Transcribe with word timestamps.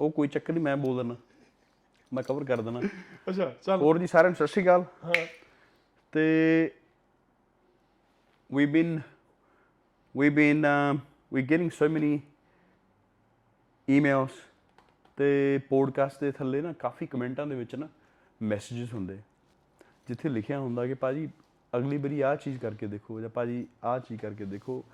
ਉਹ 0.00 0.10
ਕੋਈ 0.10 0.28
ਚੱਕਰ 0.28 0.52
ਨਹੀਂ 0.52 0.64
ਮੈਂ 0.64 0.76
ਬੋਲ 0.76 0.96
ਦਿੰਦਾ। 0.96 1.16
ਮੈਂ 2.12 2.22
ਕਵਰ 2.22 2.44
ਕਰ 2.44 2.60
ਦੇਣਾ 2.60 2.80
ਅੱਛਾ 3.28 3.54
ਚੱਲ। 3.62 3.80
ਹੋਰ 3.80 3.98
ਜੀ 3.98 4.06
ਸਾਰਿਆਂ 4.06 4.30
ਨੂੰ 4.30 4.36
ਸਤਿ 4.36 4.46
ਸ਼੍ਰੀ 4.46 4.64
ਅਕਾਲ। 4.64 4.84
ਹਾਂ। 5.04 5.26
ਤੇ 6.12 6.74
we've 8.56 8.72
been 8.74 9.00
we've 10.20 10.36
been 10.36 10.62
um, 10.62 11.00
we're 11.34 11.46
getting 11.54 11.68
so 11.68 11.96
many 11.98 12.18
emails 13.98 14.32
ਤੇ 15.16 15.60
ਪੋਡਕਾਸਟ 15.68 16.20
ਦੇ 16.20 16.32
ਥੱਲੇ 16.32 16.60
ਨਾ 16.60 16.72
ਕਾਫੀ 16.72 17.06
ਕਮੈਂਟਾਂ 17.06 17.46
ਦੇ 17.46 17.54
ਵਿੱਚ 17.54 17.74
ਨਾ 17.74 17.88
ਮੈਸੇजेस 18.42 18.94
ਹੁੰਦੇ। 18.94 19.18
ਜਿੱਥੇ 20.08 20.28
ਲਿਖਿਆ 20.28 20.60
ਹੁੰਦਾ 20.60 20.86
ਕਿ 20.86 20.94
ਭਾਜੀ 20.94 21.28
ਅਗਲੀ 21.76 21.96
ਵਾਰੀ 21.96 22.20
ਆਹ 22.20 22.36
ਚੀਜ਼ 22.36 22.58
ਕਰਕੇ 22.58 22.86
ਦੇਖੋ 22.86 23.20
ਜਾਂ 23.20 23.28
ਭਾਜੀ 23.28 23.66
ਆਹ 23.84 23.98
ਚੀਜ਼ 23.98 24.20
ਕਰਕੇ 24.20 24.44
ਦੇਖੋ। 24.44 24.84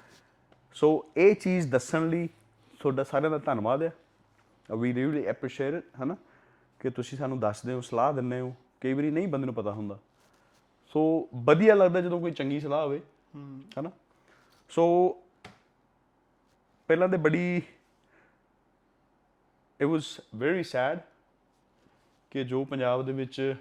ਸੋ 0.75 1.11
ਇਹ 1.17 1.35
ਚੀਜ਼ 1.35 1.71
ਦੱਸਣ 1.71 2.09
ਲਈ 2.09 2.29
ਤੁਹਾਡਾ 2.81 3.05
ਸਾਰਿਆਂ 3.05 3.31
ਦਾ 3.31 3.39
ਧੰਨਵਾਦ 3.39 3.83
ਹੈ 3.83 3.93
ਵੀ 4.77 4.95
ਰੀਲੀ 4.95 5.25
ਐਪਰੀਸ਼ੀਏਟ 5.25 5.75
ਇਟ 5.75 5.85
ਹਨਾ 6.03 6.17
ਕਿ 6.81 6.91
ਤੁਸੀਂ 6.91 7.19
ਸਾਨੂੰ 7.19 7.41
ਦੱਸਦੇ 7.41 7.73
ਹੋ 7.73 7.81
ਸਲਾਹ 7.81 8.13
ਦਿੰਦੇ 8.13 8.41
ਹੋ। 8.41 8.55
ਕਈ 8.81 8.93
ਵਾਰੀ 8.93 9.11
ਨਹੀਂ 9.11 9.29
ਬੰਦੇ 9.29 9.47
ਨੂੰ 9.47 9.55
ਪਤਾ 9.55 9.73
ਹੁੰਦਾ। 9.73 9.99
ਸੋ 10.87 11.29
ਵਧੀਆ 11.35 11.75
ਲੱਗਦਾ 11.75 12.01
ਜਦੋਂ 12.01 12.21
ਕੋਈ 12.21 12.31
ਚੰਗੀ 12.31 12.61
ਸਲਾਹ 12.61 12.85
ਹੋਵੇ। 12.85 13.01
ਹਨਾ 13.81 13.91
ਸੋ 14.69 15.17
ਪਹਿਲਾਂ 16.89 17.09
ਤੇ 17.09 17.17
ਬੜੀ 17.17 17.63
ਇਟ 19.81 19.87
ਵਾਸ 19.87 20.21
ਵੈਰੀ 20.37 20.63
ਸੈਡ 20.63 20.99
ਕਿ 22.31 22.45
ਜੋ 22.45 22.65
ਪੰਜਾਬ 22.65 23.07
ਦੇ 23.07 23.13
ਵਿੱਚ 23.13 23.55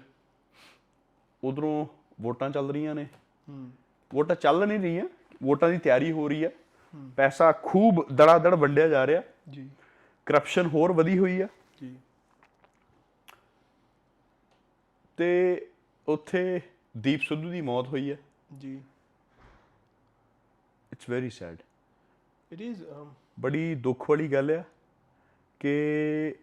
ਉਧਰੋਂ 1.44 1.86
ਵੋਟਾਂ 2.20 2.50
ਚੱਲ 2.50 2.70
ਰਹੀਆਂ 2.70 2.94
ਨੇ। 2.94 3.06
ਵੋਟਾਂ 4.14 4.36
ਚੱਲ 4.36 4.68
ਨਹੀਂ 4.68 4.78
ਰਹੀਆਂ। 4.78 5.04
ਵੋਟਾਂ 5.42 5.68
ਦੀ 5.68 5.78
ਤਿਆਰੀ 5.78 6.12
ਹੋ 6.12 6.28
ਰਹੀ 6.28 6.44
ਹੈ। 6.44 6.50
ਪੈਸਾ 7.16 7.52
ਖੂਬ 7.52 8.06
ਦੜਾ 8.12 8.38
ਦੜ 8.38 8.54
ਵੰਡਿਆ 8.54 8.88
ਜਾ 8.88 9.06
ਰਿਹਾ। 9.06 9.22
ਜੀ। 9.50 9.70
ਕਰਪਸ਼ਨ 10.26 10.66
ਹੋਰ 10.66 10.92
ਵਧੀ 10.92 11.18
ਹੋਈ 11.18 11.40
ਆ। 11.40 11.48
ਜੀ। 11.80 11.96
ਤੇ 15.16 15.70
ਉੱਥੇ 16.08 16.60
ਦੀਪ 16.96 17.20
ਸਿੱਧੂ 17.22 17.50
ਦੀ 17.50 17.60
ਮੌਤ 17.60 17.88
ਹੋਈ 17.88 18.10
ਹੈ 18.10 18.16
ਜੀ। 18.58 18.82
It's 20.92 21.10
very 21.10 21.30
sad 21.30 21.56
it 22.52 22.60
is 22.60 22.84
ਬੜੀ 23.40 23.74
ਦੁੱਖ 23.74 24.10
ਵਾਲੀ 24.10 24.28
ਗੱਲ 24.28 24.50
ਆ 24.50 24.64
ਕਿ 25.60 26.34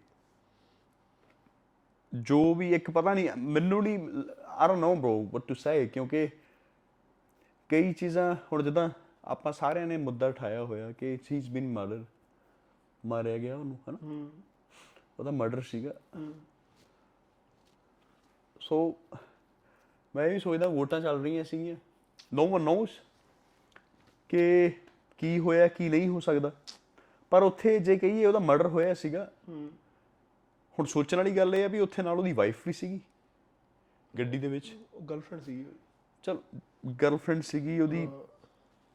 ਜੋ 2.14 2.56
ਵੀ 2.56 2.74
ਇੱਕ 2.74 2.92
ਪਤਾ 2.92 3.14
ਨਹੀਂ 3.14 3.30
ਮੈਨੂੰ 3.38 3.84
ਨਹੀਂ 3.84 4.00
I 4.46 4.68
don't 4.68 4.80
know 4.80 4.96
bro 4.96 5.24
what 5.24 5.42
to 5.48 5.54
say 5.54 5.88
ਕਿਉਂਕਿ 5.88 6.30
ਕਈ 7.70 7.94
ਚੀਜ਼ਾਂ 7.94 8.36
ਹੁਣ 8.52 8.64
ਜਿੱਦਾਂ 8.64 8.90
ਆਪਾਂ 9.26 9.52
ਸਾਰਿਆਂ 9.52 9.88
ਨੇ 9.88 9.98
ਮੁੱਦਾ 9.98 10.28
ਉਠਾਇਆ 10.28 10.64
ਹੋਇਆ 10.64 10.92
ਕਿ 10.92 11.18
ਹੀ 11.32 11.38
ਇਜ਼ 11.38 11.50
ਬੀਨ 11.52 11.68
ਮਰਡਰ 11.68 12.06
ਮਾਰਿਆ 13.06 13.38
ਗਿਆ 13.38 13.58
ਉਹਨੂੰ 13.58 13.80
ਹਨਾ? 13.90 13.98
ਹੂੰ। 14.04 14.32
ਉਹਦਾ 15.20 15.32
ਮਰਡਰ 15.32 15.62
ਸੀਗਾ। 15.62 15.94
ਸੋ 18.62 18.98
ਮੈਂ 20.16 20.26
ਇਹ 20.26 20.32
ਵੀ 20.32 20.40
ਸੋਚਦਾ 20.40 20.68
ਵੋਟਾਂ 20.68 21.02
ਚੱਲ 21.02 21.22
ਰਹੀਆਂ 21.22 21.44
ਸੀਗੀਆਂ। 21.44 21.76
ਨੋ 22.34 22.48
ਵਨ 22.48 22.62
ਨੋਸ 22.62 22.90
ਕਿ 24.30 24.72
ਕੀ 25.18 25.40
ਹੋਇਆ 25.40 25.68
ਕੀ 25.68 25.90
ਨਹੀਂ 25.90 26.08
ਹੋ 26.08 26.20
ਸਕਦਾ। 26.20 26.52
ਪਰ 27.30 27.44
ਉੱਥੇ 27.44 27.80
ਜੇ 27.80 27.98
ਕਹੀਏ 27.98 28.26
ਉਹਦਾ 28.26 28.40
ਮਰਡਰ 28.40 28.68
ਹੋਇਆ 28.68 28.94
ਸੀਗਾ। 28.94 29.32
ਹੂੰ। 29.50 29.72
ਹੁਣ 30.80 30.86
ਸੋਚਣ 30.86 31.18
ਵਾਲੀ 31.18 31.38
ਗੱਲ 31.38 31.56
ਇਹ 31.56 31.66
ਆ 31.66 31.68
ਵੀ 31.68 31.80
ਉੱਥੇ 31.80 32.04
ਨਾਲ 32.04 32.20
ਉਹਦੀ 32.20 32.34
ਵਾਈਫ 32.34 32.68
ਵੀ 32.68 32.74
ਸੀਗੀ 32.74 33.00
ਗੱਡੀ 34.20 34.40
ਦੇ 34.40 34.48
ਵਿੱਚ। 34.48 34.78
ਉਹ 34.94 35.02
ਗਰਲਫ੍ਰੈਂਡ 35.02 35.44
ਸੀ 35.44 35.66
ਚਲ 36.24 36.38
ਗਰਲਫ੍ਰੈਂਡ 37.02 37.44
ਸੀਗੀ 37.44 37.80
ਉਹਦੀ 37.80 38.08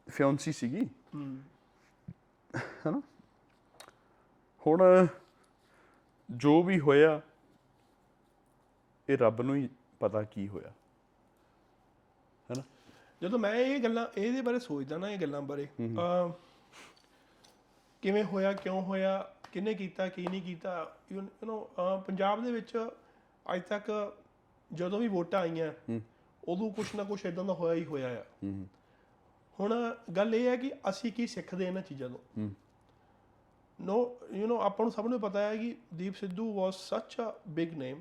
ਫਿਆਂਸੀ 0.09 0.53
ਸੀਗੀ। 0.53 0.85
ਹੂੰ। 1.15 1.43
ਹਨਾ? 2.57 3.03
ਹੁਣ 4.67 5.07
ਜੋ 6.29 6.63
ਵੀ 6.63 6.79
ਹੋਇਆ 6.81 7.21
ਇਹ 9.09 9.19
ਰੱਬ 9.19 9.41
ਨੂੰ 9.43 9.57
ਹੀ 9.57 9.69
ਪਤਾ 10.01 10.23
ਕੀ 10.23 10.49
ਹੋਇਆ। 10.49 10.69
ਹੈਨਾ? 12.49 12.63
ਜਦੋਂ 13.23 13.39
ਮੈਂ 13.39 13.55
ਇਹ 13.55 13.83
ਗੱਲਾਂ 13.83 14.07
ਇਹਦੇ 14.19 14.41
ਬਾਰੇ 14.41 14.59
ਸੋਚਦਾ 14.59 14.99
ਨਾ 14.99 15.09
ਇਹ 15.11 15.19
ਗੱਲਾਂ 15.19 15.41
ਬਾਰੇ 15.43 15.67
ਕਿਵੇਂ 18.03 18.25
ਹੋਇਆ 18.25 18.53
ਕਿਉਂ 18.53 18.83
ਹੋਇਆ 18.83 19.19
ਕਿਹਨੇ 19.53 19.75
ਕੀਤਾ 19.75 20.09
ਕੀ 20.09 20.27
ਨਹੀਂ 20.27 20.43
ਕੀਤਾ 20.43 20.95
ਯੂ 21.13 21.21
نو 21.21 21.59
ਪੰਜਾਬ 22.01 22.45
ਦੇ 22.45 22.53
ਵਿੱਚ 22.53 22.89
ਅੱਜ 23.55 23.63
ਤੱਕ 23.63 23.91
ਜਦੋਂ 24.73 24.99
ਵੀ 24.99 25.09
ਵੋਟਾਂ 25.09 25.41
ਆਈਆਂ 25.41 25.73
ਉਦੋਂ 26.49 26.71
ਕੁਛ 26.71 26.95
ਨਾ 26.95 27.05
ਕੁਛ 27.05 27.25
ਇਦਾਂ 27.27 27.45
ਦਾ 27.45 27.53
ਹੋਇਆ 27.53 27.75
ਹੀ 27.75 27.85
ਹੋਇਆ 27.85 28.09
ਆ। 28.21 28.25
ਹੁਣ 29.59 29.95
ਗੱਲ 30.17 30.35
ਇਹ 30.35 30.47
ਹੈ 30.49 30.57
ਕਿ 30.57 30.73
ਅਸੀਂ 30.89 31.13
ਕੀ 31.13 31.27
ਸਿੱਖਦੇ 31.27 31.67
ਇਹਨਾਂ 31.67 31.83
ਚੀਜ਼ਾਂ 31.83 32.09
ਤੋਂ? 32.09 32.49
ਨੋ 33.81 34.17
ਯੂ 34.33 34.47
نو 34.47 34.61
ਆਪਾਂ 34.61 34.85
ਨੂੰ 34.85 34.93
ਸਭ 34.93 35.07
ਨੂੰ 35.07 35.21
ਪਤਾ 35.21 35.41
ਹੈ 35.41 35.57
ਕਿ 35.57 35.77
Deep 35.95 36.15
Sidhu 36.15 36.55
was 36.55 36.77
such 36.89 37.17
a 37.21 37.33
big 37.49 37.75
name 37.75 38.01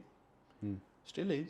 still 1.06 1.32
is 1.32 1.50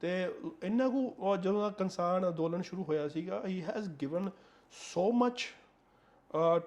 ਤੇ 0.00 0.34
ਇੰਨਾ 0.62 0.88
ਕੁ 0.88 1.14
ਜਦੋਂ 1.36 1.60
ਦਾ 1.60 1.70
ਕਿਸਾਨ 1.70 2.28
ਅੰਦੋਲਨ 2.28 2.62
ਸ਼ੁਰੂ 2.62 2.84
ਹੋਇਆ 2.84 3.08
ਸੀਗਾ 3.08 3.42
ਹੀ 3.46 3.62
has 3.62 3.88
given 3.88 4.30
so 4.72 5.12
much 5.12 5.48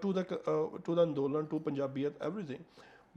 to 0.02 0.14
the 0.14 0.24
to 0.86 0.96
the 0.96 1.04
andolan 1.04 1.46
to 1.46 1.60
Punjabiyat 1.60 2.22
everything 2.22 2.64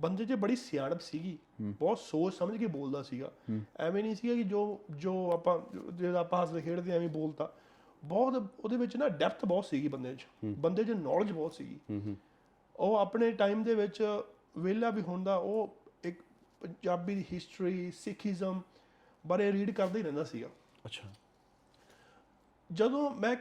ਬੰਦੇ 0.00 0.24
'ਚ 0.24 0.32
ਬੜੀ 0.32 0.56
ਸਿਆਣਪ 0.56 1.00
ਸੀਗੀ। 1.00 1.38
ਬਹੁਤ 1.60 1.98
ਸੋਚ 1.98 2.34
ਸਮਝ 2.34 2.56
ਕੇ 2.56 2.66
ਬੋਲਦਾ 2.66 3.02
ਸੀਗਾ। 3.02 3.32
ਐਵੇਂ 3.80 4.04
ਨਹੀਂ 4.04 4.14
ਸੀਗਾ 4.14 4.34
ਕਿ 4.34 4.42
ਜੋ 4.42 4.80
ਜੋ 4.90 5.32
ਆਪਾਂ 5.32 5.78
ਜਿਹੜਾ 5.92 6.20
ਆਪਾਂ 6.20 6.42
ਹੱਸਦੇ 6.42 6.60
ਖੇਡਦੇ 6.60 6.90
ਐਵੇਂ 6.90 7.08
ਬੋਲਤਾ। 7.08 7.52
ਬਹੁਤ 8.04 8.50
ਉਹਦੇ 8.60 8.76
ਵਿੱਚ 8.76 8.96
ਨਾ 8.96 9.08
ਡੈਪਥ 9.08 9.44
ਬਹੁਤ 9.44 9.64
ਸੀਗੀ 9.64 9.88
ਬੰਦੇ 9.88 10.14
'ਚ। 10.14 10.26
ਬੰਦੇ 10.44 10.84
'ਚ 10.84 10.90
ਨੌਲੇਜ 10.90 11.32
ਬਹੁਤ 11.32 11.54
ਸੀਗੀ। 11.54 11.78
ਉਹ 12.76 12.96
ਆਪਣੇ 12.96 13.30
ਟਾਈਮ 13.32 13.62
ਦੇ 13.62 13.74
ਵਿੱਚ 13.74 14.02
ਵਿਹਲਾ 14.58 14.90
ਵੀ 14.90 15.02
ਹੁੰਦਾ 15.02 15.36
ਉਹ 15.36 15.76
ਇੱਕ 16.04 16.20
ਪੰਜਾਬੀ 16.60 17.14
ਦੀ 17.14 17.24
ਹਿਸਟਰੀ 17.32 17.90
ਸਿੱਖੀਜ਼ਮ 17.90 18.60
ਬਾਰੇ 19.26 19.52
ਰੀਡ 19.52 19.70
ਕਰਦਾ 19.70 19.98
ਹੀ 19.98 20.02
ਰਹਿੰਦਾ 20.02 20.24
ਸੀਗਾ। 20.24 20.48
ਅੱਛਾ। 20.84 21.08
ਜਦੋਂ 22.70 23.10
ਮੈਂ 23.10 23.36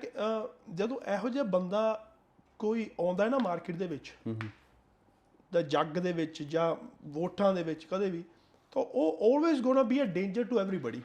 ਜਦੋਂ 0.74 1.00
ਇਹੋ 1.14 1.30
ਜਿਹਾ 1.30 1.44
ਬੰਦਾ 1.44 2.12
ਕੋਈ 2.60 2.90
ਆਉਂਦਾ 3.00 3.24
ਹੈ 3.24 3.30
ਨਾ 3.30 3.38
ਮਾਰਕੀਟ 3.38 3.76
ਦੇ 3.76 3.88
ਵਿੱਚ 3.88 4.14
ਦਾ 5.54 5.62
ਜੱਗ 5.62 5.98
ਦੇ 5.98 6.12
ਵਿੱਚ 6.14 6.44
ਜਾਂ 6.44 6.76
ਵੋਟਾਂ 7.08 7.54
ਦੇ 7.54 7.64
ਵਿੱਚ 7.64 7.86
ਕਦੇ 7.86 8.10
ਵੀ 8.10 8.24
ਤਾਂ 8.74 8.84
ਉਹ 8.84 9.18
always 9.24 9.62
gonna 9.62 9.84
be 9.84 10.02
a 10.02 10.06
danger 10.06 10.44
to 10.44 10.60
everybody 10.60 11.02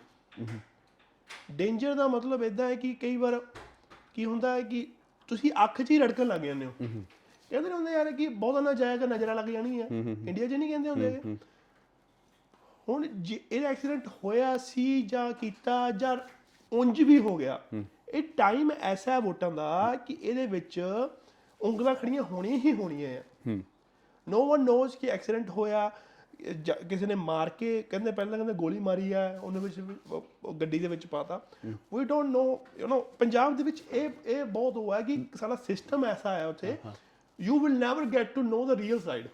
danger 1.51 1.95
ਦਾ 1.95 2.09
ਮਤਲਬ 2.09 2.43
ਇਦਾਂ 2.43 2.69
ਹੈ 2.69 2.75
ਕਿ 2.75 2.95
ਕਈ 2.95 3.17
ਵਾਰ 3.17 3.41
ਕੀ 4.15 4.25
ਹੁੰਦਾ 4.25 4.55
ਹੈ 4.55 4.63
ਕਿ 4.63 4.87
ਤੁਸੀਂ 5.29 5.51
ਅੱਖ 5.65 5.83
'ਚ 5.83 5.91
ਹੀ 5.91 5.99
ਰੜਕਣ 5.99 6.27
ਲੱਗ 6.27 6.41
ਜਾਂਦੇ 6.41 6.67
ਹੋ। 6.67 6.73
ਕਹਿੰਦੇ 7.51 7.71
ਹੁੰਦੇ 7.71 7.93
ਯਾਰ 7.93 8.11
ਕਿ 8.13 8.29
ਬਹੁਤਾ 8.29 8.61
ਨਾ 8.61 8.73
ਜਾਏਗਾ 8.73 9.07
ਨਜ਼ਰਾਂ 9.07 9.35
ਲੱਗ 9.35 9.49
ਜਾਣੀ 9.49 9.81
ਹੈ 9.81 9.87
ਇੰਡੀਆ 9.87 10.47
'ਚ 10.47 10.53
ਨਹੀਂ 10.53 10.71
ਕਹਿੰਦੇ 10.71 10.91
ਹੁੰਦੇ। 10.91 11.37
ਹੁਣ 12.89 13.07
ਜੇ 13.07 13.41
ਇਹ 13.53 13.65
ਐਕਸੀਡੈਂਟ 13.67 14.09
ਹੋਇਆ 14.25 14.57
ਸੀ 14.57 15.03
ਜਾਂ 15.03 15.33
ਕੀਤਾ 15.33 15.91
ਜਾਂ 15.91 16.17
ਉਂਝ 16.73 17.01
ਵੀ 17.03 17.19
ਹੋ 17.19 17.37
ਗਿਆ 17.37 17.61
ਇਹ 18.09 18.23
ਟਾਈਮ 18.37 18.71
ਐਸਾ 18.73 19.13
ਹੈ 19.13 19.21
ਵੋਟਾਂ 19.21 19.51
ਦਾ 19.51 19.95
ਕਿ 20.07 20.17
ਇਹਦੇ 20.21 20.47
ਵਿੱਚ 20.47 20.81
ਉਂਗਲਾਂ 21.61 21.95
ਖੜੀਆਂ 21.95 22.23
ਹੋਣੀਆਂ 22.23 22.59
ਹੀ 22.59 22.73
ਹੋਣੀਆਂ 22.73 23.11
ਆ। 23.11 23.59
ਨੋ 24.27 24.47
ਵਨ 24.49 24.65
ਨੋਜ਼ 24.65 24.97
ਕਿ 24.97 25.09
ਐਕਸੀਡੈਂਟ 25.11 25.51
ਹੋਇਆ 25.51 25.91
ਕਿਸੇ 26.89 27.07
ਨੇ 27.07 27.15
ਮਾਰ 27.15 27.49
ਕੇ 27.49 27.83
ਕਹਿੰਦੇ 27.83 28.11
ਪਹਿਲਾਂ 28.13 28.39
ਕਹਿੰਦੇ 28.39 28.55
ਗੋਲੀ 28.55 28.79
ਮਾਰੀ 28.79 29.13
ਆ 29.13 29.29
ਉਹਨੇ 29.43 29.61
ਵਿੱਚ 29.61 29.81
ਗੱਡੀ 30.61 30.79
ਦੇ 30.79 30.89
ਵਿੱਚ 30.89 31.07
ਪਾਤਾ। 31.07 31.41
We 31.65 32.05
don't 32.05 32.31
know 32.31 32.43
you 32.79 32.87
know 32.87 33.01
Punjab 33.19 33.57
ਦੇ 33.57 33.63
ਵਿੱਚ 33.63 33.83
ਇਹ 33.93 34.09
ਇਹ 34.27 34.45
ਬਹੁਤ 34.45 34.77
ਉਹ 34.77 34.93
ਹੈ 34.95 35.01
ਕਿ 35.03 35.19
ਸਾਡਾ 35.35 35.57
ਸਿਸਟਮ 35.67 36.05
ਐਸਾ 36.05 36.35
ਹੈ 36.35 36.47
ਉੱਥੇ 36.47 36.77
you 37.41 37.61
will 37.61 37.79
never 37.79 38.05
get 38.05 38.35
to 38.35 38.43
know 38.43 38.67
the 38.67 38.71
real 38.71 39.01
side 39.01 39.29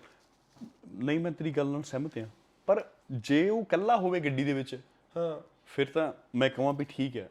ਨਹੀਂ 0.95 1.21
ਮੈਂ 1.21 1.33
ਤੇਰੀ 1.33 1.51
ਗੱਲ 1.51 1.67
ਨਾਲ 1.67 1.83
ਸਹਿਮਤ 1.83 2.19
ਹਾਂ। 2.19 2.27
ਪਰ 2.67 2.91
ਜੇ 3.11 3.51
ਉਹ 3.51 3.63
ਇਕੱਲਾ 3.63 3.97
ਹੋਵੇ 3.97 4.21
ਗੱਡੀ 4.21 4.45
ਦੇ 4.45 4.53
ਵਿੱਚ 4.53 4.81
ਹਾਂ। 5.17 5.49
ਫਿਰ 5.67 5.91
ਤਾਂ 5.91 6.13
ਮੈਂ 6.35 6.51
ਕਹਾਂ 6.51 6.73
ਵੀ 6.73 6.87
ਠੀਕ 6.89 7.17
ਹੈ 7.17 7.31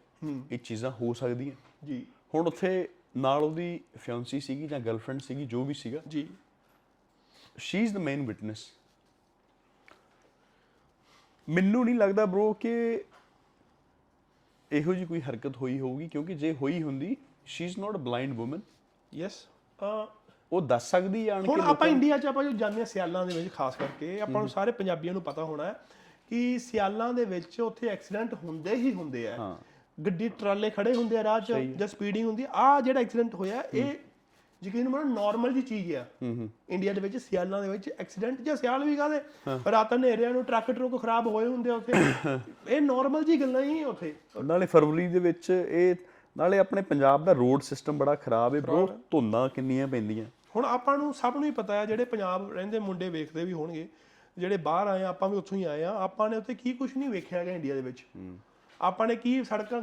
ਇਹ 0.51 0.59
ਚੀਜ਼ਾਂ 0.59 0.91
ਹੋ 0.91 1.13
ਸਕਦੀਆਂ। 1.13 1.85
ਜੀ। 1.85 2.05
ਹੁਣ 2.35 2.47
ਉੱਥੇ 2.47 2.89
ਨਾਲ 3.17 3.43
ਉਹਦੀ 3.43 3.79
ਫਿਆਂਸੀ 3.97 4.39
ਸੀਗੀ 4.39 4.67
ਜਾਂ 4.67 4.79
ਗਰਲਫ੍ਰੈਂਡ 4.79 5.21
ਸੀਗੀ 5.21 5.45
ਜੋ 5.45 5.63
ਵੀ 5.63 5.73
ਸੀਗਾ। 5.73 5.99
ਜੀ। 6.07 6.27
She 7.57 7.83
is 7.83 7.93
the 7.93 7.97
main 7.97 8.27
witness 8.27 8.71
ਮੈਨੂੰ 11.49 11.85
ਨਹੀਂ 11.85 11.95
ਲੱਗਦਾ 11.95 12.25
ਬ్రో 12.25 12.53
ਕਿ 12.53 13.03
ਇਹੋ 14.71 14.93
ਜੀ 14.93 15.05
ਕੋਈ 15.05 15.21
ਹਰਕਤ 15.21 15.57
ਹੋਈ 15.57 15.79
ਹੋਊਗੀ 15.79 16.07
ਕਿਉਂਕਿ 16.07 16.35
ਜੇ 16.35 16.53
ਹੋਈ 16.53 16.83
ਹੁੰਦੀ 16.83 17.17
she 17.45 17.65
is 17.65 17.79
not 17.79 17.95
a 17.95 17.97
blind 17.97 18.39
woman 18.39 18.61
yes 19.13 19.47
ਉਹ 20.53 20.61
ਦੱਸ 20.61 20.91
ਸਕਦੀ 20.91 21.27
ਆਣ 21.27 21.45
ਹੁਣ 21.45 21.61
ਕੇ 21.61 21.67
ਆਪਾਂ 21.67 21.87
ਇੰਡੀਆ 21.87 22.17
'ਚ 22.17 22.25
ਆਪਾਂ 22.25 22.43
ਜੋ 22.43 22.51
ਜਾਂਦੇ 22.51 22.79
ਹਾਂ 22.79 22.85
ਸਿਆਲਾਂ 22.85 23.25
ਦੇ 23.25 23.33
ਵਿੱਚ 23.35 23.53
ਖਾਸ 23.53 23.75
ਕਰਕੇ 23.75 24.21
ਆਪਾਂ 24.21 24.41
ਨੂੰ 24.41 24.49
ਸਾਰੇ 24.49 24.71
ਪੰਜਾਬੀਆਂ 24.71 25.13
ਨੂੰ 25.13 25.21
ਪਤਾ 25.21 25.43
ਹੋਣਾ 25.43 25.65
ਹੈ 25.65 25.75
ਕਿ 26.29 26.59
ਸਿਆਲਾਂ 26.59 27.13
ਦੇ 27.13 27.25
ਵਿੱਚ 27.25 27.61
ਉੱਥੇ 27.61 27.87
ਐਕਸੀਡੈਂਟ 27.87 28.33
ਹੁੰਦੇ 28.33 28.75
ਹੀ 28.75 28.93
ਹੁੰਦੇ 28.93 29.27
ਆ। 29.27 29.57
ਗੱਡੀ 30.05 30.29
ਟਰਾਲੇ 30.29 30.69
ਖੜੇ 30.69 30.95
ਹੁੰਦੇ 30.95 31.17
ਆ 31.17 31.23
ਰਾਹ 31.23 31.39
'ਚ 31.39 31.51
ਜਾਂ 31.51 31.87
ਸਪੀਡਿੰਗ 31.87 32.27
ਹੁੰਦੀ 32.27 32.45
ਆ। 32.53 32.81
ਜਿਹੜਾ 32.81 32.99
ਐਕਸੀਡੈਂਟ 32.99 33.35
ਹੋਇਆ 33.35 33.63
ਇਹ 33.73 33.93
ਯਕੀਨ 34.63 34.89
ਮੰਨੋ 34.89 35.21
ਨਾਰਮਲ 35.21 35.53
ਜੀ 35.53 35.61
ਚੀਜ਼ 35.61 35.95
ਆ। 35.95 36.05
ਇੰਡੀਆ 36.69 36.93
ਦੇ 36.93 37.01
ਵਿੱਚ 37.01 37.17
ਸਿਆਲਾਂ 37.17 37.61
ਦੇ 37.61 37.69
ਵਿੱਚ 37.69 37.89
ਐਕਸੀਡੈਂਟ 37.99 38.41
ਜਾਂ 38.41 38.55
ਸਿਆਲ 38.55 38.83
ਵੀ 38.83 38.95
ਕਾਦੇ 38.95 39.21
ਰਾਤਾਂ 39.71 39.97
ਹਨੇਰਿਆਂ 39.97 40.29
ਨੂੰ 40.29 40.43
ਟਰੱਕ 40.43 40.71
ਟਰੁੱਕ 40.71 41.01
ਖਰਾਬ 41.01 41.27
ਹੋਏ 41.27 41.45
ਹੁੰਦੇ 41.45 41.69
ਆ 41.69 41.75
ਉੱਥੇ। 41.75 41.93
ਇਹ 42.67 42.81
ਨਾਰਮਲ 42.81 43.23
ਜੀ 43.23 43.41
ਗੱਲਾਂ 43.41 43.61
ਹੀ 43.61 43.83
ਆ 43.83 43.87
ਉੱਥੇ। 43.87 44.13
ਨਾਲੇ 44.43 44.65
ਫਰਵਰੀ 44.65 45.07
ਦੇ 45.07 45.19
ਵਿੱਚ 45.19 45.65
ਇਹ 45.69 45.95
ਨਾਲੇ 46.37 46.59
ਆਪਣੇ 46.59 46.81
ਪੰਜਾਬ 46.81 47.25
ਦਾ 47.25 47.31
ਰੋਡ 47.31 47.61
ਸਿਸਟਮ 47.61 47.97
ਬੜਾ 47.97 48.15
ਖਰਾਬ 48.15 48.55
ਹੈ। 48.55 48.59
ਬ్రో 48.59 48.87
ਧੁੰਦਾਂ 49.11 49.49
ਕਿੰਨੀਆਂ 49.49 49.87
ਪੈਂਦੀਆਂ। 49.87 50.25
ਹੁਣ 50.55 50.65
ਆਪਾਂ 50.65 50.97
ਨੂੰ 50.97 51.13
ਸਭ 51.13 51.33
ਨੂੰ 51.35 51.43
ਹੀ 51.43 51.51
ਪਤਾ 51.51 51.73
ਹੈ 51.73 51.85
ਜਿਹੜੇ 51.85 52.05
ਪੰਜਾਬ 52.05 52.51
ਰਹਿੰਦੇ 52.51 52.79
ਮੁੰਡੇ 52.79 53.09
ਵੇਖਦੇ 53.09 53.45
ਵੀ 53.45 53.53
ਹੋਣਗੇ 53.53 53.87
ਜਿਹੜੇ 54.37 54.57
ਬਾਹਰ 54.57 54.87
ਆਏ 54.87 55.03
ਆ 55.03 55.07
ਆਪਾਂ 55.07 55.29
ਵੀ 55.29 55.37
ਉੱਥੋਂ 55.37 55.57
ਹੀ 55.57 55.63
ਆਏ 55.63 55.83
ਆ 55.83 55.91
ਆਪਾਂ 55.91 56.29
ਨੇ 56.29 56.37
ਉੱਥੇ 56.37 56.55
ਕੀ 56.55 56.73
ਕੁਝ 56.73 56.97
ਨਹੀਂ 56.97 57.09
ਵੇਖਿਆ 57.09 57.39
ਹੈਗਾ 57.39 57.51
ਇੰਡੀਆ 57.51 57.75
ਦੇ 57.75 57.81
ਵਿੱਚ। 57.81 58.05
ਆਪਾਂ 58.81 59.07
ਨੇ 59.07 59.15
ਕੀ 59.15 59.43
ਸੜਕਾਂ 59.43 59.81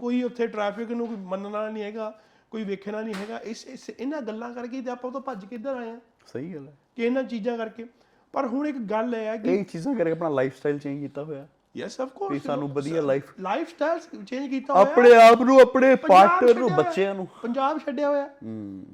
ਕੋਈ 0.00 0.22
ਉੱਥੇ 0.22 0.46
ਟ੍ਰੈਫਿਕ 0.46 0.90
ਨੂੰ 0.90 1.06
ਕੋਈ 1.06 1.16
ਮੰਨਣ 1.16 1.72
ਨਹੀਂ 1.72 1.82
ਹੈਗਾ 1.84 2.20
ਕੋਈ 2.50 2.64
ਵੇਖਣਾ 2.64 3.00
ਨਹੀਂ 3.00 3.14
ਹੈਗਾ 3.14 3.38
ਇਸ 3.38 3.66
ਇਸ 3.66 3.90
ਇਹਨਾਂ 3.90 4.22
ਗੱਲਾਂ 4.22 4.54
ਕਰਕੇ 4.54 4.80
ਤੇ 4.80 4.90
ਆਪਾਂ 4.90 5.08
ਉਹ 5.08 5.12
ਤੋਂ 5.12 5.20
ਭੱਜ 5.20 5.44
ਕੇ 5.44 5.54
ਇੱਧਰ 5.56 5.76
ਆਏ 5.76 5.90
ਆ। 5.90 5.98
ਸਹੀ 6.32 6.54
ਗੱਲ 6.54 6.68
ਹੈ। 6.68 6.74
ਕਿ 6.96 7.04
ਇਹਨਾਂ 7.04 7.22
ਚੀਜ਼ਾਂ 7.22 7.58
ਕਰਕੇ। 7.58 7.86
ਪਰ 8.32 8.46
ਹੁਣ 8.46 8.66
ਇੱਕ 8.66 8.78
ਗੱਲ 8.78 9.14
ਹੈ 9.14 9.36
ਕਿ 9.36 9.54
ਇਹ 9.54 9.64
ਚੀਜ਼ਾਂ 9.64 9.94
ਕਰਕੇ 9.94 10.12
ਆਪਣਾ 10.12 10.28
ਲਾਈਫ 10.28 10.56
ਸਟਾਈਲ 10.56 10.78
ਚੇਂਜ 10.78 11.00
ਕੀਤਾ 11.00 11.24
ਹੋਇਆ। 11.24 11.46
ਯੈਸ 11.76 12.00
ਆਫ 12.00 12.08
ਵੀ 12.08 12.18
ਕੋਰਸ 12.18 12.42
ਸਾਨੂੰ 12.42 12.68
ਵਧੀਆ 12.72 13.02
ਲਾਈਫ 13.02 13.24
ਲਾਈਫ 13.40 13.68
ਸਟਾਈਲ 13.68 14.24
ਚੇਂਜ 14.24 14.50
ਕੀਤਾ 14.50 14.74
ਹੋਇਆ। 14.74 14.82
ਆਪਣੇ 14.82 15.14
ਆਪ 15.14 15.42
ਨੂੰ 15.42 15.60
ਆਪਣੇ 15.60 15.94
ਪਾਰਟਨਰ 15.94 16.54
ਨੂੰ। 16.54 16.70
ਬੱਚਿਆਂ 16.76 17.14
ਨੂੰ। 17.14 17.28
ਪੰਜਾਬ 17.42 17.78
ਛੱਡਿਆ 17.78 18.08
ਹੋਇਆ। 18.08 18.30
ਹਮ, 18.44 18.84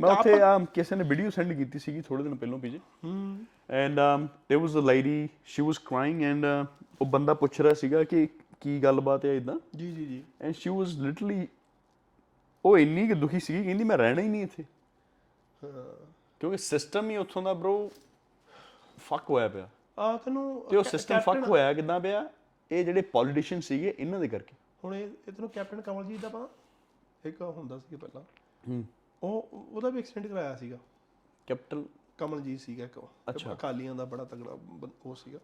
ਮੈਂ 0.00 0.10
ਉੱਥੇ 0.10 0.40
ਆ 0.40 0.58
ਕਿਸੇ 0.74 0.96
ਨੇ 0.96 1.04
ਵੀਡੀਓ 1.04 1.30
ਸੈਂਡ 1.30 1.52
ਕੀਤੀ 1.52 1.78
ਸੀਗੀ 1.78 2.00
ਥੋੜੇ 2.00 2.22
ਦਿਨ 2.22 2.34
ਪਹਿਲਾਂ 2.34 2.58
PJ 2.58 2.80
and 3.70 4.00
was 4.52 4.76
a 4.80 4.84
lady 4.90 5.16
she 5.52 5.64
was 5.68 5.80
crying 5.90 6.20
and 6.32 6.44
uh, 6.44 6.66
ਉਹ 7.00 7.06
ਬੰਦਾ 7.06 7.34
ਪੁੱਛ 7.34 7.60
ਰਿਹਾ 7.60 7.74
ਸੀਗਾ 7.74 8.04
ਕਿ 8.04 8.28
ਕੀ 8.60 8.82
ਗੱਲਬਾਤ 8.82 9.24
ਹੈ 9.24 9.34
ਇਦਾਂ 9.34 9.54
ਜੀ 9.76 9.92
ਜੀ 9.92 10.06
ਜੀ। 10.06 10.22
ਐਂਡ 10.40 10.54
she 10.54 10.74
was 10.76 10.94
literally 11.06 11.46
ਉਹ 12.64 12.78
ਇੰਨੀ 12.78 13.06
ਕਿ 13.08 13.14
ਦੁਖੀ 13.14 13.40
ਸੀਗੀ 13.40 13.64
ਕਹਿੰਦੀ 13.64 13.84
ਮੈਂ 13.84 13.98
ਰਹਿਣਾ 13.98 14.22
ਹੀ 14.22 14.28
ਨਹੀਂ 14.28 14.42
ਇੱਥੇ। 14.42 14.64
ਕਿਉਂਕਿ 16.40 16.56
ਸਿਸਟਮ 16.56 17.10
ਹੀ 17.10 17.16
ਉੱਥੋਂ 17.16 17.42
ਦਾ 17.42 17.52
bro 17.52 17.74
ਫੱਕ 18.98 19.30
ਹੋਇਆ 19.30 19.48
ਪਿਆ। 19.48 19.68
ਆ 19.98 20.16
ਤੈਨੂੰ 20.16 20.66
ਤੇ 20.70 20.76
ਉਹ 20.76 20.84
ਸਿਸਟਮ 20.84 21.20
ਫੱਕ 21.20 21.48
ਹੋਇਆ 21.48 21.72
ਕਿਦਾਂ 21.72 22.00
ਪਿਆ? 22.00 22.28
ਇਹ 22.72 22.84
ਜਿਹੜੇ 22.84 23.00
ਪੋਲੀਟੀਸ਼ੀਅਨ 23.00 23.60
ਸੀਗੇ 23.60 23.94
ਇਹਨਾਂ 23.98 24.20
ਦੇ 24.20 24.28
ਕਰਕੇ। 24.28 24.56
ਹੁਣ 24.84 24.94
ਇਹ 24.94 25.08
ਤੈਨੂੰ 25.26 25.50
ਕੈਪਟਨ 25.50 25.80
ਕਮਲਜੀਤ 25.80 26.20
ਦਾ 26.20 26.28
ਪਤਾ 26.28 26.48
ਇੱਕ 27.28 27.40
ਹੁੰਦਾ 27.42 27.78
ਸੀ 27.78 27.96
ਪਹਿਲਾਂ। 27.96 28.22
ਹੂੰ। 28.68 28.84
ਉਹ 29.22 29.48
ਉਹਦਾ 29.72 29.88
ਵੀ 29.88 29.98
ਐਕਸੀਡੈਂਟ 29.98 30.26
ਕਰਾਇਆ 30.26 30.56
ਸੀਗਾ। 30.56 30.78
ਕੈਪਟਨ? 31.46 31.84
ਕਮਲਜੀਤ 32.18 32.60
ਸੀਗਾ 32.60 32.84
ਇੱਕ। 32.84 32.98
ਉਹ। 32.98 33.08
ਅੱਛਾ। 33.28 33.52
ਅਕਾਲੀਆਂ 33.52 33.94
ਦਾ 33.94 34.04
ਬੜਾ 34.04 34.24
ਤਗੜਾ 34.24 34.54
ਬੰ- 34.54 34.92
ਉਹ 35.06 35.14
ਸੀਗਾ। 35.14 35.38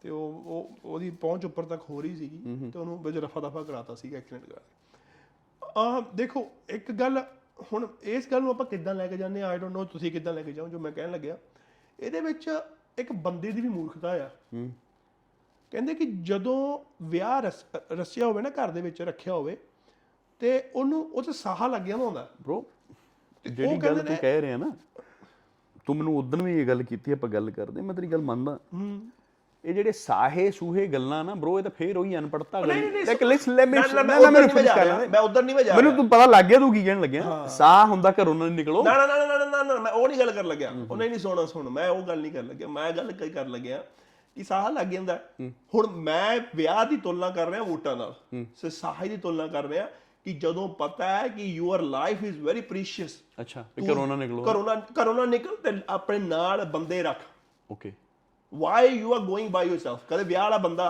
ਤੇ 0.00 0.10
ਉਹ 0.10 0.42
ਉਹ 0.46 0.76
ਉਹਦੀ 0.84 1.10
ਪਹੁੰਚ 1.10 1.44
ਉੱਪਰ 1.44 1.64
ਤੱਕ 1.64 1.82
ਹੋ 1.90 2.00
ਰਹੀ 2.00 2.16
ਸੀਗੀ 2.16 2.70
ਤੇ 2.70 2.78
ਉਹਨੂੰ 2.78 3.02
ਵਿੱਚ 3.02 3.16
ਰਫਾ 3.16 3.40
ਦਫਾ 3.40 3.62
ਕਰਾਤਾ 3.62 3.94
ਸੀਗਾ 3.94 4.18
ਐਕਸੀਡੈਂਟ 4.18 4.44
ਕਰਾ 4.44 4.56
ਕੇ 4.56 4.86
ਆ 5.76 6.02
ਦੇਖੋ 6.14 6.46
ਇੱਕ 6.68 6.92
ਗੱਲ 6.92 7.24
ਹੁਣ 7.72 7.86
ਇਸ 8.02 8.30
ਗੱਲ 8.30 8.40
ਨੂੰ 8.40 8.50
ਆਪਾਂ 8.50 8.66
ਕਿੱਦਾਂ 8.66 8.94
ਲੈ 8.94 9.06
ਕੇ 9.06 9.16
ਜਾਂਦੇ 9.16 9.42
ਆ 9.42 9.48
ਆਈ 9.48 9.58
ਡੋਨਟ 9.58 9.72
ਨੋ 9.72 9.84
ਤੁਸੀਂ 9.84 10.12
ਕਿੱਦਾਂ 10.12 10.32
ਲੈ 10.32 10.42
ਕੇ 10.42 10.52
ਜਾਓ 10.52 10.68
ਜੋ 10.68 10.78
ਮੈਂ 10.78 10.92
ਕਹਿਣ 10.92 11.10
ਲੱਗਿਆ। 11.10 11.38
ਇਹਦੇ 12.00 12.20
ਵਿੱਚ 12.20 12.60
ਇੱਕ 12.98 13.12
ਬੰਦੇ 13.12 13.52
ਦੀ 13.52 13.60
ਵੀ 13.60 13.68
ਮੂਰਖਤਾ 13.68 14.16
ਆ। 14.16 14.28
ਹੂੰ। 14.28 14.72
ਕਹਿੰਦੇ 15.70 15.94
ਕਿ 15.94 16.06
ਜਦੋਂ 16.06 16.78
ਵਿਆਹ 17.02 17.40
ਰਸ- 17.40 17.80
ਰਸਿਆ 17.90 18.26
ਹੋਵੇ 18.26 18.42
ਨਾ 18.42 18.50
ਘਰ 18.50 18.70
ਦੇ 18.70 18.80
ਵਿੱਚ 18.80 19.02
ਰੱਖਿਆ 19.02 19.34
ਹੋਵੇ 19.34 19.58
ਤੇ 20.38 20.70
ਉਹਨੂੰ 20.74 21.10
ਉਹ 21.12 21.22
'ਚ 21.22 21.30
ਸਾਹਾ 21.30 21.66
ਲੱਗਿਆ 21.66 21.96
ਹੁੰਦਾ। 21.96 22.30
ਤੇ 22.46 22.64
ਜਿਹੜੀ 23.44 23.76
ਗੱਲ 23.76 23.98
ਤੂੰ 23.98 24.16
ਕਹਿ 24.16 24.40
ਰਿਹਾ 24.40 24.56
ਨਾ 24.56 24.72
ਤੂੰ 25.86 25.96
ਮੈਨੂੰ 25.96 26.18
ਉਦੋਂ 26.18 26.38
ਵੀ 26.38 26.60
ਇਹ 26.60 26.66
ਗੱਲ 26.66 26.82
ਕੀਤੀ 26.82 27.12
ਆਪਾਂ 27.12 27.28
ਗੱਲ 27.28 27.50
ਕਰਦੇ 27.50 27.80
ਮੈਂ 27.80 27.94
ਤੇਰੀ 27.94 28.06
ਗੱਲ 28.06 28.20
ਮੰਨਦਾ। 28.20 28.58
ਹੂੰ। 28.74 29.00
ਇਹ 29.64 29.74
ਜਿਹੜੇ 29.74 29.92
ਸਾਹੇ 29.92 30.50
ਸੂਹੇ 30.50 30.86
ਗੱਲਾਂ 30.86 31.24
ਨਾ 31.24 31.32
bro 31.32 31.58
ਇਹ 31.58 31.62
ਤਾਂ 31.62 31.70
ਫੇਰ 31.78 31.96
ਉਹੀ 31.96 32.18
ਅਨਪੜਤਾ 32.18 32.60
ਗੱਲ। 32.60 32.68
ਲਾਈਕ 32.68 33.22
ਲੈਟਸ 33.22 33.48
ਲੈਟ 33.48 33.68
ਮੀ 33.68 33.78
ਨਾ, 33.78 34.02
ਨਾ, 34.02 34.30
ਮੈਂ 34.30 34.48
ਫਿਨਿਸ਼ 34.48 34.74
ਕਰ 34.74 34.84
ਲੈਂਦੇ 34.84 35.08
ਮੈਂ 35.08 35.20
ਉੱਧਰ 35.20 35.42
ਨਹੀਂ 35.42 35.56
ਵਜਾ 35.56 35.76
ਮੈਨੂੰ 35.76 35.96
ਤੂੰ 35.96 36.08
ਪਤਾ 36.08 36.26
ਲੱਗ 36.26 36.44
ਗਿਆ 36.44 36.58
ਤੂੰ 36.58 36.74
ਕੀ 36.74 36.84
ਕਹਿਣ 36.84 37.00
ਲੱਗਿਆ। 37.00 37.46
ਸਾਹ 37.46 37.86
ਹੁੰਦਾ 37.86 38.10
ਘਰੋਂ 38.10 38.34
ਨਾ 38.34 38.46
ਨਿਕਲੋ। 38.46 38.84
ਨਾ 38.84 39.06
ਨਾ 39.06 39.06
ਨਾ 39.06 39.44
ਨਾ 39.44 39.62
ਨਾ 39.62 39.80
ਮੈਂ 39.80 39.92
ਉਹ 39.92 40.08
ਨਹੀਂ 40.08 40.18
ਗੱਲ 40.18 40.32
ਕਰਨ 40.32 40.46
ਲੱਗਿਆ। 40.46 40.72
ਉਹ 40.90 40.96
ਨਹੀਂ 40.96 41.18
ਸੁਣਾ 41.18 41.46
ਸੁਣ। 41.46 41.68
ਮੈਂ 41.68 41.88
ਉਹ 41.88 42.02
ਗੱਲ 42.02 42.20
ਨਹੀਂ 42.20 42.32
ਕਰਨ 42.32 42.46
ਲੱਗਿਆ। 42.46 42.68
ਮੈਂ 42.68 42.92
ਗੱਲ 42.92 43.12
ਕਰਨ 43.12 43.50
ਲੱਗਿਆ 43.50 43.84
ਕਿ 44.34 44.44
ਸਾਹ 44.44 44.70
ਲੱਗ 44.70 44.86
ਜਾਂਦਾ। 44.86 45.20
ਹੁਣ 45.74 45.86
ਮੈਂ 45.86 46.40
ਵਿਆਹ 46.56 46.84
ਦੀ 46.84 46.96
ਤੁਲਨਾ 46.96 47.30
ਕਰ 47.30 47.48
ਰਿਹਾ 47.48 47.62
ਵੋਟਾਂ 47.62 47.96
ਨਾਲ। 47.96 48.14
ਸੇ 48.56 48.70
ਸਾਹ 48.70 49.06
ਦੀ 49.06 49.16
ਤੁਲਨਾ 49.16 49.46
ਕਰ 49.46 49.64
ਰਿਹਾ 49.64 49.88
ਕਿ 50.26 50.32
ਜਦੋਂ 50.32 50.68
ਪਤਾ 50.68 51.08
ਹੈ 51.08 51.26
ਕਿ 51.28 51.42
your 51.42 51.82
life 51.82 52.22
is 52.24 52.38
very 52.40 52.60
precious 52.60 53.12
ਅੱਛਾ 53.40 53.64
ਵੀ 53.76 53.86
ਘਰੋਂ 53.86 54.06
ਨਾ 54.06 54.16
ਨਿਕਲੋ। 54.16 54.42
ਕਰੋਨਾ 54.42 54.74
ਕਰੋਨਾ 54.96 55.24
ਨਿਕਲ 55.24 55.56
ਤੇ 55.56 55.72
ਆਪਣੇ 55.88 56.18
ਨਾਲ 56.18 56.64
ਬੰਦੇ 56.64 57.02
ਰੱਖ। 57.02 57.20
Okay 57.70 57.92
why 58.52 58.88
you 58.88 59.12
are 59.14 59.20
going 59.20 59.48
by 59.50 59.68
yourself 59.68 60.00
ਕਦੇ 60.08 60.24
ਵਿਆਹ 60.24 60.42
ਵਾਲਾ 60.42 60.58
ਬੰਦਾ 60.58 60.88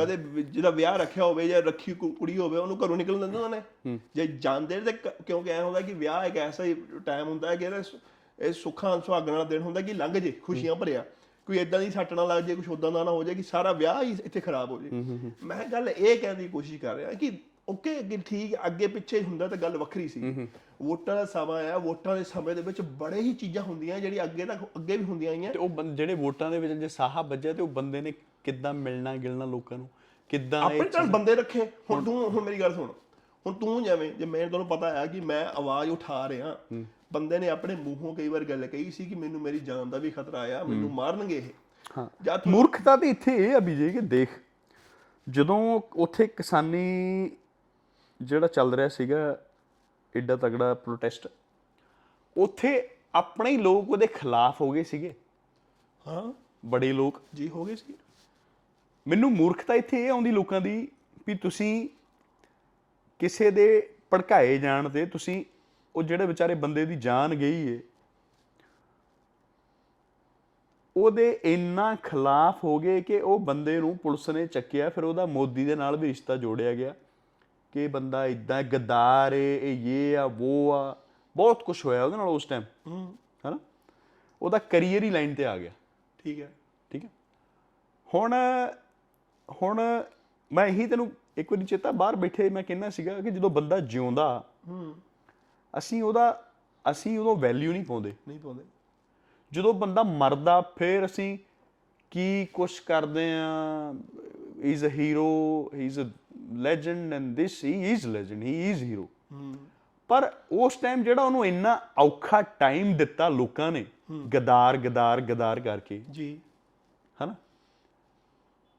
ਕਦੇ 0.00 0.16
ਜਿਹਦਾ 0.42 0.70
ਵਿਆਹ 0.70 0.96
ਰੱਖਿਆ 0.96 1.24
ਹੋਵੇ 1.24 1.48
ਜਾਂ 1.48 1.62
ਰੱਖੀ 1.62 1.94
ਕੁੜੀ 1.94 2.36
ਹੋਵੇ 2.38 2.58
ਉਹਨੂੰ 2.58 2.78
ਘਰੋਂ 2.84 2.96
ਨਿਕਲਣ 2.96 3.18
ਦਿੰਦੇ 3.18 3.38
ਉਹਨੇ? 3.38 3.62
ਜੇ 4.14 4.26
ਜਾਂਦੇ 4.26 4.80
ਨੇ 4.80 4.92
ਤੇ 4.92 5.10
ਕਿਉਂਕਿ 5.26 5.50
ਐ 5.50 5.60
ਹੁੰਦਾ 5.62 5.80
ਕਿ 5.80 5.94
ਵਿਆਹ 5.94 6.24
ਇੱਕ 6.24 6.36
ਐਸਾ 6.36 6.64
ਹੀ 6.64 6.74
ਟਾਈਮ 7.06 7.28
ਹੁੰਦਾ 7.28 7.50
ਹੈ 7.50 7.56
ਕਿ 7.56 7.68
ਇਹ 8.38 8.52
ਸੁੱਖਾਂ 8.52 9.00
ਸੁਹਾਗਣ 9.00 9.32
ਵਾਲਾ 9.32 9.44
ਦਿਨ 9.44 9.62
ਹੁੰਦਾ 9.62 9.80
ਕਿ 9.80 9.92
ਲੰਘ 9.92 10.18
ਜੇ 10.18 10.32
ਖੁਸ਼ੀਆਂ 10.32 10.74
ਭਰਿਆ। 10.74 11.04
ਕੋਈ 11.46 11.58
ਇਦਾਂ 11.58 11.80
ਦੀ 11.80 11.90
ਸੱਟ 11.90 12.12
ਨਾ 12.12 12.24
ਲੱਗ 12.24 12.44
ਜੇ 12.44 12.54
ਕੁਝ 12.56 12.68
ਉਦਾਂ 12.68 12.92
ਦਾ 12.92 13.02
ਨਾ 13.04 13.10
ਹੋ 13.10 13.24
ਜਾਏ 13.24 13.34
ਕਿ 13.34 13.42
ਸਾਰਾ 13.42 13.72
ਵਿਆਹ 13.72 14.02
ਹੀ 14.02 14.16
ਇੱਥੇ 14.24 14.40
ਖਰਾਬ 14.40 14.70
ਹੋ 14.70 14.80
ਜੇ। 14.82 14.90
ਮੈਂ 15.42 15.64
ਗੱਲ 15.64 15.88
ਇਹ 15.88 16.18
ਕਹਿਣ 16.18 16.34
ਦੀ 16.34 16.48
ਕੋਸ਼ਿਸ਼ 16.48 16.80
ਕਰ 16.82 16.94
ਰਿਹਾ 16.94 17.12
ਕਿ 17.12 17.30
ਓਕੇ 17.68 17.94
ਕਿ 18.02 18.16
ਠੀਕ 18.16 18.54
ਅੱਗੇ 18.66 18.86
ਪਿੱਛੇ 18.86 19.22
ਹੁੰਦਾ 19.22 19.48
ਤਾਂ 19.48 19.56
ਗੱਲ 19.56 19.76
ਵੱਖਰੀ 19.78 20.08
ਸੀ। 20.08 20.48
ਵੋਟਾਂ 20.82 21.16
ਦਾ 21.16 21.24
ਸਮਾਂ 21.24 21.62
ਆ 21.64 21.78
ਵੋਟਾਂ 21.78 22.16
ਦੇ 22.16 22.24
ਸਮੇਂ 22.24 22.54
ਦੇ 22.56 22.62
ਵਿੱਚ 22.62 22.80
ਬੜੇ 22.80 23.20
ਹੀ 23.20 23.32
ਚੀਜ਼ਾਂ 23.34 23.62
ਹੁੰਦੀਆਂ 23.62 24.00
ਜਿਹੜੀ 24.00 24.22
ਅੱਗੇ 24.22 24.44
ਤੱਕ 24.44 24.64
ਅੱਗੇ 24.64 24.96
ਵੀ 24.96 25.04
ਹੁੰਦੀਆਂ 25.04 25.30
ਆਈਆਂ। 25.32 25.52
ਤੇ 25.52 25.58
ਉਹ 25.58 25.82
ਜਿਹੜੇ 25.84 26.14
ਵੋਟਾਂ 26.14 26.50
ਦੇ 26.50 26.58
ਵਿੱਚ 26.58 26.72
ਜੇ 26.72 26.88
ਸਾਹਾ 26.88 27.22
ਵੱਜਿਆ 27.22 27.52
ਤੇ 27.52 27.62
ਉਹ 27.62 27.68
ਬੰਦੇ 27.68 28.00
ਨੇ 28.00 28.12
ਕਿੱਦਾਂ 28.44 28.74
ਮਿਲਣਾ 28.74 29.16
ਗਿਲਣਾ 29.16 29.44
ਲੋਕਾਂ 29.44 29.78
ਨੂੰ? 29.78 29.88
ਕਿੱਦਾਂ 30.28 30.62
ਆਪਣੇ 30.62 30.90
ਨਾਲ 30.94 31.06
ਬੰਦੇ 31.06 31.34
ਰੱਖੇ। 31.34 31.60
ਹੁਣ 31.90 32.04
ਤੂੰ 32.04 32.30
ਹੁਣ 32.30 32.44
ਮੇਰੀ 32.44 32.60
ਗੱਲ 32.60 32.74
ਸੁਣ। 32.74 32.92
ਹੁਣ 33.46 33.54
ਤੂੰ 33.54 33.84
ਜਿਵੇਂ 33.84 34.12
ਜੇ 34.12 34.24
ਮੈਂ 34.24 34.46
ਤੁਹਾਨੂੰ 34.46 34.68
ਪਤਾ 34.68 34.90
ਹੈ 34.90 35.06
ਕਿ 35.06 35.20
ਮੈਂ 35.20 35.46
ਆਵਾਜ਼ 35.46 35.90
ਉਠਾ 35.90 36.28
ਰਿਹਾ 36.28 36.56
ਬੰਦੇ 37.12 37.38
ਨੇ 37.38 37.48
ਆਪਣੇ 37.48 37.74
ਮੂੰਹੋਂ 37.74 38.14
ਕਈ 38.14 38.28
ਵਾਰ 38.28 38.44
ਗੱਲ 38.44 38.66
ਕਹੀ 38.66 38.90
ਸੀ 38.90 39.04
ਕਿ 39.06 39.14
ਮੈਨੂੰ 39.14 39.40
ਮੇਰੀ 39.40 39.58
ਜਾਨ 39.58 39.90
ਦਾ 39.90 39.98
ਵੀ 39.98 40.10
ਖਤਰਾ 40.10 40.60
ਆ 40.60 40.64
ਮੈਨੂੰ 40.64 40.90
ਮਾਰਨਗੇ 40.90 41.36
ਇਹ। 41.36 41.50
ਹਾਂ। 41.98 42.38
ਮੂਰਖਤਾ 42.46 42.96
ਤੇ 42.96 43.08
ਇੱਥੇ 43.08 43.36
ਇਹ 43.36 43.54
ਆ 43.54 43.58
ਵਿਜੇ 43.58 43.90
ਕਿ 43.90 44.00
ਦੇਖ 44.00 44.28
ਜਦੋਂ 45.28 45.80
ਉੱਥੇ 45.96 46.26
ਕਿਸਾਨੀ 46.26 47.30
ਜਿਹੜਾ 48.24 48.46
ਚੱਲ 48.46 48.74
ਰਿਹਾ 48.74 48.88
ਸੀਗਾ 48.88 49.38
ਐਡਾ 50.16 50.36
ਤਗੜਾ 50.36 50.74
ਪ੍ਰੋਟੈਸਟ 50.74 51.28
ਉੱਥੇ 52.36 52.88
ਆਪਣੇ 53.14 53.50
ਹੀ 53.50 53.56
ਲੋਕ 53.56 53.90
ਉਹਦੇ 53.90 54.06
ਖਿਲਾਫ 54.06 54.60
ਹੋ 54.60 54.70
ਗਏ 54.70 54.84
ਸੀਗੇ। 54.84 55.14
ਹਾਂ। 56.08 56.32
ਬੜੇ 56.66 56.92
ਲੋਕ। 56.92 57.22
ਜੀ 57.34 57.48
ਹੋ 57.48 57.64
ਗਏ 57.64 57.76
ਸੀ। 57.76 57.94
ਮੈਨੂੰ 59.08 59.32
ਮੂਰਖਤਾ 59.32 59.74
ਇੱਥੇ 59.74 60.04
ਇਹ 60.04 60.10
ਆਉਂਦੀ 60.10 60.30
ਲੋਕਾਂ 60.30 60.60
ਦੀ 60.60 60.88
ਵੀ 61.26 61.34
ਤੁਸੀਂ 61.34 61.88
ਕਿਸੇ 63.18 63.50
ਦੇ 63.50 63.94
ਭੜਕਾਏ 64.12 64.58
ਜਾਣ 64.58 64.88
ਤੇ 64.88 65.06
ਤੁਸੀਂ 65.06 65.44
ਉਹ 65.96 66.02
ਜਿਹੜੇ 66.02 66.26
ਵਿਚਾਰੇ 66.26 66.54
ਬੰਦੇ 66.54 66.86
ਦੀ 66.86 66.96
ਜਾਨ 66.96 67.34
ਗਈ 67.34 67.72
ਏ 67.72 67.80
ਉਹਦੇ 70.96 71.40
ਇੰਨਾ 71.44 71.94
ਖਿਲਾਫ 71.94 72.64
ਹੋ 72.64 72.78
ਗਏ 72.78 73.00
ਕਿ 73.00 73.20
ਉਹ 73.20 73.38
ਬੰਦੇ 73.38 73.80
ਨੂੰ 73.80 73.98
ਪੁਲਿਸ 73.98 74.30
ਨੇ 74.30 74.46
ਚੱਕਿਆ 74.46 74.88
ਫਿਰ 74.88 75.04
ਉਹਦਾ 75.04 75.26
ਮੋਦੀ 75.26 75.64
ਦੇ 75.64 75.74
ਨਾਲ 75.74 75.96
ਵੀ 75.96 76.08
ਰਿਸ਼ਤਾ 76.08 76.36
ਜੋੜਿਆ 76.36 76.74
ਗਿਆ। 76.74 76.94
ਕਿ 77.74 77.86
ਬੰਦਾ 77.86 78.26
ਇਦਾਂ 78.26 78.62
ਗੱਦਾਰ 78.62 79.32
ਏ 79.32 79.56
ਇਹ 79.56 80.12
ਇਹ 80.12 80.18
ਆ 80.18 80.30
ਉਹ 80.40 80.72
ਆ। 80.72 80.96
ਬਹੁਤ 81.36 81.62
ਕੁਝ 81.62 81.86
ਹੋਇਆ 81.86 82.04
ਉਹਦੇ 82.04 82.16
ਨਾਲ 82.16 82.28
ਉਸ 82.28 82.44
ਟਾਈਮ 82.44 82.62
ਹੂੰ। 82.86 83.14
ਹੈਨਾ? 83.46 83.58
ਉਹਦਾ 84.42 84.58
ਕੈਰੀਅਰ 84.58 85.02
ਹੀ 85.02 85.10
ਲਾਈਨ 85.10 85.34
ਤੇ 85.34 85.46
ਆ 85.46 85.58
ਗਿਆ। 85.58 85.70
ਠੀਕ 86.18 86.40
ਹੈ। 86.40 86.52
ਠੀਕ 86.90 87.04
ਹੈ? 87.04 87.08
ਹੁਣ 88.14 88.34
ਹੁਣ 89.62 90.04
ਮੈਂ 90.52 90.66
ਇਹੀ 90.66 90.86
ਤੈਨੂੰ 90.86 91.12
ਇੱਕ 91.36 91.52
ਵਾਰੀ 91.52 91.64
ਚੇਤਾ 91.64 91.92
ਬਾਹਰ 91.92 92.16
ਬੈਠੇ 92.16 92.48
ਮੈਂ 92.48 92.62
ਕਹਿੰਦਾ 92.62 92.90
ਸੀਗਾ 92.90 93.20
ਕਿ 93.20 93.30
ਜਦੋਂ 93.30 93.50
ਬੰਦਾ 93.50 93.80
ਜਿਉਂਦਾ 93.80 94.44
ਹੂੰ। 94.68 94.94
ਅਸੀਂ 95.78 96.02
ਉਹਦਾ 96.02 96.42
ਅਸੀਂ 96.90 97.18
ਉਦੋਂ 97.18 97.36
ਵੈਲਿਊ 97.36 97.72
ਨਹੀਂ 97.72 97.84
ਪਾਉਂਦੇ। 97.84 98.12
ਨਹੀਂ 98.28 98.38
ਪਾਉਂਦੇ। 98.38 98.64
ਜਦੋਂ 99.52 99.74
ਬੰਦਾ 99.74 100.02
ਮਰਦਾ 100.02 100.60
ਫਿਰ 100.60 101.04
ਅਸੀਂ 101.04 101.38
ਕੀ 102.10 102.46
ਕੁਛ 102.52 102.80
ਕਰਦੇ 102.80 103.32
ਆ 103.32 103.94
is 104.62 104.86
a 104.86 104.88
hero 104.88 105.70
he 105.74 105.86
is 105.86 106.00
a 106.00 106.04
legend 106.58 107.12
and 107.12 107.40
he 107.40 107.92
is 107.92 108.06
legend 108.06 108.42
he 108.42 108.70
is 108.70 108.82
hero 108.82 109.08
hmm. 109.32 109.56
ਪਰ 110.08 110.32
ਉਸ 110.52 110.76
ਟਾਈਮ 110.76 111.02
ਜਿਹੜਾ 111.02 111.22
ਉਹਨੂੰ 111.22 111.46
ਇੰਨਾ 111.46 111.80
ਔਖਾ 111.98 112.42
ਟਾਈਮ 112.42 112.96
ਦਿੱਤਾ 112.96 113.28
ਲੋਕਾਂ 113.28 113.72
ਨੇ 113.72 113.86
ਗਦਾਰ 114.36 114.76
ਗਦਾਰ 114.76 115.20
ਗਦਾਰ 115.20 115.60
ਕਰਕੇ 115.60 116.02
ਜੀ। 116.10 116.40
ਹਨਾ? 117.22 117.34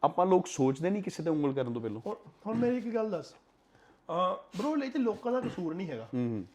ਆਪਾਂ 0.03 0.25
ਲੋਕ 0.25 0.47
ਸੋਚਦੇ 0.47 0.89
ਨਹੀਂ 0.89 1.03
ਕਿਸੇ 1.03 1.23
ਤੇ 1.23 1.29
ਉਂਗਲ 1.29 1.53
ਕਰਨ 1.53 1.73
ਤੋਂ 1.73 1.81
ਪਹਿਲਾਂ। 1.81 2.01
ਹੁਣ 2.47 2.55
ਮੇਰੀ 2.55 2.77
ਇੱਕ 2.77 2.87
ਗੱਲ 2.95 3.11
ਦੱਸ। 3.11 3.33
ਬ్రో 4.59 4.83
ਇਹ 4.83 4.91
ਤੇ 4.91 4.99
ਲੋਕਾਂ 4.99 5.31
ਦਾ 5.31 5.41
ਕਸੂਰ 5.41 5.75
ਨਹੀਂ 5.75 5.87
ਹੈਗਾ। 5.87 6.07
ਹੂੰ 6.13 6.45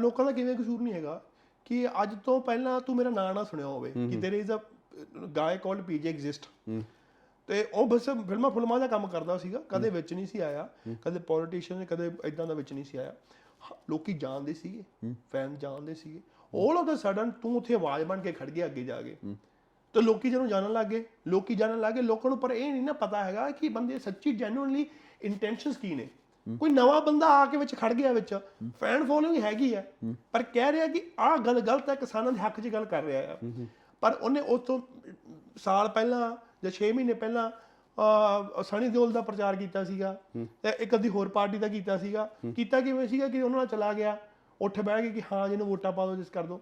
ਲੋਕਾਂ 0.00 0.24
ਦਾ 0.24 0.32
ਕਿਵੇਂ 0.32 0.54
ਕਸੂਰ 0.54 0.80
ਨਹੀਂ 0.80 0.94
ਹੈਗਾ 0.94 1.22
ਕਿ 1.64 1.88
ਅੱਜ 2.02 2.14
ਤੋਂ 2.24 2.40
ਪਹਿਲਾਂ 2.40 2.80
ਤੂੰ 2.80 2.96
ਮੇਰਾ 2.96 3.10
ਨਾਂ 3.10 3.34
ਨਾ 3.34 3.44
ਸੁਣਿਆ 3.44 3.66
ਹੋਵੇ 3.66 3.90
ਕਿ 3.90 4.20
there 4.20 4.44
is 4.44 4.54
a 4.54 4.60
guy 5.26 5.60
called 5.66 5.84
PJ 5.90 6.16
exist 6.16 6.72
ਤੇ 7.46 7.68
ਉਹ 7.74 7.86
ਬਸ 7.86 8.04
ਫਿਲਮਾਂ 8.04 8.50
ਫਿਲਮਾਂ 8.50 8.80
ਦਾ 8.80 8.86
ਕੰਮ 8.86 9.06
ਕਰਦਾ 9.06 9.38
ਸੀਗਾ 9.38 9.62
ਕਦੇ 9.68 9.90
ਵਿੱਚ 9.90 10.14
ਨਹੀਂ 10.14 10.26
ਸੀ 10.26 10.38
ਆਇਆ 10.38 10.68
ਕਦੇ 11.02 11.18
ਪੋਲੀਟੀਸ਼ੀਅਨ 11.18 11.84
ਕਦੇ 11.84 12.10
ਇਦਾਂ 12.24 12.46
ਦਾ 12.46 12.54
ਵਿੱਚ 12.54 12.72
ਨਹੀਂ 12.72 12.84
ਸੀ 12.84 12.98
ਆਇਆ। 12.98 13.14
ਲੋਕੀ 13.90 14.12
ਜਾਣਦੇ 14.12 14.54
ਸੀਗੇ 14.54 14.82
ਫੈਨ 15.32 15.56
ਜਾਣਦੇ 15.56 15.94
ਸੀਗੇ। 15.94 16.20
All 16.52 16.80
of 16.80 16.88
the 16.88 16.96
sudden 16.96 17.30
ਤੂੰ 17.42 17.56
ਉੱਥੇ 17.56 17.74
ਆਵਾਜ਼ 17.74 18.04
ਬਣ 18.04 18.20
ਕੇ 18.20 18.32
ਖੜ 18.32 18.50
ਗਿਆ 18.50 18.66
ਅੱਗੇ 18.66 18.84
ਜਾ 18.84 19.02
ਕੇ। 19.02 19.16
ਤੇ 19.92 20.00
ਲੋਕੀ 20.00 20.30
ਜਦੋਂ 20.30 20.46
ਜਾਣਨ 20.46 20.72
ਲੱਗੇ 20.72 21.06
ਲੋਕੀ 21.28 21.54
ਜਾਣਨ 21.54 21.80
ਲੱਗੇ 21.80 22.02
ਲੋਕਾਂ 22.02 22.30
ਨੂੰ 22.30 22.38
ਪਰ 22.38 22.50
ਇਹ 22.50 22.72
ਨਹੀਂ 22.72 22.82
ਨਾ 22.82 22.92
ਪਤਾ 22.92 23.24
ਹੈਗਾ 23.24 23.50
ਕਿ 23.50 23.68
ਬੰਦੇ 23.68 23.98
ਸੱਚੀ 23.98 24.32
ਜੈਨੂਇਨਲੀ 24.32 24.86
ਇੰਟੈਂਸ਼ਨਸ 25.22 25.76
ਕੀ 25.76 25.94
ਨੇ। 25.94 26.08
ਕੋਈ 26.60 26.70
ਨਵਾਂ 26.70 27.00
ਬੰਦਾ 27.00 27.26
ਆ 27.26 27.46
ਕੇ 27.46 27.56
ਵਿੱਚ 27.56 27.74
ਖੜ 27.74 27.92
ਗਿਆ 27.92 28.12
ਵਿੱਚ 28.12 28.38
ਫੈਨ 28.80 29.04
ਫੋਲੋਇੰਗ 29.04 29.42
ਹੈਗੀ 29.44 29.74
ਆ 29.74 29.82
ਪਰ 30.32 30.42
ਕਹਿ 30.42 30.72
ਰਿਹਾ 30.72 30.86
ਕਿ 30.86 31.10
ਆਹ 31.18 31.38
ਗੱਲ 31.38 31.60
ਗਲਤ 31.60 31.88
ਹੈ 31.88 31.94
ਕਿਸਾਨਾਂ 31.94 32.32
ਦੇ 32.32 32.38
ਹੱਕ 32.38 32.60
'ਚ 32.60 32.68
ਗੱਲ 32.68 32.84
ਕਰ 32.84 33.02
ਰਿਹਾ 33.02 33.34
ਆ। 33.34 33.38
ਪਰ 34.00 34.12
ਉਹਨੇ 34.12 34.40
ਉਸ 34.40 34.60
ਤੋਂ 34.60 34.80
ਸਾਲ 35.56 35.88
ਪਹਿਲਾਂ 35.88 36.36
ਜਾਂ 36.62 36.70
6 36.72 36.92
ਮਹੀਨੇ 36.92 37.12
ਪਹਿਲਾਂ 37.14 37.50
ਅਹ, 37.98 38.62
ਸਨੀ 38.62 38.88
ਦਿਓਲ 38.88 39.12
ਦਾ 39.12 39.20
ਪ੍ਰਚਾਰ 39.20 39.56
ਕੀਤਾ 39.56 39.84
ਸੀਗਾ 39.84 40.16
ਤੇ 40.62 40.70
ਇੱਕ 40.80 40.94
ਅੱਧੀ 40.94 41.08
ਹੋਰ 41.08 41.28
ਪਾਰਟੀ 41.28 41.58
ਦਾ 41.58 41.68
ਕੀਤਾ 41.68 41.96
ਸੀਗਾ। 41.98 42.28
ਕੀਤਾ 42.56 42.80
ਕਿਵੇਂ 42.80 43.06
ਸੀਗਾ 43.08 43.28
ਕਿ 43.28 43.42
ਉਹਨਾਂ 43.42 43.58
ਨਾਲ 43.58 43.66
ਚਲਾ 43.66 43.92
ਗਿਆ 43.92 44.16
ਉੱਠ 44.60 44.80
ਬਹਿ 44.80 45.02
ਕੇ 45.02 45.10
ਕਿ 45.10 45.22
ਹਾਂ 45.32 45.48
ਜਿਹਨੂੰ 45.48 45.66
ਵੋਟਾਂ 45.66 45.92
ਪਾ 45.92 46.06
ਦਿਓ 46.06 46.16
ਜਿਸ 46.16 46.28
ਕਰ 46.30 46.42
ਦਿਓ। 46.42 46.60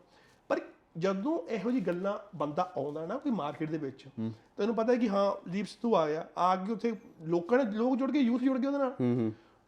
ਪਰ 0.48 0.60
ਜਦੋਂ 0.98 1.38
ਇਹੋ 1.48 1.70
ਜੀ 1.70 1.80
ਗੱਲਾਂ 1.80 2.18
ਬੰਦਾ 2.36 2.72
ਆਉਂਦਾ 2.76 3.06
ਨਾ 3.06 3.16
ਕੋਈ 3.18 3.32
ਮਾਰਕੀਟ 3.32 3.70
ਦੇ 3.70 3.78
ਵਿੱਚ 3.78 4.04
ਤੈਨੂੰ 4.56 4.74
ਪਤਾ 4.74 4.92
ਹੈ 4.92 4.98
ਕਿ 4.98 5.08
ਹਾਂ 5.08 5.50
ਦੀਪ 5.50 5.66
ਸਿੱਧੂ 5.66 5.94
ਆ 5.96 6.06
ਗਿਆ। 6.08 6.26
ਆ 6.38 6.56
ਕੇ 6.56 6.72
ਉੱਥੇ 6.72 6.92
ਲੋਕਾਂ 7.22 7.58
ਨੇ 7.58 7.70
ਲੋਕ 7.72 7.96
ਜੁੜ 7.96 8.10
ਕੇ 8.10 8.18
ਯੂਥ 8.18 8.42
ਜੁੜ 8.42 8.58
ਗਿਆ 8.58 8.70
ਉਹਦੇ 8.70 8.78
ਨਾਲ। 8.78 8.94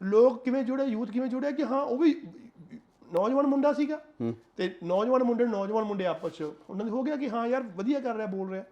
ਲੋਕ 0.02 0.44
ਕਿਵੇਂ 0.44 0.62
ਜੁੜੇ 0.64 0.84
ਯੂਥ 0.84 1.10
ਕਿਵੇਂ 1.10 1.28
ਜੁੜਿਆ 1.28 1.50
ਕਿ 1.50 1.64
ਹਾਂ 1.64 1.82
ਉਹ 1.82 1.98
ਵੀ 1.98 2.14
ਨੌਜਵਾਨ 3.12 3.46
ਮੁੰਡਾ 3.46 3.72
ਸੀਗਾ। 3.72 4.00
ਤੇ 4.56 4.74
ਨੌਜਵਾਨ 4.84 5.22
ਮੁੰਡੇ 5.22 5.46
ਨੌਜਵਾਨ 5.46 5.84
ਮੁੰਡੇ 5.84 6.06
ਆਪਸ 6.06 6.32
ਚ 6.32 6.42
ਉਹਨਾਂ 6.42 6.84
ਦੇ 6.84 6.90
ਹੋ 6.90 7.02
ਗਿਆ 7.02 7.16
ਕਿ 7.16 7.30
ਹਾਂ 7.30 7.46
ਯਾਰ 7.46 7.62
ਵਧੀਆ 7.62 8.00
ਕਰ 8.00 8.14
ਰਿਹਾ 8.14 8.26
ਬੋਲ 8.26 8.50
ਰਿਹਾ। 8.50 8.64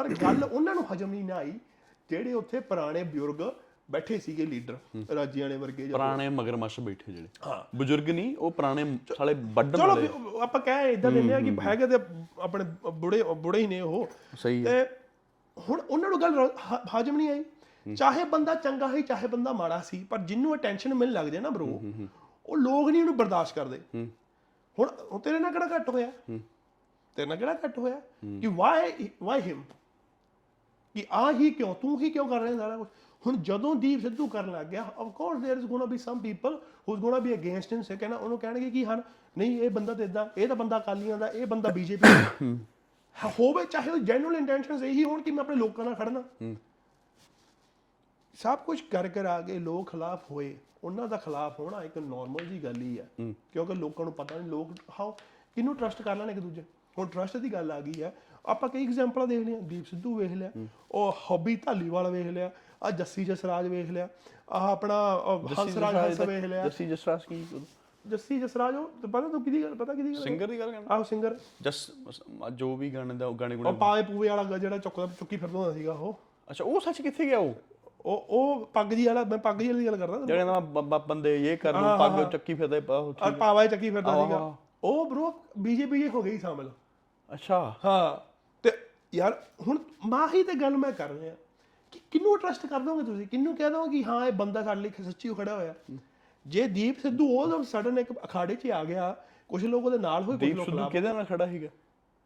ਪਰ 0.00 0.08
ਗੱਲ 0.08 0.44
ਉਹਨਾਂ 0.44 0.74
ਨੂੰ 0.74 0.92
ਹਜਮ 0.92 1.10
ਨਹੀਂ 1.10 1.24
ਨਾ 1.24 1.34
ਆਈ 1.34 1.60
ਜਿਹੜੇ 2.10 2.32
ਉੱਥੇ 2.32 2.60
ਪੁਰਾਣੇ 2.60 3.02
ਬਜ਼ੁਰਗ 3.02 3.54
ਬੈਠੇ 3.90 4.18
ਸੀਗੇ 4.18 4.46
ਲੀਡਰ 4.46 4.78
ਰਾਜੀਆਂ 5.14 5.48
ਨੇ 5.48 5.56
ਵਰਗੇ 5.56 5.82
ਜਾਂ 5.82 5.92
ਪੁਰਾਣੇ 5.92 6.28
ਮਗਰਮੱਛ 6.28 6.80
ਬੈਠੇ 6.80 7.12
ਜਿਹੜੇ। 7.12 7.28
ਹਾਂ। 7.46 7.76
ਬਜ਼ੁਰਗ 7.78 8.10
ਨਹੀਂ 8.10 8.36
ਉਹ 8.36 8.50
ਪੁਰਾਣੇ 8.50 8.98
ਸਾਲੇ 9.18 9.34
ਵੱਢਣ 9.38 9.78
ਚਲੋ 9.78 10.40
ਆਪਾਂ 10.40 10.60
ਕਹਿ 10.60 10.92
ਇਦਾਂ 10.92 11.12
ਦਿੰਦੇ 11.12 11.34
ਆ 11.34 11.40
ਕਿ 11.40 11.56
ਹੈਗੇ 11.66 11.86
ਤੇ 11.86 11.94
ਆਪਣੇ 12.40 12.64
ਬੁੜੇ 12.90 13.22
ਬੁੜੇ 13.22 13.58
ਹੀ 13.58 13.66
ਨੇ 13.66 13.80
ਉਹ। 13.80 14.08
ਸਹੀ 14.38 14.66
ਹੈ। 14.66 14.84
ਤੇ 14.84 14.96
ਹੁਣ 15.68 15.80
ਉਹਨਾਂ 15.80 16.10
ਨੂੰ 16.10 16.22
ਗੱਲ 16.22 16.50
ਹਜਮ 17.00 17.16
ਨਹੀਂ 17.16 17.30
ਆਈ। 17.30 17.44
ਚਾਹੇ 17.96 18.24
ਬੰਦਾ 18.24 18.54
ਚੰਗਾ 18.54 18.88
ਹੈ 18.88 19.00
ਚਾਹੇ 19.00 19.26
ਬੰਦਾ 19.26 19.52
ਮਾੜਾ 19.52 19.80
ਸੀ 19.80 20.06
ਪਰ 20.10 20.18
ਜਿੰਨੂੰ 20.18 20.54
ਅਟੈਂਸ਼ਨ 20.54 20.94
ਮਿਲਣ 20.94 21.12
ਲੱਗ 21.12 21.26
ਜਾਏ 21.26 21.40
ਨਾ 21.40 21.50
ਬ్రో 21.50 21.66
ਉਹ 22.46 22.56
ਲੋਕ 22.56 22.88
ਨਹੀਂ 22.88 23.00
ਉਹਨੂੰ 23.00 23.16
ਬਰਦਾਸ਼ਤ 23.16 23.54
ਕਰਦੇ। 23.54 23.80
ਹੁਣ 24.78 24.88
ਹੁਣ 25.12 25.20
ਤੇਰੇ 25.20 25.38
ਨਾਲ 25.38 25.52
ਕਿਹੜਾ 25.52 25.76
ਘੱਟ 25.76 25.88
ਹੋਇਆ? 25.88 26.12
ਤੇਰੇ 27.16 27.26
ਨਾਲ 27.26 27.36
ਕਿਹੜਾ 27.36 27.54
ਘੱਟ 27.54 27.78
ਹੋਇਆ? 27.78 28.00
ਕਿ 28.40 28.46
ਵਾਈ 28.46 29.08
ਵਾਈ 29.22 29.40
ਹਿਮ 29.40 29.62
ਕਿ 30.95 31.05
ਆ 31.11 31.31
ਹੀ 31.31 31.49
ਕਿਉਂ 31.51 31.73
ਤੂੰ 31.75 31.99
ਹੀ 31.99 32.09
ਕਿਉਂ 32.09 32.27
ਕਰ 32.29 32.41
ਰਿਹਾ 32.41 32.57
ਸਾਰਾ 32.57 32.77
ਕੁਝ 32.77 32.87
ਹੁਣ 33.23 33.37
ਜਦੋਂ 33.43 33.75
ਦੀਪ 33.75 34.01
ਸਿੱਧੂ 34.01 34.27
ਕਰਨ 34.27 34.51
ਲੱਗ 34.51 34.65
ਗਿਆ 34.65 34.83
of 34.97 35.11
course 35.13 35.39
there 35.39 35.59
is 35.59 35.65
gonna 35.67 35.85
be 35.85 35.97
some 35.97 36.19
people 36.19 36.59
who 36.87 36.93
is 36.93 37.01
gonna 37.01 37.19
be 37.19 37.33
against 37.33 37.73
him 37.73 37.81
ਸੇ 37.81 37.95
ਕਹਿੰਦਾ 37.95 38.17
ਉਹਨੂੰ 38.17 38.37
ਕਹਿਣਗੇ 38.39 38.69
ਕਿ 38.71 38.85
ਹਨ 38.85 39.01
ਨਹੀਂ 39.37 39.61
ਇਹ 39.61 39.69
ਬੰਦਾ 39.69 39.93
ਤੇ 39.93 40.03
ਇਦਾਂ 40.03 40.25
ਇਹ 40.37 40.47
ਤਾਂ 40.47 40.55
ਬੰਦਾ 40.55 40.77
ਅਕਾਲੀਆਂ 40.77 41.17
ਦਾ 41.17 41.27
ਇਹ 41.27 41.45
ਬੰਦਾ 41.47 41.69
ਬੀਜੇਪੀ 41.69 42.55
ਹੋਵੇ 43.39 43.65
ਚਾਹੇ 43.65 43.91
ਉਹ 43.91 43.97
ਜੈਨੂਅਲ 43.97 44.35
ਇੰਟੈਂਸ਼ਨਸ 44.35 44.83
ਇਹੀ 44.83 45.03
ਹੋਣ 45.03 45.21
ਕਿ 45.21 45.31
ਮੈਂ 45.31 45.43
ਆਪਣੇ 45.43 45.55
ਲੋਕਾਂ 45.55 45.85
ਨਾਲ 45.85 45.95
ਖੜਨਾ 45.95 46.23
ਸਭ 48.35 48.57
ਕੁਝ 48.57 48.79
ਕਰ 48.81 49.07
ਕਰ 49.07 49.25
ਆ 49.25 49.41
ਕੇ 49.41 49.57
ਲੋਕ 49.59 49.89
ਖਿਲਾਫ 49.91 50.31
ਹੋਏ 50.31 50.55
ਉਹਨਾਂ 50.83 51.07
ਦਾ 51.07 51.17
ਖਿਲਾਫ 51.17 51.59
ਹੋਣਾ 51.59 51.81
ਇੱਕ 51.83 51.97
ਨਾਰਮਲ 51.97 52.45
ਜੀ 52.45 52.63
ਗੱਲ 52.63 52.81
ਹੀ 52.81 52.97
ਆ 52.97 53.05
ਕਿਉਂਕਿ 53.17 53.73
ਲੋਕਾਂ 53.73 54.05
ਨੂੰ 54.05 54.13
ਪਤਾ 54.13 54.37
ਨਹੀਂ 54.37 54.49
ਲੋਕ 54.49 54.71
ਹਾਉ 54.99 55.11
ਕਿਹਨੂੰ 55.11 55.75
ਟਰਸਟ 55.75 56.01
ਕਰ 56.01 56.15
ਲੈਣ 56.15 56.29
ਇੱਕ 56.29 56.39
ਦੂਜੇ 56.39 56.63
ਹੁਣ 56.97 57.07
ਟਰਸਟ 57.07 57.37
ਦੀ 57.37 57.51
ਗੱਲ 57.53 57.71
ਆ 57.71 57.79
ਗਈ 57.79 58.01
ਆ 58.01 58.11
ਆਪਾਂ 58.46 58.68
ਕਈ 58.68 58.84
ਐਗਜ਼ਾਮਪਲਾਂ 58.86 59.26
ਦੇਖ 59.26 59.46
ਲਿਆ 59.46 59.58
ਦੀਪ 59.60 59.86
ਸਿੱਧੂ 59.86 60.14
ਵੇਖ 60.16 60.32
ਲਿਆ 60.32 60.50
ਉਹ 60.90 61.12
ਹੱਬੀ 61.12 61.56
ਧਾਲੀਵਾਲ 61.56 62.10
ਵੇਖ 62.10 62.26
ਲਿਆ 62.26 62.50
ਆ 62.82 62.90
ਜੱਸੀ 62.90 63.24
ਜਸਰਾਜ 63.24 63.66
ਵੇਖ 63.66 63.90
ਲਿਆ 63.90 64.08
ਆ 64.50 64.70
ਆਪਣਾ 64.72 64.94
ਹੰਸਰਾਜ 65.58 65.96
ਹੰਸ 65.96 66.20
ਵੇਖ 66.20 66.44
ਲਿਆ। 66.44 66.64
ਜੱਸੀ 66.64 66.86
ਜਸਰਾਜ 66.86 67.20
ਕੀ 67.28 67.46
ਜੱਸੀ 68.06 68.40
ਜਸਰਾਜ 68.40 68.74
ਉਹ 68.74 68.90
ਤੇ 69.02 69.08
ਪਤਾ 69.08 69.28
ਤੂੰ 69.28 69.44
ਕਿਹਦੀ 69.44 69.62
ਗੱਲ 69.62 69.74
ਪਤਾ 69.74 69.94
ਕਿਹਦੀ 69.94 70.14
ਗੱਲ 70.14 70.22
ਸਿੰਗਰ 70.22 70.46
ਦੀ 70.46 70.58
ਗੱਲ 70.58 70.70
ਕਰਨਾ? 70.72 70.94
ਆਹ 70.94 71.04
ਸਿੰਗਰ 71.04 71.38
ਜਸ 71.62 71.90
ਜੋ 72.54 72.76
ਵੀ 72.76 72.94
ਗਾਣੇ 72.94 73.14
ਦਾ 73.14 73.30
ਗਾਣੇ 73.30 73.54
ਉਹ 73.54 73.62
ਗੁਣੇ 73.62 73.76
ਪਾਏ 73.78 74.02
ਪੂਵੇ 74.02 74.28
ਵਾਲਾ 74.28 74.58
ਜਿਹੜਾ 74.58 74.78
ਚੁੱਕਦਾ 74.78 75.06
ਚੁੱਕੀ 75.06 75.36
ਫਿਰਦਾ 75.36 75.58
ਹੁੰਦਾ 75.58 75.72
ਸੀਗਾ 75.72 75.92
ਉਹ। 75.92 76.18
ਅੱਛਾ 76.50 76.64
ਉਹ 76.64 76.80
ਸੱਚ 76.80 77.02
ਕਿੱਥੇ 77.02 77.26
ਗਿਆ 77.26 77.38
ਉਹ? 77.38 77.54
ਉਹ 78.06 78.26
ਉਹ 78.30 78.66
ਪੱਗ 78.66 78.86
ਜੀ 78.86 79.06
ਵਾਲਾ 79.06 79.24
ਮੈਂ 79.24 79.38
ਪੱਗ 79.38 79.58
ਜੀ 79.58 79.68
ਵਾਲੀ 79.68 79.86
ਗੱਲ 79.86 79.96
ਕਰਦਾ 79.96 80.24
ਜਿਹੜੇ 80.26 80.44
ਨਾ 80.44 80.58
ਬੰਦੇ 80.60 81.52
ਇਹ 81.52 81.58
ਕਰ 81.58 81.80
ਨੂੰ 81.80 81.98
ਪੱਗ 81.98 82.30
ਚੱਕੀ 82.32 82.54
ਫਿਰਦੇ 82.54 82.78
ਉਹ 82.88 83.12
ਪਾਵਾ 83.38 83.66
ਚੱਕੀ 83.66 83.90
ਫਿਰਦਾ 83.90 84.24
ਸੀਗਾ। 84.24 84.54
ਉਹ 84.84 85.04
ਬ్రో 85.10 85.32
ਬੀਜੇਪੀ 85.58 86.08
ਹੋ 86.08 86.22
ਗਈ 86.22 86.38
ਸ਼ਾਮਲ। 86.38 86.70
ਅੱਛਾ। 87.34 87.74
ਹਾਂ। 87.84 88.29
ਯਾਰ 89.14 89.46
ਹੁਣ 89.66 89.78
ਮਾਹੀ 90.06 90.42
ਤੇ 90.42 90.54
ਗੱਲ 90.54 90.76
ਮੈਂ 90.76 90.92
ਕਰ 90.92 91.08
ਰਿਹਾ। 91.10 91.34
ਕਿ 91.92 92.00
ਕਿੰਨੂੰ 92.10 92.38
ਟਰਸਟ 92.38 92.66
ਕਰ 92.66 92.80
ਦੋਗੇ 92.80 93.02
ਤੁਸੀਂ? 93.02 93.26
ਕਿੰਨੂੰ 93.26 93.56
ਕਹਿ 93.56 93.70
ਦੋਗੇ 93.70 93.98
ਕਿ 93.98 94.04
ਹਾਂ 94.04 94.26
ਇਹ 94.26 94.32
ਬੰਦਾ 94.32 94.62
ਸਾਡੇ 94.62 94.80
ਲਈ 94.80 94.90
ਸੱਚੀ 95.04 95.28
ਓ 95.28 95.34
ਖੜਾ 95.34 95.54
ਹੋਇਆ? 95.54 95.74
ਜੇ 96.46 96.66
ਦੀਪ 96.68 96.98
ਸਿੱਧੂ 96.98 97.28
ਉਹ 97.38 97.62
ਸਡਨ 97.62 97.98
ਇੱਕ 97.98 98.12
ਅਖਾੜੇ 98.24 98.54
'ਚ 98.54 98.70
ਆ 98.70 98.84
ਗਿਆ 98.84 99.16
ਕੁਝ 99.48 99.64
ਲੋਕ 99.66 99.84
ਉਹਦੇ 99.84 99.98
ਨਾਲ 99.98 100.22
ਹੋਏ 100.22 100.36
ਕੁਝ 100.36 100.46
ਦੀਪ 100.46 100.56
ਲੋਕ 100.56 100.64
ਸਿੱਧੂ 100.64 100.76
ਖਿਲਾਫ। 100.76 100.92
ਕਿਹਦੇ 100.92 101.12
ਨਾਲ 101.12 101.24
ਖੜਾ 101.24 101.46
ਸੀਗਾ? 101.46 101.68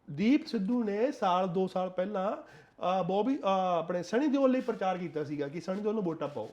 ਦੀਪ 0.07 0.45
ਸਿੱਧੂ 0.47 0.83
ਨੇ 0.83 1.11
ਸਾਲ 1.11 1.47
2 1.49 1.67
ਸਾਲ 1.67 1.89
ਪਹਿਲਾਂ 1.89 2.35
ਬੋਬੀ 3.03 3.39
ਆਪਣੇ 3.43 4.03
ਸਣੀ 4.03 4.27
ਦਿਓਲ 4.27 4.51
ਲਈ 4.51 4.61
ਪ੍ਰਚਾਰ 4.61 4.97
ਕੀਤਾ 4.97 5.23
ਸੀਗਾ 5.23 5.47
ਕਿ 5.47 5.61
ਸਣੀ 5.61 5.81
ਦਿਓਲ 5.81 5.93
ਨੂੰ 5.95 6.03
ਵੋਟਾਂ 6.03 6.27
ਪਾਓ। 6.27 6.49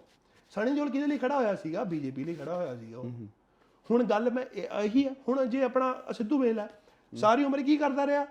ਸਣੀ 0.51 0.71
ਦਿਓਲ 0.71 0.91
ਕਿਹਦੇ 0.91 1.07
ਲਈ 1.07 1.19
ਖੜਾ 1.19 1.37
ਹੋਇਆ 1.37 1.55
ਸੀਗਾ? 1.55 1.85
ਬੀਜੇਪੀ 1.85 2.25
ਲਈ 2.25 2.35
ਖੜਾ 2.35 2.55
ਹੋਇਆ 2.55 2.75
ਸੀਗਾ 2.77 2.99
ਉਹ। 2.99 3.11
ਹੁਣ 3.91 4.05
ਗੱਲ 4.05 4.31
ਮੈਂ 4.31 4.45
ਇਹ- 4.55 4.81
ਇਹੀ 4.83 5.05
ਹੈ। 5.07 5.15
ਹੁਣ 5.29 5.45
ਜੇ 5.47 5.63
ਆਪਣਾ 5.63 5.95
ਸਿੱਧੂ 6.13 6.39
ਵੇਖ 6.39 6.55
ਲੈ 6.57 6.67
ਸਾਰੀ 7.13 7.45
ਉਮਰ 7.45 7.63
ਕੀ 7.63 7.77
ਕਰਦਾ 7.77 8.07
ਰਿਹਾ? 8.07 8.27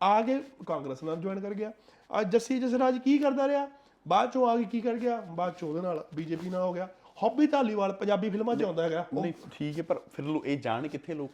ਆ 0.00 0.20
ਕੇ 0.22 0.38
ਕਾਂਗਰਸ 0.66 1.02
ਨਾਲ 1.02 1.16
ਜੁਆਇਨ 1.16 1.40
ਕਰ 1.40 1.54
ਗਿਆ। 1.54 1.72
ਆ 2.10 2.22
ਜੱਸੀ 2.22 2.58
ਜਸਰਾਜ 2.58 2.98
ਕੀ 2.98 3.18
ਕਰਦਾ 3.18 3.48
ਰਿਹਾ? 3.48 3.68
ਬਾਅਦ 4.08 4.30
ਚੋਂ 4.32 4.46
ਆ 4.48 4.56
ਕੇ 4.56 4.64
ਕੀ 4.64 4.80
ਕਰ 4.80 4.96
ਗਿਆ? 4.96 5.20
ਬਾਅਦ 5.20 5.54
ਚੋਂ 5.58 5.68
ਉਹਦੇ 5.68 5.80
ਨਾਲ 5.80 6.04
ਬੀਜੇਪੀ 6.14 6.50
ਨਾਲ 6.50 6.62
ਹੋ 6.62 6.72
ਗਿਆ। 6.72 6.88
ਹੌਬੀ 7.22 7.46
ਧਾਲੀਵਾਲ 7.46 7.92
ਪੰਜਾਬੀ 7.92 8.30
ਫਿਲਮਾਂ 8.30 8.54
'ਚ 8.56 8.62
ਆਉਂਦਾ 8.62 8.82
ਹੈਗਾ। 8.82 9.04
ਨਹੀਂ 9.14 9.32
ਠੀਕ 9.52 9.78
ਹੈ 9.78 9.82
ਪਰ 9.82 10.00
ਫਿਰ 10.12 10.24
ਲੋ 10.24 10.42
ਇਹ 10.44 10.58
ਜਾਣ 10.60 10.88
ਕਿੱਥੇ 10.88 11.14
ਲੋਕ? 11.14 11.30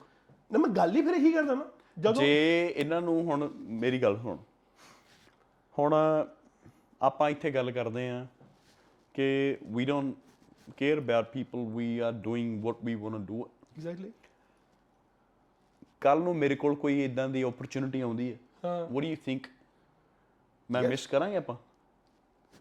ਨਾ 0.50 0.58
ਮੈਂ 0.58 0.68
ਗੱਲ 0.68 0.96
ਹੀ 0.96 1.02
ਫਿਰ 1.02 1.14
ਇਹੀ 1.14 1.32
ਕਰਦਾ 1.32 1.54
ਨਾ। 1.54 1.64
ਜਦੋਂ 1.98 2.22
ਜੇ 2.22 2.74
ਇਹਨਾਂ 2.76 3.00
ਨੂੰ 3.02 3.22
ਹੁਣ 3.24 3.48
ਮੇਰੀ 3.82 4.02
ਗੱਲ 4.02 4.16
ਸੁਣ। 4.16 4.36
ਹੁਣ 5.74 5.94
ਆਪਾਂ 7.00 7.28
ਇੱਥੇ 7.30 7.50
ਗੱਲ 7.50 7.70
ਕਰਦੇ 7.70 8.08
ਆ 8.10 8.26
ਕਿ 9.14 9.56
we 9.66 9.84
don't 9.84 10.14
care 10.76 10.98
about 10.98 11.28
people 11.32 11.64
we 11.74 11.98
are 11.98 12.12
doing 12.12 12.64
what 12.64 12.76
we 12.84 12.94
want 12.94 13.12
to 13.12 13.18
do 13.18 13.42
exactly 13.42 14.12
ਕੱਲ 16.00 16.20
ਨੂੰ 16.20 16.36
ਮੇਰੇ 16.36 16.54
ਕੋਲ 16.54 16.74
ਕੋਈ 16.74 17.04
ਇਦਾਂ 17.04 17.28
ਦੀ 17.28 17.42
ਓਪਰਚ्युनिटी 17.42 18.02
ਆਉਂਦੀ 18.02 18.32
ਹੈ। 18.32 18.38
ਹਾਂ 18.66 18.80
ਵਾਟ 18.82 19.02
ਡੂ 19.02 19.08
ਯੂ 19.08 19.16
ਥਿੰਕ 19.24 19.46
ਮੈਂ 20.68 20.82
ਮਿਸ 20.82 21.06
ਕਰਾਂਗੇ 21.06 21.36
ਆਪਾਂ 21.36 21.56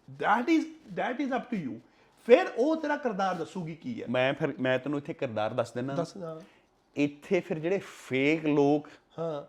that 0.08 0.50
is 0.50 0.66
that 0.98 1.22
is 1.24 1.32
up 1.36 1.46
to 1.52 1.60
you. 1.60 1.76
ਫਿਰ 2.28 2.48
ਉਹ 2.58 2.76
ਤੇਰਾ 2.76 2.96
ਕਿਰਦਾਰ 2.98 3.36
ਦੱਸੂਗੀ 3.36 3.76
ਕੀ 3.76 4.02
ਹੈ 4.02 4.06
ਮੈਂ 4.10 4.34
ਫਿਰ 4.34 4.54
ਮੈਂ 4.60 4.78
ਤੈਨੂੰ 4.80 5.00
ਇੱਥੇ 5.00 5.14
ਕਿਰਦਾਰ 5.14 5.54
ਦੱਸ 5.54 5.72
ਦਿੰਦਾ 5.72 5.94
ਦੱਸ 5.96 6.16
ਹਾਂ 6.18 6.40
ਇੱਥੇ 6.96 7.40
ਫਿਰ 7.40 7.60
ਜਿਹੜੇ 7.60 7.80
ਫੇਕ 8.08 8.46
ਲੋਕ 8.46 8.88
ਹਾਂ 9.20 9.44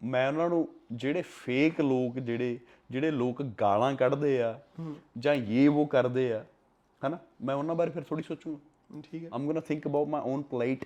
ਮੈਂ 0.00 0.26
ਉਹਨਾਂ 0.28 0.48
ਨੂੰ 0.48 0.66
ਜਿਹੜੇ 0.92 1.22
ਫੇਕ 1.22 1.80
ਲੋਕ 1.80 2.18
ਜਿਹੜੇ 2.18 2.58
ਜਿਹੜੇ 2.90 3.10
ਲੋਕ 3.10 3.42
ਗਾਲਾਂ 3.60 3.92
ਕੱਢਦੇ 3.94 4.40
ਆ 4.42 4.58
ਜਾਂ 5.18 5.34
ਇਹ 5.34 5.68
ਉਹ 5.68 5.86
ਕਰਦੇ 5.86 6.32
ਆ 6.32 6.44
ਹਨਾ 7.02 7.18
ਮੈਂ 7.42 7.54
ਉਹਨਾਂ 7.54 7.74
ਬਾਰੇ 7.74 7.90
ਫਿਰ 7.90 8.02
ਥੋੜੀ 8.02 8.22
ਸੋਚੂਗਾ 8.22 9.00
ਠੀਕ 9.02 9.24
ਹੈ 9.24 9.28
I'm 9.32 9.46
gonna 9.46 9.60
think 9.60 9.86
about 9.86 10.08
my 10.08 10.22
own 10.24 10.42
plate 10.42 10.84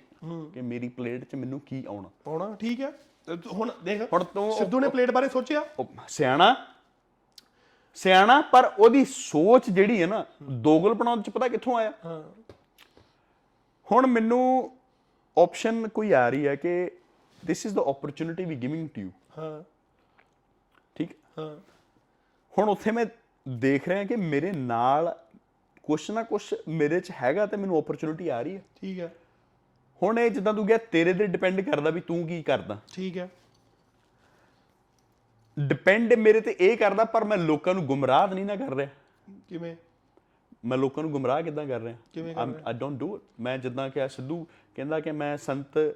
ਕਿ 0.53 0.61
ਮੇਰੀ 0.61 0.89
ਪਲੇਟ 0.89 1.23
'ਚ 1.23 1.35
ਮੈਨੂੰ 1.35 1.59
ਕੀ 1.59 1.83
ਆਉਣਾ 1.87 2.09
ਆਉਣਾ 2.27 2.55
ਠੀਕ 2.55 2.81
ਹੈ 2.81 2.91
ਹੁਣ 3.53 3.71
ਦੇਖ 3.83 4.13
ਹੁਣ 4.13 4.23
ਤੂੰ 4.23 4.51
ਸਿੱਧੂ 4.51 4.79
ਨੇ 4.79 4.87
ਪਲੇਟ 4.89 5.11
ਬਾਰੇ 5.11 5.29
ਸੋਚਿਆ? 5.29 5.65
ਸਿਆਣਾ। 6.07 6.55
ਸਿਆਣਾ 7.93 8.41
ਪਰ 8.41 8.73
ਉਹਦੀ 8.79 9.05
ਸੋਚ 9.05 9.69
ਜਿਹੜੀ 9.69 10.01
ਹੈ 10.01 10.07
ਨਾ 10.07 10.25
ਦੋਗਲ 10.43 10.93
ਬਣਾਉਣ 10.93 11.21
ਚ 11.21 11.29
ਪਤਾ 11.29 11.47
ਕਿੱਥੋਂ 11.47 11.77
ਆਇਆ? 11.77 11.93
ਹਾਂ। 12.05 12.23
ਹੁਣ 13.91 14.07
ਮੈਨੂੰ 14.07 14.71
ਆਪਸ਼ਨ 15.37 15.87
ਕੋਈ 15.87 16.11
ਆ 16.11 16.29
ਰਹੀ 16.29 16.47
ਹੈ 16.47 16.55
ਕਿ 16.55 16.91
this 17.47 17.65
is 17.65 17.75
the 17.75 17.77
opportunity 17.77 18.47
we 18.47 18.55
giving 18.55 18.89
to 18.89 19.01
you 19.01 19.11
ਹਾਂ। 19.37 19.63
ਠੀਕ? 20.95 21.09
ਹਾਂ। 21.39 21.55
ਹੁਣ 22.57 22.69
ਉੱਥੇ 22.69 22.91
ਮੈਂ 22.91 23.05
ਦੇਖ 23.47 23.87
ਰਿਹਾ 23.87 24.03
ਕਿ 24.03 24.15
ਮੇਰੇ 24.15 24.51
ਨਾਲ 24.51 25.19
ਕੁਛ 25.83 26.11
ਨਾ 26.11 26.23
ਕੁਛ 26.23 26.53
ਮੇਰੇ 26.67 26.99
ਚ 26.99 27.11
ਹੈਗਾ 27.21 27.45
ਤੇ 27.45 27.57
ਮੈਨੂੰ 27.57 27.77
ਓਪਰਚ्युनिटी 27.77 28.29
ਆ 28.31 28.41
ਰਹੀ 28.41 28.55
ਹੈ। 28.55 28.61
ਠੀਕ 28.81 28.99
ਹੈ। 28.99 29.13
ਹੁਣ 30.03 30.19
ਇਹ 30.19 30.31
ਜਿੱਦਾਂ 30.31 30.53
ਤੂੰ 30.53 30.67
ਗਿਆ 30.67 30.77
ਤੇਰੇ 30.77 31.13
ਤੇ 31.13 31.27
ਡਿਪੈਂਡ 31.27 31.61
ਕਰਦਾ 31.61 31.89
ਵੀ 31.89 32.01
ਤੂੰ 32.01 32.27
ਕੀ 32.27 32.43
ਕਰਦਾ। 32.43 32.81
ਠੀਕ 32.93 33.17
ਹੈ। 33.17 33.29
ਡਿਪੈਂਡ 35.59 36.13
ਮੇਰੇ 36.13 36.41
ਤੇ 36.41 36.55
ਇਹ 36.59 36.77
ਕਰਦਾ 36.77 37.05
ਪਰ 37.05 37.23
ਮੈਂ 37.23 37.37
ਲੋਕਾਂ 37.37 37.73
ਨੂੰ 37.73 37.85
ਗੁੰਮਰਾਹ 37.85 38.27
ਨਹੀਂ 38.27 38.45
ਨਾ 38.45 38.55
ਕਰ 38.55 38.73
ਰਿਹਾ। 38.73 38.89
ਕਿਵੇਂ? 39.49 39.75
ਮੈਂ 40.65 40.77
ਲੋਕਾਂ 40.77 41.03
ਨੂੰ 41.03 41.11
ਗੁੰਮਰਾਹ 41.11 41.41
ਕਿਦਾਂ 41.41 41.65
ਕਰ 41.67 41.79
ਰਿਹਾ? 41.79 41.97
ਆਈ 42.65 42.73
ਡੋਨਟ 42.73 42.99
ਡੂ 42.99 43.15
ਇਟ 43.15 43.21
ਮੈਂ 43.39 43.57
ਜਿੱਦਾਂ 43.57 43.89
ਕਿ 43.89 44.09
ਸਿੱਧੂ 44.09 44.47
ਕਹਿੰਦਾ 44.75 44.99
ਕਿ 44.99 45.11
ਮੈਂ 45.11 45.37
ਸੰਤ 45.37 45.95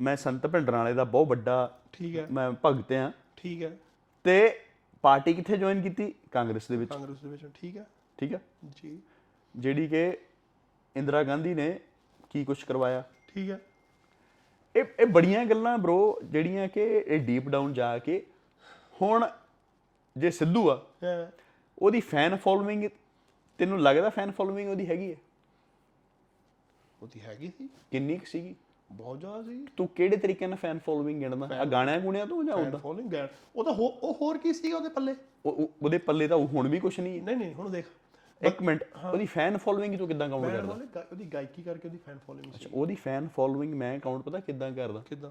ਮੈਂ 0.00 0.16
ਸੰਤ 0.16 0.46
ਭਿੰਡਰਾਂ 0.46 0.78
ਵਾਲੇ 0.78 0.92
ਦਾ 0.94 1.04
ਬਹੁਤ 1.04 1.26
ਵੱਡਾ 1.26 1.78
ਠੀਕ 1.92 2.16
ਹੈ। 2.16 2.26
ਮੈਂ 2.30 2.52
ਭਗਤ 2.64 2.92
ਆ 2.92 3.12
ਠੀਕ 3.36 3.62
ਹੈ। 3.62 3.76
ਤੇ 4.24 4.60
ਪਾਰਟੀ 5.02 5.34
ਕਿੱਥੇ 5.34 5.56
ਜੁਆਇਨ 5.56 5.82
ਕੀਤੀ? 5.82 6.14
ਕਾਂਗਰਸ 6.32 6.68
ਦੇ 6.68 6.76
ਵਿੱਚ। 6.76 6.90
ਕਾਂਗਰਸ 6.90 7.18
ਦੇ 7.18 7.28
ਵਿੱਚ 7.28 7.46
ਠੀਕ 7.60 7.76
ਹੈ। 7.76 7.86
ਠੀਕ 8.18 8.34
ਹੈ। 8.34 8.40
ਜੀ। 8.76 8.98
ਜਿਹੜੀ 9.56 9.88
ਕਿ 9.88 10.18
ਇੰਦਰਾ 10.96 11.22
ਗਾਂਧੀ 11.22 11.54
ਨੇ 11.54 11.80
ਕੀ 12.30 12.44
ਕੁਝ 12.44 12.62
ਕਰਵਾਇਆ? 12.62 13.04
ਠੀਕ 13.34 13.50
ਹੈ। 13.50 13.60
ਇਹ 14.76 14.84
ਇਹ 15.00 15.06
ਬੜੀਆਂ 15.06 15.44
ਗੱਲਾਂ 15.44 15.78
ਬ్రో 15.78 16.14
ਜਿਹੜੀਆਂ 16.24 16.68
ਕਿ 16.68 16.80
ਇਹ 16.84 17.20
ਡੀਪ 17.20 17.48
ਡਾਊਨ 17.48 17.72
ਜਾ 17.72 17.98
ਕੇ 17.98 18.26
ਹੁਣ 19.02 19.30
ਜੇ 20.16 20.30
ਸਿੱਧੂ 20.30 20.70
ਆ 20.70 20.86
ਉਹਦੀ 21.78 22.00
ਫੈਨ 22.00 22.36
ਫੋਲੋਇੰਗ 22.36 22.84
ਤੈਨੂੰ 23.58 23.80
ਲੱਗਦਾ 23.82 24.10
ਫੈਨ 24.10 24.30
ਫੋਲੋਇੰਗ 24.30 24.70
ਉਹਦੀ 24.70 24.86
ਹੈਗੀ 24.86 25.10
ਹੈ? 25.10 25.16
ਉਹਦੀ 27.02 27.20
ਹੈਗੀ 27.20 27.52
ਸੀ। 27.58 27.68
ਕਿੰਨੀ 27.90 28.18
ਕੁ 28.18 28.24
ਸੀਗੀ? 28.26 28.54
ਬਹੁਤ 28.92 29.20
ਜ਼ਿਆਦਾ 29.20 29.42
ਸੀ। 29.42 29.66
ਤੂੰ 29.76 29.88
ਕਿਹੜੇ 29.88 30.16
ਤਰੀਕੇ 30.16 30.46
ਨਾਲ 30.46 30.56
ਫੈਨ 30.56 30.78
ਫੋਲੋਇੰਗ 30.78 31.20
ਗਿਣਦਾ? 31.20 31.56
ਆ 31.56 31.64
ਗਾਣਿਆਂ 31.64 32.00
ਗੁਣਿਆਂ 32.00 32.26
ਤੋਂ 32.26 32.44
ਜਾਂ 32.44 32.56
ਉਹਦਾ? 32.56 32.78
ਫੋਲੋਇੰਗ 32.78 33.12
ਗੈਰ 33.12 33.28
ਉਹ 33.56 33.64
ਤਾਂ 33.64 33.72
ਉਹ 33.72 34.18
ਹੋਰ 34.22 34.38
ਕੀ 34.38 34.52
ਸੀਗਾ 34.52 34.76
ਉਹਦੇ 34.76 34.88
ਪੱਲੇ? 34.88 35.12
ਉਹ- 35.46 35.54
ਉਹ- 35.54 35.68
ਉਹਦੇ 35.82 35.98
ਪੱਲੇ 35.98 36.28
ਤਾਂ 36.28 36.36
ਹੁਣ 36.36 36.68
ਵੀ 36.68 36.80
ਕੁਝ 36.80 37.00
ਨਹੀਂ 37.00 37.22
ਨਹੀਂ 37.22 37.36
ਨਹੀਂ 37.36 37.54
ਹੁਣ 37.54 37.70
ਦੇਖ। 37.70 37.84
ਇੱਕ 38.42 38.62
ਮਿੰਟ 38.62 38.84
ਉਹਦੀ 39.12 39.26
ਫੈਨ 39.26 39.56
ਫੋਲੋਇੰਗ 39.56 39.98
ਤੂੰ 39.98 40.08
ਕਿੱਦਾਂ 40.08 40.28
ਕਾਊਂਟ 40.28 40.46
ਕਰਦਾ? 40.46 41.00
ਉਹਦੀ 41.12 41.24
ਗਾਇਕੀ 41.24 41.62
ਕਰਕੇ 41.62 41.88
ਉਹਦੀ 41.88 41.98
ਫੈਨ 41.98 42.18
ਫੋਲੋਇੰਗ 42.18 42.52
ਸੀ 42.52 42.66
ਉਹਦੀ 42.72 42.94
ਫੈਨ 42.94 43.28
ਫੋਲੋਇੰਗ 43.28 43.74
ਮੈਂ 43.74 43.98
ਕਾਊਂਟ 44.00 44.22
ਪਤਾ 44.22 44.40
ਕਿੱਦਾਂ 44.40 44.72
ਕਰਦਾ? 44.72 45.02
ਕਿਦਾਂ? 45.08 45.30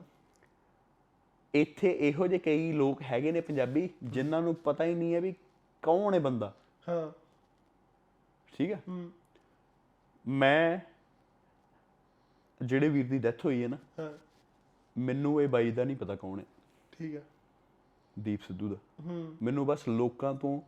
ਇੱਥੇ 1.53 1.91
ਇਹੋ 1.99 2.27
ਜਿਹੇ 2.27 2.39
ਕਈ 2.39 2.71
ਲੋਕ 2.71 3.01
ਹੈਗੇ 3.01 3.31
ਨੇ 3.31 3.41
ਪੰਜਾਬੀ 3.41 3.89
ਜਿਨ੍ਹਾਂ 4.03 4.41
ਨੂੰ 4.41 4.55
ਪਤਾ 4.55 4.83
ਹੀ 4.83 4.93
ਨਹੀਂ 4.95 5.15
ਹੈ 5.15 5.21
ਵੀ 5.21 5.33
ਕੌਣ 5.83 6.13
ਹੈ 6.13 6.19
ਬੰਦਾ। 6.19 6.53
ਹਾਂ। 6.89 7.11
ਠੀਕ 8.53 8.71
ਹੈ? 8.71 8.81
ਮੈਂ 10.27 10.79
ਜਿਹੜੇ 12.61 12.89
ਵੀਰ 12.89 13.09
ਦੀ 13.09 13.17
ਡੈਥ 13.17 13.45
ਹੋਈ 13.45 13.63
ਹੈ 13.63 13.67
ਨਾ 13.67 13.77
ਹਾਂ। 13.99 14.11
ਮੈਨੂੰ 14.97 15.41
ਇਹ 15.41 15.47
ਬਾਈ 15.47 15.71
ਦਾ 15.71 15.83
ਨਹੀਂ 15.83 15.95
ਪਤਾ 15.95 16.15
ਕੌਣ 16.15 16.39
ਹੈ। 16.39 16.45
ਠੀਕ 16.91 17.15
ਹੈ। 17.15 17.21
ਦੀਪ 18.19 18.41
ਸਿੱਧੂ 18.41 18.69
ਦਾ। 18.69 18.75
ਮੈਨੂੰ 19.41 19.65
ਬਸ 19.65 19.87
ਲੋਕਾਂ 19.87 20.33
ਤੋਂ 20.33 20.61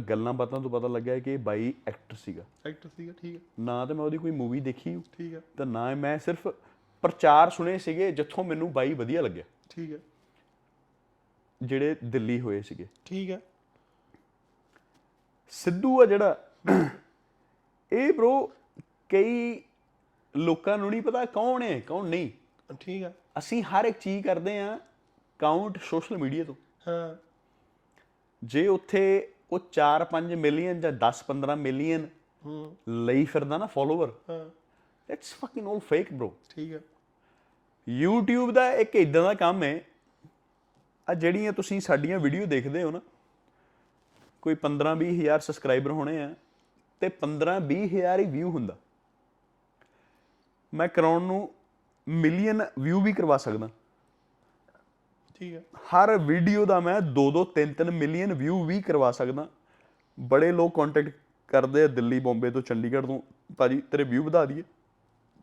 ਗੱਲਾਂ 0.00 0.32
ਬਾਤਾਂ 0.32 0.60
ਤੋਂ 0.60 0.70
ਪਤਾ 0.70 0.88
ਲੱਗਿਆ 0.88 1.18
ਕਿ 1.18 1.32
ਇਹ 1.32 1.38
ਬਾਈ 1.38 1.74
ਐਕਟਰ 1.88 2.14
ਸੀਗਾ। 2.14 2.44
ਐਕਟਰ 2.66 2.88
ਸੀਗਾ 2.96 3.12
ਠੀਕ 3.22 3.36
ਹੈ। 3.36 3.40
ਨਾ 3.60 3.86
ਤਾਂ 3.86 3.94
ਮੈਂ 3.94 4.04
ਉਹਦੀ 4.04 4.18
ਕੋਈ 4.18 4.30
ਮੂਵੀ 4.30 4.60
ਦੇਖੀ 4.60 5.02
ਠੀਕ 5.18 5.34
ਹੈ। 5.34 5.40
ਤਾਂ 5.56 5.66
ਨਾ 5.66 5.94
ਮੈਂ 5.94 6.18
ਸਿਰਫ 6.18 6.48
ਪ੍ਰਚਾਰ 7.02 7.50
ਸੁਣੇ 7.50 7.78
ਸੀਗੇ 7.78 8.12
ਜਿੱਥੋਂ 8.12 8.44
ਮੈਨੂੰ 8.44 8.72
ਬਾਈ 8.72 8.94
ਵਧੀਆ 8.94 9.22
ਲੱਗਿਆ। 9.22 9.44
ਠੀਕ 9.70 9.92
ਹੈ। 9.92 9.98
ਜਿਹੜੇ 11.62 11.96
ਦਿੱਲੀ 12.04 12.40
ਹੋਏ 12.40 12.62
ਸੀਗੇ। 12.62 12.86
ਠੀਕ 13.04 13.30
ਹੈ। 13.30 13.40
ਸਿੱਧੂ 15.50 16.02
ਆ 16.02 16.06
ਜਿਹੜਾ 16.06 16.50
ਇਹ 17.92 18.10
bro 18.10 18.46
ਕਈ 19.08 19.62
ਲੋਕਾਂ 20.36 20.78
ਨੂੰ 20.78 20.90
ਨਹੀਂ 20.90 21.02
ਪਤਾ 21.02 21.24
ਕੌਣ 21.24 21.62
ਹੈ 21.62 21.80
ਕੌਣ 21.80 22.06
ਨਹੀਂ। 22.06 22.30
ਠੀਕ 22.80 23.02
ਹੈ। 23.02 23.14
ਅਸੀਂ 23.38 23.62
ਹਰ 23.62 23.84
ਇੱਕ 23.84 23.98
ਚੀਜ਼ 23.98 24.26
ਕਰਦੇ 24.26 24.58
ਆ 24.58 24.80
ਕਾਊਂਟ 25.38 25.78
ਸੋਸ਼ਲ 25.82 26.18
ਮੀਡੀਆ 26.18 26.44
ਤੋਂ। 26.44 26.54
ਹਾਂ। 26.88 27.14
ਜੇ 28.44 28.66
ਉੱਥੇ 28.66 29.33
ਉਹ 29.54 29.60
4-5 29.72 30.36
ਮਿਲੀਅਨ 30.36 30.80
ਜਾਂ 30.80 30.92
10-15 31.00 31.56
ਮਿਲੀਅਨ 31.58 32.06
ਲਈ 33.06 33.24
ਫਿਰਦਾ 33.24 33.58
ਨਾ 33.58 33.66
ਫਾਲੋਅਰ 33.66 34.12
ਹਾਂ। 34.30 34.44
It's 35.08 35.34
fucking 35.34 35.68
all 35.68 35.78
fake 35.78 36.12
bro 36.22 36.28
ਠੀਕ 36.50 36.72
ਹੈ 36.72 36.80
YouTube 37.86 38.52
ਦਾ 38.52 38.70
ਇੱਕ 38.72 38.94
ਇਦਾਂ 38.96 39.22
ਦਾ 39.22 39.34
ਕੰਮ 39.34 39.62
ਹੈ 39.62 39.80
ਆ 41.08 41.14
ਜਿਹੜੀਆਂ 41.14 41.52
ਤੁਸੀਂ 41.52 41.80
ਸਾਡੀਆਂ 41.80 42.18
ਵੀਡੀਓ 42.18 42.46
ਦੇਖਦੇ 42.46 42.82
ਹੋ 42.82 42.90
ਨਾ 42.90 43.00
ਕੋਈ 44.42 44.56
15-20 44.62 45.10
ਹਜ਼ਾਰ 45.20 45.40
ਸਬਸਕ੍ਰਾਈਬਰ 45.40 45.90
ਹੋਣੇ 45.90 46.22
ਆ 46.22 46.34
ਤੇ 47.02 47.10
15-20 47.20 47.84
ਹਜ਼ਾਰ 47.86 48.20
ਹੀ 48.20 48.24
ਵਿਊ 48.24 48.50
ਹੁੰਦਾ। 48.50 48.76
ਮੈਂ 50.72 50.88
ਕਰਾਉਣ 50.88 51.22
ਨੂੰ 51.22 51.38
ਮਿਲੀਅਨ 52.08 52.66
ਵਿਊ 52.78 53.00
ਵੀ 53.00 53.12
ਕਰਵਾ 53.12 53.36
ਸਕਦਾ। 53.36 53.68
ਠੀਕ 55.44 55.54
ਹੈ 55.54 55.62
ਹਰ 55.84 56.18
ਵੀਡੀਓ 56.18 56.64
ਦਾ 56.66 56.78
ਮੈਂ 56.80 57.00
2-2 57.16 57.44
3-3 57.56 57.90
ਮਿਲੀਅਨ 57.92 58.32
ਵਿਊ 58.34 58.64
ਵੀ 58.64 58.80
ਕਰਵਾ 58.82 59.10
ਸਕਦਾ। 59.12 59.46
ਬੜੇ 60.18 60.50
ਲੋਕ 60.52 60.74
ਕੰਟੈਕਟ 60.74 61.16
ਕਰਦੇ 61.48 61.82
ਆ 61.82 61.86
ਦਿੱਲੀ 61.86 62.20
ਬੰਬੇ 62.20 62.50
ਤੋਂ 62.50 62.62
ਚੰਡੀਗੜ੍ਹ 62.62 63.06
ਤੋਂ। 63.06 63.20
ਭਾਜੀ 63.58 63.80
ਤੇਰੇ 63.80 64.04
ਵਿਊ 64.04 64.22
ਵਧਾ 64.22 64.44
ਦਈਏ। 64.44 64.62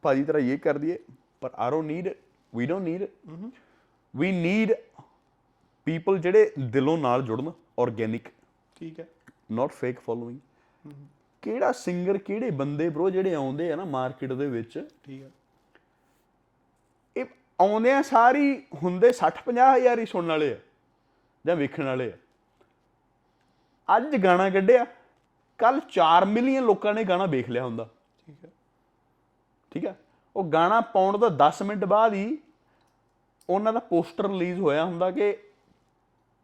ਭਾਜੀ 0.04 0.24
ਤੇਰਾ 0.24 0.40
ਇਹ 0.40 0.58
ਕਰ 0.60 0.78
ਦਈਏ। 0.78 0.98
ਪਰ 1.42 1.50
I 1.56 1.72
don't 1.72 1.88
need 1.88 2.10
we 2.54 2.66
don't 2.66 2.84
need 2.84 3.04
we 4.14 4.32
need 4.32 4.74
people 5.86 6.18
ਜਿਹੜੇ 6.18 6.52
ਦਿਲੋਂ 6.60 6.98
ਨਾਲ 6.98 7.22
ਜੁੜਨ 7.22 7.52
ਆਰਗੇਨਿਕ 7.80 8.28
ਠੀਕ 8.76 9.00
ਹੈ। 9.00 9.08
ਨਾਟ 9.52 9.72
ਫੇਕ 9.72 10.00
ਫੋਲੋਇੰਗ 10.00 10.40
ਕਿਹੜਾ 11.44 11.72
ਸਿੰਗਰ 11.72 12.18
ਕਿਹੜੇ 12.18 12.50
ਬੰਦੇ 12.52 12.90
ਬ్రో 12.90 13.10
ਜਿਹੜੇ 13.10 13.34
ਆਉਂਦੇ 13.34 13.72
ਆ 13.72 13.76
ਨਾ 13.76 13.86
ਮਾਰਕੀਟ 13.86 14.34
ਦੇ 14.34 14.48
ਵਿੱਚ? 14.48 14.88
ਠੀਕ 15.04 15.22
ਹੈ। 15.24 15.30
ਆਉਂਦੇ 17.62 17.94
ਆ 17.94 18.02
ਸਾਰੀ 18.02 18.64
ਹੁੰਦੇ 18.84 19.12
60 19.14 19.42
50 19.46 19.76
ਹਜ਼ਾਰ 19.76 20.00
ਹੀ 20.00 20.06
ਸੁਣਨ 20.06 20.28
ਵਾਲੇ 20.28 20.54
ਆ 20.54 20.58
ਜਾਂ 21.46 21.56
ਵੇਖਣ 21.56 21.84
ਵਾਲੇ 21.84 22.14
ਆ। 22.14 22.18
ਅੱਜ 23.98 24.16
ਗਾਣਾ 24.24 24.50
ਕੱਢਿਆ 24.50 24.86
ਕੱਲ 25.58 25.82
4 25.90 26.26
ਮਿਲੀਅਨ 26.26 26.64
ਲੋਕਾਂ 26.64 26.94
ਨੇ 26.94 27.04
ਗਾਣਾ 27.04 27.26
ਵੇਖ 27.26 27.50
ਲਿਆ 27.50 27.66
ਹੁੰਦਾ। 27.66 27.90
ਠੀਕ 28.28 28.46
ਹੈ। 28.46 28.50
ਠੀਕ 29.72 29.86
ਹੈ? 29.86 30.00
ਉਹ 30.36 30.44
ਗਾਣਾ 30.44 30.82
ਪਾਉਣ 30.82 31.18
ਤੋਂ 31.18 31.32
10 31.32 31.64
ਮਿੰਟ 31.64 31.86
ਬਾਅਦ 31.86 32.14
ਹੀ 32.14 32.38
ਉਹਨਾਂ 33.50 33.74
ਦਾ 33.74 33.80
ਪੋਸਟਰ 33.80 34.28
ਰਿਲੀਜ਼ 34.28 34.60
ਹੋਇਆ 34.60 34.86
ਹੁੰਦਾ 34.86 35.12
ਕਿ 35.12 35.38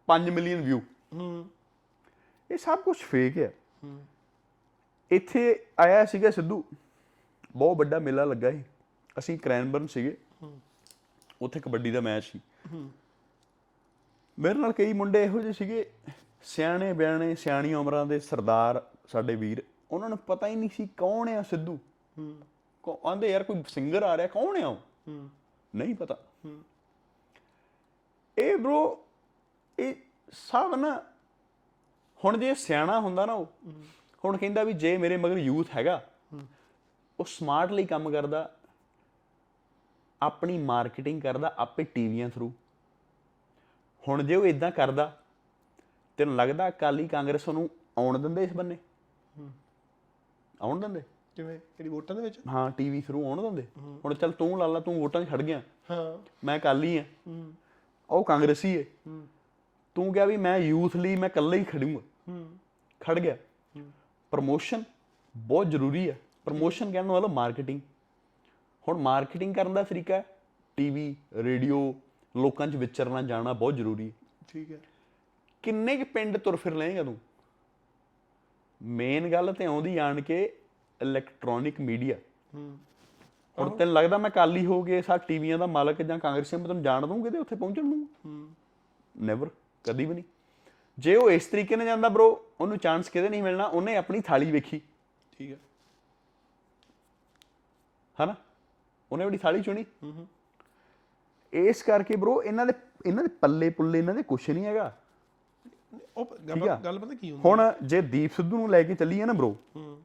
5 0.08 0.32
ਮਿਲੀਅਨ 0.32 0.62
ਵਿਊ। 0.62 0.80
ਹੂੰ। 1.14 1.50
ਇਹ 2.52 2.58
ਸਭ 2.58 2.80
ਕੁਝ 2.80 2.98
ਫੇਕ 2.98 3.38
ਹੈ 3.38 3.54
ਹੂੰ। 3.84 4.06
ਇੱਥੇ 5.12 5.66
ਆਇਆ 5.80 6.06
ਸੀਗਾ 6.06 6.32
ਸਿੱਧੂ 6.32 6.64
ਬਹੁਤ 7.56 7.78
ਵੱਡਾ 7.78 8.00
ਮੇਲਾ 8.00 8.24
ਲੱਗਾ 8.24 8.52
ਸੀ। 8.52 8.64
ਅਸੀਂ 9.20 9.40
ਕ੍ਰੈਨਬਰਨ 9.40 9.88
ਸੀਗੇ। 9.88 10.18
ਉੱਥੇ 11.41 11.60
ਕਬੱਡੀ 11.60 11.91
ਦਾ 11.91 12.01
ਮੈਚ 12.01 12.24
ਸੀ। 12.24 12.39
ਹੂੰ 12.74 12.89
ਮੇਰੇ 14.39 14.60
ਨਾਲ 14.60 14.72
ਕਈ 14.72 14.94
ਮੁੰਡੇ 14.94 15.24
ਇਹੋ 15.24 15.41
ਜਿਹੇ 15.41 15.53
ਸੀਗੇ, 15.53 15.89
ਸਿਆਣੇ 16.44 16.94
ਬਿਆਣੇ 16.94 17.36
ਸਿਆਣੀ 17.36 17.74
ਉਮਰਾਂ 17.74 18.06
ਦੇ 18.06 18.20
ਸਰਦਾਰ 18.20 18.82
ਸਾਡੇ 19.08 19.36
ਵੀਰ। 19.36 19.63
ਉਹਨਾਂ 19.91 20.10
ਨੂੰ 20.10 20.17
ਪਤਾ 20.17 20.48
ਹੀ 20.48 20.56
ਨਹੀਂ 20.56 20.70
ਸੀ 20.74 20.88
ਕੌਣ 20.98 21.30
ਆ 21.30 21.41
ਸਿੱਧੂ। 21.41 21.78
ਹੂੰ 22.17 22.36
ਆਂਦੇ 23.06 23.28
ਯਾਰ, 23.28 23.43
ਕੋਈ 23.43 23.63
ਸਿੰਗਰ 23.67 24.04
ਆ 24.04 24.17
ਰਿਹਾ, 24.17 24.28
ਕੌਣ 24.28 24.63
ਆ 24.63 24.67
ਉਹ? 24.67 24.78
ਹੂੰ 25.08 25.30
ਨਹੀਂ 25.76 25.95
ਪਤਾ। 25.95 26.17
ਹੂੰ 26.45 26.62
ਇਹ 28.38 28.56
bro, 28.56 28.95
ਇਹ 29.80 29.95
ਸਭ 30.32 30.73
ਨਾ, 30.76 31.04
ਹੁਣ 32.26 32.38
ਜੇ 32.38 32.54
ਸਿਆਣਾ 32.54 33.00
ਹੁੰਦਾ 33.00 33.26
ਨਾ 33.26 33.34
ਉਹ, 33.34 33.45
ਹੁਣ 34.26 34.38
ਕਹਿੰਦਾ 34.38 34.63
ਵੀ 34.63 34.73
ਜੇ 34.73 34.97
ਮੇਰੇ 34.97 35.17
ਮਗਰ 35.17 35.38
ਯੂਥ 35.38 35.67
ਹੈਗਾ, 35.76 36.10
ਉਹ 37.19 37.26
ਸਮਾਰਟਲੀ 37.26 37.86
ਕੰਮ 37.86 38.10
ਕਰਦਾ 38.12 38.57
ਆਪਣੀ 40.21 40.58
ਮਾਰਕੀਟਿੰਗ 40.58 41.21
ਕਰਦਾ 41.21 41.53
ਆਪੇ 41.58 41.84
ਟੀਵੀਆਂ 41.84 42.30
ਥਰੂ 42.30 42.51
ਹੁਣ 44.08 44.23
ਜੇ 44.23 44.36
ਉਹ 44.36 44.45
ਇਦਾਂ 44.45 44.71
ਕਰਦਾ 44.71 45.21
ਤੈਨੂੰ 46.17 46.36
ਲੱਗਦਾ 46.36 46.67
ਅਕਾਲੀ 46.67 47.08
ਕਾਂਗਰਸ 47.08 47.49
ਨੂੰ 47.49 47.69
ਆਉਣ 47.97 48.19
ਦਿੰਦੇ 48.19 48.43
ਇਸ 48.43 48.53
ਬੰਨੇ? 48.53 48.77
ਆਉਣ 50.62 50.80
ਦਿੰਦੇ? 50.80 51.01
ਕਿਵੇਂ? 51.36 51.60
ਕਿਹੜੀ 51.60 51.89
ਵੋਟਾਂ 51.89 52.15
ਦੇ 52.15 52.21
ਵਿੱਚ? 52.21 52.39
ਹਾਂ 52.47 52.71
ਟੀਵੀ 52.71 53.01
ਥਰੂ 53.01 53.27
ਆਉਣ 53.27 53.41
ਦਿੰਦੇ। 53.41 53.67
ਹੁਣ 54.06 54.13
ਚੱਲ 54.13 54.32
ਤੂੰ 54.32 54.60
ਲਾ 54.60 54.67
ਲਾ 54.67 54.80
ਤੂੰ 54.80 54.99
ਵੋਟਾਂ 54.99 55.23
'ਚ 55.23 55.30
ਖੜ 55.30 55.41
ਗਿਆ। 55.41 55.62
ਹਾਂ। 55.91 56.30
ਮੈਂ 56.45 56.60
ਅਕਾਲੀ 56.60 56.97
ਆ। 56.97 57.06
ਉਹ 58.10 58.23
ਕਾਂਗਰਸੀ 58.23 58.75
ਏ। 58.75 58.86
ਹੂੰ। 59.08 59.27
ਤੂੰ 59.95 60.13
ਕਿਹਾ 60.13 60.25
ਵੀ 60.25 60.38
ਮੈਂ 60.38 60.58
ਯੂਥ 60.58 60.95
ਲਈ 60.95 61.15
ਮੈਂ 61.15 61.30
ਇਕੱਲਾ 61.30 61.56
ਹੀ 61.56 61.63
ਖੜੂੰਗਾ। 61.63 61.99
ਹੂੰ। 62.30 62.58
ਖੜ 62.99 63.19
ਗਿਆ। 63.19 63.38
ਪ੍ਰਮੋਸ਼ਨ 64.32 64.84
ਬਹੁਤ 65.38 65.69
ਜ਼ਰੂਰੀ 65.69 66.10
ਹੈ 66.10 66.19
ਪ੍ਰਮੋਸ਼ਨ 66.45 66.91
ਕਹਿਣ 66.91 67.06
ਵਾਲਾ 67.06 67.27
ਮਾਰਕੀਟਿੰਗ 67.27 67.82
ਹੁਣ 68.88 68.97
ਮਾਰਕੀਟਿੰਗ 68.97 69.56
ਕਰਨ 69.56 69.73
ਦਾ 69.73 69.84
ਤਰੀਕਾ 69.84 70.23
ਟੀਵੀ 70.78 71.15
ਰੇਡੀਓ 71.34 71.95
ਲੋਕਾਂ 72.38 72.67
'ਚ 72.67 72.76
ਵਿਚਰਨਾ 72.76 73.21
ਜਾਣਾ 73.21 73.54
ਬਹੁਤ 73.54 73.76
ਜ਼ਰੂਰੀ 73.76 74.08
ਹੈ। 74.08 74.28
ਠੀਕ 74.47 74.71
ਹੈ। 74.71 74.78
ਕਿੰਨੇ 75.63 75.97
ਕੁ 75.97 76.06
ਪਿੰਡ 76.06 76.38
ਤੁਰ 76.38 76.56
ਫਿਰ 76.56 76.73
ਲਏਗਾ 76.73 77.04
ਤੂੰ? 77.04 77.17
ਮੇਨ 78.82 79.32
ਗੱਲ 79.32 79.54
ਤੇ 79.54 79.65
ਆਉਂਦੀ 79.65 79.97
ਆਣ 79.97 80.21
ਕੇ 80.21 80.54
ਇਲੈਕਟ੍ਰੋਨਿਕ 81.02 81.82
ਮੀਡੀਆ 81.82 82.15
ਹੂੰ। 82.56 82.78
ਹੁਣ 83.60 83.69
ਤੈਨੂੰ 83.69 83.93
ਲੱਗਦਾ 83.93 84.17
ਮੈਂ 84.17 84.30
ਕਾਲੀ 84.30 84.65
ਹੋ 84.65 84.84
ਕੇ 84.84 85.02
ਸਾ 85.02 85.17
ਟੀਵੀਆਂ 85.17 85.58
ਦਾ 85.58 85.67
ਮਾਲਕ 85.67 86.02
ਜਾਂ 86.02 86.19
ਕਾਂਗਰਸੀ 86.19 86.58
ਮੈਂ 86.58 86.67
ਤੈਨੂੰ 86.67 86.84
ਜਾਣ 86.84 87.08
ਦੂੰਗੇ 87.08 87.30
ਤੇ 87.30 87.38
ਉੱਥੇ 87.38 87.56
ਪਹੁੰਚਣ 87.56 87.86
ਨੂੰ 87.86 88.10
ਹੂੰ। 88.26 88.50
ਨੈਵਰ 89.23 89.50
ਕਦੀ 89.84 90.06
ਵੀ 90.06 90.13
ਨਹੀਂ। 90.13 90.23
ਜੇ 91.00 91.15
ਉਹ 91.15 91.32
ਇਸ 91.32 91.45
ਤਰੀਕੇ 91.45 91.76
ਨਾਲ 91.76 91.86
ਜਾਂਦਾ 91.86 92.10
ਬ్రో 92.10 92.23
ਉਹਨੂੰ 92.62 92.78
ਚਾਂਸ 92.78 93.10
ਕਿਤੇ 93.10 93.30
ਨਹੀਂ 93.30 93.43
ਮਿਲਣਾ 93.43 93.65
ਉਹਨੇ 93.65 93.95
ਆਪਣੀ 93.95 94.21
ਥਾਲੀ 94.21 94.52
ਵੇਖੀ। 94.52 94.82
ਠੀਕ 95.38 95.52
ਹੈ। 95.52 95.58
ਹਨਾ? 98.23 98.36
ਉਹਨੇ 99.12 99.24
ਆਪਣੀ 99.24 99.38
ਥਾਲੀ 99.38 99.62
ਚੁਣੀ। 99.62 99.86
ਹੂੰ 100.04 100.13
ਹੂੰ। 100.13 100.28
ਇਸ 101.54 101.84
ਕਰਕੇ 101.84 102.15
ਬ్రో 102.15 102.41
ਇਹਨਾਂ 102.41 102.65
ਦੇ 102.65 102.74
ਇਹਨਾਂ 103.06 103.24
ਦੇ 103.24 103.30
ਪੱਲੇ 103.41 103.70
ਪੁੱਲੇ 103.70 104.00
ਇਹਨਾਂ 104.00 104.13
ਦੇ 104.13 104.24
ਕੁਛ 104.24 104.50
ਨਹੀਂ 104.50 104.65
ਹੈਗਾ। 104.65 104.98
ਉਹ। 106.17 106.26
ਗੱਲ 106.84 107.00
ਪਤਾ 107.00 107.13
ਕੀ 107.15 107.32
ਹੁੰਦੀ 107.32 107.50
ਹੁਣ 107.50 107.74
ਜੇ 107.84 108.02
ਦੀਪ 108.02 108.32
ਸਿੱਧੂ 108.32 108.58
ਨੂੰ 108.58 108.70
ਲੈ 108.70 108.84
ਕੇ 108.84 108.96
ਚੱਲੀਏ 108.96 109.26
ਨਾ 109.26 109.34
ਬ్రో 109.34 109.54
ਹੂੰ। 109.76 110.02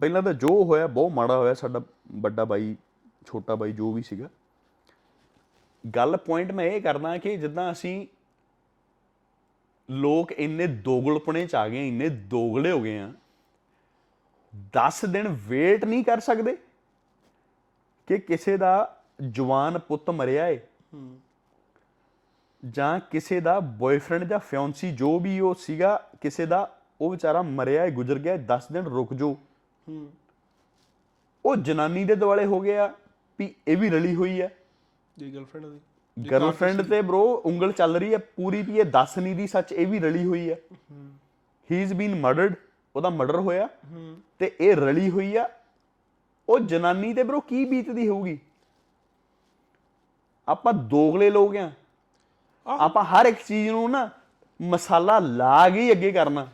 ਪਹਿਲਾਂ 0.00 0.22
ਤਾਂ 0.22 0.34
ਜੋ 0.34 0.64
ਹੋਇਆ 0.64 0.86
ਬਹੁਤ 0.86 1.12
ਮਾੜਾ 1.12 1.36
ਹੋਇਆ 1.36 1.54
ਸਾਡਾ 1.54 1.82
ਵੱਡਾ 2.12 2.44
ਬਾਈ 2.44 2.76
ਛੋਟਾ 3.26 3.54
ਬਾਈ 3.54 3.72
ਜੋ 3.72 3.92
ਵੀ 3.92 4.02
ਸੀਗਾ। 4.02 4.28
ਗੱਲ 5.96 6.16
ਪੁਆਇੰਟ 6.16 6.52
ਮੈਂ 6.52 6.64
ਇਹ 6.64 6.82
ਕਰਦਾ 6.82 7.18
ਕਿ 7.18 7.36
ਜਿੱਦਾਂ 7.36 7.72
ਅਸੀਂ 7.72 8.06
ਲੋਕ 9.90 10.32
ਇੰਨੇ 10.32 10.66
ਦੋਗਲਪਣੇ 10.66 11.46
ਚ 11.46 11.54
ਆ 11.54 11.68
ਗਏ 11.68 11.88
ਇੰਨੇ 11.88 12.08
ਦੋਗਲੇ 12.08 12.70
ਹੋ 12.70 12.80
ਗਏ 12.82 12.98
ਆ 12.98 13.12
10 14.56 15.06
ਦਿਨ 15.08 15.36
ਵੇਟ 15.48 15.84
ਨਹੀਂ 15.84 16.04
ਕਰ 16.04 16.20
ਸਕਦੇ। 16.20 16.56
ਕਿ 18.08 18.18
ਕਿਸੇ 18.18 18.56
ਦਾ 18.56 19.02
ਜਵਾਨ 19.30 19.78
ਪੁੱਤ 19.78 20.10
ਮਰਿਆ 20.10 20.48
ਏ 20.48 20.60
ਜਾਂ 22.62 23.00
ਕਿਸੇ 23.00 23.40
ਦਾ 23.40 23.60
ਬॉयਫ੍ਰੈਂਡ 23.60 24.24
ਜਾਂ 24.24 24.38
ਫਿਓਂਸੀ 24.38 24.92
ਜੋ 24.92 25.18
ਵੀ 25.20 25.40
ਉਹ 25.40 25.54
ਸੀਗਾ 25.54 26.10
ਕਿਸੇ 26.20 26.46
ਦਾ 26.46 26.76
ਉਹ 27.00 27.10
ਵਿਚਾਰਾ 27.10 27.42
ਮਰਿਆ 27.42 27.84
ਏ 27.84 27.90
ਗੁਜ਼ਰ 27.90 28.18
ਗਿਆ 28.18 28.34
ਏ, 28.34 28.38
10 28.38 28.72
ਦਿਨ 28.72 28.84
ਰੁਕ 28.84 29.12
ਹੂੰ 29.22 30.12
ਉਹ 31.46 31.56
ਜਨਾਨੀ 31.56 32.04
ਦੇ 32.04 32.14
ਦੁਆਲੇ 32.14 32.44
ਹੋ 32.44 32.60
ਗਿਆ 32.60 32.94
ਵੀ 33.38 33.54
ਇਹ 33.68 33.76
ਵੀ 33.76 33.90
ਰਲੀ 33.90 34.14
ਹੋਈ 34.14 34.40
ਹੈ 34.40 34.48
ਦੀ। 35.20 35.30
ਗਰਲਫ੍ਰੈਂਡ 35.30 35.66
ਦੀ 35.66 36.30
ਗਰਲਫ੍ਰੈਂਡ 36.30 36.82
ਤੇ 36.82 37.02
ਬ్రో 37.02 37.20
ਉਂਗਲ 37.44 37.72
ਚੱਲ 37.72 37.96
ਰਹੀ 37.96 38.12
ਹੈ 38.12 38.18
ਪੂਰੀ 38.18 38.62
ਵੀ 38.62 38.78
ਇਹ 38.78 38.84
ਦੱਸ 38.84 39.18
ਨਹੀਂ 39.18 39.34
ਦੀ 39.36 39.46
ਸੱਚ 39.46 39.72
ਇਹ 39.72 39.86
ਵੀ 39.86 39.98
ਰਲੀ 39.98 40.24
ਹੋਈ 40.24 40.50
ਹੈ 40.50 40.56
ਹੀ। 41.70 41.82
ਇਜ਼ 41.82 41.94
ਬੀਨ 41.94 42.14
ਮਰਡਰਡ 42.14 42.54
ਉਹਦਾ 42.96 43.10
ਮਰਡਰ 43.10 43.36
ਹੋਇਆ 43.36 43.68
ਤੇ 44.38 44.52
ਇਹ 44.60 44.76
ਰਲੀ 44.76 45.10
ਹੋਈ 45.10 45.36
ਆ। 45.36 45.48
ਉਹ 46.48 46.58
ਜਨਾਨੀ 46.60 47.14
ਤੇ 47.14 47.22
ਬ్రో 47.22 47.40
ਕੀ 47.40 47.64
ਬੀਤਦੀ 47.64 48.08
ਹੋਊਗੀ? 48.08 48.38
ਆਪਾਂ 50.48 50.72
ਦੋਗਲੇ 50.72 51.30
ਲੋਕ 51.30 51.56
ਆ। 51.56 51.70
ਆਪਾਂ 52.66 53.04
ਹਰ 53.04 53.26
ਇੱਕ 53.26 53.38
ਚੀਜ਼ 53.46 53.70
ਨੂੰ 53.70 53.90
ਨਾ 53.90 54.08
ਮਸਾਲਾ 54.60 55.18
ਲਾ 55.18 55.68
ਕੇ 55.68 55.80
ਹੀ 55.80 55.92
ਅੱਗੇ 55.92 56.12
ਕਰਨਾ। 56.12 56.46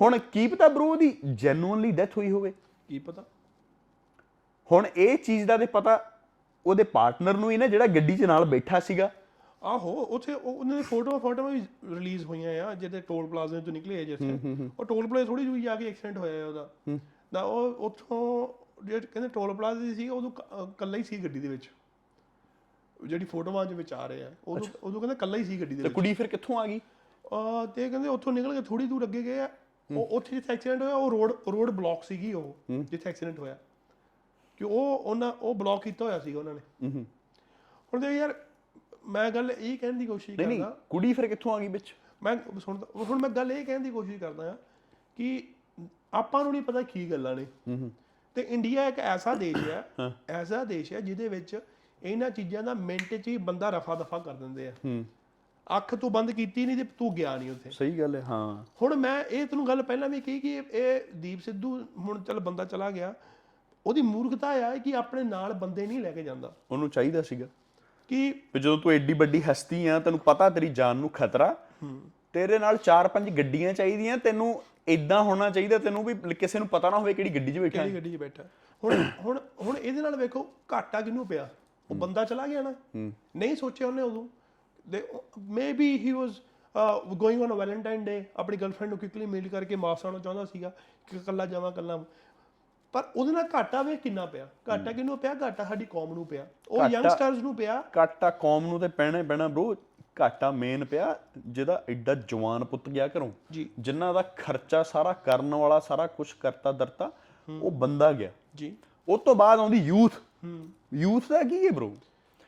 ਹੁਣ 0.00 0.18
ਕੀ 0.32 0.46
ਪਤਾ 0.46 0.68
ਬ్రో 0.68 0.84
ਉਹਦੀ 0.84 1.16
ਜੈਨੂਇਨਲੀ 1.34 1.90
ਡੈਥ 1.90 2.16
ਹੋਈ 2.18 2.30
ਹੋਵੇ? 2.30 2.52
ਕੀ 2.88 2.98
ਪਤਾ? 2.98 3.24
ਹੁਣ 4.72 4.86
ਇਹ 4.96 5.18
ਚੀਜ਼ 5.18 5.46
ਦਾ 5.46 5.56
ਤੇ 5.56 5.66
ਪਤਾ 5.66 6.12
ਉਹਦੇ 6.66 6.82
ਪਾਰਟਨਰ 6.82 7.36
ਨੂੰ 7.36 7.50
ਹੀ 7.50 7.56
ਨਾ 7.56 7.66
ਜਿਹੜਾ 7.66 7.86
ਗੱਡੀ 7.86 8.16
'ਚ 8.16 8.24
ਨਾਲ 8.24 8.44
ਬੈਠਾ 8.44 8.80
ਸੀਗਾ। 8.80 9.10
ਆਹੋ 9.62 9.92
ਉੱਥੇ 10.04 10.32
ਉਹ 10.32 10.54
ਉਹਨਾਂ 10.54 10.76
ਦੀ 10.76 10.82
ਫੋਟੋਆਂ 10.82 11.18
ਫੋਟੋਆਂ 11.18 11.50
ਵੀ 11.50 11.62
ਰਿਲੀਜ਼ 11.90 12.24
ਹੋਈਆਂ 12.24 12.64
ਆ 12.66 12.74
ਜਿਹਦੇ 12.74 13.00
ਟੋਲ 13.00 13.26
ਪਲਾਜ਼ੇ 13.26 13.60
ਤੋਂ 13.60 13.72
ਨਿਕਲੇ 13.72 14.00
ਆ 14.00 14.04
ਜਿੱਥੇ 14.04 14.38
ਉਹ 14.78 14.84
ਟੋਲ 14.84 15.06
ਪਲਾਜ਼ੇ 15.06 15.26
ਥੋੜੀ 15.26 15.44
ਜਿਹੀ 15.44 15.60
ਜਾ 15.62 15.76
ਕੇ 15.76 15.88
ਐਕਸੀਡੈਂਟ 15.88 16.18
ਹੋਇਆ 16.18 16.46
ਉਹਦਾ। 16.46 16.68
ਨਾ 17.32 17.40
ਉਹ 17.40 17.74
ਉੱਥੋਂ 17.86 18.48
ਜਿਹੜੇ 18.84 19.06
ਕਹਿੰਦੇ 19.06 19.28
ਟੋਲ 19.28 19.54
ਪਲਾਜ਼ੇ 19.54 19.94
ਸੀ 19.94 20.08
ਉਦੋਂ 20.08 20.30
ਕ- 20.30 20.40
ਅਹ 20.40 20.68
ਇਕੱਲਾ 20.68 20.98
ਹੀ 20.98 21.02
ਸੀ 21.02 21.24
ਗੱਡੀ 21.24 21.40
ਦੇ 21.40 21.48
ਵਿੱਚ। 21.48 21.70
ਜਿਹੜੀ 23.04 23.24
ਫੋਟੋਆਂ 23.24 23.66
ਦੇ 23.66 23.74
ਵਿੱਚ 23.74 23.92
ਆ 23.92 24.06
ਰਹੇ 24.06 24.24
ਆ 24.24 24.32
ਉਦੋਂ 24.48 24.68
ਉਦੋਂ 24.82 25.00
ਕਹਿੰਦਾ 25.00 25.14
ਕੱਲਾ 25.14 25.36
ਹੀ 25.38 25.44
ਸੀ 25.44 25.60
ਗੱਡੀ 25.60 25.74
ਦੇ 25.74 25.76
ਤੇ 25.76 25.82
ਵਿੱਚ। 25.82 25.94
ਕੁੜੀ 25.94 26.14
ਫਿਰ 26.14 26.26
ਕਿੱਥੋਂ 26.26 26.58
ਆ 26.58 26.66
ਗਈ? 26.66 26.80
ਆ 27.32 27.66
ਤੇ 27.66 27.90
ਕਹਿੰਦੇ 27.90 28.08
ਉੱਥੋਂ 28.08 28.32
ਨਿਕਲ 28.32 28.54
ਕੇ 28.54 28.62
ਥੋੜੀ 28.62 28.86
ਦੂਰ 28.86 29.04
ਅੱਗੇ 29.04 29.22
ਗਏ 29.22 29.38
ਆ। 29.38 29.50
ਉਹ 29.90 30.06
ਉੱਥੇ 30.06 30.36
ਜਿੱਥੇ 30.36 30.52
ਐਕਸੀਡੈਂਟ 30.52 30.82
ਹੋਇਆ 30.82 30.94
ਉਹ 30.94 31.10
ਰੋਡ 31.10 31.32
ਰੋਡ 31.32 31.70
ਬਲੌਕ 31.70 32.04
ਸੀਗੀ 32.04 32.32
ਉਹ 32.32 32.56
ਜਿੱਥੇ 32.70 33.10
ਐਕਸੀਡੈਂਟ 33.10 33.38
ਹੋਇਆ। 33.38 33.58
ਕਿ 34.56 34.64
ਉਹ 34.64 34.98
ਉਹਨਾਂ 34.98 35.32
ਉਹ 35.32 35.54
ਬਲੌਕ 35.54 35.82
ਕੀਤਾ 35.82 36.04
ਹੋਇਆ 36.04 36.18
ਸੀਗਾ 36.18 36.38
ਉਹਨਾਂ 36.38 36.54
ਨੇ। 36.54 36.60
ਹੂੰ 36.88 37.06
ਹੁਣ 37.94 38.00
ਦੇ 38.00 38.16
ਯਾਰ 38.16 38.34
ਮੈਂ 39.06 39.30
ਗੱਲ 39.30 39.50
ਇਹ 39.50 39.78
ਕਹਿਣ 39.78 39.92
ਦੀ 39.92 40.06
ਕੋਸ਼ਿਸ਼ 40.06 40.38
ਨਹੀਂ 40.38 40.48
ਨਹੀਂ 40.48 40.58
ਕਰਦਾ 40.58 40.76
ਕੁੜੀ 40.90 41.12
ਫਿਰ 41.12 41.26
ਕਿੱਥੋਂ 41.26 41.52
ਆ 41.52 41.58
ਗਈ 41.58 41.68
ਵਿੱਚ? 41.68 41.94
ਮੈਂ 42.22 42.36
ਸੁਣਦਾ 42.60 42.86
ਹੁਣ 43.04 43.20
ਮੈਂ 43.20 43.30
ਗੱਲ 43.30 43.52
ਇਹ 43.52 43.66
ਕਹਿਣ 43.66 43.80
ਦੀ 43.80 43.90
ਕੋਸ਼ਿਸ਼ 43.90 44.20
ਕਰਦਾ 44.20 44.52
ਆ 44.52 44.56
ਕਿ 45.16 45.48
ਆਪਾਂ 46.14 46.42
ਨੂੰ 46.42 46.52
ਨਹੀਂ 46.52 46.62
ਪਤਾ 46.62 46.82
ਕੀ 46.82 47.10
ਗੱਲਾਂ 47.10 47.36
ਨੇ। 47.36 47.44
ਹੂੰ 47.44 47.78
ਹੂੰ। 47.78 47.90
ਤੇ 48.36 48.42
ਇੰਡੀਆ 48.42 48.86
ਇੱਕ 48.88 48.98
ਐਸਾ 48.98 49.34
ਦੇਸ਼ 49.34 49.56
ਹੈ 49.68 49.82
ਐਸਾ 50.30 50.62
ਦੇਸ਼ 50.64 50.92
ਹੈ 50.92 51.00
ਜਿਹਦੇ 51.00 51.28
ਵਿੱਚ 51.28 51.58
ਇਹਨਾਂ 52.02 52.30
ਚੀਜ਼ਾਂ 52.30 52.62
ਦਾ 52.62 52.74
ਮਿੰਟ 52.74 53.14
'ਚ 53.14 53.26
ਹੀ 53.28 53.36
ਬੰਦਾ 53.36 53.70
ਰਫਾ 53.70 53.94
ਦਫਾ 53.94 54.18
ਕਰ 54.18 54.34
ਦਿੰਦੇ 54.34 54.68
ਆ। 54.68 54.72
ਹੂੰ। 54.84 55.04
ਅੱਖ 55.66 55.94
ਤੂੰ 55.94 56.10
ਬੰਦ 56.12 56.30
ਕੀਤੀ 56.30 56.64
ਨਹੀਂ 56.66 56.76
ਤੇ 56.76 56.84
ਤੂੰ 56.98 57.14
ਗਿਆ 57.14 57.36
ਨਹੀਂ 57.36 57.50
ਉੱਥੇ। 57.50 57.70
ਸਹੀ 57.70 57.98
ਗੱਲ 57.98 58.14
ਹੈ 58.16 58.20
ਹਾਂ। 58.22 58.64
ਹੁਣ 58.82 58.94
ਮੈਂ 58.94 59.22
ਇਹ 59.24 59.46
ਤੈਨੂੰ 59.46 59.66
ਗੱਲ 59.68 59.82
ਪਹਿਲਾਂ 59.82 60.08
ਵੀ 60.08 60.20
ਕਹੀ 60.20 60.40
ਕਿ 60.40 60.56
ਇਹ- 60.56 61.14
ਦੀਪ 61.16 61.40
ਸਿੱਧੂ 61.40 61.78
ਹੁਣ 61.98 62.22
ਚੱਲ 62.22 62.40
ਬੰਦਾ 62.40 62.64
ਚਲਾ 62.64 62.90
ਗਿਆ 62.90 63.14
ਉਹਦੀ 63.86 64.02
ਮੂਰਖਤਾ 64.02 64.48
ਆ 64.48 64.70
ਹੈ 64.70 64.76
ਕਿ 64.78 64.94
ਆਪਣੇ 64.96 65.22
ਨਾਲ 65.22 65.52
ਬੰਦੇ 65.52 65.86
ਨਹੀਂ 65.86 66.00
ਲੈ 66.00 66.10
ਕੇ 66.12 66.22
ਜਾਂਦਾ। 66.22 66.52
ਉਹਨੂੰ 66.70 66.88
ਚਾਹੀਦਾ 66.90 67.22
ਸੀਗਾ 67.22 67.46
ਕਿ 68.10 68.34
ਜਦੋਂ 68.56 68.76
ਤੂੰ 68.78 68.92
ਐਡੀ 68.92 69.12
ਵੱਡੀ 69.12 69.42
ਹਸਤੀ 69.42 69.86
ਆ 69.86 69.98
ਤੈਨੂੰ 69.98 70.18
ਪਤਾ 70.18 70.50
ਤੇਰੀ 70.50 70.68
ਜਾਨ 70.68 70.96
ਨੂੰ 70.96 71.10
ਖਤਰਾ 71.10 71.54
ਤੇਰੇ 72.32 72.58
ਨਾਲ 72.58 72.76
ਚਾਰ 72.76 73.08
ਪੰਜ 73.08 73.30
ਗੱਡੀਆਂ 73.30 73.72
ਚਾਹੀਦੀਆਂ 73.74 74.16
ਤੈਨੂੰ 74.18 74.62
ਇਦਾਂ 74.88 75.22
ਹੋਣਾ 75.22 75.50
ਚਾਹੀਦਾ 75.50 75.78
ਤੈਨੂੰ 75.78 76.04
ਵੀ 76.04 76.34
ਕਿਸੇ 76.34 76.58
ਨੂੰ 76.58 76.68
ਪਤਾ 76.68 76.90
ਨਾ 76.90 76.98
ਹੋਵੇ 76.98 77.14
ਕਿਹੜੀ 77.14 77.30
ਗੱਡੀ 77.34 77.52
'ਚ 77.52 77.58
ਬੈਠਾ 77.58 77.82
ਕਿਹੜੀ 77.82 77.94
ਗੱਡੀ 77.94 78.12
'ਚ 78.12 78.16
ਬੈਠਾ 78.16 78.44
ਹੁਣ 78.84 79.04
ਹੁਣ 79.20 79.40
ਹੁਣ 79.60 79.76
ਇਹਦੇ 79.76 80.00
ਨਾਲ 80.02 80.16
ਵੇਖੋ 80.16 80.52
ਘਾਟਾ 80.72 81.00
ਕਿਹਨੂੰ 81.00 81.26
ਪਿਆ? 81.26 81.48
ਉਹ 81.90 81.96
ਬੰਦਾ 81.96 82.24
ਚਲਾ 82.24 82.46
ਗਿਆ 82.46 82.62
ਨਾ। 82.62 82.74
ਨਹੀਂ 83.36 83.56
ਸੋਚਿਆ 83.56 83.86
ਉਹਨੇ 83.86 84.02
ਉਦੋਂ? 84.02 84.28
Maybe 85.38 85.98
he 85.98 86.12
was 86.12 86.30
going 87.06 87.42
on 87.42 87.52
a 87.52 87.54
Valentine 87.54 88.04
day 88.04 88.24
ਆਪਣੀ 88.36 88.56
ਗਰਲਫ੍ਰੈਂਡ 88.56 88.88
ਨੂੰ 88.88 88.98
ਕਿਕਲੀ 88.98 89.26
ਮੇਲ 89.26 89.48
ਕਰਕੇ 89.48 89.76
ਮਾਫ 89.76 90.06
ਆਉਣਾ 90.06 90.18
ਚਾਹੁੰਦਾ 90.18 90.44
ਸੀਗਾ 90.44 90.72
ਕਿ 91.10 91.16
ਇਕੱਲਾ 91.16 91.46
ਜਾਵਾਂ 91.46 91.72
ਇਕੱਲਾ 91.72 92.04
ਪਰ 92.92 93.04
ਉਹਦੇ 93.16 93.32
ਨਾਲ 93.32 93.48
ਘਾਟਾ 93.54 93.82
ਵੇ 93.82 93.96
ਕਿੰਨਾ 93.96 94.26
ਪਿਆ? 94.26 94.48
ਘਾਟਾ 94.68 94.92
ਕਿਹਨੂੰ 94.92 95.18
ਪਿਆ? 95.18 95.34
ਘਾਟਾ 95.42 95.64
ਸਾਡੀ 95.64 95.84
ਕੌਮ 95.84 96.14
ਨੂੰ 96.14 96.26
ਪਿਆ। 96.26 96.46
ਉਹ 96.68 96.88
ਯੰਗਸਟਰਸ 96.88 97.38
ਨੂੰ 97.38 97.56
ਪਿਆ। 97.56 97.82
ਘਾਟਾ 97.96 98.30
ਕੌਮ 98.30 98.66
ਨੂੰ 98.66 98.80
ਤੇ 98.80 98.88
ਪੈਣਾ 98.88 99.18
ਹੀ 99.18 99.26
ਪੈਣਾ 99.26 99.48
ਬ్రో 99.48 99.74
ਘਾਟਾ 100.20 100.50
ਮੇਨ 100.50 100.84
ਪਿਆ 100.84 101.18
ਜਿਹਦਾ 101.46 101.84
ਐਡਾ 101.88 102.14
ਜਵਾਨ 102.14 102.64
ਪੁੱਤ 102.64 102.88
ਗਿਆ 102.88 103.06
ਘਰੋਂ। 103.06 103.30
ਜੀ। 103.50 103.70
ਜਿਨ੍ਹਾਂ 103.78 104.14
ਦਾ 104.14 104.22
ਖਰਚਾ 104.22 104.82
ਸਾਰਾ 104.82 105.12
ਕਰਨ 105.12 105.54
ਵਾਲਾ 105.54 105.80
ਸਾਰਾ 105.80 106.06
ਕੁਝ 106.06 106.32
ਕਰਤਾ 106.32 106.72
ਦਰਤਾ 106.72 107.10
ਉਹ 107.62 107.70
ਬੰਦਾ 107.70 108.12
ਗਿਆ। 108.12 108.30
ਜੀ। 108.54 108.76
ਉਸ 109.08 109.20
ਤੋਂ 109.20 109.34
ਬਾਅਦ 109.34 109.58
ਆਉਂਦੀ 109.58 109.76
ਯੂਥ 109.76 110.12
ਹੂੰ। 110.44 110.68
ਯੂਥ 110.94 111.24
ਦਾ 111.28 111.42
ਕੀ 111.42 111.66
ਹੈ 111.66 111.70
ਬ్రో 111.70 111.88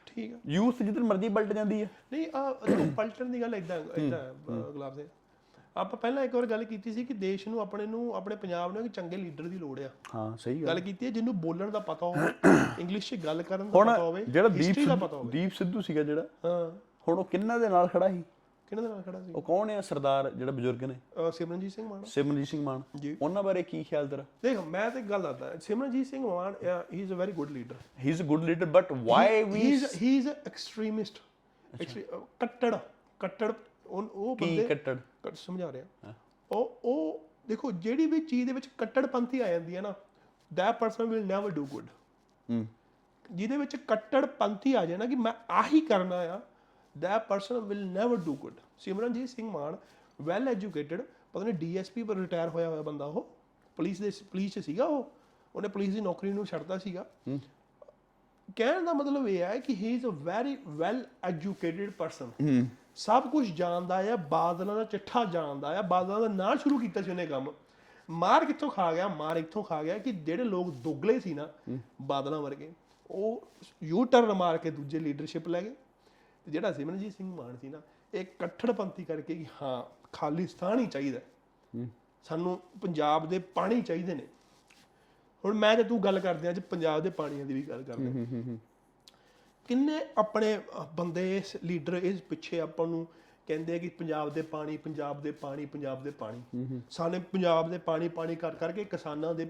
ਠੀਕ 0.06 0.34
ਆ। 0.34 0.36
ਯੂਥ 0.46 0.82
ਜਿੱਧਰ 0.82 1.00
ਮਰਜ਼ੀ 1.00 1.28
ਪਲਟ 1.28 1.52
ਜਾਂਦੀ 1.52 1.82
ਹੈ। 1.82 1.90
ਨਹੀਂ 2.12 2.26
ਆ 2.36 2.52
ਪਲਟਣ 2.96 3.24
ਦੀ 3.24 3.40
ਗੱਲ 3.40 3.54
ਇਦਾਂ 3.54 3.80
ਇਦਾਂ 3.96 4.52
ਗੁਲਾਬ 4.72 4.96
ਦੇ 4.96 5.08
ਆਪਾਂ 5.76 5.98
ਪਹਿਲਾਂ 5.98 6.24
ਇੱਕ 6.24 6.34
ਵਾਰ 6.34 6.46
ਗੱਲ 6.46 6.64
ਕੀਤੀ 6.64 6.92
ਸੀ 6.92 7.04
ਕਿ 7.04 7.14
ਦੇਸ਼ 7.14 7.48
ਨੂੰ 7.48 7.60
ਆਪਣੇ 7.60 7.86
ਨੂੰ 7.86 8.16
ਆਪਣੇ 8.16 8.36
ਪੰਜਾਬ 8.36 8.72
ਨੂੰ 8.72 8.84
ਇੱਕ 8.84 8.94
ਚੰਗੇ 8.94 9.16
ਲੀਡਰ 9.16 9.44
ਦੀ 9.44 9.58
ਲੋੜ 9.58 9.80
ਆ। 9.80 9.90
ਹਾਂ 10.14 10.36
ਸਹੀ 10.36 10.62
ਗੱਲ। 10.62 10.80
ਕੀਤੀ 10.80 11.06
ਹੈ 11.06 11.10
ਜਿਹਨੂੰ 11.10 11.40
ਬੋਲਣ 11.40 11.70
ਦਾ 11.70 11.78
ਪਤਾ 11.78 12.06
ਹੋਵੇ 12.06 12.28
ਇੰਗਲਿਸ਼ 12.80 13.14
'ਚ 13.14 13.18
ਗੱਲ 13.24 13.42
ਕਰਨ 13.42 13.70
ਦਾ 13.70 13.78
ਪਤਾ 13.78 14.02
ਹੋਵੇ 14.02 14.24
ਜਿਹੜਾ 14.24 14.48
ਦੀਪ 14.48 14.76
ਦੀਪ 15.26 15.52
ਸਿੱਧੂ 15.52 15.80
ਸੀਗਾ 15.80 16.02
ਜਿਹੜਾ 16.02 16.22
ਹਾਂ। 16.22 16.95
ਹੁਣ 17.08 17.18
ਉਹ 17.18 17.24
ਕਿੰਨਾਂ 17.24 17.58
ਦੇ 17.60 17.68
ਨਾਲ 17.68 17.88
ਖੜਾ 17.88 18.08
ਸੀ? 18.08 18.24
ਕਿਹਨਾਂ 18.68 18.82
ਦੇ 18.82 18.88
ਨਾਲ 18.88 19.02
ਖੜਾ 19.02 19.20
ਸੀ? 19.20 19.32
ਉਹ 19.32 19.42
ਕੌਣ 19.42 19.70
ਹੈ 19.70 19.80
ਸਰਦਾਰ 19.80 20.30
ਜਿਹੜਾ 20.30 20.52
ਬਜ਼ੁਰਗ 20.52 20.84
ਨੇ? 20.84 20.94
ਅਹ 20.94 21.30
ਸਿਮਰਨਜੀਤ 21.30 21.72
ਸਿੰਘ 21.72 21.88
ਮਾਨ। 21.88 22.04
ਸਿਮਰਨਜੀਤ 22.04 22.48
ਸਿੰਘ 22.48 22.62
ਮਾਨ। 22.62 22.82
ਜੀ। 22.96 23.16
ਉਹਨਾਂ 23.22 23.42
ਬਾਰੇ 23.42 23.62
ਕੀ 23.62 23.82
ਖਿਆਲ 23.84 24.08
ਤੇਰਾ? 24.08 24.24
ਦੇਖ 24.42 24.58
ਮੈਂ 24.58 24.90
ਤੇ 24.90 24.98
ਇੱਕ 24.98 25.06
ਗੱਲ 25.06 25.22
ਦੱਸਦਾ 25.22 25.56
Simranjeet 25.56 26.06
Singh 26.06 26.26
Mann 26.26 26.54
he 26.92 27.02
is 27.02 27.12
a 27.12 27.14
very 27.14 27.32
good 27.32 27.50
leader 27.50 27.74
he 28.04 28.10
is 28.10 28.22
a 28.22 28.24
good 28.24 28.44
leader 28.44 28.66
but 28.66 28.92
why 28.92 29.36
he 29.38 29.42
we 29.44 29.60
is 29.60 29.84
he 30.02 30.16
is 30.16 30.28
extremist 30.28 31.18
ਕੱਟੜ 32.40 32.76
ਕੱਟੜ 33.20 33.52
ਉਹ 33.86 34.02
ਉਹ 34.02 34.36
ਕੀ 34.36 34.44
ਬੰਦੇ 34.44 34.66
ਕੱਟੜ? 34.66 34.96
ਕੱਟ 35.22 35.36
ਸਮਝਾ 35.36 35.72
ਰਿਹਾ। 35.72 36.12
ਉਹ 36.50 36.78
ਉਹ 36.84 37.24
ਦੇਖੋ 37.48 37.70
ਜਿਹੜੀ 37.72 38.06
ਵੀ 38.06 38.20
ਚੀਜ਼ 38.20 38.46
ਦੇ 38.46 38.52
ਵਿੱਚ 38.52 38.68
ਕੱਟੜਪੰਥੀ 38.78 39.40
ਆ 39.40 39.48
ਜਾਂਦੀ 39.48 39.76
ਹੈ 39.76 39.80
ਨਾ 39.80 39.94
that 40.50 40.74
person 40.84 41.12
will 41.12 41.24
never 41.26 41.52
do 41.58 41.62
good 41.74 41.86
ਹੂੰ। 42.50 42.66
ਜਿਹਦੇ 43.32 43.56
ਵਿੱਚ 43.56 43.76
ਕੱਟੜਪੰਥੀ 43.76 44.74
ਆ 44.74 44.84
ਜਾਏ 44.86 44.96
ਨਾ 44.98 45.06
ਕਿ 45.06 45.14
ਮੈਂ 45.14 45.32
ਆਹੀ 45.50 45.80
ਕਰਨਾ 45.80 46.16
ਆ 46.16 46.40
that 47.04 47.28
person 47.30 47.68
will 47.70 47.84
never 47.96 48.16
do 48.28 48.34
good. 48.44 48.60
Simranjeet 48.78 49.28
Singh 49.28 49.50
Mann 49.50 49.76
well 50.18 50.48
educated 50.48 51.02
ਪਤਾ 51.32 51.44
ਨਹੀਂ 51.44 51.54
ਡੀਐਸਪੀ 51.54 52.02
ਪਰ 52.02 52.16
ਰਿਟਾਇਰ 52.16 52.48
ਹੋਇਆ 52.48 52.68
ਹੋਇਆ 52.68 52.82
ਬੰਦਾ 52.82 53.04
ਉਹ 53.04 53.26
ਪੁਲਿਸ 53.78 54.00
ਦੇ 54.00 54.10
ਪੁਲਿਸ 54.30 54.52
'ਚ 54.52 54.64
ਸੀਗਾ 54.64 54.84
ਉਹ 54.84 55.10
ਉਹਨੇ 55.54 55.68
ਪੁਲਿਸ 55.68 55.94
ਦੀ 55.94 56.00
ਨੌਕਰੀ 56.00 56.32
ਨੂੰ 56.32 56.46
ਛੱਡਤਾ 56.46 56.78
ਸੀਗਾ। 56.78 57.04
ਕਹਿਣ 58.56 58.84
ਦਾ 58.84 58.92
ਮਤਲਬ 58.92 59.28
ਇਹ 59.28 59.42
ਹੈ 59.42 59.58
ਕਿ 59.58 59.74
he 59.74 59.94
is 59.94 60.06
a 60.06 60.10
very 60.24 60.56
well 60.66 61.04
educated 61.24 61.90
person 61.90 62.30
ਸਭ 62.96 63.28
ਕੁਝ 63.30 63.46
ਜਾਣਦਾ 63.52 63.96
ਆ 64.12 64.16
ਬਾਦਲਾਂ 64.30 64.74
ਦਾ 64.76 64.84
ਚਿੱਠਾ 64.84 65.24
ਜਾਣਦਾ 65.24 65.68
ਆ 65.78 65.82
ਬਾਦਲਾਂ 65.82 66.20
ਦਾ 66.20 66.28
ਨਾਂ 66.28 66.54
ਸ਼ੁਰੂ 66.56 66.78
ਕੀਤਾ 66.78 67.02
ਸੀ 67.02 67.10
ਉਹਨੇ 67.10 67.26
ਕੰਮ। 67.26 67.52
ਮਾਰ 68.08 68.44
ਕਿੱਥੋਂ 68.44 68.70
ਖਾ 68.70 68.92
ਗਿਆ 68.92 69.08
ਮਾਰ 69.08 69.36
ਇੱਥੋਂ 69.36 69.62
ਖਾ 69.62 69.82
ਗਿਆ 69.82 69.98
ਕਿ 69.98 70.12
ਜਿਹੜੇ 70.12 70.44
ਲੋਕ 70.44 70.70
ਦੁਗਲੇ 70.82 71.18
ਸੀ 71.20 71.34
ਨਾ 71.34 71.48
ਬਾਦਲਾਂ 72.02 72.40
ਵਰਗੇ 72.40 72.70
ਉਹ 73.10 73.42
ਯੂ 73.82 74.04
ਟਰਨ 74.04 74.32
ਮਾਰ 74.32 74.58
ਕੇ 74.58 74.70
ਦੂਜੇ 74.70 74.98
ਲੀਡਰਸ਼ਿਪ 74.98 75.48
ਲੈ 75.48 75.60
ਗਏ। 75.62 75.74
ਤੇ 76.46 76.50
ਜਿਹੜਾ 76.52 76.72
ਸਿਮਰਨਜੀਤ 76.72 77.12
ਸਿੰਘ 77.12 77.34
ਮਾਨ 77.34 77.56
ਸੀ 77.56 77.68
ਨਾ 77.68 77.80
ਇਹ 78.12 78.24
ਕੱਠੜਪੰਥੀ 78.38 79.04
ਕਰਕੇ 79.04 79.34
ਕਿ 79.34 79.46
ਹਾਂ 79.62 79.82
ਖਾਲਿਸਤਾਨ 80.12 80.78
ਹੀ 80.78 80.86
ਚਾਹੀਦਾ 80.86 81.20
ਸਾਨੂੰ 82.26 82.58
ਪੰਜਾਬ 82.82 83.28
ਦੇ 83.28 83.38
ਪਾਣੀ 83.54 83.80
ਚਾਹੀਦੇ 83.82 84.14
ਨੇ। 84.14 84.26
ਹੁਣ 85.44 85.54
ਮੈਂ 85.54 85.74
ਤੇ 85.76 85.82
ਤੂੰ 85.84 86.02
ਗੱਲ 86.04 86.18
ਕਰਦੇ 86.20 86.46
ਆ 86.48 86.50
ਅੱਜ 86.50 86.60
ਪੰਜਾਬ 86.70 87.02
ਦੇ 87.02 87.10
ਪਾਣੀਆਂ 87.10 87.44
ਦੀ 87.46 87.54
ਵੀ 87.54 87.62
ਗੱਲ 87.62 87.82
ਕਰਦੇ 87.82 88.56
ਕਿੰਨੇ 89.68 90.00
ਆਪਣੇ 90.18 90.58
ਬੰਦੇ 90.96 91.36
ਇਸ 91.36 91.56
ਲੀਡਰ 91.64 91.94
ਇਸ 91.94 92.20
ਪਿੱਛੇ 92.22 92.60
ਆਪਾਂ 92.60 92.86
ਨੂੰ 92.86 93.06
ਕਹਿੰਦੇ 93.46 93.74
ਆ 93.74 93.78
ਕਿ 93.78 93.88
ਪੰਜਾਬ 93.88 94.32
ਦੇ 94.32 94.42
ਪਾਣੀ 94.42 94.76
ਪੰਜਾਬ 94.76 95.22
ਦੇ 95.22 95.30
ਪਾਣੀ 95.32 95.66
ਪੰਜਾਬ 95.66 96.02
ਦੇ 96.02 96.10
ਪਾਣੀ। 96.10 96.42
ਸਾਨੇ 96.90 97.18
ਪੰਜਾਬ 97.32 97.70
ਦੇ 97.70 97.78
ਪਾਣੀ 97.78 98.08
ਪਾਣੀ 98.08 98.36
ਕਰ 98.36 98.54
ਕਰਕੇ 98.54 98.84
ਕਿਸਾਨਾਂ 98.84 99.34
ਦੇ 99.34 99.48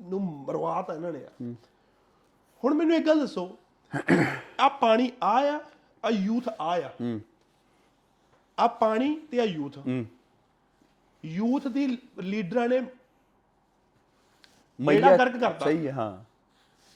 ਨੂੰ 0.00 0.20
ਮਰਵਾਤਾ 0.22 0.94
ਇਹਨਾਂ 0.94 1.12
ਨੇ 1.12 1.24
ਆ। 1.24 1.30
ਹੁਣ 2.62 2.74
ਮੈਨੂੰ 2.74 2.96
ਇੱਕ 2.96 3.06
ਗੱਲ 3.06 3.20
ਦੱਸੋ 3.20 3.48
ਆ 4.60 4.68
ਪਾਣੀ 4.80 5.10
ਆ 5.22 5.36
ਆ 5.50 5.58
ਆ 6.04 6.10
ਯੂਥ 6.10 6.48
ਆ 6.48 6.76
ਆ 6.76 6.90
ਆ 8.58 8.66
ਪਾਣੀ 8.66 9.14
ਤੇ 9.30 9.40
ਆ 9.40 9.44
ਯੂਥ 9.44 9.78
ਹੂੰ। 9.78 10.06
ਯੂਥ 11.24 11.68
ਦੀ 11.68 11.98
ਲੀਡਰਾਂ 12.18 12.68
ਨੇ 12.68 12.80
ਮਈਆ 14.80 15.16
ਗਰਕ 15.16 15.36
ਕਰਤਾ। 15.36 15.64
ਸਹੀ 15.64 15.86
ਹੈ 15.86 15.92
ਹਾਂ। 15.92 16.24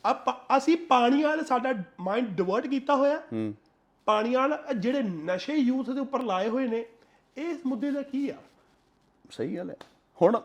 ਆਪਾਂ 0.05 0.57
ਅਸੀਂ 0.57 0.77
ਪਾਣੀ 0.77 1.23
ਵਾਲ 1.23 1.45
ਸਾਡਾ 1.45 1.75
ਮਾਈਂਡ 2.01 2.29
ਡਿਵਰਟ 2.29 2.67
ਕੀਤਾ 2.67 2.97
ਹੋਇਆ। 2.97 3.23
ਹੂੰ। 3.33 3.55
ਪਾਣੀ 4.05 4.35
ਵਾਲ 4.35 4.65
ਜਿਹੜੇ 4.79 5.03
ਨਸ਼ੇ 5.03 5.55
ਯੂਥ 5.55 5.91
ਦੇ 5.91 6.01
ਉੱਪਰ 6.01 6.23
ਲਾਏ 6.23 6.49
ਹੋਏ 6.49 6.67
ਨੇ 6.67 6.87
ਇਸ 7.37 7.67
ਮੁੱਦੇ 7.67 7.91
ਦਾ 7.91 8.03
ਕੀ 8.03 8.29
ਆ? 8.31 8.37
ਸਹੀ 9.31 9.57
ਗੱਲ 9.57 9.71
ਹੈ। 9.71 9.77
ਹੁਣ 10.23 10.41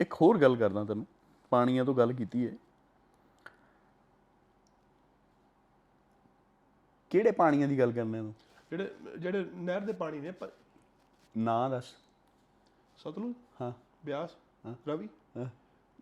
ਇੱਕ 0.00 0.14
ਹੋਰ 0.14 0.38
ਗੱਲ 0.38 0.56
ਕਰਦਾ 0.56 0.84
ਤੈਨੂੰ। 0.84 1.06
ਪਾਣੀਆਂ 1.50 1.84
ਤੋਂ 1.84 1.94
ਗੱਲ 1.94 2.12
ਕੀਤੀ 2.12 2.46
ਹੈ। 2.46 2.52
ਕਿਹੜੇ 7.16 7.30
ਪਾਣੀਆਂ 7.32 7.68
ਦੀ 7.68 7.78
ਗੱਲ 7.78 7.92
ਕਰਨੇ 7.92 8.18
ਤੂੰ? 8.20 8.34
ਜਿਹੜੇ 8.70 8.94
ਜਿਹੜੇ 9.18 9.44
ਨਹਿਰ 9.54 9.80
ਦੇ 9.80 9.92
ਪਾਣੀ 9.92 10.20
ਨੇ 10.20 10.30
ਪ- 10.30 10.52
ਨਾਂ 11.36 11.70
ਦੱਸ। 11.70 11.84
ਸਤਲੁਜ 12.98 13.34
ਹਾਂ। 13.62 13.72
ਬਿਆਸ 14.04 14.30
ਰਵੀ 14.88 15.08
ਹਾਂ। 15.36 15.46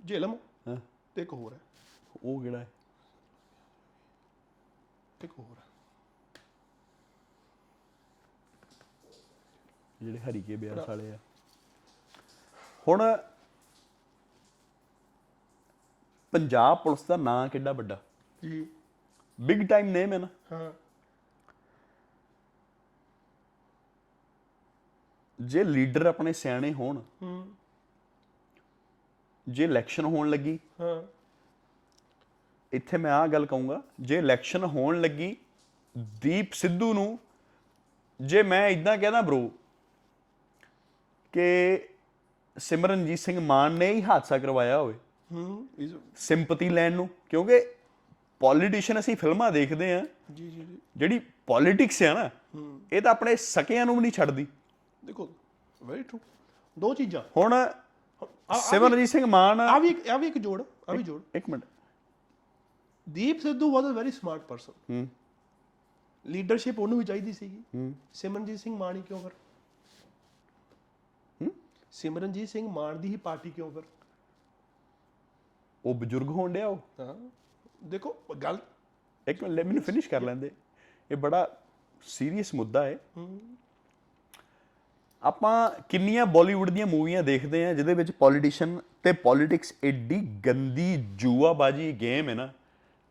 ਝੇਲਮ 0.07 0.37
ਹਾਂ। 0.69 0.77
ਤੇ 1.15 1.23
ਇੱਕ 1.23 1.33
ਹੋਰ 1.33 1.53
ਹੈ। 1.53 1.59
ਉਹ 2.25 2.43
ਕਿਹੜਾ 2.43 2.59
ਹੈ? 2.59 2.69
ਇੱਕ 5.25 5.33
ਹੋਰ 5.39 5.57
ਹੈ। 5.59 5.65
ਜਿਹੜੇ 10.03 10.19
ਹਰੀਕੇ 10.19 10.57
ਬਿਆਸ 10.57 10.89
ਵਾਲੇ 10.89 11.13
ਆ। 11.13 11.19
ਹੁਣ 12.89 13.17
ਪੰਜਾਬ 16.31 16.79
ਪੁਲਿਸ 16.79 17.03
ਦਾ 17.03 17.17
ਨਾਂ 17.17 17.49
ਕਿੱਡਾ 17.49 17.73
ਵੱਡਾ? 17.73 18.03
ਜੀ। 18.45 18.67
ਬਿਗ 19.41 19.69
ਟਾਈਮ 19.69 19.87
ਨੇਮ 19.87 20.13
ਹੈ 20.13 20.19
ਨਾ। 20.19 20.29
ਹਾਂ। 20.53 20.73
ਜੇ 25.45 25.65
ਲੀਡਰ 25.65 26.07
ਆਪਣੇ 26.07 26.33
ਸਿਆਣੇ 26.33 26.73
ਹੋਣ 26.73 27.03
ਹੂੰ। 27.23 27.49
ਜੇ 29.49 29.65
ਇਲੈਕਸ਼ਨ 29.65 30.05
ਹੋਣ 30.05 30.31
ਲੱਗੀ 30.31 30.59
ਹਾਂ। 30.81 31.03
ਇੱਥੇ 32.73 32.97
ਮੈਂ 32.97 33.13
ਆਹ 33.13 33.29
ਗੱਲ 33.29 33.47
ਕਹੂੰਗਾ 33.47 33.83
ਜੇ 34.01 34.19
ਇਲੈਕਸ਼ਨ 34.19 34.65
ਹੋਣ 34.65 35.01
ਲੱਗੀ 35.01 35.37
ਦੀਪ 36.23 36.53
ਸਿੱਧੂ 36.53 36.95
ਨੂੰ 36.95 37.19
ਜੇ 38.21 38.43
ਮੈਂ 38.43 38.69
ਇਦਾਂ 38.69 38.99
ਕਹਿੰਦਾ 38.99 39.21
ਬ్రో 39.23 39.49
ਕਿ 41.33 41.79
ਸਿਮਰਨਜੀਤ 42.59 43.19
ਸਿੰਘ 43.19 43.41
ਮਾਨ 43.41 43.73
ਨੇ 43.73 43.93
ਹੀ 43.93 44.03
ਹਾਦਸਾ 44.03 44.39
ਕਰਵਾਇਆ 44.39 44.79
ਹੋਵੇ 44.79 44.95
ਹੂੰ। 45.33 45.69
ਸਿੰਪਥੀ 46.17 46.69
ਲੈਣ 46.71 46.93
ਨੂੰ 46.93 47.09
ਕਿਉਂਕਿ 47.31 47.67
ਪੋਲੀਟੀਸ਼ੀਅਨ 48.41 48.99
ਅਸੀਂ 48.99 49.17
ਫਿਲਮਾਂ 49.17 49.53
ਦੇਖਦੇ 49.53 49.95
ਆ 49.95 50.07
ਜੀ 50.35 50.51
ਜੀ 50.51 50.63
ਜੀ। 50.63 50.79
ਜਿਹੜੀ 50.97 51.19
ਪੋਲਿਟਿਕਸ 51.47 52.03
ਆ 52.03 52.15
ਨਾ 52.15 52.31
ਇਹ 52.93 53.03
ਤਾਂ 53.03 53.11
ਆਪਣੇ 53.11 53.37
ਸਕਿਆਂ 53.37 53.87
ਨੂੰ 53.87 53.95
ਵੀ 53.95 54.01
ਨਹੀਂ 54.01 54.13
ਛੱਡਦੀ। 54.13 54.47
ਦੇਖੋ 55.05 55.29
ਵੈਰੀ 55.83 56.03
ਟਰੂ 56.03 56.19
ਦੋ 56.77 56.93
ਚੀਜ਼ਾਂ। 56.95 57.23
ਹੁਣ 57.37 57.55
ਸਿਮਰਨਜੀਤ 58.61 59.09
ਸਿੰਘ 59.09 59.25
ਮਾਨ 59.27 59.61
ਆ 59.61 59.79
ਵੀ 59.79 59.95
ਆ 60.11 60.17
ਵੀ 60.17 60.27
ਇੱਕ 60.27 60.39
ਜੋੜ 60.39 60.63
ਆ 60.89 60.93
ਵੀ 60.93 61.03
ਜੋੜ। 61.03 61.21
ਇੱਕ 61.35 61.49
minute. 61.49 61.65
Deep 63.07 63.41
Sidhu 63.41 63.71
was 63.73 63.85
a 63.85 63.93
very 63.93 64.11
smart 64.11 64.41
person 64.41 64.73
hmm. 64.91 65.09
Leadership 66.27 66.79
ਉਹਨੂੰ 66.79 66.99
ਵੀ 66.99 67.05
ਚਾਹੀਦੀ 67.05 67.33
ਸੀਗੀ। 67.33 67.63
ਸਿਮਰਨਜੀਤ 68.15 68.59
ਸਿੰਘ 68.59 68.77
ਮਾਨ 68.77 68.97
ਹੀ 68.97 69.03
ਕਿਉਂ 69.03 69.21
ਫਿਰ? 69.21 69.31
ਸਿਮਰਨਜੀਤ 71.93 72.49
ਸਿੰਘ 72.49 72.69
ਮਾਨ 72.69 73.01
ਦੀ 73.01 73.09
ਹੀ 73.09 73.17
ਪਾਰਟੀ 73.17 73.51
ਕਿਉਂ 73.51 73.71
ਫਿਰ? 73.71 73.83
ਉਹ 75.85 75.95
ਬਜ਼ੁਰਗ 75.95 76.29
ਹੋਣ 76.29 76.53
ਡਿਆ 76.53 76.67
ਉਹ। 76.67 76.79
ਹਾਂ। 77.01 77.15
ਦੇਖੋ 77.85 78.17
ਗੱਲ 78.43 78.59
ਇੱਕ 79.27 79.43
ਮਿੰਟ 79.43 79.55
ਲੈ 79.55 79.63
ਮੈਨੂੰ 79.65 79.83
ਫਿਨਿਸ਼ 79.83 80.09
ਕਰ 80.09 80.21
ਲੈਂਦੇ 80.21 80.51
ਇਹ 81.11 81.17
ਬੜਾ 81.17 81.49
ਸੀਰੀਅਸ 82.03 82.55
ਮੁੱਦਾ 82.55 82.85
ਹੈ। 82.85 82.99
ਆਪਾਂ 85.25 85.71
ਕਿੰਨੀਆਂ 85.89 86.27
ਬਾਲੀਵੁੱਡ 86.27 86.71
ਦੀਆਂ 86.71 86.87
ਮੂਵੀਆਂ 86.87 87.23
ਦੇਖਦੇ 87.23 87.67
ਆ 87.67 87.75
ਜਿਹਦੇ 87.75 87.95
ਵਿੱਚ 87.95 88.11
ਪੋਲੀਟੀਸ਼ੀਅਨ 88.11 88.81
ਤੇ 89.03 89.13
ਪੋਲਿਟਿਕਸ 89.13 89.75
ਏਡੀ 89.85 90.41
ਗੰਦੀ 90.47 91.05
ਜੂਆਬਾਜੀ 91.17 91.93
ਗੇਮ 92.01 92.29
ਹੈ 92.29 92.35
ਨਾ 92.35 92.49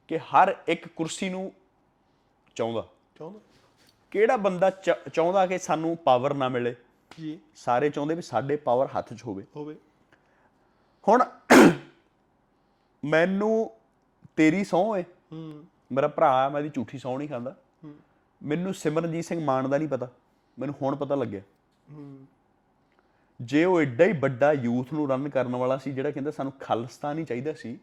ਕਿ 0.08 0.18
ਹਰ 0.18 0.56
ਇੱਕ 0.68 0.88
ਕੁਰਸੀ 0.88 1.30
ਨੂੰ 1.30 1.54
ਚਾਹੁੰਦਾ। 2.56 2.88
ਚਾਹੁੰਦਾ। 3.20 3.40
ਕਿਹੜਾ 4.12 4.38
ਬੰਦਾ 4.38 4.70
ਚਾਹੁੰਦਾ 5.14 5.46
ਕਿ 5.46 5.58
ਸਾਨੂੰ 5.58 5.98
ਪਾਵਰ 5.98 6.34
ਨਾ 6.34 6.50
ਮਿਲੇ? 6.50 6.76
ਜੀ। 7.20 7.40
ਸਾਰੇ 7.56 7.90
ਚਾਹੁੰਦੇ 7.90 8.16
ਵੀ 8.16 8.22
ਸਾਡੇ 8.22 8.56
ਪਾਵਰ 8.56 8.88
ਹੱਥ 8.98 9.14
'ਚ 9.14 9.24
ਹੋਵੇ। 9.24 9.44
ਹੋਵੇ। 9.56 9.76
ਹੁਣ 11.08 11.24
ਮੈਨੂੰ 13.06 13.72
ਤੇਰੀ 14.36 14.64
ਸਹੁੰ 14.64 14.98
ਏ। 14.98 15.02
ਹੂੰ। 15.02 15.66
ਮੇਰਾ 15.92 16.08
ਭਰਾ 16.08 16.50
ਮੈਂ 16.50 16.62
ਦੀ 16.62 16.70
ਝੂਠੀ 16.70 16.98
ਸਹੁੰ 16.98 17.18
ਨਹੀਂ 17.18 17.30
ਖਾਂਦਾ। 17.30 17.56
ਮੈਨੂੰ 18.44 18.74
ਸਿਮਰਨਜੀਤ 18.74 19.26
ਸਿੰਘ 19.26 19.44
ਮਾਨ 19.44 19.70
ਦਾ 19.70 19.78
ਨਹੀਂ 19.78 19.88
ਪਤਾ। 19.88 20.08
ਮੈਨੂੰ 20.60 20.76
ਹੁਣ 20.82 20.96
ਪਤਾ 20.96 21.16
ਲੱਗਿਆ। 21.16 21.42
ਜੇ 23.42 23.66
ਉਹ 23.66 23.82
ਐਡਾ 23.82 24.06
ਹੀ 24.06 24.14
ਵੱਡਾ 24.14 24.54
ਯੂਥ 24.54 24.94
ਨੂੰ 24.94 25.10
ਰਨ 25.10 25.30
ਕਰਨ 25.30 25.56
ਵਾਲਾ 25.56 25.78
ਸੀ 25.78 25.92
ਜਿਹੜਾ 25.92 26.12
ਕਹਿੰਦਾ 26.12 26.32
ਸਾਨੂੰ 26.32 26.54
ਖਾਲਿਸਤਾਨ 26.60 27.18
ਹੀ 27.18 27.26
ਚਾਹੀਦਾ 27.26 27.54
ਸੀ। 27.54 27.80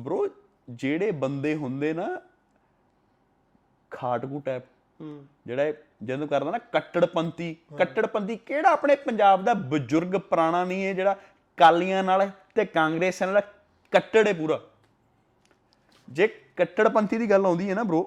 ਬ్రో 0.00 0.30
ਜਿਹੜੇ 0.70 1.10
ਬੰਦੇ 1.10 1.54
ਹੁੰਦੇ 1.54 1.92
ਨਾ 1.92 2.20
ਖਾਟਕੂ 3.90 4.42
ਹੂੰ। 5.00 5.26
ਜਿਹੜਾ 5.46 5.72
ਜਦੋਂ 6.02 6.28
ਕਰਦਾ 6.28 6.50
ਨਾ 6.50 6.58
ਕੱਟੜਪੰਥੀ 6.58 7.56
ਕੱਟੜਪੰਥੀ 7.78 8.36
ਕਿਹੜਾ 8.36 8.70
ਆਪਣੇ 8.70 8.96
ਪੰਜਾਬ 8.96 9.44
ਦਾ 9.44 9.54
ਬਜ਼ੁਰਗ 9.54 10.20
ਪੁਰਾਣਾ 10.20 10.64
ਨਹੀਂ 10.64 10.86
ਹੈ 10.86 10.92
ਜਿਹੜਾ 10.92 11.16
ਕਾਲੀਆਂ 11.56 12.04
ਨਾਲ 12.04 12.30
ਤੇ 12.54 12.64
ਕਾਂਗਰਸ 12.64 13.22
ਨਾਲ 13.22 13.40
ਕੱਟੜ 13.90 14.32
ਪੂਰਾ। 14.32 14.60
ਜੇ 16.10 16.28
ਕੱਟੜਪੰਥੀ 16.56 17.18
ਦੀ 17.18 17.30
ਗੱਲ 17.30 17.46
ਆਉਂਦੀ 17.46 17.70
ਹੈ 17.70 17.74
ਨਾ 17.74 17.82
ਬ్రో 17.82 18.04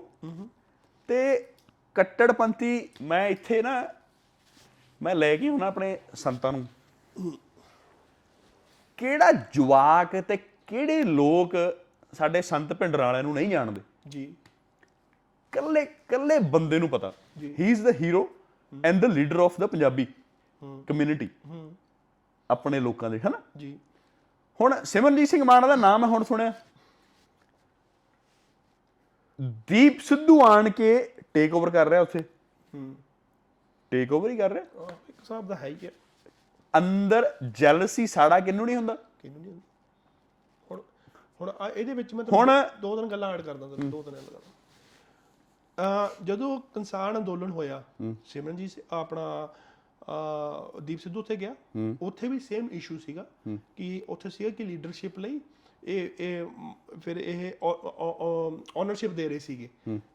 ਤੇ 1.07 1.47
ਕੱਟੜਪੰਥੀ 1.95 2.89
ਮੈਂ 3.01 3.27
ਇੱਥੇ 3.29 3.61
ਨਾ 3.61 3.83
ਮੈਂ 5.01 5.15
ਲੈ 5.15 5.35
ਕੇ 5.37 5.47
ਆਉਣਾ 5.47 5.65
ਆਪਣੇ 5.65 5.97
ਸੰਤਾਂ 6.13 6.51
ਨੂੰ। 6.51 6.67
ਕਿਹੜਾ 8.97 9.31
ਜਵਾਕ 9.31 10.15
ਤੇ 10.21 10.37
ਕਿਹੜੇ 10.37 11.03
ਲੋਕ 11.03 11.53
ਸਾਡੇ 12.13 12.41
ਸੰਤ 12.41 12.73
ਭਿੰਡਰ 12.73 13.01
ਵਾਲਿਆਂ 13.01 13.23
ਨੂੰ 13.23 13.33
ਨਹੀਂ 13.33 13.49
ਜਾਣਦੇ? 13.49 13.81
ਜੀ। 14.07 14.33
ਕੱਲੇ 15.51 15.85
ਕੱਲੇ 15.85 16.39
ਬੰਦੇ 16.39 16.79
ਨੂੰ 16.79 16.89
ਪਤਾ। 16.89 17.13
He 17.43 17.71
is 17.71 17.83
the 17.83 17.95
hero 18.01 18.29
and 18.85 19.01
the 19.01 19.05
leader 19.05 19.39
of 19.39 19.59
the 19.59 19.65
Punjabi 19.65 20.07
community 20.87 21.29
ਆਪਣੇ 22.49 22.79
ਲੋਕਾਂ 22.79 23.09
ਦੇ 23.09 23.19
ਹਨਾ? 23.19 23.41
ਜੀ। 23.57 23.79
ਹੁਣ 24.61 24.83
ਸਿਮਰਨਜੀਤ 24.83 25.29
ਸਿੰਘ 25.29 25.43
ਮਾਨ 25.43 25.67
ਦਾ 25.67 25.75
ਨਾਮ 25.75 26.01
ਮੈਂ 26.01 26.09
ਹੁਣ 26.09 26.23
ਸੁਣਿਆ। 26.23 26.53
ਦੀਪ 29.67 29.99
ਸਿੱਧੂ 29.99 30.41
ਆਣ 30.41 30.69
ਕੇ 30.69 31.14
ਟੇਕ 31.35 31.53
ਓਵਰ 31.53 31.69
ਕਰ 31.69 31.87
ਰਿਹਾ 31.87 32.01
ਉੱਥੇ? 32.01 32.19
ਹੂੰ। 32.75 32.95
ਟੇਕ 33.91 34.11
ਓਵਰ 34.11 34.29
ਹੀ 34.29 34.37
ਕਰ 34.37 34.51
ਰਿਹਾ? 34.51 34.63
ਆਹ, 34.77 34.89
ਇੱਕ 35.09 35.19
ਹਿਸਾਬ 35.19 35.47
ਦਾ 35.47 35.55
ਹੈ 35.55 35.67
ਹੀ 35.67 35.77
ਹੈ। 35.83 35.91
ਅੰਦਰ 36.77 37.37
ਜੈਲਸੀ 37.51 38.07
ਸਾੜਾ 38.07 38.39
ਕਿੰਨੂੰ 38.39 38.65
ਨਹੀਂ 38.65 38.75
ਹੁੰਦਾ? 38.75 38.95
ਕਿਹਨੂੰ 38.95 39.41
ਨਹੀਂ 39.41 39.51
ਹੁੰਦੀ? 39.51 39.61
ਹੁਣ 40.71 40.81
ਹੁਣ 41.41 41.51
ਆ 41.59 41.69
ਇਹਦੇ 41.69 41.93
ਵਿੱਚ 41.93 42.13
ਮੈਂ 42.13 42.25
ਹੁਣ- 42.25 42.29
ਤੁਹਾਨੂੰ 42.29 42.81
ਦੋ 42.81 42.95
ਤਿੰਨ 42.95 43.07
ਗੱਲਾਂ 43.07 43.33
ਐਡ 43.33 43.41
ਕਰਦਾ 43.41 43.65
ਤੁਹਾਨੂੰ 43.65 43.89
ਦੋ 43.89 44.03
ਤਿੰਨ 44.03 44.15
ਗੱਲਾਂ 44.15 44.39
ਅ 45.77 46.23
ਜਦੋਂ 46.23 46.59
ਕਿਸਾਨ 46.59 47.17
ਅੰਦੋਲਨ 47.17 47.51
ਹੋਇਆ 47.51 47.83
ਸਿਮਰਨਜੀਤ 48.25 48.71
ਸਿੰਘ- 48.71 48.87
ਆਪਣਾ 48.91 49.49
ਅ, 50.01 50.79
ਦੀਪ 50.79 50.99
ਸਿੱਧੂ 50.99 51.19
ਉੱਥੇ 51.19 51.35
ਗਿਆ। 51.35 51.55
ਉੱਥੇ 52.01 52.27
ਵੀ 52.27 52.39
ਸੇਮ 52.39 52.67
ਇਸ਼ੂ 52.71 52.99
ਸੀਗਾ 52.99 53.25
ਕਿ 53.75 54.01
ਉੱਥੇ 54.09 54.29
ਸੀਗਾ 54.29 54.49
ਕਿ 54.49 54.63
ਲੀਡਰਸ਼ਿਪ 54.63 55.19
ਲਈ 55.19 55.39
ਇਹ 55.85 56.09
ਇਹ 56.19 56.45
ਫਿਰ 57.03 57.17
ਇਹ 57.17 57.51
ਓਨਰਸ਼ਿਪ 58.77 59.11
ਦੇ 59.11 59.29
ਰਹੇ 59.29 59.39
ਸੀਗੇ। 59.39 59.69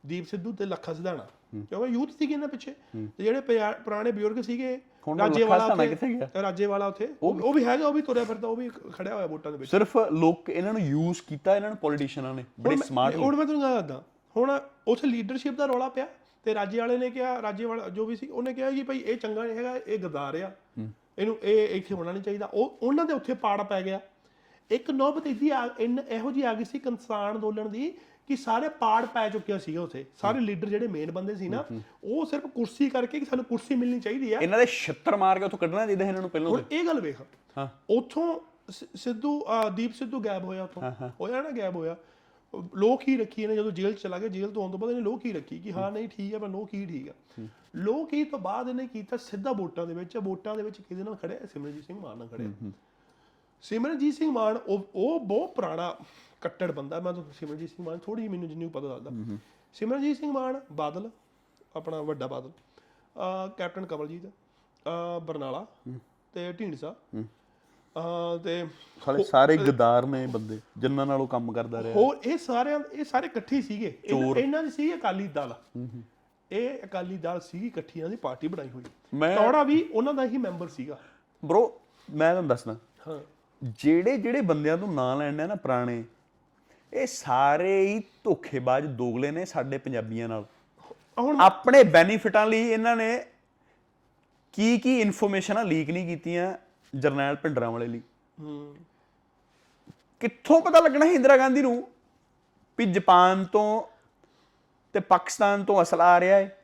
ਦੀਪ 0.07 0.27
ਸਿੱਧੂ 0.27 0.53
ਤੇ 0.53 0.67
ਲੱਖਾ 0.67 0.95
ਸਿਧਾਣਾ। 0.95 1.27
ਕਿਉਂਕਿ 1.71 1.93
ਯੂਥ 1.93 2.11
ਸੀਗੇ 2.11 2.35
ਇਹਨਾਂ 2.35 2.49
ਪਿੱਛੇ। 2.49 2.71
ਤੇ 3.17 3.25
ਜਿਹੜੇ 3.25 3.41
ਪੁਰਾਣੇ 3.85 4.13
ਬਜ਼ੁਰਗ 4.13 4.43
ਸੀਗੇ 4.43 4.81
ਰਾਜੇਵਾਲਾ 5.19 5.65
ਉੱਥੇ- 5.65 5.77
ਕਿੱਥੇ 5.89 6.09
ਗਿਆ? 6.09 6.43
ਰਾਜੇਵਾਲਾ 6.43 6.87
ਉੱਥੇ 6.87 7.09
ਉਹ 7.43 7.55
ਵੀ 7.55 7.65
ਹੈਗਾ 7.65 7.89
ਉਹ 7.89 7.93
ਵੀ 7.93 8.03
ਤੁਰਿਆ 8.03 8.25
ਫਿਰਦਾ 8.25 8.49
ਉਹ 8.49 8.57
ਵੀ 8.57 8.71
ਖੜਿਆ 8.93 9.15
ਹੋਇਆ 9.15 9.27
ਵੋਟਾਂ 9.27 9.53
ਦੇ 9.53 9.59
ਵਿੱਚ। 9.59 9.71
ਸਿਰਫ 9.71 9.97
ਲੋਕ 9.97 10.51
ਇਹਨਾਂ 10.51 10.73
ਨੂੰ 10.73 10.83
ਯੂਜ਼ 10.83 11.19
ਕੀਤਾ 11.29 11.57
ਇਹਨਾਂ 11.57 11.69
ਨੂੰ 11.69 11.79
ਪੋਲੀਟੀਸ਼ੀਅਨਾਂ 11.79 12.35
ਨੇ। 12.35 12.45
ਬੜੇ 12.61 12.77
ਸਮਾਰਟ 12.77 13.15
ਹੁਣ 13.25 13.37
ਮੈਂ 13.37 13.47
ਤੁਹਾਨੂੰ 13.47 13.71
ਦੱਸਦਾ। 13.71 14.05
ਹੁਣ 14.37 14.61
ਉੱਥੇ 14.89 15.07
ਲੀਡਰਸ਼ਿਪ 15.07 15.55
ਦਾ 15.55 15.67
ਰੌਲਾ 15.67 15.89
ਪਿਆ 15.89 16.09
ਤੇ 16.45 16.55
ਰਾਜੇ 16.55 16.79
ਵਾਲੇ 16.79 16.99
ਨੇ 16.99 17.11
ਕਿਹਾ 17.11 17.43
ਰਾਜੇ 17.43 17.65
ਵਾਲਾ 17.65 17.89
ਜੋ 17.89 18.07
ਵੀ 18.07 18.17
ਸੀ 18.17 18.27
ਉਹਨੇ 18.27 18.55
ਕਿਹਾ 18.55 18.71
ਕਿ 18.71 18.83
ਭਾਈ 18.83 18.99
ਇਹ 18.99 19.17
ਚੰਗਾ 19.17 19.45
ਨਹੀਂ 19.45 19.59
ਹੈਗਾ 19.59 19.77
ਇਹ 19.87 19.99
ਗਦਾਰ 19.99 20.35
ਆ। 20.41 20.51
ਇਹਨੂੰ 21.19 21.39
ਇਹ 21.43 21.69
ਇੱਥੇ 21.69 21.95
ਹੋਣਾ 21.95 22.13
ਨਹੀਂ 22.13 22.23
ਚਾਹੀਦਾ। 22.23 22.47
ਉਹ 22.47 22.79
ਉਹਨਾਂ 22.83 23.05
ਦੇ 23.05 23.13
ਉੱਥੇ 23.13 23.35
ਪਾੜ 23.35 23.63
ਪੈ 23.63 23.83
ਗਿਆ। 23.83 24.01
ਇੱਕ 24.71 24.91
ਨੌਬਤ 24.91 25.27
ਇਦੀ 25.27 25.51
ਇਹੋ 26.09 26.31
ਜੀ 26.33 26.43
ਆ 26.43 26.55
ਗਈ 26.55 26.65
ਸੀ 26.65 26.79
ਕਿਸਾਨ 26.79 27.35
ਅੰਦੋਲਨ 27.35 27.71
ਦੀ 27.71 27.91
ਕਿ 28.29 28.37
ਸਾਰੇ 28.37 28.69
ਪਾੜ 28.81 29.05
ਪੈ 29.07 29.29
ਚੁੱਕਿਆ 29.29 29.59
ਸੀਗਾ 29.59 29.81
ਉੱਥੇ। 29.83 30.05
ਸਾਰੇ 30.17 30.41
ਲੀਡਰ 30.41 30.69
ਜਿਹੜੇ 30.69 30.87
ਮੇਨ 30.89 31.11
ਬੰਦੇ 31.11 31.35
ਸੀ 31.37 31.49
ਨਾ 31.49 31.65
ਉਹ 32.05 32.27
ਸਿਰਫ 32.27 32.47
ਕੁਰਸੀ 32.47 32.89
ਕਰਕੇ 32.91 33.21
ਕਿ 33.21 33.27
ਸਾਨੂੰ 33.27 33.45
ਕੁਰਸੀ 33.45 33.75
ਮਿਲਣੀ 33.75 34.01
ਚਾਹੀਦੀ 34.01 34.33
ਆ। 34.33 34.39
ਇਹਨਾਂ 34.41 34.59
ਦੇ 34.59 34.67
ਛੱਤਰ 34.67 35.17
ਮਾਰ 35.17 35.39
ਕੇ 35.39 35.45
ਉੱਥੋਂ 35.45 35.59
ਕੱਢਣਾ 35.59 35.85
ਚਾਹੀਦਾ 35.87 36.05
ਇਹਨਾਂ 36.05 36.21
ਨੂੰ 36.21 36.31
ਪਹਿਲਾਂ 36.31 36.51
ਹੁਣ 36.51 36.63
ਇਹ 36.71 36.85
ਗੱਲ 36.87 37.01
ਵੇਖ। 37.01 37.21
ਹਾਂ। 37.57 37.69
ਉਥੋਂ 37.91 38.39
ਸਿੱਧੂ 38.97 39.33
ਦੀਪ 39.77 39.95
ਸਿੱਧੂ 39.95 40.21
ਗਾਇਬ 40.21 40.45
ਹੋਇਆ 40.45 40.63
ਉਥੋਂ। 40.65 40.83
ਹੋਇਆ 41.21 41.43
ਨਾ 41.43 41.51
ਗਾਇਬ 41.51 41.77
ਹੋਇਆ। 41.77 41.97
ਲੋਕ 42.77 43.03
ਹੀ 43.09 43.17
ਰੱਖੀ 43.17 43.43
ਇਹਨੇ 43.43 43.55
ਜਦੋਂ 43.57 43.71
ਜੇਲ੍ਹ 43.71 43.95
ਚਲਾ 43.95 44.19
ਗਿਆ 44.19 44.29
ਜੇਲ੍ਹ 44.29 44.53
ਤੋਂ 44.53 44.63
ਆਉਣ 44.63 44.71
ਤੋਂ 44.71 44.79
ਬਾਅਦ 44.79 44.91
ਇਹਨੇ 44.91 45.03
ਲੋਕ 45.03 45.25
ਹੀ 45.27 45.33
ਰੱਖੀ 45.33 45.59
ਕਿ 45.59 45.73
ਹਾਂ 45.73 45.91
ਨਹੀਂ 45.93 46.09
ਠੀਕ 46.09 46.33
ਹੈ 46.35 46.39
ਪਰ 46.39 46.49
ਲੋਕ 46.49 46.75
ਹੀ 46.75 46.85
ਠੀਕ 46.87 47.09
ਆ। 47.09 47.13
ਲੋਕ 47.77 48.13
ਹੀ 48.13 48.23
ਤੋਂ 48.25 48.39
ਬਾਅਦ 48.39 48.69
ਇਹਨੇ 48.69 48.87
ਕੀਤਾ 48.87 49.17
ਸਿੱਧਾ 49.17 49.53
ਵੋਟਾਂ 49.53 49.87
ਦੇ 49.87 49.95
ਵਿੱਚ 49.95 50.17
ਵੋਟਾਂ 50.17 50.57
ਦੇ 50.57 50.63
ਵਿੱਚ 50.63 50.81
ਕਿਹਦੇ 50.81 51.03
ਨਾਲ 51.03 51.15
ਖੜਿਆ 51.15 51.47
ਸਿਮਰਨਜੀਤ 51.53 51.85
ਸਿੰਘ 51.85 52.01
ਮਾਨ 52.01 52.19
ਨਾਲ 52.19 52.29
ਖੜਿਆ 52.29 52.71
ਸਿਮਰਨਜੀਤ 53.62 54.14
ਸਿੰਘ 54.14 54.31
ਮਾਨ 54.31 54.57
ਉਹ 54.57 54.87
ਉਹ 54.94 55.20
ਬਹੁਤ 55.20 55.55
ਪੁਰਾਣਾ 55.55 55.96
ਕੱਟੜ 56.40 56.73
ਬੰਦਾ 56.73 57.01
ਮੈਂ 57.01 57.12
ਤੁਹਾਨੂੰ 57.12 57.35
ਸਿਮਰਨਜੀਤ 57.35 57.70
ਸਿੰਘ 57.70 57.87
ਮਾਨ 57.87 57.99
ਥੋੜੀ 57.99 58.29
ਮੈਨੂੰ 58.29 58.49
ਜਿੰਨੀ 58.49 58.68
ਪਤਾ 58.68 58.88
ਦੱਸਦਾ 58.88 59.37
ਸਿਮਰਨਜੀਤ 59.75 60.16
ਸਿੰਘ 60.16 60.33
ਮਾਨ 60.33 60.61
ਬਾਦਲ 60.73 61.11
ਆਪਣਾ 61.77 62.03
ਵੱਡਾ 62.03 62.27
ਬਾਦਲ 62.27 62.51
ਕੈਪਟਨ 63.57 63.87
ਕਮਲਜੀਤ 63.87 64.23
ਬਰਨਾਲਾ 65.23 65.66
ਤੇ 66.33 66.53
ਢੀਂਡਸਾ। 66.53 66.94
ਤੇ 68.44 68.66
ਸਾਲੇ 69.05 69.25
ਸਾਰੇ 69.25 69.57
ਗਦਾਰ 69.57 70.07
ਨੇ 70.07 70.27
ਬੰਦੇ 70.27 70.61
ਜਿਨ੍ਹਾਂ 70.79 71.07
ਨਾਲ 71.07 71.20
ਉਹ 71.20 71.27
ਕੰਮ 71.27 71.53
ਕਰਦਾ 71.53 71.83
ਰਿਹਾ। 71.83 71.92
ਹੋਰ 71.92 72.18
ਇਹ 72.27 72.38
ਸਾਰਿਆਂ 72.38 72.81
ਇਹ 72.92 73.05
ਸਾਰੇ 73.05 73.27
ਇਕੱਠੇ 73.27 73.62
ਸੀਗੇ। 73.62 73.99
ਇਹਨਾਂ- 74.05 74.64
ਦੀ 74.64 74.70
ਸੀ 74.70 74.94
ਅਕਾਲੀ 74.94 75.29
ਦਲ। 75.29 75.55
ਇਹ 76.53 76.79
ਅਕਾਲੀ 76.85 77.16
ਦਲ 77.16 77.40
ਸੀ 77.40 77.66
ਇਕੱਠੀ 77.66 78.01
ਇਹਨਾਂ 78.01 78.11
ਦੀ 78.11 78.16
ਪਾਰਟੀ 78.16 78.49
ਬਣਾਈ 78.49 78.68
ਹੋਈ। 78.68 78.85
ਮੈਂ- 79.14 79.42
ਟੌੜਾ 79.42 79.62
ਵੀ 79.62 79.88
ਉਹਨਾਂ 79.92 80.14
ਦਾ 80.14 80.25
ਹੀ 80.25 80.37
ਮੈਂਬਰ 80.37 80.68
ਸੀਗਾ। 80.68 80.99
ਬ్రో 81.44 81.68
ਮੈਂ 82.14 82.33
ਤੁਹਾਨੂੰ 82.33 82.49
ਦੱਸਦਾ। 82.49 82.77
ਹਾਂ। 83.09 83.20
ਜਿਹੜੇ 83.64 84.16
ਜਿਹੜੇ 84.16 84.40
ਬੰਦਿਆਂ 84.40 84.79
ਤੋਂ 84.79 84.88
ਨਾਂ 84.88 85.16
ਲੈਣੇ 85.16 85.46
ਨਾ 85.46 85.55
ਪੁਰਾਣੇ 85.55 86.05
ਇਹ 86.92 87.07
ਸਾਰੇ 87.07 87.87
ਹੀ 87.87 88.03
ਧੋਖੇਬਾਜ਼ 88.25 88.87
ਦੋਗਲੇ 88.87 89.31
ਨੇ 89.31 89.44
ਸਾਡੇ 89.44 89.79
ਪੰਜਾਬੀਆਂ 89.79 90.29
ਨਾਲ। 90.29 90.44
ਹੁਣ 91.18 91.40
ਆਪਣੇ 91.40 91.85
ਬੈਨੀਫਿਟਾਂ 91.85 92.46
ਲਈ 92.46 92.68
ਇਹਨਾਂ 92.68 92.96
ਨੇ 92.96 93.25
ਕੀ 94.53 94.79
ਕੀ 94.79 95.01
ਇਨਫੋਰਮੇਸ਼ਨਾਂ 95.01 95.64
ਲੀਕ 95.64 95.90
ਨਹੀਂ 95.90 96.07
ਕੀਤੀਆਂ 96.07 96.59
ਜਰਨੈਲ 96.96 97.37
ਭਿੰਡਰਾਂ 97.37 97.70
ਵਾਲੇ 97.70 97.87
ਲਈ। 97.87 98.01
ਹੂੰ 98.40 98.77
ਕਿੱਥੋਂ 100.20 100.61
ਪਤਾ 100.61 100.81
ਲੱਗਣਾ 100.81 101.07
ਸੀ 101.07 101.12
ਇੰਦਰਾ 101.12 101.37
ਗਾਂਧੀ 101.37 101.62
ਨੂੰ 101.62 101.88
ਵੀ 102.79 102.87
ਜਾਪਾਨ 102.87 103.44
ਤੋਂ 103.44 103.83
ਤੇ 104.92 105.01
ਪਾਕਿਸਤਾਨ 105.01 105.64
ਤੋਂ 105.64 105.83
ਅਸਲਾ 105.83 106.05
ਆ 106.05 106.20
ਰਿਹਾ 106.20 106.37
ਹੈ 106.37 106.60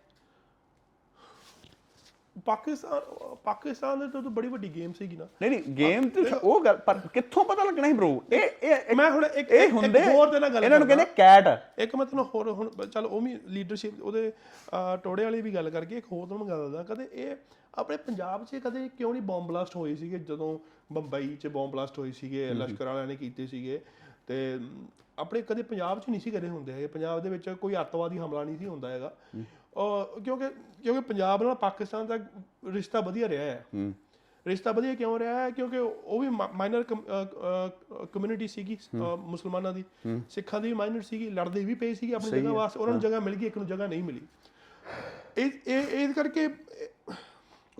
ਪਾਕਿਸਤਾਨ 2.44 3.34
ਪਾਕਿਸਤਾਨ 3.44 3.98
ਦੇ 4.00 4.06
ਤੋਂ 4.06 4.30
ਬੜੀ 4.30 4.48
ਵੱਡੀ 4.48 4.68
ਗੇਮ 4.68 4.92
ਸੀਗੀ 4.92 5.16
ਨਾ। 5.16 5.26
ਨਹੀਂ 5.42 5.50
ਨਹੀਂ 5.50 5.74
ਗੇਮ 5.74 6.08
ਤੇ 6.08 6.24
ਉਹ 6.42 6.60
ਗੱਲ 6.64 6.76
ਪਰ 6.76 7.00
ਕਿੱਥੋਂ 7.12 7.44
ਪਤਾ 7.44 7.64
ਲੱਗਣਾ 7.64 7.86
ਸੀ 7.86 7.92
ਬ్రో 7.92 8.08
ਇਹ 8.32 8.48
ਇਹ 8.62 8.96
ਮੈਂ 8.96 9.10
ਹੁਣ 9.10 9.24
ਇੱਕ 9.24 9.50
ਇਹ 9.50 9.70
ਹੁੰਦੇ 9.70 10.04
ਹੋਰ 10.04 10.28
ਦੇ 10.28 10.40
ਨਾਲ 10.40 10.50
ਗੱਲ 10.50 10.64
ਇਹਨਾਂ 10.64 10.78
ਨੂੰ। 10.78 10.88
ਕਹਿੰਦੇ 10.88 11.04
ਕੈਟ। 11.16 11.48
ਇੱਕ 11.78 11.96
ਮੈਂ 11.96 12.06
ਤੁਹਾਨੂੰ 12.06 12.30
ਹੋਰ 12.34 12.50
ਹੁਣ 12.50 12.70
ਚਲ 12.86 13.06
ਉਹ 13.06 13.20
ਵੀ 13.20 13.38
ਲੀਡਰਸ਼ਿਪ 13.46 14.02
ਉਹਦੇ 14.02 14.32
ਟੋੜੇ 15.04 15.24
ਵਾਲੀ 15.24 15.40
ਵੀ 15.40 15.54
ਗੱਲ 15.54 15.70
ਕਰਕੇ 15.70 15.98
ਇੱਕ 15.98 16.06
ਹੋਰ 16.12 16.26
ਤੁਹਾਨੂੰ 16.26 16.48
ਗੱਲ 16.48 16.70
ਦੱਸਦਾ। 16.70 16.94
ਕਦੇ 16.94 17.08
ਇਹ 17.12 17.36
ਆਪਣੇ 17.74 17.96
ਪੰਜਾਬ 17.96 18.44
'ਚ 18.44 18.60
ਕਦੇ 18.64 18.88
ਕਿਉਂ 18.98 19.12
ਨਹੀਂ 19.12 19.22
ਬੰਬ 19.22 19.46
ਬਲਾਸਟ 19.46 19.76
ਹੋਏ 19.76 19.94
ਸੀਗੇ? 19.96 20.18
ਜਦੋਂ 20.18 20.58
ਬੰਬਈ 20.92 21.36
'ਚ 21.36 21.46
ਬੰਬ 21.46 21.70
ਬਲਾਸਟ 21.70 21.98
ਹੋਏ 21.98 22.12
ਸੀਗੇ 22.12 22.48
ਲਸ਼ਕਰ 22.54 22.84
ਵਾਲਿਆਂ 22.84 23.06
ਨੇ 23.06 23.16
ਕੀਤੇ 23.16 23.46
ਸੀਗੇ। 23.46 23.80
ਤੇ 24.26 24.58
ਆਪਣੇ 25.18 25.42
ਕਦੇ 25.42 25.62
ਪੰਜਾਬ 25.62 26.00
'ਚ 26.00 26.08
ਨਹੀਂ 26.10 26.20
ਸੀ 26.20 26.30
ਕਦੇ 26.30 26.48
ਹੁੰਦੇ 26.48 26.72
ਹੈਗੇ। 26.72 26.86
ਪੰਜਾਬ 26.86 27.22
ਦੇ 27.22 27.28
ਵਿੱਚ 27.30 27.48
ਕੋਈ 27.50 27.74
ਅੱਤਵਾਦੀ 27.80 28.18
ਹਮਲਾ 28.18 28.44
ਨਹੀਂ 28.44 28.56
ਸੀ 28.56 28.66
ਹੁੰਦਾ 28.66 28.88
ਹੈਗਾ। 28.88 29.12
ਕਿਉਂਕਿ 30.24 30.48
ਕਿਉਂਕਿ 30.82 31.00
ਪੰਜਾਬ 31.00 31.42
ਨਾਲ 31.42 31.54
ਪਾਕਿਸਤਾਨ 31.54 32.06
ਦਾ 32.06 32.18
ਰਿਸ਼ਤਾ 32.72 33.00
ਵਧੀਆ 33.00 33.28
ਰਿਹਾ 33.28 33.42
ਹੈ। 33.44 33.66
ਰਿਸ਼ਤਾ 34.46 34.72
ਵਧੀਆ 34.72 34.94
ਕਿਉਂ 34.94 35.18
ਰਿਹਾ 35.18 35.44
ਹੈ? 35.44 35.50
ਕਿਉਂਕਿ 35.50 35.78
ਉਹ 35.78 36.20
ਵੀ 36.20 36.28
ਮਾਈਨਰ 36.28 36.84
ਕਮਿਊਨਿਟੀ 38.12 38.48
ਸੀਗੀ 38.48 38.78
ਮੁਸਲਮਾਨਾਂ 39.18 39.72
ਦੀ। 39.72 39.84
ਸਿੱਖਾਂ 40.30 40.60
ਦੀ 40.60 40.68
ਵੀ 40.68 40.74
ਮਾਈਨਰ 40.74 41.02
ਸੀਗੀ 41.02 41.30
ਲੜਦੇ 41.30 41.64
ਵੀ 41.64 41.74
ਪਏ 41.74 41.94
ਸੀਗੇ 41.94 42.14
ਆਪਣੀ 42.14 42.30
ਜਗ੍ਹਾ 42.30 42.52
ਵਾਸਤੇ। 42.52 42.80
ਉਹਨਾਂ 42.80 42.92
ਨੂੰ 42.92 43.02
ਜਗ੍ਹਾ 43.02 43.20
ਮਿਲ 43.20 43.34
ਗਈ 43.34 43.46
ਇੱਕ 43.46 43.58
ਨੂੰ 43.58 43.66
ਜਗ੍ਹਾ 43.66 43.86
ਨਹੀਂ 43.86 44.02
ਮਿਲੀ। 44.02 44.20
ਇਹ 45.36 45.50
ਇਹ 45.66 45.82
ਇਹ 45.82 46.14
ਕਰਕੇ 46.14 46.48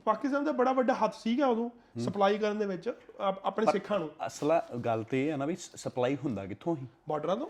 ਪਾਕਿਸਤਾਨ 0.05 0.45
ਦਾ 0.45 0.53
ਬੜਾ 0.53 0.73
ਵੱਡਾ 0.73 0.95
ਹੱਥ 0.95 1.15
ਸੀਗਾ 1.15 1.47
ਉਦੋਂ 1.47 1.71
ਸਪਲਾਈ 2.01 2.39
ਕਰਨ 2.39 2.59
ਦੇ 2.59 2.67
ਵਿੱਚ 2.67 2.93
ਆਪ- 3.21 3.41
ਆਪਣੇ 3.45 3.67
ਸਿੱਖਾਂ 3.73 3.99
ਨੂੰ। 3.99 4.11
ਅਸਲਾ 4.27 4.69
ਗੱਲ 4.85 5.05
ਤੇ 5.05 5.27
ਇਹ 5.27 5.33
ਹੈ 5.33 5.37
ਨਾ 5.37 5.47
ਵੀ 5.47 5.57
ਸਪਲਾਈ 5.57 6.17
ਹੁੰਦਾ 6.17 6.47
ਕਿੱਥੋਂ 6.47 6.77
ਹੀ? 6.77 6.87
ਬਾਰਡਰਾਂ 7.09 7.37
ਤੋਂ? 7.37 7.49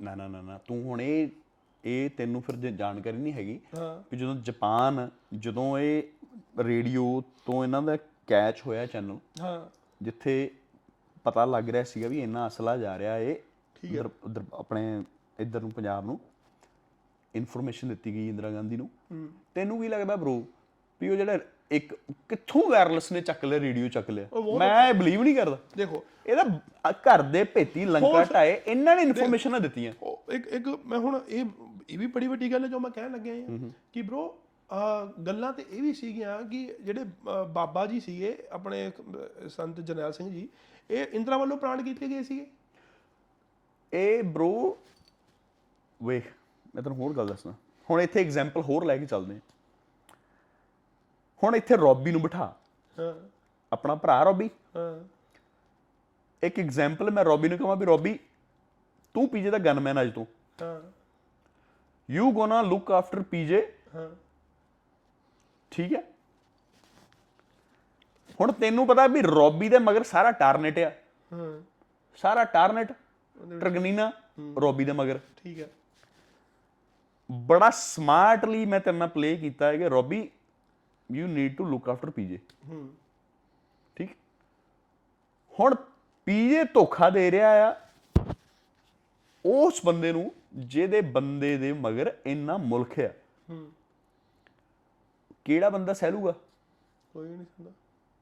ਨਾ 0.00 0.14
ਨਾ 0.14 0.28
ਨਾ 0.28 0.58
ਤੂੰ 0.58 0.82
ਹੁਣ 0.82 1.00
ਇਹ 1.00 1.28
ਇਹ 1.84 2.10
ਤੈਨੂੰ 2.10 2.42
ਫਿਰ 2.42 2.56
ਜੇ 2.56 2.70
ਜਾਣਕਾਰੀ 2.70 3.16
ਨਹੀਂ 3.16 3.32
ਹੈਗੀ 3.32 3.60
ਹਾਂ। 3.78 4.02
ਵੀ 4.12 4.18
ਜਦੋਂ 4.18 4.34
ਜਾਪਾਨ 4.34 5.10
ਜਦੋਂ 5.34 5.78
ਇਹ 5.78 6.02
ਰੇਡੀਓ 6.58 7.22
ਤੋਂ 7.46 7.64
ਇਹਨਾਂ 7.64 7.82
ਦਾ 7.82 7.96
ਕੈਚ 8.26 8.62
ਹੋਇਆ 8.66 8.86
ਚੈਨਲ 8.86 9.18
ਹਾਂ। 9.40 9.68
ਜਿੱਥੇ 10.02 10.50
ਪਤਾ 11.24 11.44
ਲੱਗ 11.44 11.70
ਰਿਹਾ 11.70 11.84
ਸੀਗਾ 11.84 12.08
ਵੀ 12.08 12.22
ਇੰਨਾ 12.22 12.46
ਅਸਲਾ 12.46 12.76
ਜਾ 12.76 12.98
ਰਿਹਾ 12.98 13.18
ਇਹ 13.18 13.36
ਉਧਰ 13.84 14.10
ਉਧਰ 14.24 14.42
ਆਪਣੇ 14.54 15.04
ਇੱਧਰ 15.40 15.60
ਨੂੰ 15.60 15.70
ਪੰਜਾਬ 15.70 16.04
ਨੂੰ 16.04 16.20
ਇਨਫੋਰਮੇਸ਼ਨ 17.34 17.88
ਦਿੱਤੀ 17.88 18.14
ਗਈ 18.14 18.28
ਇੰਦਰਾ 18.28 18.50
ਗਾਂਧੀ 18.50 18.76
ਨੂੰ। 18.76 18.90
ਤੈਨੂੰ 19.54 19.82
ਕੀ 19.82 19.88
ਲੱਗਦਾ 19.88 20.16
ਬ్రో 20.16 20.42
ਵੀ 21.00 21.08
ਉਹ 21.08 21.16
ਜਿਹੜਾ 21.16 21.38
ਇੱਕ 21.70 21.94
ਕਿੱਥੋਂ 22.28 22.70
ਵਾਇਰਲੈਸ 22.70 23.12
ਨੇ 23.12 23.20
ਚੱਕ 23.20 23.44
ਲਿਆ 23.44 23.60
ਰੇਡੀਓ 23.60 23.88
ਚੱਕ 23.88 24.10
ਲਿਆ? 24.10 24.28
ਮੈਂ 24.58 24.94
ਬਲੀਵ 24.94 25.22
ਨਹੀਂ 25.22 25.34
ਕਰਦਾ। 25.34 25.58
ਦੇਖੋ। 25.76 26.04
ਇਹਦਾ 26.26 26.42
ਘਰ 26.90 27.22
ਦੇ 27.22 27.44
ਭੇਤੀ 27.44 27.84
ਲੰਕਾ 27.84 28.24
ਢਾਏ 28.24 28.60
ਇਹਨਾਂ 28.66 28.96
ਨੇ 28.96 29.02
ਇਨਫੋਰਮੇਸ਼ਨਾਂ 29.02 29.60
ਦਿੱਤੀਆਂ। 29.60 29.92
ਇੱਕ 30.32 30.46
ਇੱਕ 30.46 30.68
ਮੈਂ 30.86 30.98
ਹੁਣ 30.98 31.20
ਇਹ 31.28 31.44
ਇਹ 31.90 31.98
ਵੀ 31.98 32.06
ਬੜੀ 32.06 32.26
ਵੱਡੀ 32.26 32.52
ਗੱਲ 32.52 32.64
ਹੈ 32.64 32.68
ਜੋ 32.68 32.78
ਮੈਂ 32.80 32.90
ਕਹਿਣ 32.90 33.12
ਲੱਗਿਆ 33.12 33.34
ਹਾਂ 33.34 33.70
ਕਿ 33.92 34.02
ਬ్రో 34.02 34.28
ਗੱਲਾਂ 35.26 35.52
ਤੇ 35.52 35.64
ਇਹ 35.70 35.82
ਵੀ 35.82 35.92
ਸੀਗੀਆਂ 35.94 36.42
ਕਿ 36.42 36.74
ਜਿਹੜੇ 36.80 37.04
ਬਾਬਾ 37.48 37.86
ਜੀ 37.86 38.00
ਸੀਗੇ 38.00 38.36
ਆਪਣੇ 38.50 38.90
ਸੰਤ 39.48 39.80
ਜਰਨੈਲ 39.80 40.12
ਸਿੰਘ 40.12 40.30
ਜੀ 40.30 40.48
ਇਹ 40.90 41.06
ਇੰਦਰਾ 41.12 41.36
ਵੱਲੋਂ 41.38 41.56
ਪ੍ਰਾਣ 41.56 41.82
ਕੀਤੇ 41.82 42.08
ਗਏ 42.08 42.22
ਸੀਗੇ। 42.22 42.46
ਇਹ 43.92 44.22
ਬ్రో 44.22 44.70
ਵੇਖ 46.00 46.24
ਮੈਂ 46.74 46.82
ਤੈਨੂੰ 46.82 46.98
ਹੋਰ 46.98 47.16
ਗੱਲ 47.16 47.26
ਦੱਸਣਾ 47.26 47.54
ਹੁਣ 47.90 48.00
ਇੱਥੇ 48.00 48.20
ਐਗਜ਼ਾਮਪਲ 48.20 48.62
ਹੋਰ 48.62 48.84
ਲੈ 48.84 48.96
ਕੇ 48.96 49.06
ਚੱਲਦੇ 49.06 49.34
ਹਾਂ। 49.34 49.40
ਹੁਣ 51.42 51.56
ਇੱਥੇ 51.56 51.76
ਰੌਬੀ 51.76 52.12
ਨੂੰ 52.12 52.22
ਬਿਠਾ। 52.22 52.56
ਹਾਂ। 52.98 53.14
ਆਪਣਾ 53.72 53.94
ਭਰਾ 53.94 54.22
ਰੌਬੀ। 54.22 54.50
ਹਾਂ। 54.76 55.00
ਇੱਕ 56.42 56.58
ਐਗਜ਼ਾਮਪਲ 56.58 57.10
ਮੈਂ 57.10 57.24
ਰੌਬੀ 57.24 57.48
ਨੂੰ 57.48 57.58
ਕਹਾਂ 57.58 57.76
ਵੀ 57.76 57.86
ਰੌਬੀ 57.86 58.18
ਤੂੰ 59.14 59.28
ਪੀਜੇ 59.28 59.50
ਦਾ 59.50 59.58
ਗਨਮੈਨ 59.58 60.02
ਅੱਜ 60.02 60.14
ਤੋਂ। 60.14 60.26
ਹਾਂ। 60.62 60.80
You 62.10 62.32
gonna 62.32 62.62
look 62.62 62.90
after 62.90 63.22
PJ 63.22 63.72
ਹਾਂ। 63.94 64.10
ਠੀਕ 65.70 65.92
ਹੈ। 65.94 66.02
ਹੁਣ 68.40 68.52
ਤੈਨੂੰ 68.52 68.86
ਪਤਾ 68.86 69.06
ਵੀ 69.06 69.22
ਰੌਬੀ 69.22 69.68
ਦੇ 69.68 69.78
ਮਗਰ 69.78 70.02
ਸਾਰਾ 70.02 70.30
ਟਾਰਨੇਟ 70.30 70.78
ਆ। 70.78 70.90
ਹਾਂ। 71.32 71.62
ਸਾਰਾ 72.16 72.44
ਟਾਰਨੇਟ 72.44 72.92
ਟਰਗਨੀਨਾ 73.60 74.12
ਰੌਬੀ 74.60 74.84
ਦੇ 74.84 74.92
ਮਗਰ। 74.92 75.18
ਠੀਕ 75.36 75.60
ਹੈ। 75.60 75.68
ਬੜਾ 77.32 77.70
ਸਮਾਰਟਲੀ 77.70 78.66
ਮੈਂ 78.66 78.80
ਤੇਰੇ 78.80 78.96
ਨਾਲ 78.96 79.08
ਪਲੇ 79.08 79.36
ਕੀਤਾ 79.36 79.66
ਹੈ 79.66 79.76
ਕਿ 79.76 79.88
Robbie 79.88 80.30
you 81.12 81.26
need 81.26 81.56
to 81.56 81.64
look 81.64 81.88
after 81.88 82.10
PJ 82.10 82.38
hmm. 82.68 82.90
ਠੀਕ। 83.96 84.10
ਹੁਣ 85.60 85.74
ਪੀਜੇ 86.24 86.64
ਧੋਖਾ 86.64 87.10
ਦੇ 87.10 87.30
ਰਿਹਾ 87.30 87.70
ਆ। 87.70 87.89
ਉਸ 89.44 89.80
ਬੰਦੇ 89.84 90.12
ਨੂੰ 90.12 90.32
ਜਿਹਦੇ 90.56 91.00
ਬੰਦੇ 91.00 91.56
ਦੇ 91.56 91.72
ਮਗਰ 91.72 92.16
ਇੰਨਾ 92.26 92.56
ਮੁਲਕ 92.56 93.00
ਆ 93.00 93.10
ਹੂੰ। 93.50 93.68
ਕਿਹੜਾ 95.44 95.70
ਬੰਦਾ 95.70 95.92
ਸਹਿਲੂਗਾ? 95.92 96.34
ਕੋਈ 97.12 97.28
ਨਹੀਂ 97.28 97.44
ਸੁਣਦਾ 97.44 97.70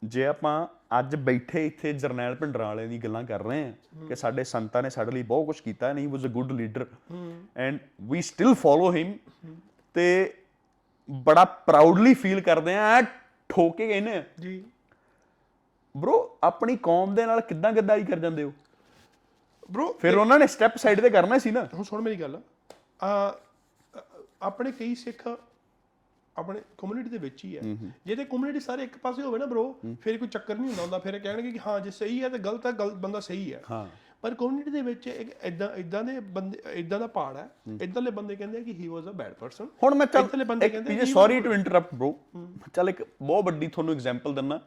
ਜੇ 0.05 0.27
ਆਪਾਂ 0.27 0.67
ਅੱਜ 0.99 1.17
ਬੈਠੇ 1.17 1.67
ਇੱਥੇ 1.67 1.93
ਜਰਨੈਲ 1.93 2.35
ਭਿੰਡਰਾਂ 2.35 2.67
ਵਾਲਿਆਂ 2.67 2.89
ਦੀ 2.89 2.99
ਗੱਲਾਂ 2.99 3.25
ਕਰ 3.25 3.43
ਰਹੇ 3.43 3.65
ਹਾਂ 3.65 4.07
ਕਿ 4.07 4.17
ਸਾਡੇ 4.17 4.45
ਸੰਤਾਂ 4.45 4.83
ਨੇ 4.83 4.91
ਸਾਡੇ 4.91 5.11
ਲਈ 5.13 5.23
ਬਹੁਤ 5.23 5.47
ਕੁਝ 5.47 5.61
ਕੀਤਾ 5.61 5.89
and 5.89 5.99
he 5.99 6.07
was 6.07 6.25
a 6.25 6.29
good 6.29 6.53
leader 6.53 6.87
and 7.57 7.79
we 8.03 8.23
still 8.23 8.55
follow 8.55 8.93
him 8.95 9.19
ਤੇ 9.95 10.35
ਬੜਾ 11.11 11.45
ਪ੍ਰਾਊਡਲੀ 11.45 12.15
ਫੀਲ 12.15 12.41
ਕਰਦੇ 12.41 12.75
ਆ 12.75 13.03
ਠੋਕੇ 13.49 13.99
ਆ 13.99 14.23
ਜੀ। 14.41 14.65
ਬ్రో 15.97 16.13
ਆਪਣੀ 16.43 16.77
ਕੌਮ 16.77 17.15
ਦੇ 17.15 17.27
ਨਾਲ 17.27 17.41
ਕਿੱਦਾਂ 17.41 17.73
ਗੱਦਾਰੀ 17.73 18.05
ਕਰ 18.05 18.19
ਜਾਂਦੇ 18.19 18.43
ਹੋ? 18.43 18.53
ਬ్రో 19.71 19.93
ਫਿਰ 19.93 20.17
ਉਹਨਾਂ 20.17 20.39
ਨੇ 20.39 20.47
ਸਟੈਪ 20.47 20.77
ਸਾਈਡ 20.77 21.01
ਤੇ 21.01 21.11
ਕਰਨਾ 21.11 21.39
ਸੀ 21.39 21.51
ਨਾ। 21.51 21.69
ਹੁਣ 21.75 21.83
ਸੁਣ 21.83 22.01
ਮੇਰੀ 22.03 22.17
ਗੱਲ। 22.17 22.41
ਆ 23.03 23.39
ਆਪਣੇ 24.43 24.73
ਕਈ 24.73 24.95
ਸਿੱਖ 24.95 25.39
ਆਪਣੇ 26.37 26.61
ਕਮਿਊਨਿਟੀ 26.79 27.11
ਦੇ 27.11 27.19
ਵਿੱਚ 27.19 27.45
ਹੀ 27.45 27.57
ਹੈ। 27.57 27.63
ਜੇ 28.07 28.17
ਤੇ 28.17 28.25
ਕਮਿਊਨਿਟੀ 28.25 28.61
ਸਾਰੇ 28.61 28.83
ਇੱਕ 28.83 28.99
ਪਾਸੇ 28.99 29.23
ਹੋਵੇ 29.23 29.39
ਨਾ 29.39 29.47
ਬ్రో 29.47 29.97
ਫਿਰ 30.03 30.19
ਕੋਈ 30.19 30.29
ਚੱਕਰ 30.29 30.55
ਨਹੀਂ 30.55 30.69
ਹੁੰਦਾ 30.69 30.83
ਹੁੰਦਾ। 30.83 30.99
ਫਿਰ 30.99 31.19
ਕਹਿਣਗੇ 31.19 31.53
ਕਿ 31.53 31.59
ਹਾਂ 31.67 31.81
ਜੇ 31.81 31.91
ਸਹੀ 31.91 32.23
ਹੈ 32.23 32.29
ਤੇ 32.29 32.39
ਗਲਤ 32.39 32.67
ਹੈ 32.67 32.73
ਗਲਤ 32.73 32.95
ਬੰਦਾ 32.95 33.21
ਸਹੀ 33.21 33.53
ਹੈ। 33.55 33.63
ਹਾਂ। 33.71 33.87
ਪਰ 34.23 34.35
ਕਮਿਊਨਿਟੀ 34.35 34.71
ਦੇ 34.71 34.83
ਵਿੱਚ 34.83 35.07
ਇੱਕ 35.07 35.31
ਇਦਾਂ 35.45 35.69
ਇਦਾਂ 35.77 36.05
ਦੇ 36.05 36.21
ਬੰਦੇ 36.21 36.63
ਇਦਾਂ 36.73 37.01
ਦਾ 37.01 37.07
ਪਾੜ 37.07 37.37
ਹੈ। 37.37 37.49
ਇਦਾਂਲੇ 37.83 38.11
ਬੰਦੇ 38.11 38.37
ਕਹਿੰਦੇ 38.37 38.59
ਆ 38.59 38.61
ਕਿ 38.61 38.73
ਹੀ 38.73 38.89
ਵਾਸ 38.89 39.05
ਅ 39.05 39.13
ਬੈਡ 39.13 39.33
ਪਰਸਨ 39.33 39.67
ਹੁਣ 39.83 39.95
ਮੈਂ 39.95 40.07
ਚੱਲ 40.07 40.25
ਇਦਾਂਲੇ 40.25 40.45
ਬੰਦੇ 40.45 40.69
ਕਹਿੰਦੇ 40.69 40.95
ਜੀ 40.95 41.13
ਸੌਰੀ 41.13 41.41
ਟੂ 41.41 41.53
ਇੰਟਰਰਪਟ 41.53 41.95
ਬ్రో 41.95 42.13
ਚੱਲ 42.75 42.89
ਇੱਕ 42.89 43.03
ਬਹੁਤ 43.23 43.45
ਵੱਡੀ 43.45 43.67
ਤੁਹਾਨੂੰ 43.67 43.95
ਐਗਜ਼ਾਮਪਲ 43.95 44.35
ਦਿੰਨਾ। 44.35 44.61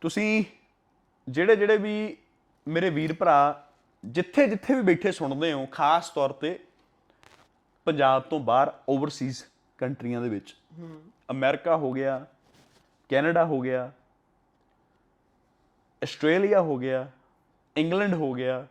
ਤੁਸੀਂ 0.00 0.44
ਜਿਹੜੇ 1.28 1.56
ਜਿਹੜੇ 1.56 1.76
ਵੀ 1.76 2.16
ਮੇਰੇ 2.68 2.90
ਵੀਰ 2.90 3.12
ਭਰਾ, 3.12 3.64
ਜਿੱਥੇ 4.04 4.46
ਜਿੱਥੇ 4.46 4.74
ਵੀ 4.74 4.82
ਬੈਠੇ 4.82 5.12
ਸੁਣਦੇ 5.12 5.52
ਹੋ, 5.52 5.66
ਖਾਸ 5.66 6.10
ਤੌਰ 6.10 6.32
ਤੇ 6.32 6.58
ਪੰਜਾਬ 7.86 8.22
ਤੋਂ 8.22 8.40
ਬਾਹਰ 8.40 8.72
ਓਵਰਸੀਜ਼ 8.88 9.42
ਕੰਟਰੀਆਂ 9.78 10.20
ਦੇ 10.20 10.28
ਵਿੱਚ। 10.28 10.54
ਅਮਰੀਕਾ 11.30 11.76
ਹੋ 11.76 11.92
ਗਿਆ, 11.92 12.24
ਕੈਨੇਡਾ 13.10 13.44
ਹੋ 13.44 13.60
ਗਿਆ, 13.60 13.90
ਆਸਟ੍ਰੇਲੀਆ 16.02 16.60
ਹੋ 16.60 16.76
ਗਿਆ, 16.78 17.06
ਇੰਗਲੈਂਡ 17.76 18.14
ਹੋ 18.14 18.32
ਗਿਆ, 18.34 18.66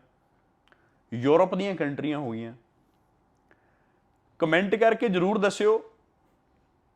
ਯੂਰਪ 1.12 1.56
ਦੀਆਂ 1.56 1.76
ਕੰਟਰੀਆਂ 1.76 2.20
ਹੋ 2.20 2.32
ਗਈਆਂ। 2.32 2.54
ਕਮੈਂਟ 4.40 4.76
ਕਰਕੇ 4.76 5.10
ਜਰੂਰ 5.10 5.38
ਦੱਸਿਓ 5.38 5.80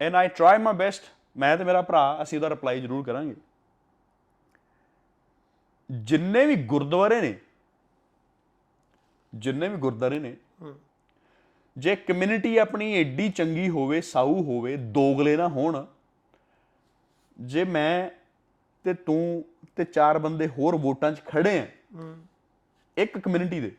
and 0.02 0.16
I 0.16 0.28
try 0.28 0.58
my 0.58 0.74
best 0.74 1.04
ਮੈਂ 1.38 1.58
ਤੇ 1.58 1.64
ਮੇਰਾ 1.64 1.82
ਭਰਾ, 1.82 2.20
ਅਸੀਂ 2.22 2.38
ਉਹਦਾ 2.38 2.50
ਰਿਪਲਾਈ 2.50 2.82
ਜਰੂਰ 2.82 3.06
ਕਰਾਂਗੇ। 3.06 3.36
ਜਿੰਨੇ 5.92 6.46
ਵੀ 6.46 6.56
ਗੁਰਦੁਆਰੇ 6.56 7.22
ਨੇ 7.22 7.40
ਜਿੰਨੇ 9.36 9.68
ਵੀ 9.70 9.78
ਗੁਰਦੁਆਰੇ 9.78 10.20
ਨੇ 10.20 10.36
ਜੇ 11.78 11.96
ਕਮਿਊਨਿਟੀ 11.96 12.58
ਆਪਣੀ 12.58 12.94
ਏਡੀ 12.94 13.30
ਚੰਗੀ 13.30 13.70
ਹੋਵੇ 13.70 14.02
ਸਾਊ 14.02 14.44
ਹੋਵੇ 14.44 14.76
ਦੋਗਲੇ 14.78 15.38
ਨਾ 15.38 15.48
ਹੋਣ 15.48 15.86
ਜੇ 17.40 17.64
ਮੈਂ 17.64 18.10
ਤੇ 18.84 18.94
ਤੂੰ 18.94 19.46
ਤੇ 19.76 19.84
ਚਾਰ 19.84 20.18
ਬੰਦੇ 20.20 20.48
ਹੋਰ 20.48 20.76
ਵੋਟਾਂ 20.76 21.12
'ਚ 21.12 21.22
ਖੜੇ 21.26 21.60
ਆ 21.60 21.68
ਇੱਕ 22.98 23.18
ਕਮਿਊਨਿਟੀ 23.18 23.60
ਦੇ 23.60 23.76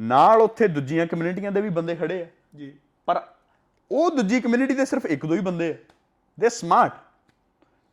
ਨਾਲ 0.00 0.40
ਉੱਥੇ 0.40 0.68
ਦੂਜੀਆਂ 0.68 1.06
ਕਮਿਊਨਿਟੀਆਂ 1.06 1.52
ਦੇ 1.52 1.60
ਵੀ 1.60 1.68
ਬੰਦੇ 1.68 1.94
ਖੜੇ 1.96 2.22
ਆ। 2.22 2.26
ਜੀ। 2.56 2.72
ਪਰ 3.06 3.26
ਉਹ 3.90 4.10
ਦੂਜੀ 4.10 4.40
ਕਮਿਊਨਿਟੀ 4.40 4.74
ਦੇ 4.74 4.84
ਸਿਰਫ 4.84 5.06
ਇੱਕ 5.06 5.26
ਦੋ 5.26 5.34
ਹੀ 5.34 5.40
ਬੰਦੇ 5.40 5.70
ਆ। 5.72 5.76
ਦੇ 6.40 6.48
ਸਮਾਰਟ 6.48 6.92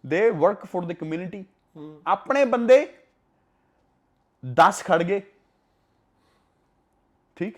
ਦੇ 0.05 0.29
ਵਰਕ 0.29 0.65
ਫॉर 0.65 0.85
ਦ 0.85 0.93
ਕਮਿਊਨਿਟੀ 0.93 1.45
ਆਪਣੇ 2.07 2.45
ਬੰਦੇ 2.45 2.77
10 4.43 4.83
ਖੜ 4.83 5.01
ਗਏ। 5.03 5.21
ਠੀਕ? 7.37 7.57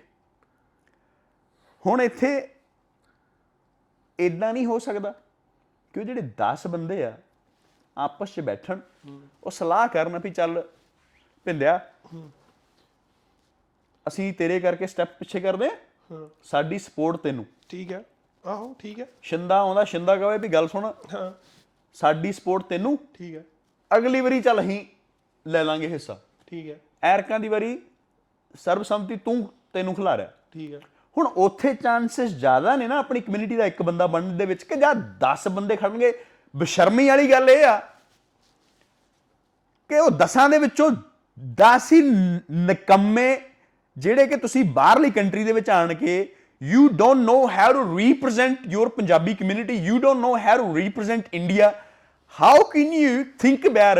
ਹੁਣ 1.86 2.02
ਇੱਥੇ 2.02 2.32
ਇਦਾਂ 4.20 4.54
ਨਹੀਂ 4.54 4.66
ਹੋ 4.66 4.80
ਸਕਦਾ 4.80 5.12
ਕਿ 5.94 6.00
ਉਹ 6.00 6.06
ਜਿਹੜੇ 6.06 6.22
10 6.42 6.68
ਬੰਦੇ 6.68 7.04
ਆ 7.06 7.18
ਆਪਸ 7.98 8.34
'ਚ 8.34 8.40
ਬੈਠਣ। 8.40 8.80
ਉਹ 9.44 9.52
ਸਲਾਹ 9.52 9.88
ਕਰਨ 9.88 10.18
ਵੀ 10.20 10.30
ਚੱਲ 10.30 10.62
ਭਿੰਦਿਆ 11.46 11.80
ਅਸੀਂ 14.08 14.34
ਤੇਰੇ 14.34 14.60
ਕਰਕੇ 14.60 14.88
ਸਟੈਪ 14.88 15.18
ਪਿੱਛੇ 15.20 15.40
ਕਰਦੇ 15.40 15.70
ਹਾਂ 15.70 16.28
ਸਾਡੀ 16.44 16.80
ਸਪੋਰਟ 16.80 17.18
ਤੈਨੂੰ। 17.18 17.46
ਠੀਕ 17.70 17.92
ਹੈ। 17.92 18.04
ਆਹੋ 18.44 18.74
ਠੀਕ 18.80 19.00
ਹੈ। 19.00 19.08
ਸ਼ਿੰਦਾ 19.22 19.60
ਆਉਂਦਾ 19.60 19.84
ਸ਼ਿੰਦਾ 19.84 20.16
ਕਹੇ 20.16 20.38
ਵੀ 20.38 20.48
ਗੱਲ 20.48 20.68
ਸੁਣ 20.68 20.86
ਹਾਂ। 20.86 21.32
ਸਾਡੀ 21.94 22.32
ਸਪੋਰਟ 22.32 22.64
ਤੈਨੂੰ। 22.64 22.98
ਠੀਕ 23.14 23.36
ਹੈ। 23.36 23.44
ਅਗਲੀ 23.98 24.22
ਵਾਰੀ 24.22 24.42
ਚੱਲ 24.42 24.62
ਅਸੀਂ 24.62 24.86
ਲੈ 25.48 25.64
ਲਾਂਗੇ 25.64 25.88
ਹਿੱਸਾ। 25.88 26.20
ਠੀਕ 26.48 26.70
ਹੈ। 26.70 26.80
ਐਰਕਾਂ 27.04 27.40
ਦੀ 27.40 27.48
ਵਾਰੀ 27.48 27.82
ਸਰਬਸੰਮਤੀ 28.60 29.16
ਤੂੰ 29.16 29.54
ਤੈਨੂੰ 29.74 29.96
ਖਿਲਾਰਿਆ 29.96 30.32
ਠੀਕ 30.54 30.74
ਹੈ। 30.74 30.80
ਹੁਣ 31.18 31.28
ਉੱਥੇ 31.28 31.74
ਚਾਂਸਸ 31.74 32.30
ਜ਼ਿਆਦਾ 32.30 32.76
ਨੇ 32.76 32.88
ਨਾ 32.88 33.00
ਆਪਣੀ 33.00 33.22
ਕਮਿਊਨਿਟੀ 33.22 33.56
ਦਾ 33.56 33.66
ਇੱਕ 33.66 33.82
ਬੰਦਾ 33.82 34.08
ਬਣਨ 34.08 34.38
ਦੇ 34.38 34.46
ਵਿੱਚ 34.46 34.64
ਕਿ 34.64 34.76
ਜਾਂ 34.76 34.96
10 34.96 35.50
ਬੰਦੇ 35.52 35.76
ਖੜਨਗੇ। 35.76 36.14
ਬਸ਼ਰਮੀ 36.56 37.08
ਵਾਲੀ 37.08 37.32
ਗੱਲ 37.32 37.50
ਇਹ 37.50 37.66
ਆ 37.66 37.78
ਕਿ 39.90 40.00
ਉਹ 40.00 40.12
ਦਸਾਂ 40.12 40.50
ਦੇ 40.50 40.58
ਵਿੱਚੋਂ 40.58 40.92
10 41.54 41.94
ਹੀ 41.94 42.02
ਨਿਕੰਮੇ 42.52 43.42
ਜਿਹੜੇ 43.98 44.28
ਕਿ 44.28 44.36
ਤੁਸੀਂ 44.36 44.64
ਬਾਹਰਲੀ 44.66 45.12
ਕੰਟਰੀ 45.12 45.44
ਦੇ 45.44 45.52
ਵਿੱਚ 45.52 45.70
ਆਣ 45.70 45.94
ਕੇ 45.94 46.36
you 46.64 46.88
don't 46.88 47.26
know 47.26 47.50
how 47.50 47.74
to 47.74 47.98
represent 47.98 48.58
your 48.68 48.90
Punjabi 48.90 49.34
community 49.34 49.74
you 49.74 50.00
don't 50.00 50.20
know 50.20 50.38
how 50.38 50.58
to 50.58 50.76
represent 50.76 51.24
India 51.34 51.74
how 52.36 52.64
can 52.64 52.94
you 52.94 53.24
think 53.40 53.68
ਬੈਰ 53.68 54.00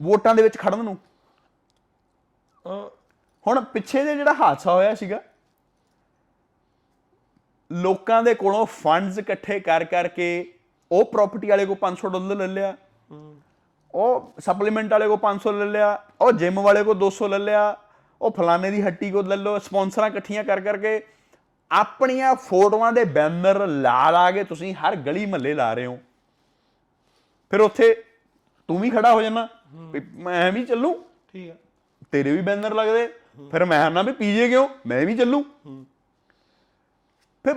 ਵੋਟਾਂ 0.00 0.34
ਦੇ 0.34 0.42
ਵਿੱਚ 0.42 0.56
ਖੜਨ 0.58 0.82
ਨੂੰ। 0.84 0.96
ਹੁਣ 3.46 3.60
ਪਿੱਛੇ 3.64 4.04
ਜੇ 4.04 4.14
ਜਿਹੜਾ 4.16 4.32
ਹਾਦਸਾ 4.32 4.72
ਹੋਇਆ 4.72 4.94
ਸੀਗਾ 4.94 5.20
ਲੋਕਾਂ 7.70 8.22
ਦੇ 8.22 8.34
ਕੋਲੋਂ 8.34 8.64
ਫੰਡਸ 8.66 9.18
ਇਕੱਠੇ 9.18 9.58
ਕਰ 9.60 9.84
ਕਰਕੇ 9.84 10.28
ਉਹ 10.90 11.04
ਪ੍ਰਾਪਰਟੀ 11.04 11.48
ਵਾਲੇ 11.48 11.66
ਕੋ 11.66 11.76
500 11.80 12.10
ਡਾਲਰ 12.10 12.36
ਲੈ 12.36 12.46
ਲਿਆ। 12.46 12.76
ਉਹ 13.94 14.32
ਸਪਲੀਮੈਂਟ 14.40 14.92
ਵਾਲੇ 14.92 15.08
ਕੋ 15.08 15.16
500 15.22 15.52
ਲੈ 15.52 15.66
ਲਿਆ। 15.66 15.88
ਉਹ 16.20 16.32
ਜਿਮ 16.32 16.60
ਵਾਲੇ 16.60 16.82
ਕੋ 16.84 16.94
200 16.96 17.28
ਲੈ 17.28 17.38
ਲਿਆ। 17.38 17.64
ਉਹ 18.20 18.30
ਫਲਾਣੇ 18.30 18.70
ਦੀ 18.70 18.82
ਹੱਟੀ 18.82 19.10
ਕੋ 19.10 19.22
ਲੈ 19.22 19.36
ਲਓ। 19.36 19.58
ਸਪਾਂਸਰਾਂ 19.58 20.08
ਇਕੱਠੀਆਂ 20.08 20.44
ਕਰ 20.44 20.60
ਕਰਕੇ 20.60 20.92
ਆਪਣੀਆਂ 21.70 22.34
ਫੋਟੋਆਂ 22.44 22.92
ਦੇ 22.92 23.04
ਬੈਨਰ 23.16 23.66
ਲਾ 23.66 24.10
ਲਾ 24.10 24.30
ਕੇ 24.30 24.44
ਤੁਸੀਂ 24.44 24.74
ਹਰ 24.74 24.96
ਗਲੀ 25.06 25.26
ਮਹੱਲੇ 25.26 25.54
ਲਾ 25.54 25.72
ਰਹੇ 25.74 25.86
ਹੋ। 25.86 25.98
ਫਿਰ 27.52 27.60
ਉੱਥੇ 27.60 28.04
ਤੂੰ 28.68 28.78
ਵੀ 28.80 28.90
ਖੜਾ 28.90 29.12
ਹੋ 29.12 29.22
ਜਾਣਾ। 29.22 29.48
ਵੀ 29.92 30.00
ਮੈਂ 30.00 30.52
ਵੀ 30.52 30.64
ਚੱਲੂ। 30.64 30.92
ਠੀਕ 31.32 31.50
ਹੈ 31.50 31.56
ਤੇਰੇ 32.12 32.32
ਵੀ 32.32 32.42
ਬੈਨਰ 32.42 32.74
ਲੱਗਦੇ। 32.74 33.06
ਫਿਰ 33.50 33.64
ਮੈਂ 33.64 33.90
ਨਾ 33.90 34.02
ਵੀ 34.02 34.12
ਪੀਜੇ 34.12 34.48
ਕਿਉਂ? 34.48 34.68
ਮੈਂ 34.86 35.06
ਵੀ 35.06 35.16
ਚੱਲੂ। 35.16 35.42
ਫਿਰ 37.44 37.54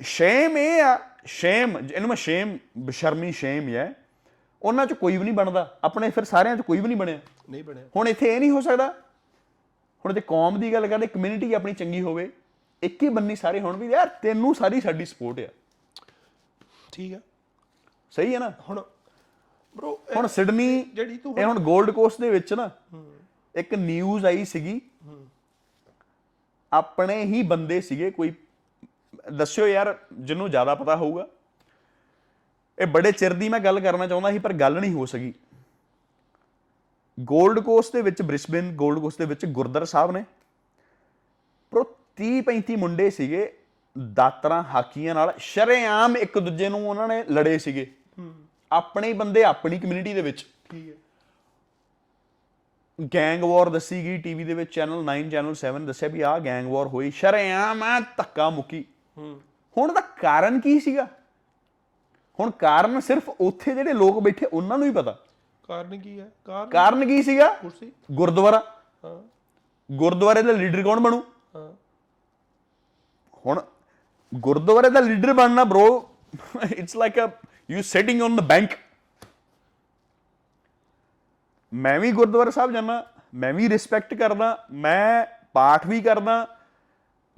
ਸ਼ੇਮ 0.00 0.56
ਇਹ 0.58 0.82
ਆ 0.82 0.98
ਸ਼ੇਮ 1.26 1.76
ਇਹਨੂੰ 1.78 2.08
ਮੈਂ 2.08 2.16
ਸ਼ੇਮ 2.16 2.58
ਬਸ਼ਰਮੀ 2.78 3.32
ਸ਼ੇਮ 3.32 3.68
ਹੈ 3.68 3.92
ਉਹਨਾਂ 4.62 4.86
ਚ 4.86 4.92
ਕੋਈ 4.92 5.16
ਵੀ 5.16 5.24
ਨਹੀਂ 5.24 5.34
ਬਣਦਾ। 5.34 5.78
ਆਪਣੇ 5.84 6.10
ਫਿਰ 6.10 6.24
ਸਾਰਿਆਂ 6.24 6.56
ਚ 6.56 6.60
ਕੋਈ 6.60 6.80
ਵੀ 6.80 6.88
ਨਹੀਂ 6.88 6.96
ਬਣਿਆ। 6.96 7.18
ਨਹੀਂ 7.50 7.64
ਬਣਿਆ। 7.64 7.88
ਹੁਣ 7.96 8.08
ਇੱਥੇ 8.08 8.34
ਇਹ 8.34 8.40
ਨਹੀਂ 8.40 8.50
ਹੋ 8.50 8.60
ਸਕਦਾ। 8.60 8.88
ਹੁਣ 10.04 10.12
ਜੇ 10.12 10.20
ਕੌਮ 10.20 10.60
ਦੀ 10.60 10.72
ਗੱਲ 10.72 10.86
ਕਰਦੇ 10.86 11.06
ਕਮਿਊਨਿਟੀ 11.06 11.52
ਆਪਣੀ 11.54 11.74
ਚੰਗੀ 11.74 12.00
ਹੋਵੇ 12.00 12.30
ਇੱਕ 12.82 13.02
ਹੀ 13.02 13.08
ਬੰਨੀ 13.08 13.36
ਸਾਰੇ 13.36 13.60
ਹੁਣ 13.60 13.76
ਵੀ 13.76 13.86
ਯਾਰ 13.86 14.08
ਤੈਨੂੰ 14.22 14.54
ਸਾਰੀ 14.54 14.80
ਸਾਡੀ 14.80 15.04
ਸਪੋਰਟ 15.04 15.40
ਆ। 15.40 15.48
ਠੀਕ 16.92 17.14
ਆ। 17.14 17.20
ਸਹੀ 18.12 18.34
ਹੈ 18.34 18.38
ਨਾ? 18.38 18.52
ਹੁਣ 18.68 18.84
ਬ్రో 19.76 19.90
ਹੁਣ 20.16 20.26
ਸਿਡਨੀ 20.26 20.82
ਜਿਹੜੀ 20.82 21.16
ਤੂੰ 21.16 21.38
ਇਹ 21.38 21.44
ਹੁਣ 21.44 21.56
골ਡ 21.56 21.90
ਕੋਸਟ 21.90 22.20
ਦੇ 22.20 22.30
ਵਿੱਚ 22.30 22.54
ਨਾ 22.54 22.70
ਇੱਕ 23.54 23.74
ਨਿਊਜ਼ 23.74 24.26
ਆਈ 24.26 24.44
ਸੀਗੀ। 24.44 24.80
ਆਪਣੇ 26.72 27.24
ਹੀ 27.24 27.42
ਬੰਦੇ 27.42 27.80
ਸੀਗੇ 27.80 28.10
ਕੋਈ 28.10 28.32
ਦੱਸਿਓ 29.32 29.66
ਯਾਰ 29.66 29.98
ਜਿਹਨੂੰ 30.12 30.50
ਜ਼ਿਆਦਾ 30.50 30.74
ਪਤਾ 30.74 30.96
ਹੋਊਗਾ। 30.96 31.28
ਇਹ 32.78 32.86
ਬੜੇ 32.86 33.12
ਚਿਰ 33.12 33.32
ਦੀ 33.32 33.48
ਮੈਂ 33.48 33.60
ਗੱਲ 33.60 33.80
ਕਰਨਾ 33.80 34.06
ਚਾਹੁੰਦਾ 34.06 34.30
ਸੀ 34.30 34.38
ਪਰ 34.38 34.52
ਗੱਲ 34.52 34.80
ਨਹੀਂ 34.80 34.92
ਹੋ 34.92 35.06
ਸਕੀ। 35.06 35.34
골ਡ 37.22 37.60
ਕੋਸਟ 37.60 37.92
ਦੇ 37.92 38.02
ਵਿੱਚ 38.02 38.22
ਬ੍ਰਿਸਬਨ 38.22 38.76
골ਡ 38.84 38.98
ਕੋਸਟ 38.98 39.18
ਦੇ 39.18 39.24
ਵਿੱਚ 39.24 39.46
ਗੁਰਦਰ 39.46 39.84
ਸਾਹਿਬ 39.84 40.12
ਨੇ। 40.12 40.24
ਪ੍ਰੋ 41.70 41.96
30 42.16 42.42
35 42.42 42.76
ਮੁੰਡੇ 42.76 43.10
ਸੀਗੇ 43.10 43.58
ਦਾਤਰਾ 44.12 44.62
ਹਾਕੀਆਂ 44.62 45.14
ਨਾਲ 45.14 45.34
ਸ਼ਰੇਆਮ 45.38 46.16
ਇੱਕ 46.16 46.38
ਦੂਜੇ 46.38 46.68
ਨੂੰ 46.68 46.88
ਉਹਨਾਂ 46.88 47.08
ਨੇ 47.08 47.24
ਲੜੇ 47.30 47.58
ਸੀਗੇ। 47.58 47.92
ਆਪਣੇ 48.72 49.08
ਹੀ 49.08 49.12
ਬੰਦੇ 49.12 49.44
ਆਪਣੀ 49.44 49.78
ਕਮਿਊਨਿਟੀ 49.78 50.14
ਦੇ 50.14 50.22
ਵਿੱਚ। 50.22 50.46
ਠੀਕ 50.70 50.88
ਹੈ। 50.88 50.94
ਗੈਂਗ 53.14 53.42
ਵਾਰ 53.42 53.68
ਦੱਸੀ 53.68 54.04
ਗਈ 54.04 54.18
ਟੀਵੀ 54.18 54.44
ਦੇ 54.44 54.54
ਵਿੱਚ 54.54 54.74
ਚੈਨਲ 54.74 55.04
9 55.04 55.30
ਚੈਨਲ 55.30 55.54
7 55.54 55.86
ਦੱਸਿਆ 55.86 56.08
ਵੀ 56.08 56.20
ਆਹ 56.20 56.38
ਗੈਂਗ 56.38 56.66
ਵਾਰ 56.66 56.86
ਹੋਈ। 56.86 57.10
ਸ਼ਰੇਆਮ 57.10 57.82
ਆ 57.82 58.00
ਧੱਕਾ 58.00 58.50
ਮੁੱਕੀ। 58.50 58.84
ਹੂੰ। 59.18 59.40
ਹੁਣ 59.78 59.92
ਦਾ 59.92 60.00
ਕਾਰਨ 60.00 60.60
ਕੀ 60.60 60.80
ਸੀਗਾ? 60.80 61.08
ਹੁਣ 62.40 62.50
ਕਾਰਨ 62.50 63.00
ਸਿਰਫ 63.00 63.28
ਉੱਥੇ 63.28 63.74
ਜਿਹੜੇ 63.74 63.92
ਲੋਕ 63.92 64.22
ਬੈਠੇ 64.22 64.46
ਉਹਨਾਂ 64.46 64.78
ਨੂੰ 64.78 64.86
ਹੀ 64.86 64.92
ਪਤਾ। 64.92 65.18
ਕਾਰਨ 65.68 66.00
ਕੀ 66.00 66.20
ਹੈ? 66.20 66.32
ਕਾਰਨ? 66.44 66.68
ਕਾਰਨ 66.68 67.06
ਕੀ 67.06 67.22
ਸੀਗਾ? 67.22 67.48
ਕੁਰਸੀ। 67.48 67.92
ਗੁਰਦੁਆਰਾ। 68.12 68.76
ਹਾਂ। 69.04 69.22
ਗੁਰਦੁਆਰੇ 69.92 70.42
ਦਾ 70.42 70.52
ਲੀਡਰ 70.52 70.82
ਕੌਣ 70.82 71.00
ਬਣੂ? 71.00 71.24
ਹਾਂ। 71.56 71.72
ਹੁਣ 73.46 73.62
ਗੁਰਦੁਆਰੇ 74.34 74.90
ਦਾ 74.90 75.00
ਲੀਡਰ 75.00 75.32
ਬਣਨਾ 75.32 75.64
bro 75.64 76.00
it's 76.76 76.96
like 76.96 77.20
a 77.20 77.26
you 77.70 77.82
sitting 77.82 78.22
on 78.22 78.36
the 78.36 78.40
bank 78.40 78.70
ਮੈਂ 81.74 82.00
ਵੀ 82.00 82.12
ਗੁਰਦੁਆਰਾ 82.12 82.50
ਸਾਹਿਬ 82.50 82.72
ਜਾਣਾ 82.72 83.04
ਮੈਂ 83.34 83.54
ਵੀ 83.54 83.68
ਰਿਸਪੈਕਟ 83.68 84.14
ਕਰਦਾ, 84.14 84.66
ਮੈਂ 84.72 85.26
ਪਾਠ 85.52 85.86
ਵੀ 85.86 86.00
ਕਰਦਾ, 86.00 86.58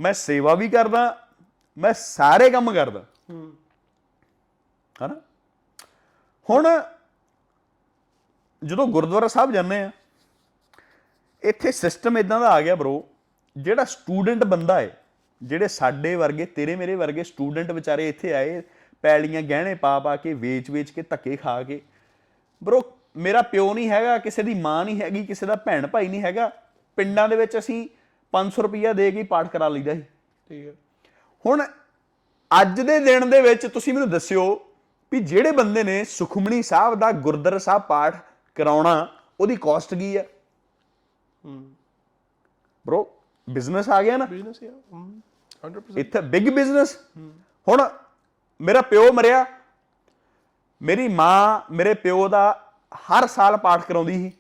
ਮੈਂ 0.00 0.12
ਸੇਵਾ 0.12 0.54
ਵੀ 0.54 0.68
ਕਰਦਾ, 0.68 1.28
ਮੈਂ 1.78 1.92
ਸਾਰੇ 1.92 2.50
ਕੰਮ 2.50 2.72
ਕਰਦਾ। 2.72 3.04
ਹੂੰ 3.30 3.52
ਹਨਾ? 5.04 5.20
ਹੁਣ 6.50 6.82
ਜਦੋਂ 8.64 8.86
ਗੁਰਦੁਆਰਾ 8.86 9.28
ਸਾਹਿਬ 9.28 9.52
ਜਾਂਦੇ 9.52 9.82
ਆ, 9.82 9.90
ਇੱਥੇ 11.42 11.72
ਸਿਸਟਮ 11.72 12.18
ਇਦਾਂ 12.18 12.40
ਦਾ 12.40 12.50
ਆ 12.50 12.60
ਗਿਆ 12.60 12.74
ਬ్రో 12.74 13.02
ਜਿਹੜਾ 13.56 13.84
ਸਟੂਡੈਂਟ 13.84 14.44
ਬੰਦਾ 14.44 14.80
ਹੈ, 14.80 15.04
ਜਿਹੜੇ 15.42 15.68
ਸਾਡੇ 15.68 16.16
ਵਰਗੇ, 16.16 16.46
ਤੇਰੇ 16.46 16.76
ਮੇਰੇ 16.76 16.94
ਵਰਗੇ 16.94 17.24
ਸਟੂਡੈਂਟ 17.24 17.70
ਵਿਚਾਰੇ 17.70 18.08
ਇੱਥੇ 18.08 18.32
ਆਏ 18.34 18.62
ਪੈਲੀਆਂ 19.04 19.42
ਗਹਿਣੇ 19.42 19.74
ਪਾ 19.74 19.98
ਪਾ 19.98 20.16
ਕੇ 20.16 20.34
ਵੇਚ-ਵੇਚ 20.34 20.90
ਕੇ 20.90 21.02
ਧੱਕੇ 21.02 21.36
ਖਾ 21.36 21.62
ਕੇ। 21.62 21.82
ਬ్రో 22.64 22.80
ਮੇਰਾ 23.16 23.42
ਪਿਓ 23.42 23.74
ਨਹੀਂ 23.74 23.90
ਹੈਗਾ 23.90 24.18
ਕਿਸੇ 24.18 24.42
ਦੀ 24.42 24.54
ਮਾਂ 24.54 24.84
ਨਹੀਂ 24.84 25.00
ਹੈਗੀ 25.00 25.26
ਕਿਸੇ 25.26 25.46
ਦਾ 25.46 25.56
ਭੈਣ 25.56 25.86
ਭਾਈ 25.86 26.08
ਨਹੀਂ 26.08 26.22
ਹੈਗਾ। 26.22 26.52
ਪਿੰਡਾਂ 26.96 27.28
ਦੇ 27.28 27.36
ਵਿੱਚ 27.36 27.58
ਅਸੀਂ 27.58 27.88
500 28.32 28.62
ਰੁਪਈਆ 28.62 28.92
ਦੇ 28.92 29.12
ਕੇ 29.12 29.22
ਪਾਠ 29.22 29.48
ਕਰਾ 29.48 29.68
ਲਈਦਾ 29.68 29.94
ਸੀ। 29.94 30.02
ਠੀਕ 30.48 30.66
ਹੈ। 30.66 30.72
ਹੁਣ 31.46 31.66
ਅੱਜ 32.60 32.80
ਦੇ 32.80 32.98
ਦਿਨ 32.98 33.30
ਦੇ 33.30 33.40
ਵਿੱਚ 33.40 33.66
ਤੁਸੀਂ 33.66 33.94
ਮੈਨੂੰ 33.94 34.10
ਦੱਸਿਓ 34.10 34.72
ਵੀ 35.12 35.20
ਜਿਹੜੇ 35.20 35.52
ਬੰਦੇ 35.52 35.84
ਨੇ 35.84 36.04
ਸੁਖਮਣੀ 36.04 36.62
ਸਾਹਿਬ 36.62 36.94
ਦਾ 36.94 37.12
ਗੁਰਦੁਆਰਾ 37.12 37.58
ਸਾਹਿਬ 37.58 37.82
ਪਾਠ 37.82 38.22
ਕਰਾਉਣਾ 38.54 39.08
ਉਹਦੀ 39.40 39.56
ਕਾਸਟ 39.56 39.94
ਕੀ 39.94 40.16
ਹੈ? 40.16 40.26
ਹੂੰ। 41.44 41.70
ਬ్రో 42.86 43.04
ਬਿਜ਼ਨਸ 43.50 43.88
ਆ 43.88 44.02
ਗਿਆ 44.02 44.16
ਨਾ। 44.16 44.24
ਬਿਜ਼ਨਸ 44.24 44.62
ਹੈ 44.62 44.70
ਹੂੰ। 44.70 45.20
100% 45.66 45.98
ਇੱਥੇ 45.98 46.20
ਬਿਗ 46.20 46.48
ਬਿਜ਼ਨਸ 46.48 46.98
ਹੁਣ 47.68 47.88
ਮੇਰਾ 48.64 48.82
ਪਿਓ 48.82 49.12
ਮਰਿਆ। 49.12 49.46
ਮੇਰੀ 50.82 51.08
ਮਾਂ 51.08 51.60
ਮੇਰੇ 51.70 51.94
ਪਿਓ 51.94 52.28
ਦਾ 52.28 52.72
ਹਰ 52.94 53.26
ਸਾਲ 53.26 53.56
ਪਾਠ 53.56 53.84
ਕਰਾਉਂਦੀ 53.84 54.12
ਸੀ। 54.12 54.32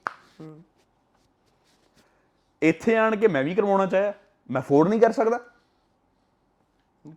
ਇੱਥੇ 2.62 2.96
ਆਣ 2.96 3.16
ਕੇ 3.16 3.28
ਮੈਂ 3.28 3.44
ਵੀ 3.44 3.54
ਕਰਵਾਉਣਾ 3.54 3.86
ਚਾਹਿਆ। 3.86 4.12
ਮੈਂ 4.50 4.62
ਅਫੋਰਡ 4.62 4.88
ਨਹੀਂ 4.88 5.00
ਕਰ 5.00 5.12
ਸਕਦਾ। 5.12 5.40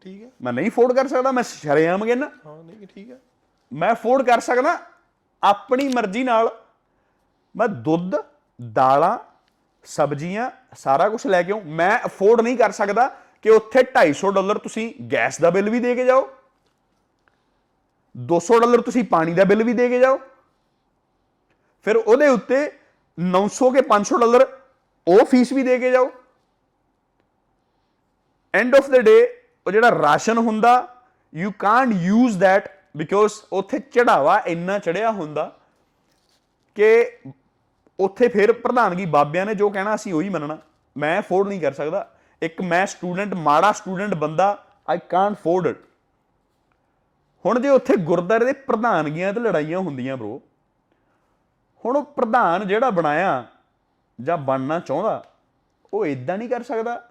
ਠੀਕ 0.03 0.23
ਹੈ। 0.23 0.29
ਮੈਂ 0.41 0.53
ਨਹੀਂ 0.53 0.71
ਅਫੋਰਡ 0.71 0.93
ਕਰ 0.93 1.07
ਸਕਦਾ 1.07 1.31
ਮੈਂ 1.31 1.43
ਸ਼ਰੇਆਮ 1.43 2.05
ਕਹਿੰਦਾ 2.05 2.31
ਹਾਂ 2.45 2.63
ਨਹੀਂ 2.63 2.87
ਠੀਕ 2.87 3.11
ਹੈ। 3.11 3.17
ਮੈਂ 3.73 3.91
ਅਫੋਰਡ 3.91 4.27
ਕਰ 4.27 4.39
ਸਕਦਾ 4.39 4.79
ਆਪਣੀ 5.43 5.87
ਮਰਜ਼ੀ 5.87 6.23
ਨਾਲ। 6.23 6.63
ਮੈਂ 7.55 7.67
ਦੁੱਧ 7.67 8.15
ਦਾਲਾਂ 8.71 9.19
ਸਬਜ਼ੀਆਂ 9.83 10.51
ਸਾਰਾ 10.77 11.09
ਕੁਝ 11.09 11.27
ਲੈ 11.27 11.43
ਕੇ 11.43 11.51
ਆਉਂ 11.51 11.61
ਮੈਂ 11.61 11.99
ਅਫੋਰਡ 12.05 12.41
ਨਹੀਂ 12.41 12.57
ਕਰ 12.57 12.71
ਸਕਦਾ 12.71 13.07
ਕਿ 13.41 13.49
ਉੱਥੇ 13.49 13.83
250 13.83 14.31
ਡਾਲਰ 14.31 14.57
ਤੁਸੀਂ 14.57 14.93
ਗੈਸ 15.11 15.39
ਦਾ 15.41 15.49
ਬਿੱਲ 15.49 15.69
ਵੀ 15.69 15.79
ਦੇ 15.79 15.95
ਕੇ 15.95 16.05
ਜਾਓ। 16.05 16.36
200 18.17 18.59
ਡਾਲਰ 18.59 18.81
ਤੁਸੀਂ 18.81 19.03
ਪਾਣੀ 19.03 19.33
ਦਾ 19.33 19.43
ਬਿੱਲ 19.43 19.63
ਵੀ 19.63 19.73
ਦੇ 19.73 19.89
ਕੇ 19.89 19.99
ਜਾਓ। 19.99 20.19
ਫਿਰ 21.85 21.95
ਉਹਦੇ 21.95 22.27
ਉੱਤੇ 22.27 22.71
900 23.19 23.71
ਕੇ 23.71 23.81
500 23.81 24.17
ਡਾਲਰ 24.17 24.45
ਉਹ 25.07 25.25
ਫੀਸ 25.25 25.53
ਵੀ 25.53 25.63
ਦੇ 25.63 25.79
ਕੇ 25.79 25.91
ਜਾਓ। 25.91 26.11
ਐਂਡ 28.53 28.75
ਆਫ 28.75 28.89
ਦ 28.89 28.99
ਡੇ 28.99 29.43
ਉਹ 29.67 29.71
ਜਿਹੜਾ 29.71 29.91
ਰਾਸ਼ਨ 29.91 30.37
ਹੁੰਦਾ 30.37 30.71
you 31.35 31.51
can't 31.51 31.91
use 31.93 32.39
that 32.39 32.69
because 32.97 33.33
ਉੱਥੇ 33.53 33.79
ਚੜਾਵਾ 33.79 34.39
ਇੰਨਾ 34.39 34.79
ਚੜਿਆ 34.79 35.11
ਹੁੰਦਾ 35.11 35.59
ਕਿ 36.75 37.17
ਉੱਥੇ 37.99 38.27
ਫਿਰ 38.27 38.51
ਪ੍ਰਧਾਨਗੀ 38.53 39.05
ਬਾਬਿਆਂ 39.05 39.45
ਨੇ 39.45 39.55
ਜੋ 39.55 39.69
ਕਹਿਣਾ, 39.69 39.95
ਅਸੀਂ 39.95 40.13
ਉਹੀ 40.13 40.29
ਮੰਨਣਾ। 40.29 40.57
ਮੈਂ 40.97 41.19
ਅਫੋਰਡ 41.21 41.47
ਨਹੀਂ 41.47 41.61
ਕਰ 41.61 41.71
ਸਕਦਾ। 41.71 42.15
ਇੱਕ 42.41 42.61
ਮੈਂ 42.61 42.85
ਸਟੂਡੈਂਟ 42.85 43.33
ਮਾੜਾ 43.33 43.71
ਸਟੂਡੈਂਟ 43.71 44.13
ਬੰਦਾ 44.13 44.65
ਆਈ 44.89 44.99
ਕਾਂਟ 45.09 45.33
ਅਫੋਰਡ 45.33 45.67
ਇਟ 45.67 45.77
ਹੁਣ 47.45 47.59
ਜੇ 47.59 47.69
ਉੱਥੇ 47.69 47.97
ਗੁਰਦਾਰੇ 47.97 48.45
ਦੇ 48.45 48.53
ਪ੍ਰਧਾਨਗੀਆਂ 48.53 49.33
ਤੇ 49.33 49.39
ਲੜਾਈਆਂ 49.39 49.79
ਹੁੰਦੀਆਂ 49.79 50.17
ਬ్రో 50.17 50.39
ਹੁਣ 51.85 51.97
ਉਹ 51.97 52.03
ਪ੍ਰਧਾਨ 52.03 52.67
ਜਿਹੜਾ 52.67 52.89
ਬਣਾਇਆ 52.89 53.47
ਜਾਂ 54.21 54.37
ਬਣਨਾ 54.37 54.79
ਚਾਹੁੰਦਾ 54.79 55.33
ਉਹ 55.93 56.05
ਇਦਾਂ 56.05 56.37
ਨਹੀਂ 56.37 56.49
ਕਰ 56.49 56.63
ਸਕਦਾ 56.63 57.09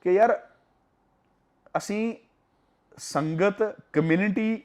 ਕਿ 0.00 0.12
ਯਾਰ 0.12 0.46
ਅਸੀਂ 1.76 2.14
ਸੰਗਤ 2.96 3.76
ਕਮਿਊਨਿਟੀ 3.92 4.62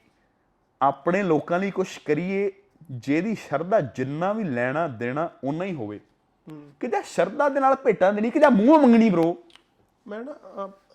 ਆਪਣੇ 0.82 1.24
ਲੋਕਾਂ 1.24 1.60
ਲਈ 1.60 1.72
ਕੁਝ 1.72 1.98
ਕਰੀਏ 1.98 2.52
ਜਿਹਦੀ 2.92 3.36
ਸ਼ਰਧਾ 3.36 3.82
ਜਿੰਨਾ 3.82 4.34
ਵੀ 4.34 4.44
ਲੈਣਾ 4.44 4.88
ਦੇਣਾ 4.88 5.30
ਉਨਾ 5.44 5.66
ਹੀ 5.66 5.74
ਹੋਵੇ। 5.74 6.00
ਕਿ 6.80 6.88
ਜਾਂ 6.88 7.02
ਸ਼ਰਧਾ 7.02 7.50
ਦੇ 7.50 7.60
ਨਾਲ 7.60 7.76
ਭੇਟਾਂ 7.76 8.14
ਦੇਣੀ 8.14 8.32
ਕਿ 8.32 8.40
ਜਾਂ 8.40 8.52
ਮੂੰਹ 8.52 8.80
ਮੰਗਣੀ 8.80 9.10
ਬ్రో 9.10 9.34
ਮੈਂ 10.08 10.20
ਨਾ 10.20 10.34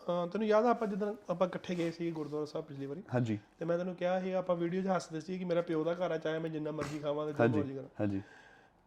ਤੈਨੂੰ 0.07 0.47
ਯਾਦ 0.47 0.65
ਆ 0.65 0.71
ਆਪਾਂ 0.71 0.89
ਜਦੋਂ 0.89 1.15
ਆਪਾਂ 1.31 1.47
ਇਕੱਠੇ 1.49 1.75
ਗਏ 1.75 1.91
ਸੀ 1.91 2.11
ਗੁਰਦੁਆਰਾ 2.11 2.45
ਸਾਹਿਬ 2.47 2.67
ਪਿਛਲੀ 2.67 2.87
ਵਾਰੀ? 2.87 3.03
ਹਾਂਜੀ। 3.15 3.39
ਤੇ 3.59 3.65
ਮੈਂ 3.65 3.79
ਤੈਨੂੰ 3.79 3.95
ਕਿਹਾ 3.95 4.21
ਸੀ 4.21 4.33
ਆਪਾਂ 4.33 4.57
ਵੀਡੀਓ 4.57 4.83
'ਚ 4.83 4.87
ਹੱਸਦੇ 4.87 5.21
ਸੀ 5.21 5.39
ਕਿ 5.39 5.45
ਮੇਰਾ 5.45 5.63
ਪਿਓ 5.63 5.85
ਦਾ 5.85 5.95
ਘਰ 5.95 6.11
ਆ 6.11 6.19
ਚਾਹੇ 6.19 6.39
ਮੈਂ 6.39 6.51
ਜਿੰਨਾ 6.51 6.71
ਮਰਜ਼ੀ 6.71 6.99
ਖਾਵਾਂ 6.99 7.27
ਤੇ 7.27 7.33
ਜੋ 7.33 7.49
ਮਰਜ਼ੀ 7.59 7.75
ਕਰਾਂ। 7.75 7.89
ਹਾਂਜੀ। 8.01 8.23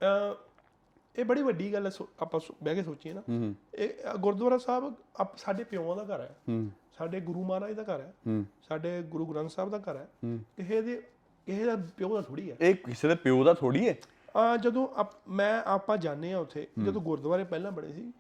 ਅ, 0.02 0.36
ਇਹ 1.16 1.26
ਬੜੀ 1.26 1.42
ਵੱਡੀ 1.42 1.74
ਗੱਲ 1.74 1.92
ਆਪਾਂ 2.20 2.40
ਬਹਿ 2.64 2.76
ਕੇ 2.76 2.84
ਸੋਚੀਏ 2.84 3.14
ਨਾ। 3.14 3.22
ਇਹ 3.76 4.18
ਗੁਰਦੁਆਰਾ 4.18 4.58
ਸਾਹਿਬ 4.58 4.94
ਸਾਡੇ 5.38 5.64
ਪਿਓਾਂ 5.64 5.96
ਦਾ 5.96 6.16
ਘਰ 6.16 6.22
ਹੈ 6.22 6.36
ਹੂੰ। 6.50 6.72
ਸਾਡੇ 6.98 7.20
ਗੁਰੂ 7.20 7.44
ਮਹਾਰਾਜ 7.44 7.74
ਦਾ 7.74 7.84
ਘਰ 7.84 8.00
ਹੈ 8.02 8.14
ਹੂੰ। 8.28 8.46
ਸਾਡੇ 8.68 9.02
ਗੁਰੂ 9.02 9.26
ਗ੍ਰੰਥ 9.26 9.50
ਸਾਹਿਬ 9.50 9.70
ਦਾ 9.70 9.78
ਘਰ 9.78 9.98
ਹੈ। 9.98 10.08
ਕਿਸੇ 10.58 10.82
ਦੇ 10.82 10.96
ਕਿਸੇ 11.46 11.66
ਦਾ 11.66 11.76
ਪਿਓ 11.98 12.16
ਦਾ 12.16 12.22
ਥੋੜੀ 12.22 12.52
ਹੈ 12.52 12.58
ਇਹ 12.62 12.76
ਕਿਸੇ 12.76 13.08
ਦੇ 13.08 13.16
ਪਿਓ 13.16 13.44
ਦਾ 13.44 13.54
ਥੋੜੀ 13.54 13.88
ਹੈ 13.90 13.96
ਆ 14.36 14.58
ਜਦੋਂ 14.58 14.88
ਮੈਂ 15.30 15.64
ਆਪਾਂ 15.66 15.98
ਜਾਣੇ 15.98 16.34
ਆ 16.34 16.40
ਉੱਥੇ 16.40 16.68
ਜਦੋਂ 16.84 17.02
ਗੁਰਦੁਆਰੇ 17.02 17.44
ਪਹਿਲਾਂ 17.44 17.72
ਬਣੇ 17.72 17.94
ਸੀ 17.94 18.14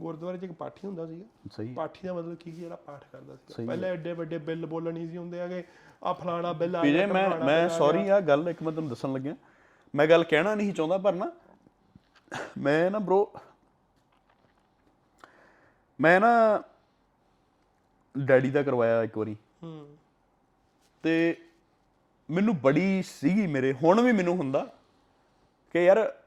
ਗੁਰਦੁਆਰੇ 0.00 0.38
'ਚ 0.38 0.42
ਇੱਕ 0.42 0.52
ਪਾਠੀ 0.52 0.86
ਹੁੰਦਾ 0.86 1.06
ਸੀਗਾ। 1.06 1.24
ਸਹੀ। 1.52 1.74
ਪਾਠੀ 1.74 2.06
ਦਾ 2.06 2.12
ਮਤਲਬ 2.12 2.34
ਕੀ 2.34 2.52
ਸੀ? 2.52 2.60
ਜਿਹੜਾ 2.60 2.76
ਪਾਠ 2.76 3.04
ਕਰਦਾ 3.12 3.36
ਸੀ 3.36 3.66
ਪਹਿਲਾਂ 3.66 3.88
ਐਡੇ 3.88 4.12
ਵੱਡੇ 4.12 4.38
ਬਿੱਲ 4.38 4.66
ਬੋਲਣ 4.66 4.94
ਨਹੀਂ 4.94 5.08
ਸੀ 5.08 5.16
ਹੁੰਦੇ 5.16 5.40
ਹੈਗੇ। 5.40 5.64
ਆ 6.04 6.12
ਫਲਾਣਾ 6.12 6.52
ਬਿੱਲ 6.52 6.76
ਆ 6.76 6.82
ਗਿਆ, 6.82 7.06
ਮੈਂ 7.06 7.44
ਮੈਂ 7.44 7.68
ਸੌਰੀ 7.68 8.08
ਆ 8.08 8.20
ਗੱਲ 8.20 8.48
ਇੱਕ 8.48 8.62
ਮੈਂ 8.62 8.72
ਤੁਹਾਨੂੰ 8.72 8.88
ਦੱਸਣ 8.88 9.12
ਲੱਗਿਆ। 9.12 9.36
ਮੈਂ 9.94 10.06
ਗੱਲ 10.06 10.24
ਕਹਿਣਾ 10.24 10.54
ਨਹੀਂ 10.54 10.72
ਚਾਹੁੰਦਾ 10.72 10.98
ਪਰ 10.98 11.12
ਨਾ 11.12 11.32
ਮੈਂ 12.58 12.90
ਨਾ 12.90 12.98
ਬ్రో 12.98 13.40
ਮੈਂ 16.00 16.20
ਨਾ 16.20 16.62
ਡੈਡੀ 18.24 18.50
ਦਾ 18.50 18.62
ਕਰਵਾਇਆ 18.62 19.02
ਇੱਕ 19.02 19.18
ਵਾਰੀ। 19.18 19.36
ਹੂੰ। 19.62 19.96
ਤੇ 21.02 21.36
ਮੈਨੂੰ 22.30 22.60
ਬੜੀ 22.60 23.02
ਸੀਗੀ 23.02 23.46
ਮੇਰੇ 23.46 23.72
ਹੁਣ 23.72 24.00
ਵੀ 24.00 24.12
ਮੈਨੂੰ 24.12 24.36
ਹੁੰਦਾ 24.36 24.72
ਕਿ 25.72 25.84
ਯਾਰ 25.84 26.19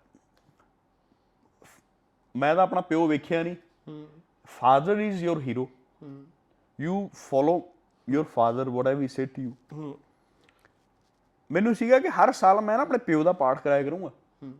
ਮੈਂ 2.35 2.53
ਤਾਂ 2.55 2.63
ਆਪਣਾ 2.63 2.81
ਪਿਓ 2.81 3.07
ਵੇਖਿਆ 3.07 3.41
ਨਹੀਂ। 3.43 3.55
ਹੂੰ 3.87 4.07
father 4.49 4.99
is 4.99 5.23
your 5.23 5.41
hero 5.41 5.67
hmm 6.03 6.25
you 6.79 7.09
follow 7.15 7.61
your 8.07 8.25
father 8.25 8.69
what 8.69 8.87
I 8.87 8.95
we 8.95 9.07
say 9.07 9.25
to 9.25 9.41
you 9.41 9.51
hmm 9.73 9.97
ਮੈਨੂੰ 11.49 11.73
ਸੀਗਾ 11.75 11.99
ਕਿ 11.99 12.09
ਹਰ 12.09 12.31
ਸਾਲ 12.31 12.61
ਮੈਂ 12.61 12.77
ਨਾ 12.77 12.83
ਆਪਣੇ 12.83 12.97
ਪਿਓ 12.97 13.23
ਦਾ 13.23 13.31
ਪਾਠ 13.33 13.61
ਕਰਾਇਆ 13.61 13.83
ਕਰੂੰਗਾ। 13.83 14.07
ਹੂੰ 14.07 14.53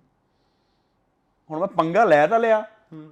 ਹੁਣ 1.50 1.60
ਮੈਂ 1.60 1.68
ਪੰਗਾ 1.68 2.04
ਲੈ 2.06 2.26
ਤਾਂ 2.28 2.40
ਲਿਆ। 2.40 2.62
ਹੂੰ 2.94 3.10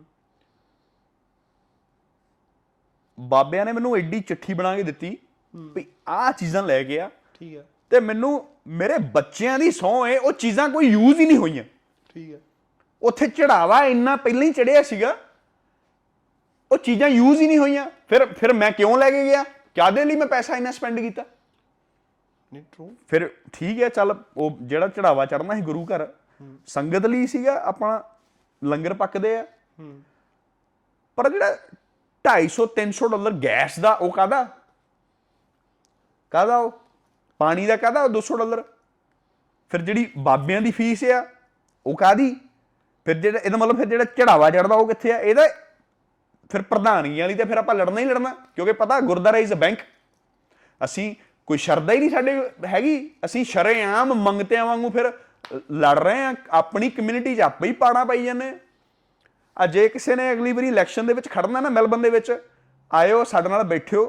ਬਾਬਿਆਂ 3.17 3.65
ਨੇ 3.65 3.71
ਮੈਨੂੰ 3.71 3.95
ਐਡੀ 3.97 4.19
ਚਿੱਠੀ 4.19 4.53
ਬਣਾ 4.53 4.75
ਕੇ 4.75 4.83
ਦਿੱਤੀ 4.83 5.17
ਵੀ 5.53 5.85
ਆਹ 6.09 6.31
ਚੀਜ਼ਾਂ 6.31 6.63
ਲੈ 6.63 6.83
ਕੇ 6.83 6.99
ਆ। 6.99 7.09
ਠੀਕ 7.33 7.55
ਹੈ 7.57 7.65
ਤੇ 7.91 7.99
ਮੈਨੂੰ 7.99 8.31
ਮੇਰੇ 8.79 8.97
ਬੱਚਿਆਂ 9.13 9.57
ਦੀ 9.59 9.71
ਸਹੁੰ 9.71 10.07
ਏ 10.07 10.17
ਉਹ 10.17 10.31
ਚੀਜ਼ਾਂ 10.33 10.69
ਕੋਈ 10.69 10.87
ਯੂਜ਼ 10.87 11.19
ਹੀ 11.19 11.25
ਨਹੀਂ 11.25 11.37
ਹੋਈਆਂ। 11.37 11.63
ਠੀਕ 12.09 12.31
ਹੈ 12.33 12.39
ਉੱਥੇ 13.01 13.27
ਚੜਾਵਾ 13.27 13.83
ਇੰਨਾ 13.85 14.15
ਪਹਿਲਾਂ 14.15 14.43
ਹੀ 14.43 14.51
ਚੜਿਆ 14.53 14.81
ਸੀਗਾ। 14.83 15.15
ਉਹ 16.71 16.77
ਚੀਜ਼ਾਂ 16.77 17.07
ਯੂਜ਼ 17.09 17.41
ਹੀ 17.41 17.47
ਨਹੀਂ 17.47 17.57
ਹੋਈਆਂ। 17.57 17.85
ਫਿਰ 18.09 18.25
ਫਿਰ 18.33 18.53
ਮੈਂ 18.53 18.71
ਕਿਉਂ 18.71 18.97
ਲੈ 18.97 19.09
ਕੇ 19.11 19.23
ਗਿਆ? 19.23 19.43
ਕਾਦੇ 19.75 20.03
ਲਈ 20.05 20.15
ਮੈਂ 20.15 20.27
ਪੈਸਾ 20.27 20.55
ਇੰਨਾ 20.57 20.71
ਸਪੈਂਡ 20.71 20.99
ਕੀਤਾ? 20.99 21.23
ਨਹੀਂ 22.51 22.63
ਟਰੂ 22.71 22.89
ਫਿਰ 23.09 23.29
ਠੀਕ 23.53 23.81
ਹੈ 23.83 23.89
ਚੱਲ 23.89 24.15
ਉਹ 24.37 24.57
ਜਿਹੜਾ 24.61 24.87
ਚੜਾਵਾ 24.87 25.25
ਚੜਨਾ 25.25 25.55
ਸੀ 25.55 25.61
ਗੁਰੂ 25.61 25.85
ਘਰ 25.85 26.07
ਸੰਗਤ 26.67 27.05
ਲਈ 27.05 27.27
ਸੀਗਾ 27.27 27.53
ਆਪਣਾ 27.63 28.01
ਲੰਗਰ 28.61 28.93
ਪੱਕਦੇ 28.93 29.35
ਆ। 29.37 29.45
ਪਰ 31.17 31.29
ਜਿਹੜਾ 31.29 31.57
250 32.25 32.65
300 32.75 33.07
ਡਾਲਰ 33.11 33.33
ਗੈਸ 33.43 33.79
ਦਾ 33.79 33.93
ਉਹ 33.93 34.11
ਕਾਦਾ 34.11 34.43
ਕਾਦਾ 36.31 36.57
ਉਹ? 36.57 36.71
ਪਾਣੀ 37.39 37.65
ਦਾ 37.65 37.75
ਕਾਦਾ 37.77 38.03
ਉਹ 38.03 38.09
200 38.09 38.37
ਡਾਲਰ? 38.37 38.63
ਫਿਰ 39.71 39.81
ਜਿਹੜੀ 39.81 40.11
ਬਾਬਿਆਂ 40.17 40.61
ਦੀ 40.61 40.71
ਫੀਸ 40.71 41.03
ਆ 41.03 41.25
ਉਹ 41.85 41.95
ਕਾਦੀ 41.97 42.35
ਫਿਰ 43.07 43.15
ਜਿਹੜਾ, 43.15 43.39
ਇਹਦਾ 43.39 43.57
ਮਤਲਬ 43.57 43.77
ਫਿਰ 43.77 43.85
ਜਿਹੜਾ 43.85 44.03
ਚੜਾਵਾ 44.17 44.49
ਚੜਦਾ 44.49 44.75
ਉਹ 44.75 44.87
ਕਿੱਥੇ 44.87 45.11
ਆ? 45.11 45.17
ਇਹਦਾ 45.17 45.47
ਫਿਰ 46.49 46.61
ਪ੍ਰਧਾਨਗੀ 46.61 47.19
ਵਾਲੀ 47.21 47.33
ਤੇ 47.33 47.43
ਫਿਰ 47.43 47.57
ਆਪਾਂ 47.57 47.75
ਲੜਨਾ 47.75 47.99
ਹੀ 47.99 48.05
ਲੜਨਾ, 48.05 48.33
ਕਿਉਂਕਿ 48.55 48.73
ਪਤਾ 48.73 48.99
ਗੁਰਦਾਰਾ 49.01 49.37
ਇਜ਼ 49.37 49.53
ਅ 49.53 49.55
ਬੈਂਕ 49.55 49.79
ਅਸੀਂ 50.81 51.13
ਕੋਈ 51.47 51.57
ਸ਼ਰਧਾ 51.57 51.93
ਹੀ 51.93 51.99
ਨਹੀਂ 51.99 52.09
ਸਾਡੇ 52.09 52.33
ਹੈਗੀ, 52.67 53.09
ਅਸੀਂ 53.25 53.43
ਸ਼ਰੇਆਮ 53.45 54.13
ਮੰਗਤਿਆਂ 54.15 54.65
ਵਾਂਗੂ 54.65 54.89
ਫਿਰ 54.89 55.11
ਲੜ 55.73 55.97
ਰਹੇ 55.99 56.23
ਆ 56.25 56.33
ਆਪਣੀ 56.53 56.89
ਕਮਿਊਨਿਟੀ 56.89 57.35
'ਚ 57.35 57.39
ਆਪੇ 57.41 57.67
ਹੀ 57.67 57.71
ਪਾੜਾ 57.73 58.03
ਪਾਈ 58.05 58.23
ਜਾਂਦੇ 58.25 58.51
ਆ 59.57 59.65
ਜੇ 59.67 59.87
ਕਿਸੇ 59.89 60.15
ਨੇ 60.15 60.31
ਅਗਲੀ 60.31 60.51
ਵਾਰੀ 60.53 60.67
ਇਲੈਕਸ਼ਨ 60.67 61.07
ਦੇ 61.07 61.13
ਵਿੱਚ 61.13 61.27
ਖੜਨਾ 61.29 61.61
ਨਾ 61.61 61.69
ਮੈਲਬਨ 61.69 62.01
ਦੇ 62.01 62.09
ਵਿੱਚ, 62.09 62.31
ਆਇਓ 62.91 63.23
ਸਾਡੇ 63.23 63.49
ਨਾਲ 63.49 63.63
ਬੈਠਿਓ। 63.63 64.05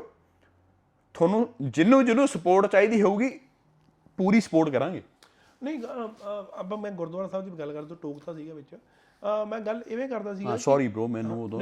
ਤੁਹਾਨੂੰ 1.15 1.49
ਜਿੰਨੂੰ 1.63 2.05
ਜਿਹਨੂੰ 2.05 2.27
ਸਪੋਰਟ 2.29 2.67
ਚਾਹੀਦੀ 2.67 3.01
ਹੋਊਗੀ, 3.03 3.29
ਪੂਰੀ 4.19 4.41
ਸਪੋਰਟ 4.41 4.71
ਕਰਾਂਗੇ। 4.71 5.03
ਨਹੀਂ 5.63 5.79
ਅਬ 6.61 6.75
ਮੈਂ 6.75 6.91
ਗੁਰਦੁਆਰਾ 6.91 7.29
ਸਾਹਿਬ 7.29 7.45
ਦੀ 7.45 7.59
ਗੱਲ 7.59 7.73
ਕਰਦਾ 7.73 7.97
ਟੋਕਤਾ 8.03 8.35
ਸੀਗਾ 8.35 8.55
ਵਿੱਚ। 8.55 8.75
ਮੈਂ 9.49 9.61
ਗੱਲ 9.61 9.83
ਇਵੇਂ 9.87 10.09
ਕਰਦਾ 10.09 10.35
ਸੀਗਾ 10.35 10.51
ਹਾਂ 10.51 10.59
ਸੌਰੀ 10.59 10.89
ਬ్రో 10.89 11.07
ਮੈਨੂੰ 11.09 11.43
ਉਦੋਂ 11.45 11.61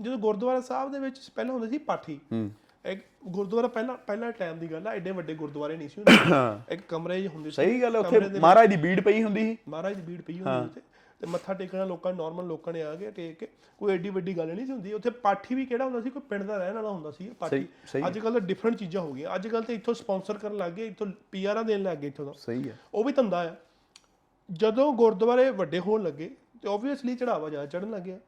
ਜਦੋਂ 0.00 0.18
ਗੁਰਦੁਆਰਾ 0.18 0.60
ਸਾਹਿਬ 0.60 0.92
ਦੇ 0.92 0.98
ਵਿੱਚ 0.98 1.18
ਪਹਿਲਾਂ 1.34 1.52
ਹੁੰਦੇ 1.54 1.68
ਸੀ 1.68 1.78
ਪਾਠੀ 1.78 2.20
ਇੱਕ 2.86 3.04
ਗੁਰਦੁਆਰਾ 3.26 3.68
ਪਹਿਲਾਂ 3.68 3.94
ਪਹਿਲਾਂ 3.96 4.32
ਟਾਈਮ 4.32 4.58
ਦੀ 4.58 4.66
ਗੱਲ 4.66 4.86
ਆ 4.86 4.90
ਐਡੇ 4.90 5.10
ਵੱਡੇ 5.10 5.34
ਗੁਰਦੁਆਰੇ 5.34 5.76
ਨਹੀਂ 5.76 5.88
ਸੀ 5.88 6.00
ਹੁੰਦੇ। 6.00 6.74
ਇੱਕ 6.74 6.82
ਕਮਰੇ 6.88 7.22
'ਚ 7.22 7.26
ਹੁੰਦੇ 7.26 7.50
ਸੀ 7.50 7.56
ਸਹੀ 7.56 7.82
ਗੱਲ 7.82 7.94
ਹੈ 7.94 8.00
ਉੱਥੇ 8.00 8.20
ਮਹਾਰਾਜ 8.40 8.68
ਦੀ 8.70 8.76
ਬੀੜ 8.76 9.00
ਪਈ 9.00 9.22
ਹੁੰਦੀ 9.22 9.40
ਸੀ। 9.40 9.56
ਮਹਾਰਾਜ 9.68 9.94
ਦੀ 9.94 10.02
ਭੀੜ 10.02 10.22
ਪਈ 10.22 10.38
ਹੁੰਦੀ 10.40 10.64
ਉੱਥੇ। 10.66 10.80
ਤੇ 11.20 11.26
ਮੱਥਾ 11.26 11.54
ਟੇਕਣਾ 11.54 11.84
ਲੋਕਾਂ 11.84 12.12
ਨਾਰਮਲ 12.14 12.46
ਲੋਕਾਂ 12.46 12.72
ਨੇ 12.72 12.82
ਆ 12.82 12.94
ਕੇ 12.94 13.10
ਟੇਕ 13.10 13.38
ਕੇ 13.38 13.48
ਕੋਈ 13.78 13.92
ਐਡੀ 13.92 14.10
ਵੱਡੀ 14.10 14.36
ਗੱਲ 14.36 14.48
ਨਹੀਂ 14.48 14.66
ਸੀ 14.66 14.72
ਹੁੰਦੀ। 14.72 14.92
ਉੱਥੇ 14.92 15.10
ਪਾਠੀ 15.22 15.54
ਵੀ 15.54 15.64
ਕਿਹੜਾ 15.66 15.84
ਹੁੰਦਾ 15.84 16.00
ਸੀ? 16.00 16.10
ਕੋਈ 16.10 16.22
ਪਿੰਡ 16.28 16.42
ਦਾ 16.42 16.56
ਰਹਿਣ 16.58 16.74
ਵਾਲਾ 16.74 16.88
ਹੁੰਦਾ 16.90 17.10
ਸੀ 17.10 17.28
ਪਾਠੀ। 17.38 17.66
ਅੱਜ 18.06 18.18
ਕੱਲ 18.18 18.32
ਤਾਂ 18.32 18.40
ਡਿਫਰੈਂਟ 18.40 18.76
ਚੀਜ਼ਾਂ 18.76 19.02
ਹੋ 19.02 19.12
ਗਈਆਂ। 19.12 19.34
ਅੱਜ 19.34 19.48
ਕੱਲ 19.48 19.62
ਤੇ 19.62 19.74
ਇੱਥੋਂ 19.74 19.94
ਸਪਾਂਸਰ 19.94 20.38
ਕਰਨ 20.38 20.56
ਲੱਗ 20.56 20.72
ਗਏ 20.72 20.86
ਇੱਥੋਂ 20.86 21.06
ਪੀਆਰਾਂ 21.30 21.64
ਦੇਣ 21.64 21.82
ਲੱਗ 21.82 21.98
ਗਏ 21.98 22.08
ਇੱਥੋਂ 22.08 22.26
ਦਾ 22.26 22.32
ਸਹੀ 22.38 22.68
ਹੈ 22.68 22.78
ਉਹ 22.94 23.04
ਵੀ 23.04 23.12
ਧੰਦਾ 23.12 23.40
ਆ। 23.42 23.54
ਜਦੋਂ 24.48 24.92
ਗੁਰਦੁਆਰੇ 24.92 25.50
ਵੱਡੇ 25.52 25.78
ਹੋਣ 25.78 26.02
ਲੱਗੇ 26.02 26.30
ਤੇ 26.62 26.68
ਓਬਵੀਅਸਲੀ 26.68 27.14
ਚੜਾਵਾ 27.16 27.48
ਜ਼ਿਆਦਾ 27.48 27.66
ਚੜਨ 27.68 27.90
ਲੱਗਿਆ 27.90 28.18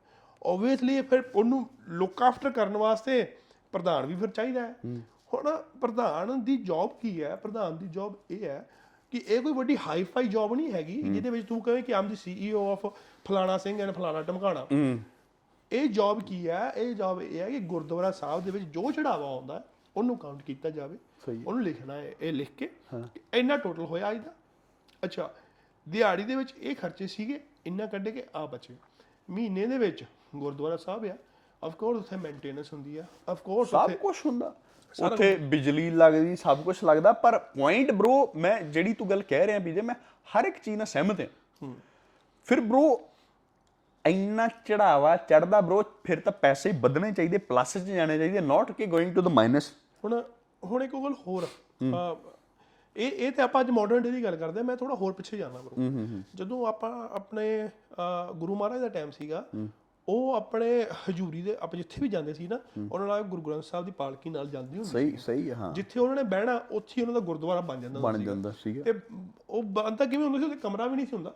ਓਬਵੀਅਸਲੀ 0.42 1.00
ਫਿਰ 1.02 1.22
ਉਹਨੂੰ 1.34 1.66
ਲੁੱਕ 1.90 2.22
ਆਫਟਰ 2.22 2.50
ਕਰਨ 2.50 2.76
ਵਾਸਤੇ 2.76 3.22
ਪ੍ਰਧਾਨ 3.72 4.06
ਵੀ 4.06 4.14
ਫਿਰ 4.16 4.28
ਚਾਹੀਦਾ 4.28 4.60
ਹੈ। 4.60 4.74
ਹੁਣ 5.34 5.50
ਪ੍ਰਧਾਨ 5.80 6.42
ਦੀ 6.44 6.56
ਜੌਬ 6.56 6.98
ਕੀ 7.00 7.22
ਹੈ? 7.22 7.34
ਪ੍ਰਧਾਨ 7.36 7.76
ਦੀ 7.76 7.86
ਜੌਬ 7.88 8.14
ਇਹ 8.30 8.44
ਹੈ 8.44 8.68
ਕਿ 9.12 9.22
ਇਹ 9.26 9.40
ਕੋਈ 9.42 9.52
ਵੱਡੀ 9.52 9.76
ਹਾਈ 9.86 10.04
ਫਾਈ 10.04 10.28
ਜੌਬ 10.28 10.54
ਨਹੀਂ 10.54 10.72
ਹੈਗੀ 10.72 11.00
ਜਿਹਦੇ 11.02 11.30
ਵਿੱਚ 11.30 11.46
ਤੂੰ 11.48 11.60
ਕਹੇ 11.62 11.82
ਕਿ 11.82 11.94
ਆਮ 11.94 12.08
ਦੀ 12.08 12.16
ਸੀਈਓ 12.16 12.66
ਆਫ 12.72 12.86
ਫਲਾਣਾ 13.24 13.56
ਸਿੰਘ 13.58 13.80
ਐਂਡ 13.80 13.90
ਫਲਾਣਾ 13.90 14.22
ਟਮਕਾਣਾ 14.22 14.66
ਇਹ 15.72 15.88
ਜੌਬ 15.88 16.20
ਕੀ 16.22 16.46
ਹੈ? 16.48 16.72
ਇਹ 16.76 16.94
ਜੌਬ 16.94 17.20
ਇਹ 17.22 17.38
ਹੈ 17.40 17.48
ਕਿ 17.50 17.58
ਗੁਰਦੁਆਰਾ 17.70 18.10
ਸਾਹਿਬ 18.10 18.44
ਦੇ 18.44 18.50
ਵਿੱਚ 18.50 18.64
ਜੋ 18.64 18.90
ਚੜਾਵਾ 18.90 19.26
ਆਉਂਦਾ 19.26 19.62
ਉਹਨੂੰ 19.96 20.16
ਕਾਊਂਟ 20.18 20.42
ਕੀਤਾ 20.42 20.70
ਜਾਵੇ 20.70 20.96
ਉਹਨੂੰ 21.46 21.62
ਲਿਖਣਾ 21.62 21.94
ਹੈ 21.94 22.14
ਇਹ 22.20 22.32
ਲਿਖ 22.32 22.50
ਕੇ 22.58 22.66
ਕਿ 22.94 23.20
ਇੰਨਾ 23.38 23.56
ਟੋਟਲ 23.56 23.84
ਹੋਇਆ 23.84 24.10
ਅੱਜ 24.10 24.18
ਦਾ। 24.24 24.32
ਅੱਛਾ 25.02 25.30
ਦਿਹਾੜੀ 25.86 26.24
ਦੇ 26.24 26.36
ਵਿੱਚ 26.36 26.54
ਇਹ 26.58 26.74
ਖਰਚੇ 26.76 27.06
ਸੀਗੇ 27.06 27.40
ਇੰਨਾ 27.66 27.86
ਕੱਢੇ 27.86 28.10
ਕੇ 28.12 28.24
ਆ 28.36 28.44
ਬਚੇ। 28.46 28.74
ਮਹੀਨੇ 29.30 29.66
ਦੇ 29.66 29.78
ਵਿੱਚ 29.78 30.04
ਗੁਰਦੁਆਰਾ 30.36 30.76
ਸਾਹਿਬ 30.76 31.04
ਆ 31.06 31.16
ਆਫ 31.62 31.74
ਕੋਰਸ 31.76 31.98
ਉੱਥੇ 32.00 32.16
ਮੇਨਟੇਨੈਂਸ 32.16 32.72
ਹੁੰਦੀ 32.72 32.96
ਆ 32.96 33.04
ਆਫ 33.28 33.42
ਕੋਰਸ 33.42 33.70
ਸਭ 33.70 33.90
ਕੁਝ 33.96 34.16
ਹੁੰਦਾ। 34.26 34.54
ਉੱਥੇ 35.06 35.36
ਬਿਜਲੀ 35.36 35.90
ਲੱਗਦੀ 35.90 36.36
ਸਭ 36.36 36.62
ਕੁਝ 36.62 36.76
ਲੱਗਦਾ 36.84 37.12
ਪਰ 37.12 37.38
ਪੁਆਇੰਟ 37.38 37.90
ਬ్రో 37.90 38.26
ਮੈਂ 38.36 38.60
ਜਿਹੜੀ 38.62 38.92
ਤੂੰ 38.92 39.10
ਗੱਲ 39.10 39.22
ਕਹਿ 39.22 39.46
ਰਿਹਾ 39.46 39.58
ਵੀਜੇ 39.58 39.80
ਮੈਂ 39.80 39.94
ਹਰ 40.28 40.44
ਇੱਕ 40.44 40.58
ਚੀਜ਼ 40.58 40.76
ਨਾਲ 40.76 40.86
ਸਹਿਮਤ 40.86 41.20
ਹਾਂ। 41.20 41.74
ਫਿਰ 42.46 42.60
ਬ్రో 42.60 42.98
ਇੰਨਾ 44.06 44.48
ਚੜਾਵਾ 44.48 45.16
ਚੜਦਾ 45.16 45.60
ਬ్రో 45.60 45.82
ਫਿਰ 46.04 46.20
ਤਾਂ 46.20 46.32
ਪੈਸੇ 46.32 46.72
ਵਧਣੇ 46.72 47.12
ਚਾਹੀਦੇ 47.12 47.38
ਪਲੱਸ 47.38 47.72
'ਚ 47.72 47.80
ਜਾਣੇ 47.80 48.18
ਚਾਹੀਦੇ 48.18 48.40
ਨਾਟ 48.40 48.72
ਕਿ 48.72 48.86
ਗੋਇੰਗ 48.86 49.14
ਟੂ 49.14 49.22
ਦ 49.22 49.28
ਮਾਈਨਸ 49.28 49.72
ਹੁਣ 50.04 50.22
ਹੁਣ 50.64 50.82
ਇੱਕ 50.82 50.92
ਗੱਲ 50.94 51.14
ਹੋਰ 51.28 51.46
ਇਹ 52.96 53.12
ਇਹ 53.12 53.32
ਤੇ 53.32 53.42
ਆਪਾਂ 53.42 53.60
ਅੱਜ 53.60 53.70
ਮਾਡਰਨ 53.70 54.02
ਡੇ 54.02 54.10
ਦੀ 54.10 54.24
ਗੱਲ 54.24 54.36
ਕਰਦੇ 54.36 54.62
ਮੈਂ 54.62 54.76
ਥੋੜਾ 54.76 54.94
ਹੋਰ 54.94 55.12
ਪਿੱਛੇ 55.12 55.36
ਜਾਣਾ 55.36 55.60
ਬ్రో 55.60 56.22
ਜਦੋਂ 56.34 56.66
ਆਪਾਂ 56.66 57.08
ਆਪਣੇ 57.08 57.68
ਗੁਰੂ 58.36 58.56
ਮਹਾਰਾਜ 58.56 58.80
ਦਾ 58.80 58.88
ਟਾਈਮ 58.88 59.10
ਸੀਗਾ 59.10 59.44
ਉਹ 60.08 60.34
ਆਪਣੇ 60.34 60.86
ਹਜੂਰੀ 61.10 61.42
ਦੇ 61.42 61.56
ਆਪਾਂ 61.60 61.76
ਜਿੱਥੇ 61.76 62.02
ਵੀ 62.02 62.08
ਜਾਂਦੇ 62.08 62.34
ਸੀ 62.34 62.46
ਨਾ 62.48 62.58
ਉਹਨਾਂ 62.92 63.06
ਨਾਲ 63.06 63.22
ਗੁਰੂ 63.22 63.42
ਗ੍ਰੰਥ 63.42 63.62
ਸਾਹਿਬ 63.62 63.86
ਦੀ 63.86 63.90
ਪਾਲਕੀ 63.90 64.30
ਨਾਲ 64.30 64.48
ਜਾਂਦੀ 64.48 64.76
ਹੁੰਦੀ 64.76 64.90
ਸਹੀ 64.90 65.16
ਸਹੀ 65.16 65.50
ਹੈ, 65.50 65.56
ਜਿੱਥੇ 65.72 66.00
ਉਹਨਾਂ 66.00 66.16
ਨੇ 66.16 66.22
ਬਹਿਣਾ 66.22 66.62
ਉੱਥੇ 66.70 66.94
ਹੀ 66.98 67.02
ਉਹਨਾਂ 67.02 67.14
ਦਾ 67.14 67.20
ਗੁਰਦੁਆਰਾ 67.20 67.60
ਬਣ 67.60 67.80
ਜਾਂਦਾ 67.80 68.00
ਹੁੰਦਾ 68.00 68.18
ਬਣ। 68.18 68.24
ਜਾਂਦਾ 68.24 68.52
ਸੀਗਾ। 68.52 68.82
ਤੇ 68.82 68.94
ਉਹ 69.50 69.62
ਬੰਦਾ 69.62 70.04
ਕਿਵੇਂ 70.04 70.24
ਹੁੰਦਾ 70.24 70.38
ਸੀ 70.38 70.44
ਉੱਥੇ 70.44 70.56
ਕਮਰਾ 70.56 70.86
ਵੀ 70.86 70.96
ਨਹੀਂ 70.96 71.06
ਸੀ 71.06 71.16
ਹੁੰਦਾ। 71.16 71.34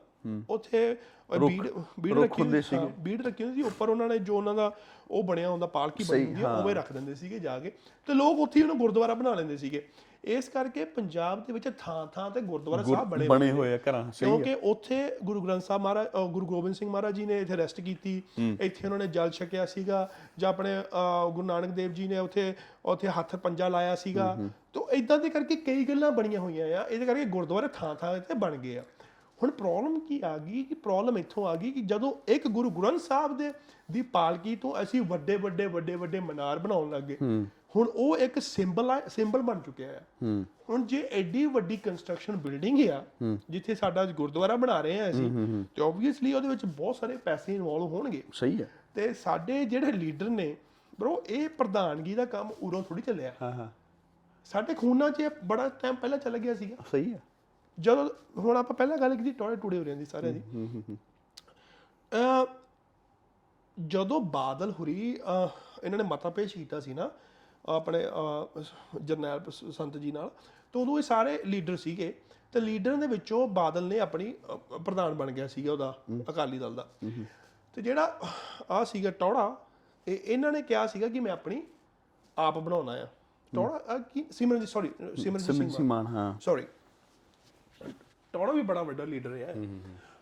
ਉੱਥੇ 0.49 0.97
ਬੀੜ 1.41 1.71
ਬੀੜ 2.01 2.15
ਰੁੱਖ 2.15 2.41
ਹੁੰਦੇ 2.41 2.63
ਸੀ। 2.63 2.77
ਬੀੜ 2.99 3.23
ਰੱਖੀ 3.23 3.45
ਹੁੰਦੀ 3.45 3.63
ਸੀ। 3.63 3.69
ਉੱਪਰ 3.69 3.89
ਉਹਨਾਂ 3.89 4.09
ਨੇ 4.09 4.19
ਜੋ 4.19 4.37
ਉਹਨਾਂ 4.37 4.55
ਦਾ 4.55 4.73
ਉਹ 5.11 5.23
ਬਣਿਆ 5.23 5.51
ਹੁੰਦਾ 5.51 5.67
ਪਾਲਕੀ 5.67 6.05
ਬਣੀ 6.05 6.25
ਹੁੰਦੀ 6.25 6.43
ਉਵੇਂ 6.45 6.75
ਰੱਖ 6.75 6.93
ਦਿੰਦੇ 6.93 7.15
ਸੀਗੇ 7.15 7.39
ਜਾ 7.39 7.59
ਕੇ। 7.59 7.71
ਤੇ 8.07 8.15
ਲੋਕ 8.15 8.39
ਉੱਥੇ 8.39 8.63
ਉਹਨੂੰ 8.63 8.79
ਗੁਰਦੁਆਰਾ 8.79 9.15
ਬਣਾ 9.15 9.35
ਲੈਂਦੇ 9.35 9.57
ਸੀਗੇ। 9.57 9.89
ਇਸ 10.25 10.49
ਕਰਕੇ 10.49 10.85
ਪੰਜਾਬ 10.85 11.45
ਦੇ 11.47 11.53
ਵਿੱਚ 11.53 11.69
ਥਾਂ 11.79 12.07
ਥਾਂ 12.07 12.31
ਤੇ 12.31 12.41
ਗੁਰਦੁਆਰਾ 12.41 12.83
ਸਾਹਿਬ 12.83 13.09
ਬਣੇ 13.09 13.27
ਬਣੇ 13.29 13.51
ਹੋਏ 13.51 13.73
ਆ 13.75 13.79
ਘਰਾਂ 13.89 14.11
ਸਹੀ 14.13 14.27
ਕਿਉਂਕਿ 14.27 14.55
ਉੱਥੇ 14.63 14.99
ਗੁਰੂ 15.25 15.41
ਗ੍ਰੰਥ 15.41 15.63
ਸਾਹਿਬ 15.63 15.83
ਮਹਾਰਾਜ 15.83 16.09
ਗੁਰੂ 16.33 16.47
ਗੋਬਿੰਦ 16.47 16.75
ਸਿੰਘ 16.75 16.91
ਮਹਾਰਾਜ 16.91 17.17
ਜੀ 17.17 17.27
ਨੇ 17.27 17.39
ਇੱਥੇ 17.39 17.57
ਰੈਸਟ 17.57 17.81
ਕੀਤੀ। 17.81 18.23
ਇੱਥੇ 18.39 18.87
ਉਹਨਾਂ 18.87 18.99
ਨੇ 18.99 19.07
ਜਲ 19.07 19.31
ਛਕਿਆ 19.31 19.67
ਸੀਗਾ 19.67 20.09
ਜਾਂ 20.39 20.51
ਆਪਣੇ 20.51 20.75
ਗੁਰੂ 21.35 21.47
ਨਾਨਕ 21.47 21.71
ਦੇਵ 21.71 21.93
ਜੀ 21.93 22.09
ਨੇ 22.09 22.19
ਉੱਥੇ 22.19 22.55
ਉੱਥੇ 22.85 23.09
ਹੱਥ 23.09 23.37
ਪੰਜਾ 23.37 23.69
ਲਾਇਆ 23.69 23.95
ਸੀਗਾ। 23.95 24.37
ਤੋਂ 24.73 24.87
ਇਦਾਂ 24.95 25.19
ਦੇ 25.19 25.29
ਕਰਕੇ 25.29 25.57
ਕਈ 25.57 25.85
ਗੱਲਾਂ 25.85 26.11
ਬਣੀਆਂ 26.11 26.41
ਹੋਈਆਂ 26.41 26.67
ਆ। 26.77 26.87
ਇਹਦੇ 26.91 27.07
ਕਰਕੇ 27.07 27.25
ਗੁਰਦੁਆਰੇ 27.25 27.69
ਥਾਂ 27.75 27.95
ਥਾਂ 27.95 28.19
ਤੇ 28.19 28.35
ਬਣ 28.35 28.57
ਗਏ 28.57 28.77
ਆ। 28.79 28.83
ਹੁਣ 29.41 29.51
ਪ੍ਰੋਬਲਮ 29.51 29.99
ਕੀ 30.01 30.21
ਆ 30.25 30.37
ਗਈ 30.39 30.63
ਕਿ 30.63 30.75
ਪ੍ਰੋਬਲਮ 30.75 31.19
ਇੱਥੋਂ 31.19 31.47
ਆ 31.47 31.55
ਗਈ 31.57 31.71
ਕਿ 31.71 31.81
ਜਦੋਂ 31.81 32.13
ਇੱਕ 32.33 32.47
ਗੁਰੂ 32.49 32.71
ਗ੍ਰੰਥ 32.71 33.01
ਸਾਹਿਬ 33.01 33.37
ਦੇ 33.39 33.53
ਦੀ 33.91 34.03
ਪਾਲਕੀ 34.03 34.55
ਤੋਂ 34.57 34.75
ਅਸੀਂ 34.83 35.01
ਵੱਡੇ 35.03 35.37
ਵੱਡੇ 35.37 35.67
ਵੱਡੇ 35.67 35.95
ਵੱਡੇ 35.95 36.21
ਮਨਾਰ 36.21 36.59
ਬਣਾਉਣ 36.59 36.91
ਲੱਗੇ 36.91 37.17
ਹੁਣ 37.77 37.89
ਉਹ 37.89 38.17
ਇੱਕ 38.17 38.39
ਸਿੰਬਲ 38.39 38.91
ਸਿੰਬਲ 39.09 39.43
ਬਣ 39.43 39.61
ਚੁੱਕਿਆ 39.61 39.93
ਆ। 39.93 40.01
ਹੁਣ 40.69 40.83
ਜੇ 40.87 41.03
ਐਡੀ 41.13 41.45
ਵੱਡੀ 41.47 41.77
ਕੰਸਟਰਕਸ਼ਨ 41.77 42.37
ਬਿਲਡਿੰਗ 42.37 42.81
ਆ 42.91 43.03
ਜਿੱਥੇ 43.51 43.75
ਸਾਡਾ 43.75 44.05
ਗੁਰਦੁਆਰਾ 44.13 44.57
ਬਣਾ 44.57 44.81
ਰਹੇ 44.81 45.01
ਆ 45.01 45.09
ਅਸੀਂ 45.11 45.31
ਤੇ 45.77 45.83
ਆਬਵੀਅਸਲੀ 45.83 46.33
ਉਹਦੇ 46.33 46.49
ਵਿੱਚ 46.49 46.65
ਬਹੁਤ 46.65 46.97
ਸਾਰੇ 46.97 47.17
ਪੈਸੇ 47.17 47.55
ਇਨਵੋਲਵ 47.55 47.87
ਹੋਣਗੇ। 47.87 48.23
ਸਹੀ 48.33 48.61
ਹੈ 48.63 48.69
ਤੇ 48.95 49.13
ਸਾਡੇ 49.15 49.65
ਜਿਹੜੇ 49.65 49.93
ਲੀਡਰ 49.93 50.29
ਨੇ 50.29 50.57
ਬ్రో 51.01 51.17
ਇਹ 51.27 51.49
ਪ੍ਰਧਾਨਗੀ 51.49 52.15
ਦਾ 52.15 52.25
ਕੰਮ 52.25 52.51
ਉਰੋਂ 52.63 52.83
ਥੋੜੀ 52.83 53.03
ਚੱਲਿਆ। 53.03 53.33
ਹਾਂ 53.43 53.53
ਹਾਂ। 53.53 53.69
ਸਾਡੇ 54.45 54.75
ਖੂਨਾਂ 54.75 55.11
'ਚ 55.11 55.29
ਬੜਾ 55.45 55.69
ਟਾਈਮ 55.69 55.95
ਪਹਿਲਾਂ 55.95 56.19
ਚੱਲ 56.19 56.39
ਗਿਆ 56.39 56.55
ਸੀਗਾ। 56.55 56.77
ਸਹੀ 56.93 57.13
ਹੈ 57.13 57.21
ਜਦੋਂ 57.79 58.09
ਹੁਣ 58.39 58.57
ਆਪਾਂ 58.57 58.77
ਪਹਿਲਾਂ 58.77 58.99
ਗੱਲ 58.99 59.17
ਕੀਤੀ 59.17 59.31
ਟੋਏ 59.33 59.57
ਟੂੜੇ 59.57 59.79
ਹੋ 59.79 59.85
ਜਾਂਦੀ 59.85 60.05
ਸਾਰਿਆਂ 60.05 60.33
ਦੀ। 60.33 60.97
ਜਦੋਂ 63.77 64.21
ਬਾਦਲ 64.21 64.73
ਹੁਰੀ 64.81 65.11
ਇਹਨਾਂ 65.83 65.99
ਨੇ 65.99 66.05
ਮਤਾ 66.05 66.31
ਪੇਸ਼ 66.31 66.55
ਕੀਤਾ 66.55 66.81
ਸੀ 66.81 66.95
ਨਾ 66.95 67.11
ਆਪਣੇ 67.69 68.05
ਜਰਨੈਲ 69.03 69.51
ਸੰਤ 69.51 69.97
ਜੀ 69.97 70.13
ਨਾਲ। 70.13 70.31
ਤਾਂ 70.73 70.81
ਉਦੋਂ 70.81 70.99
ਇਹ 70.99 71.03
ਸਾਰੇ 71.03 71.39
ਲੀਡਰ 71.47 71.77
ਸੀਗੇ। 71.77 72.13
ਤੇ 72.53 72.61
ਲੀਡਰਾਂ 72.61 72.97
ਦੇ 72.99 73.07
ਵਿੱਚੋਂ 73.07 73.47
ਬਾਦਲ 73.49 73.85
ਨੇ 73.85 73.99
ਆਪਣੀ 74.01 74.35
ਪ੍ਰਧਾਨ 74.85 75.15
ਬਣ 75.15 75.31
ਗਿਆ 75.31 75.47
ਸੀਗਾ 75.47 75.73
ਉਹਦਾ 75.73 75.95
ਅਕਾਲੀ 76.31 76.59
ਦਲ 76.59 76.75
ਦਾ। 76.75 76.87
ਤੇ 77.77 77.83
ਜਿਹੜਾ 77.83 78.19
ਆ 78.71 78.83
ਸੀਗਾ 78.85 79.11
ਟੌੜਾ 79.11 79.57
ਇਹ 80.07 80.19
ਇਹਨਾਂ 80.25 80.53
ਨੇ 80.53 80.63
ਕਿਹਾ 80.63 80.87
ਸੀਗਾ 80.87 81.09
ਕਿ 81.09 81.21
ਮੈਂ 81.21 81.33
ਆਪਣੀ 81.33 81.63
ਆਪ 82.37 82.59
ਬਣਾਉਣਾ 82.59 82.93
ਆ। 82.93 83.07
ਟੌੜਾ 83.53 83.99
ਕੀ 84.15 84.25
ਸਿਮਰਨਜੀਤ 84.31 84.69
ਸੌਰੀ 84.69 84.89
ਸਿਮਰਨਜੀਤ 84.89 85.41
ਸਿੰਘ 85.41 85.41
ਸਿਮਰਨ 85.41 85.69
ਸਿਮਾਨ 85.69 86.07
ਹਾਂ। 86.07 86.39
ਸੌਰੀ 86.41 86.67
ਟੌੜਾ 88.35 88.53
ਵੀ 88.53 88.63
ਬੜਾ 88.63 88.83
ਵੱਡਾ 88.83 89.05
ਲੀਡਰ 89.05 89.37
ਹੈ 89.37 89.55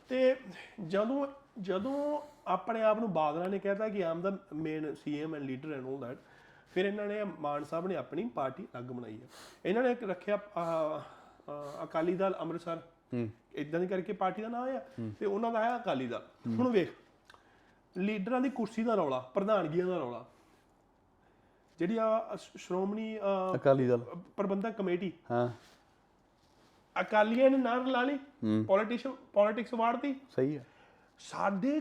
ਤੇ 0.08 0.36
ਜਦੋਂ 0.88 1.26
ਜਦੋਂ 1.60 2.20
ਆਪਣੇ 2.46 2.82
ਆਪ 2.82 2.98
ਨੂੰ 3.00 3.12
ਬਾਦਲਾਂ 3.12 3.48
ਨੇ 3.48 3.58
ਕਹਿਤਾ 3.58 3.88
ਕਿ 3.88 4.04
ਆਮ 4.04 4.20
ਦਾ 4.20 4.36
main 4.54 4.94
CM 4.94 5.34
and 5.34 5.44
leader 5.44 5.72
and 5.72 5.86
all 5.86 5.98
that 5.98 6.18
ਫਿਰ 6.70 6.84
ਇਹਨਾਂ 6.84 7.06
ਨੇ 7.06 7.22
ਮਾਨ 7.24 7.64
ਸਾਹਿਬ 7.64 7.86
ਨੇ 7.86 7.96
ਆਪਣੀ 7.96 8.24
ਪਾਰਟੀ 8.34 8.64
ਅਲੱਗ 8.64 8.90
ਬਣਾਈ 8.90 9.20
ਹੈ 9.20 9.28
ਇਹਨਾਂ 9.64 9.82
ਨੇ 9.82 9.90
ਇੱਕ 9.92 10.02
ਰੱਖਿਆ 10.04 10.36
ਅਕਾਲੀ 11.84 12.14
ਦਲ 12.16 12.34
ਅੰਮ੍ਰਿਤਸਰ। 12.40 12.80
ਇਦਾਂ 13.54 13.80
ਦੀ 13.80 13.86
ਕਰਕੇ 13.86 14.12
ਪਾਰਟੀ 14.12 14.42
ਦਾ 14.42 14.48
ਨਾਮ 14.48 14.68
ਆ 14.68 14.80
ਤੇ 15.20 15.26
ਉਹਨਾਂ 15.26 15.50
ਦਾ 15.52 15.64
ਹੈ 15.64 15.76
ਅਕਾਲੀ 15.76 16.06
ਦਲ। 16.06 16.26
ਹੁਣ 16.58 16.68
ਵੇਖ 16.68 16.92
ਲੀਡਰਾਂ 17.94 18.40
ਦੀ 18.40 18.50
ਕੁਰਸੀ 18.50 18.82
ਦਾ 18.84 18.94
ਰੌਲਾ 18.94 19.18
ਪ੍ਰਧਾਨਗੀਆਂ 19.34 19.86
ਦਾ 19.86 19.96
ਰੌਲਾ। 19.98 20.24
ਜਿਹੜੀ 21.78 21.96
ਆ 21.96 22.36
ਸ਼੍ਰੋਮਣੀ 22.36 23.18
ਅਕਾਲੀ 23.54 23.86
ਦਲ। 23.86 24.04
ਪ੍ਰਬੰਧਕ 24.36 24.76
ਕਮੇਟੀ। 24.76 25.12
ਹਾਂ। 25.30 25.48
ਅਕਾਲੀਆਂ 26.96 27.50
ਨੇ 27.50 27.56
ਨਾਰ 27.56 27.84
ਲਾ 27.86 28.02
ਲਈ 28.02 28.18
ਪੋਲੀਟੀਸ਼ੀਅਨ 28.66 29.14
ਪੋਲਿਟਿਕਸ 29.32 29.74
ਵਾੜਤੀ। 29.74 30.14
ਸਹੀ 30.30 30.56
ਹੈ 30.56 30.64
ਸਾਡੇ 31.20 31.80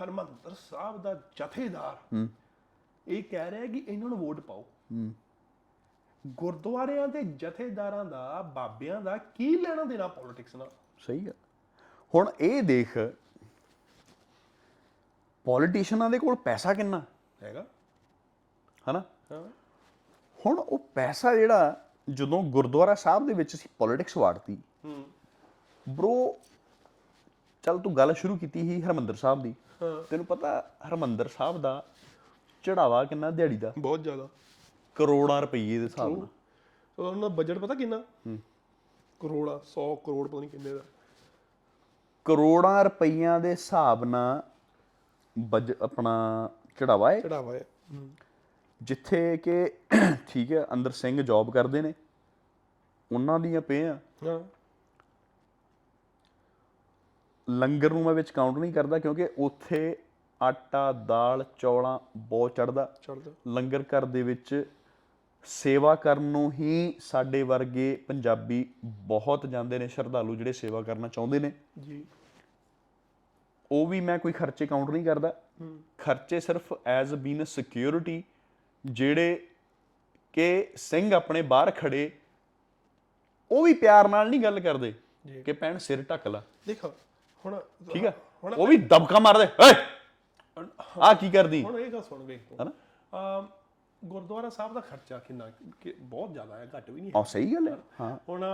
ਹਰਮੰਦਰ 0.00 0.54
ਸਾਹਿਬ 0.60 1.02
ਦਾ 1.02 1.14
ਜਥੇਦਾਰ 1.36 2.26
ਇਹ 3.08 3.24
ਕਹਿ 3.24 3.50
ਰਿਹਾ 3.50 3.66
ਕਿ 3.66 3.84
ਇਹਨਾਂ 3.88 4.08
ਨੂੰ 4.08 4.18
ਵੋਟ 4.18 4.40
ਪਾਓ। 4.40 4.64
ਗੁਰਦੁਆਰਿਆਂ 6.26 7.08
ਦੇ 7.08 7.22
ਜਥੇਦਾਰਾਂ 7.22 8.04
ਦਾ 8.04 8.42
ਬਾਬਿਆਂ 8.42 9.00
ਦਾ 9.00 9.16
ਕੀ 9.16 9.56
ਲੈਣਾ 9.58 9.84
ਦੇਣਾ 9.84 10.08
ਪੋਲਿਟਿਕਸ 10.08 10.56
ਨਾਲ? 10.56 10.70
ਸਹੀ 10.98 11.28
ਆ 11.28 11.32
ਹੁਣ 12.14 12.30
ਇਹ 12.40 12.62
ਦੇਖ 12.62 12.98
ਪੋਲੀਟੀਸ਼ੀਅਨਾਂ 15.44 16.10
ਦੇ 16.10 16.18
ਕੋਲ 16.18 16.34
ਪੈਸਾ 16.34 16.74
ਕਿੰਨਾ? 16.74 17.02
ਹੈਗਾ। 17.42 17.66
ਹਨਾ? 18.90 19.02
ਹਾਂ। 19.32 19.48
ਹੁਣ 20.46 20.58
ਉਹ 20.58 20.78
ਪੈਸਾ 20.78 21.34
ਜਿਹੜਾ 21.34 21.90
ਜਦੋਂ 22.10 22.42
ਗੁਰਦੁਆਰਾ 22.42 22.94
ਸਾਹਿਬ 22.94 23.26
ਦੇ 23.26 23.34
ਵਿੱਚ 23.34 23.54
ਅਸੀਂ 23.54 23.70
ਪੋਲਿਟਿਕਸ 23.78 24.16
ਵਾੜਤੀ 24.16 24.58
ਹੂੰ। 24.84 25.04
ਬ్రో 25.88 26.32
ਚੱਲ 27.62 27.78
ਤੂੰ 27.78 27.96
ਗੱਲ 27.96 28.14
ਸ਼ੁਰੂ 28.14 28.36
ਕੀਤੀ 28.36 28.60
ਸੀ 28.60 28.82
ਹਰਮੰਦਰ 28.82 29.14
ਸਾਹਿਬ 29.14 29.42
ਦੀ। 29.42 29.54
ਹਾਂ। 29.82 30.04
ਤੈਨੂੰ 30.10 30.26
ਪਤਾ 30.26 30.70
ਹਰਮੰਦਰ 30.88 31.28
ਸਾਹਿਬ 31.28 31.62
ਦਾ 31.62 31.86
ਚੜਾਵਾ 32.66 33.04
ਕਿੰਨਾ 33.04 33.30
ਦਿਹਾੜੀ 33.30 33.56
ਦਾ? 33.56 33.72
ਬਹੁਤ 33.78 34.02
ਜ਼ਿਆਦਾ। 34.02 34.28
ਕਰੋੜਾਂ 34.94 35.42
ਰੁਪਏ 35.42 35.78
ਦੇ 35.78 35.84
ਹਿਸਾਬ 35.84 36.10
ਨਾਲ। 36.18 36.26
ਉਹਨਾਂ 36.98 37.20
ਦਾ 37.20 37.28
ਬਜਟ 37.28 37.58
ਪਤਾ 37.58 37.74
ਕਿੰਨਾ? 37.74 38.04
ਕਰੋੜਾ 39.20 39.60
100 39.64 39.96
ਕਰੋੜ 39.96 40.28
ਪਤਾ 40.28 40.40
ਨਹੀਂ 40.40 40.50
ਕਿੰਨੇ 40.50 40.74
ਦਾ। 40.74 40.80
ਕਰੋੜਾਂ 42.24 42.84
ਰੁਪਈਆਂ 42.84 43.40
ਦੇ 43.40 43.50
ਹਿਸਾਬ 43.50 44.04
ਨਾਲ 44.04 44.42
ਬਜ 45.38 45.72
ਆਪਣਾ 45.82 46.48
ਚੜਾਵਾ 46.80 47.12
ਹੈ? 47.12 47.20
ਚੜਾਵਾ 47.20 47.54
ਹੈ 47.54 47.64
ਜਿੱਥੇ 48.82 49.36
ਕਿ 49.36 49.72
ਠੀਕ 50.28 50.52
ਹੈ 50.52 50.66
ਅੰਦਰ 50.72 50.90
ਸਿੰਘ 50.90 51.22
ਜੌਬ 51.22 51.52
ਕਰਦੇ 51.52 51.82
ਨੇ। 51.82 51.94
ਉਹਨਾਂ 53.12 53.40
ਦੀਆਂ 53.40 53.60
ਪੇ 53.60 53.88
ਆ 53.88 53.98
ਹਾਂ। 54.26 54.40
ਲੰਗਰ 57.50 57.92
ਨੂੰ 57.92 58.02
ਮੈਂ 58.02 58.14
ਵਿੱਚ 58.14 58.30
ਕਾਊਂਟ 58.30 58.58
ਨਹੀਂ 58.58 58.72
ਕਰਦਾ 58.72 58.98
ਕਿਉਂਕਿ 58.98 59.28
ਉੱਥੇ 59.38 59.96
ਆਟਾ 60.42 60.92
ਦਾਲ 60.92 61.44
ਚੌਲਾਂ 61.58 61.98
ਬਹੁਤ 62.16 62.56
ਚੜਦਾ 62.56 62.94
ਚੜਦਾ 63.02 63.30
ਲੰਗਰ 63.48 63.82
ਘਰ 63.82 64.04
ਦੇ 64.04 64.22
ਵਿੱਚ 64.22 64.64
ਸੇਵਾ 65.44 65.94
ਕਰਨ 65.94 66.22
ਨੂੰ 66.22 66.52
ਹੀ 66.52 66.94
ਸਾਡੇ 67.00 67.42
ਵਰਗੇ 67.42 68.04
ਪੰਜਾਬੀ 68.08 68.66
ਬਹੁਤ 68.84 69.46
ਜਾਂਦੇ 69.46 69.78
ਨੇ 69.78 69.88
ਸ਼ਰਧਾਲੂ 69.88 70.34
ਜਿਹੜੇ 70.34 70.52
ਸੇਵਾ 70.52 70.82
ਕਰਨਾ 70.82 71.08
ਚਾਹੁੰਦੇ 71.08 71.38
ਨੇ। 71.38 71.52
ਜੀ। 71.78 72.04
ਉਹ 73.72 73.86
ਵੀ 73.86 74.00
ਮੈਂ 74.00 74.18
ਕੋਈ 74.18 74.32
ਖਰਚੇ 74.32 74.66
ਕਾਊਂਟ 74.66 74.90
ਨਹੀਂ 74.90 75.04
ਕਰਦਾ। 75.04 75.34
ਖਰਚੇ 75.98 76.40
ਸਿਰਫ 76.40 76.72
ਐਜ਼ 76.86 77.14
ਬੀਨ 77.14 77.42
ਅ 77.42 77.44
ਸਿਕਿਉਰਿਟੀ 77.44 78.24
ਜਿਹੜੇ 78.86 79.46
ਕਿ 80.32 80.68
ਸਿੰਘ 80.76 81.14
ਆਪਣੇ 81.14 81.42
ਬਾਹਰ 81.42 81.70
ਖੜੇ 81.70 82.10
ਉਹ 83.50 83.64
ਵੀ 83.64 83.72
ਪਿਆਰ 83.74 84.08
ਨਾਲ 84.08 84.30
ਨਹੀਂ 84.30 84.40
ਗੱਲ 84.40 84.60
ਕਰਦੇ। 84.60 84.94
ਕਿ 85.44 85.52
ਭੈਣ 85.52 85.78
ਸਿਰ 85.78 86.04
ਢੱਕ 86.10 86.26
ਲਾ। 86.28 86.42
ਦੇਖੋ 86.66 86.92
ਹੁਣ 87.44 87.60
ਠੀਕ 87.92 88.06
ਆ? 88.06 88.12
ਉਹ 88.56 88.66
ਵੀ 88.66 88.76
ਦਬਕਾ 88.76 89.18
ਮਾਰਦੇ 89.18 89.44
ਓਏ! 89.44 89.74
ਆ 91.00 91.12
ਕੀ 91.14 91.30
ਕਰਦੀ? 91.30 91.62
ਹੁਣ 91.64 91.78
ਇਹ 91.78 91.90
ਗੱਲ 91.92 92.02
ਸੁਣ 92.02 92.22
ਵੇਖ 92.22 92.40
ਤੂੰ। 92.48 92.58
ਹਨਾ? 92.62 92.70
ਅਮ 93.38 93.48
ਗੁਰਦੁਆਰਾ 94.02 94.48
ਸਾਹਿਬ 94.48 94.72
ਦਾ 94.74 94.80
ਖਰਚਾ 94.80 95.18
ਕਿੰਨਾ 95.18 95.50
ਕਿ 95.80 95.94
ਬਹੁਤ 96.00 96.32
ਜ਼ਿਆਦਾ 96.32 96.56
ਹੈ 96.56 96.68
ਘੱਟ 96.76 96.90
ਵੀ 96.90 97.00
ਨਹੀਂ 97.00 97.10
ਹੈ 97.10 97.20
ਆ 97.20 97.22
ਸਹੀ 97.22 97.54
ਗੱਲ 97.54 97.68
ਹੈ। 97.68 97.76
ਹਾਂ। 98.00 98.16
ਹੁਣ 98.28 98.44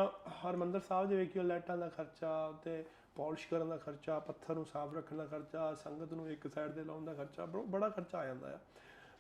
ਹਰਮੰਦਰ 0.45 0.81
ਸਾਹਿਬ 0.81 1.09
ਦੇ 1.09 1.17
ਵੇਖਿਓ 1.17 1.43
ਲਾਈਟਾਂ 1.43 1.77
ਦਾ 1.79 1.89
ਖਰਚਾ 1.89 2.53
ਤੇ 2.65 2.85
ਪਾਲਿਸ਼ 3.17 3.47
ਕਰਨ 3.49 3.69
ਦਾ 3.69 3.77
ਖਰਚਾ 3.77 4.19
ਪੱਥਰ 4.19 4.55
ਨੂੰ 4.55 4.65
ਸਾਫ਼ 4.65 4.95
ਰੱਖਣ 4.95 5.17
ਦਾ 5.17 5.27
ਖਰਚਾ 5.27 5.75
ਸੰਗਤ 5.75 6.13
ਨੂੰ 6.13 6.31
ਇੱਕ 6.31 6.49
ਸਾਈਡ 6.55 6.71
ਤੇ 6.73 6.85
ਲਾਉਣ 6.85 7.05
ਦਾ 7.05 7.15
ਖਰਚਾ 7.15 7.47
ਬੜਾ- 7.47 7.67
ਬੜਾ 7.67 7.89
ਖਰਚਾ 7.89 8.19
ਆ 8.19 8.27
ਜਾਂਦਾ 8.27 8.49
ਆ। 8.49 8.59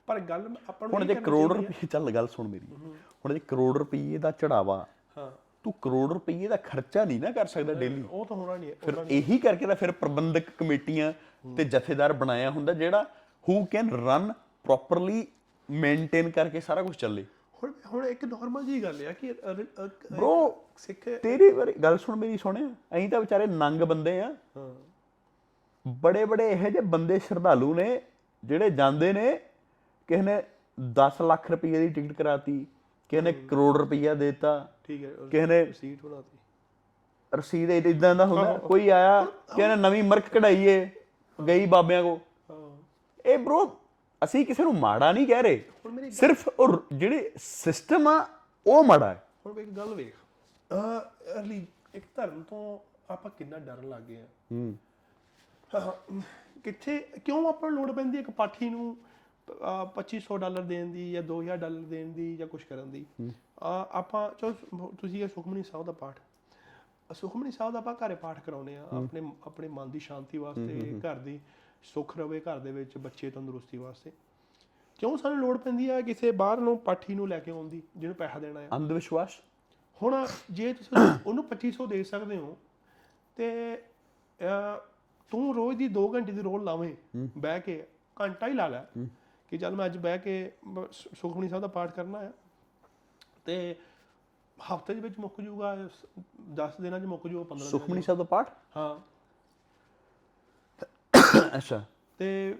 ਪਰ 0.06 0.20
ਗੱਲ 0.20 0.56
ਆਪਾਂ 0.68 0.88
ਨੂੰ 0.88 0.94
ਹੁਣ 0.94 1.02
ਇਹ 1.02 1.08
ਜੇ 1.08 1.14
ਕਰਨੀ 1.14 1.24
ਕਰੋੜ 1.24 1.52
ਚਾਹੀਦੀ 1.52 1.66
ਰੁਪਏ 1.66 1.86
ਚੱਲ 1.86 2.10
ਗੱਲ 2.10 2.26
ਸੁਣ 2.26 2.48
ਮੇਰੀ। 2.48 2.66
ਹੁਣ 3.24 3.34
ਜੇ 3.34 3.38
ਕਰੋੜ 3.38 3.76
ਰੁਪਏ 3.78 4.18
ਦਾ 4.18 4.30
ਚੜਾਵਾ 4.30 4.78
ਹੈ। 4.80 4.86
ਹਾਂ 5.18 5.30
ਤੂੰ 5.64 5.72
ਕਰੋੜ 5.82 6.12
ਰੁਪਏ 6.12 6.48
ਦਾ 6.48 6.56
ਖਰਚਾ 6.56 7.04
ਨਹੀਂ 7.04 7.20
ਨਾ 7.20 7.30
ਕਰ 7.30 7.46
ਸਕਦਾ 7.46 7.74
ਡੇਲੀ 7.74 8.04
ਉਹ 8.10 8.24
ਤਾਂ 8.26 8.36
ਹੋਣਾ 8.36 8.56
ਨਹੀਂ 8.56 8.70
ਹੈ 8.70 8.74
ਫਿਰ 8.74 9.04
ਇਹੀ 9.08 9.38
ਕਰਕੇ 9.38 9.66
ਤਾਂ 9.66 9.76
ਫਿਰ 9.76 9.92
ਪ੍ਰਬੰਧਕ 9.92 10.50
ਕਮੇਟੀਆਂ 10.50 11.12
ਤੇ 11.56 11.64
ਜਥੇਦਾਰ 11.64 12.12
ਬਣਾਇਆ 12.12 12.50
ਹੁੰਦਾ 12.50 12.72
ਜਿਹੜਾ 12.72 13.02
who 13.48 13.64
can 13.64 13.90
run 14.06 14.32
properly 14.64 15.26
maintain 15.70 16.30
ਕਰਕੇ 16.30 16.60
ਸਾਰਾ 16.60 16.82
ਕੁਝ 16.82 16.96
ਚੱਲੇ। 16.96 17.26
ਹੁਣ 17.64 17.72
ਹੁਣ 17.86 18.06
ਇੱਕ 18.06 18.24
ਨਾਰਮਲ 18.24 18.64
ਜੀ 18.64 18.82
ਗੱਲ 18.82 19.06
ਆ 19.06 19.12
ਕਿ 19.12 19.32
ਬ్రో 19.32 20.52
ਸਿੱਖ 20.76 21.08
ਤੇਰੀ 21.22 21.52
ਵਾਰੀ 21.52 21.72
ਗੱਲ 21.72 21.98
ਸੁਣ 21.98 22.16
ਮੇਰੀ 22.16 22.38
ਸੁਣਿਆ 22.38 22.68
ਅਸੀਂ 22.68 23.08
ਤਾਂ 23.08 23.20
ਵਿਚਾਰੇ 23.20 23.46
ਨੰਗ 23.46 23.80
ਬੰਦੇ 23.80 24.20
ਆ। 24.20 24.34
ਹਾਂ। 24.56 24.74
ਬੜੇ 25.88 26.24
ਬੜੇ 26.24 26.50
ਇਹੋ 26.50 26.70
ਜਿਹੇ 26.70 26.80
ਬੰਦੇ 26.80 27.18
ਸ਼ਰਧਾਲੂ 27.18 27.74
ਨੇ 27.74 28.02
ਜਿਹੜੇ 28.44 28.70
ਜਾਂਦੇ 28.70 29.12
ਨੇ 29.12 29.40
ਕਿਸੇ 30.08 30.22
ਨੇ 30.22 30.42
10 30.80 31.22
ਲੱਖ 31.22 31.50
ਰੁਪਏ 31.50 31.70
ਦੀ 31.70 31.88
ਟਿਕਟ 31.88 32.12
ਕਰਾਤੀ 32.12 32.66
ਕਿਸੇ 33.08 33.22
ਨੇ 33.22 33.32
ਕਰੋੜ 33.32 33.76
ਰੁਪਈਆ 33.76 34.14
ਦੇਤਾ 34.14 34.72
ਠੀਕ 34.84 35.04
ਹੈ 35.04 35.10
ਕਿਸੇ 35.30 35.46
ਨੇ 35.46 35.72
ਸੀਟ 35.72 36.02
ਬਣਾਤੀ। 36.02 36.38
ਰਸੀਦ 37.34 37.70
ਇਦਾਂ 37.70 38.14
ਦਾ 38.14 38.26
ਹੁੰਦਾ। 38.26 38.58
ਕੋਈ 38.58 38.88
ਆਇਆ 38.88 39.24
ਕਿਸੇ 39.24 39.68
ਨੇ 39.68 39.76
ਨਵੀਂ 39.76 40.02
ਮਰਕ 40.02 40.28
ਕਢਾਈਏ 40.28 40.90
ਗਈ 41.46 41.66
ਬਾਬਿਆਂ 41.66 42.02
ਕੋ। 42.02 42.20
ਇਹ 43.26 43.38
ਬ్రో 43.38 43.68
ਅਸੀਂ 44.24 44.46
ਕਿਸੇ 44.46 44.62
ਨੂੰ 44.62 44.74
ਮਾੜਾ 44.74 45.12
ਨਹੀਂ 45.12 45.26
ਕਹਿ 45.26 45.42
ਰਹੇ। 45.42 45.64
ਸਿਰਫ 46.10 46.48
ਉਹ 46.60 46.82
ਜਿਹੜੇ 46.92 47.32
ਸਿਸਟਮ 47.36 48.08
ਆ 48.08 48.26
ਉਹ 48.66 48.84
ਮਾੜਾ 48.84 49.08
ਹੈ। 49.08 49.28
ਹੁਣ 49.46 49.60
ਇੱਕ 49.60 49.70
ਗੱਲ 49.70 49.94
ਵੇਖ। 49.94 50.14
ਅਹ 50.14 51.00
ਅਰਲੀ 51.40 51.66
ਇੱਕ 51.94 52.04
ਧਰਮ 52.16 52.42
ਤੋਂ 52.42 52.78
ਆਪਾਂ 53.12 53.30
ਕਿੰਨਾ 53.38 53.58
ਡਰਨ 53.58 53.88
ਲੱਗ 53.88 54.02
ਗਏ 54.02 54.20
ਆ। 54.20 54.26
ਹੂੰ। 54.52 54.74
ਕਿੱਥੇ 56.64 56.98
ਕਿਉਂ 57.24 57.48
ਆਪਾਂ 57.48 57.70
ਨੂੰ 57.70 57.78
ਲੋੜ 57.78 57.96
ਪੈਂਦੀ 57.96 58.18
ਇੱਕ 58.18 58.30
ਪਾਠੀ 58.30 58.70
ਨੂੰ 58.70 58.96
ਅਹ, 59.50 59.84
2500 59.84 60.36
ਡਾਲਰ 60.36 60.62
ਦੇਣ 60.62 60.92
ਦੀ 60.92 61.12
ਜਾਂ 61.12 61.22
2000 61.22 61.56
ਡਾਲਰ 61.56 61.80
ਦੇਣ 61.80 62.12
ਦੀ 62.12 62.36
ਜਾਂ 62.36 62.46
ਕੁਝ 62.46 62.62
ਕਰਨ 62.62 62.90
ਦੀ? 62.90 63.06
ਆਪਾਂ 63.92 64.30
ਚਲੋ 64.40 64.92
ਤੁਸੀਂ 65.00 65.22
ਇਹ 65.22 65.28
ਸੁਖਮਨੀ 65.28 65.62
ਸਾਹਿਬ 65.62 65.86
ਦਾ 65.86 65.92
ਪਾਠ। 65.92 66.16
ਸੁਖਮਨੀ 67.14 67.50
ਸਾਹਿਬ 67.50 67.72
ਦਾ 67.72 67.78
ਆਪਾਂ 67.78 67.94
ਘਰੇ 67.96 68.14
ਪਾਠ 68.14 68.40
ਕਰਾਉਨੇ 68.40 68.76
ਆ 68.76 68.82
ਆਪਣੇ 68.94 69.22
ਆਪਣੇ 69.46 69.68
ਮਨ 69.68 69.90
ਦੀ 69.90 69.98
ਸ਼ਾਂਤੀ 69.98 70.38
ਵਾਸਤੇ 70.38 70.98
ਘਰ 71.04 71.18
ਦੀ 71.18 71.38
ਸੁੱਖ 71.84 72.16
ਰਵੇ 72.18 72.40
ਘਰ 72.40 72.58
ਦੇ 72.58 72.72
ਵਿੱਚ 72.72 72.96
ਬੱਚੇ 72.98 73.30
ਤੰਦਰੁਸਤੀ 73.30 73.78
ਵਾਸਤੇ। 73.78 74.10
ਕਿਉਂ 74.98 75.16
ਸਾਨੂੰ 75.16 75.38
ਲੋੜ 75.38 75.56
ਪੈਂਦੀ 75.58 75.88
ਹੈ 75.90 76.00
ਕਿਸੇ 76.02 76.30
ਬਾਹਰ 76.30 76.60
ਨੂੰ 76.60 76.76
ਪਾਠੀ 76.78 77.14
ਨੂੰ 77.14 77.28
ਲੈ 77.28 77.38
ਕੇ 77.38 77.50
ਆਉਣ 77.50 77.68
ਦੀ 77.68 77.82
ਜਿਹਨੂੰ 77.96 78.14
ਪੈਸਾ 78.16 78.38
ਦੇਣਾ 78.38 78.60
ਹੈ? 78.60 78.68
ਅੰਧ 78.72 78.92
ਵਿਸ਼ਵਾਸ 78.92 79.40
ਹੁਣ 80.00 80.26
ਜੇ 80.50 80.72
ਤੁਸੀਂ 80.72 80.98
ਉਹਨੂੰ 81.26 81.44
2500 81.44 81.86
ਦੇ 81.88 82.02
ਸਕਦੇ 82.04 82.36
ਹੋ 82.36 82.56
ਤੇ 83.36 83.48
ਤੂੰ 85.32 85.54
ਰੋਜ਼ 85.54 85.78
ਦੀ 85.78 85.88
2 85.94 86.06
ਘੰਟੇ 86.14 86.32
ਦੀ 86.32 86.42
ਰੋਲ 86.42 86.64
ਲਾਵੇਂ 86.64 86.94
ਬਹਿ 87.38 87.60
ਕੇ 87.60 87.82
ਘੰਟਾ 88.16 88.46
ਹੀ 88.46 88.52
ਲਾ 88.52 88.66
ਲੈ 88.68 88.84
ਕਿ 89.52 89.58
ਚੱਲ 89.58 89.74
ਮੈਂ 89.76 89.86
ਅੱਜ 89.86 89.96
ਬਹਿ 89.98 90.18
ਕੇ 90.18 90.34
ਸੁਖਮਨੀ 90.92 91.48
ਸਾਹਿਬ 91.48 91.62
ਦਾ 91.62 91.68
ਪਾਠ 91.68 91.92
ਕਰਨਾ 91.92 92.18
ਹੈ। 92.18 92.32
ਤੇ 93.44 93.74
ਹਫ਼ਤੇ 94.58 94.94
ਦੇ 94.94 95.00
ਵਿੱਚ 95.00 95.18
ਮੁੱਕ 95.18 95.40
ਜੂਗਾ 95.40 95.74
10 96.54 96.70
ਦਿਨਾਂ 96.80 97.00
'ਚ 97.00 97.04
ਮੁੱਕ 97.04 97.28
ਜੂਗਾ 97.28 97.44
15 97.44 97.58
ਦਿਨਾਂ 97.58 97.68
'ਚ। 97.68 97.70
ਸੁਖਮਨੀ 97.70 98.02
ਸਾਹਿਬ 98.02 98.18
ਦਾ 98.18 98.24
ਪਾਠ? 98.24 98.52
ਹਾਂ। 98.76 99.00
ਅੱਛਾ। 101.56 101.84
ਤੇ 102.18 102.58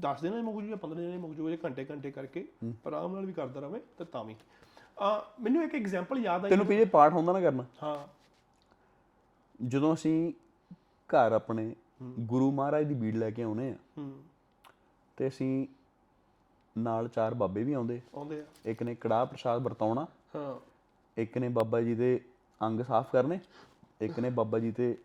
10 0.00 0.20
ਦਿਨਾਂ 0.22 0.40
'ਚ 0.40 0.44
ਮੁੱਕ 0.44 0.62
ਜੂਗਾ 0.62 0.76
15 0.76 0.94
ਦਿਨਾਂ 0.94 1.16
'ਚ 1.18 1.20
ਮੁੱਕ 1.20 1.34
ਜੂਗਾ 1.34 1.50
ਜੇ 1.50 1.58
ਘੰਟੇ 1.64 1.84
ਘੰਟੇ 1.84 2.10
ਕਰਕੇ 2.10 2.48
ਆਰਾਮ 2.86 3.14
ਨਾਲ 3.14 3.26
ਵੀ 3.26 3.32
ਕਰਦਾ 3.32 3.60
ਰਵੇਂ 3.60 3.80
ਤੇ 3.98 4.04
ਤਾਂ 4.04 4.24
ਵੀ। 4.24 4.36
ਆ 4.98 5.24
ਮੈਨੂੰ 5.40 5.62
ਇੱਕ 5.62 5.74
ਐਗਜ਼ਾਮਪਲ 5.74 6.18
ਯਾਦ 6.18 6.44
ਆਈ 6.44 6.50
ਤੈਨੂੰ 6.50 6.66
ਪੀਜੇ 6.66 6.84
ਪਾਠ 6.84 7.12
ਹੁੰਦਾ 7.12 7.32
ਨਾ 7.32 7.40
ਕਰਨਾ? 7.40 7.64
ਹਾਂ। 7.82 8.08
ਜਦੋਂ 9.66 9.94
ਅਸੀਂ 9.94 10.32
ਘਰ 10.84 11.32
ਆਪਣੇ 11.32 11.76
ਗੁਰੂ 12.02 12.50
ਮਹਾਰਾਜ 12.52 12.84
ਦੀ 12.84 12.94
ਬੀੜ 12.94 13.16
ਲੈ 13.16 13.30
ਕੇ 13.30 13.42
ਆਉਨੇ 13.42 13.70
ਆ 13.70 13.76
ਹੂੰ। 13.98 14.22
ਤੇ 15.16 15.28
ਅਸੀਂ 15.28 15.66
ਨਾਲ 16.78 17.08
ਚਾਰ 17.08 17.34
ਬਾਬੇ 17.34 17.62
ਵੀ 17.64 17.72
ਆਉਂਦੇ। 17.72 18.00
ਆਉਂਦੇ 18.14 18.40
ਆ। 18.40 18.44
ਇੱਕ 18.66 18.82
ਨੇ 18.82 18.94
ਕੜਾਹ 18.94 19.26
ਪ੍ਰਸ਼ਾਦ 19.26 19.62
ਵਰਤਾਉਣਾ 19.62 20.06
ਹਾਂ। 20.36 20.60
ਇੱਕ 21.16 21.38
ਨੇ 21.38 21.48
ਬਾਬਾ 21.48 21.80
ਜੀ 21.80 21.94
ਦੇ 21.94 22.20
ਅੰਗ 22.62 22.80
ਸਾਫ਼ 22.80 23.12
ਕਰਨੇ 23.12 23.40
ਇੱਕ 24.00 24.20
ਨੇ 24.20 24.30
ਬਾਬਾ 24.30 24.58
ਜੀ 24.58 24.72
ਤੇ 24.72 24.98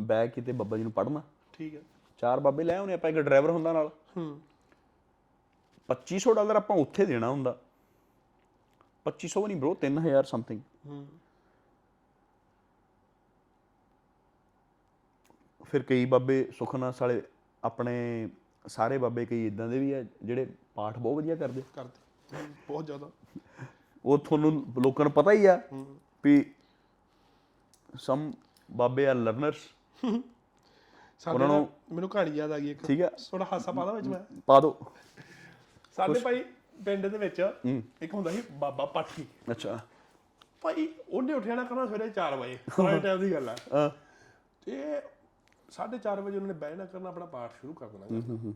ਬਹਿ 0.00 0.28
ਕੇ 0.28 0.40
ਤੇ 0.40 0.52
ਬਾਬਾ 0.52 0.76
ਜੀ 0.76 0.82
ਨੂੰ 0.82 0.92
ਪੜ੍ਹਨਾ। 0.92 1.22
ਠੀਕ 1.52 1.74
ਹੈ। 1.74 1.80
ਚਾਰ 2.18 2.40
ਬਾਬੇ 2.40 2.64
ਲੈ 2.64 2.76
ਆਉਨੇ 2.78 2.92
ਆਪਾਂ 2.92 3.10
ਇੱਕ 3.10 3.18
ਡਰਾਈਵਰ 3.18 3.50
ਹੁੰਦਾ 3.50 3.72
ਨਾਲ। 3.72 3.90
ਹੂੰ। 4.16 4.40
2500 5.88 6.34
ਡਾਲਰ 6.34 6.56
ਆਪਾਂ 6.56 6.76
ਉੱਥੇ 6.76 7.06
ਦੇਣਾ 7.06 7.28
ਹੁੰਦਾ। 7.28 7.58
2500 9.06 9.42
ਵੀ 9.42 9.46
ਨਹੀਂ 9.46 9.56
ਬ్రో 9.56 9.74
3000 9.74 10.24
ਸਮਥਿੰਗ 10.24 10.60
ਹੂੰ। 10.86 11.06
ਫਿਰ 15.64 15.82
ਕਈ 15.82 16.04
ਬਾਬੇ 16.04 16.48
ਸੁਖਨਾ 16.58 16.90
ਸਾਲੇ 16.90 17.22
ਆਪਣੇ 17.64 18.28
ਸਾਰੇ 18.66 18.98
ਬਾਬੇ 18.98 19.26
ਕਈ 19.26 19.46
ਇਦਾਂ 19.46 19.68
ਦੇ 19.68 19.78
ਵੀ 19.78 19.92
ਆ 19.92 20.04
ਜਿਹੜੇ 20.22 20.46
ਪਾਠ 20.74 20.98
ਬਹੁਤ 20.98 21.16
ਵਧੀਆ 21.16 21.36
ਕਰਦੇ। 21.36 21.62
ਕਰਦੇ। 21.74 22.46
ਬਹੁਤ 22.68 22.86
ਜ਼ਿਆਦਾ। 22.86 23.10
ਉਹ 24.04 24.18
ਤੁਹਾਨੂੰ 24.18 24.66
ਲੋਕਾਂ 24.82 25.04
ਨੂੰ 25.04 25.12
ਪਤਾ 25.12 25.32
ਹੀ 25.32 25.46
ਆ 25.46 25.60
ਹੂੰ 25.72 25.98
ਵੀ 26.24 26.54
ਸਮ 27.96 28.32
ਬਾਬੇ 28.70 29.08
ਆ 29.08 29.12
ਲਰਨਰਸ 29.12 29.56
ਸਾਡੇ 31.18 31.34
ਉਹਨਾਂ 31.34 31.48
ਨੂੰ- 31.48 31.94
ਮੈਨੂੰ 31.94 32.08
ਕਹਾਣੀ 32.08 32.30
ਯਾਦ 32.30 32.52
ਆ 32.52 32.58
ਗਈ 32.58 32.70
ਇੱਕ। 32.70 32.86
ਠੀਕ 32.86 33.02
ਆ। 33.02 33.10
ਥੋੜਾ 33.30 33.46
ਹਾਸਾ 33.52 33.72
ਪਾਦਾ 33.72 33.92
ਵਿੱਚ 33.92 34.06
ਮੈਂ। 34.06 34.20
ਪਾ 34.46 34.60
ਦੋ। 34.60 34.76
ਸਾਡੇ 35.96 36.20
ਭਾਈ 36.20 36.44
ਪਿੰਡ 36.84 37.06
ਦੇ 37.06 37.18
ਵਿੱਚ 37.18 37.52
ਇੱਕ 38.02 38.14
ਹੁੰਦਾ 38.14 38.30
ਸੀ 38.30 38.42
ਬਾਬਾ 38.50 38.84
ਪਾਠੀ। 38.86 39.26
ਅੱਛਾ। 39.50 39.78
ਭਾਈ 40.60 40.88
ਉਹਨੇ 41.08 41.32
ਉੱਠਿਆ 41.32 41.54
ਨਾ 41.54 41.64
ਕਰਨਾ 41.64 41.86
ਸਵੇਰੇ 41.86 42.10
4 42.10 42.36
ਵਜੇ 42.36 42.58
ਪੁਰਾਣੇ 42.76 43.00
ਟਾਈਮ 43.00 43.20
ਦੀ 43.20 43.32
ਗੱਲ 43.32 43.48
ਆ। 43.48 43.54
ਅਹ, 43.54 43.90
ਤੇ 44.64 45.02
4:30 45.70 46.20
ਵਜੇ 46.20 46.36
ਉਹਨਾਂ 46.36 46.48
ਨੇ 46.48 46.54
ਬਹਿਣਾ 46.54 46.84
ਕਰਨਾ 46.84 47.08
ਆਪਣਾ 47.08 47.26
ਪਾਠ 47.26 47.50
ਸ਼ੁਰੂ 47.60 47.72
ਕਰ 47.72 47.86
ਦੇਣਾ। 47.88 48.52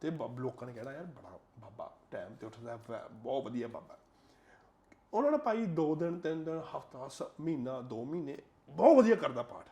ਤੇ 0.00 0.10
ਬੱਬ 0.10 0.38
ਲੋਕਾਂ 0.40 0.68
ਨੇ 0.68 0.74
ਕਹਿਣਾ 0.74 0.92
ਯਾਰ 0.92 1.04
ਬੜਾ 1.04 1.38
ਬਾਬਾ 1.58 1.96
ਟਾਈਮ 2.10 2.34
ਤੇ 2.34 2.46
ਉੱਠਦਾ 2.46 2.78
ਹੈ, 2.90 3.08
ਬਹੁਤ 3.12 3.44
ਵਧੀਆ 3.44 3.68
ਬਾਬਾ 3.68 3.98
ਉਹਨਾਂ 5.14 5.30
ਨੇ 5.30 5.36
ਭਾਈ 5.36 5.58
2 5.58 5.94
ਦਿਨ 5.94 6.20
3 6.26 6.44
ਦਿਨ 6.44 6.58
ਹਫਤਾ 6.58 7.30
ਮਹੀਨਾ 7.40 7.80
2 7.80 8.04
ਮਹੀਨੇ 8.04 8.38
ਬਹੁਤ 8.70 8.96
ਵਧੀਆ 8.96 9.14
ਕਰਦਾ 9.14 9.42
ਪਾਠ। 9.42 9.66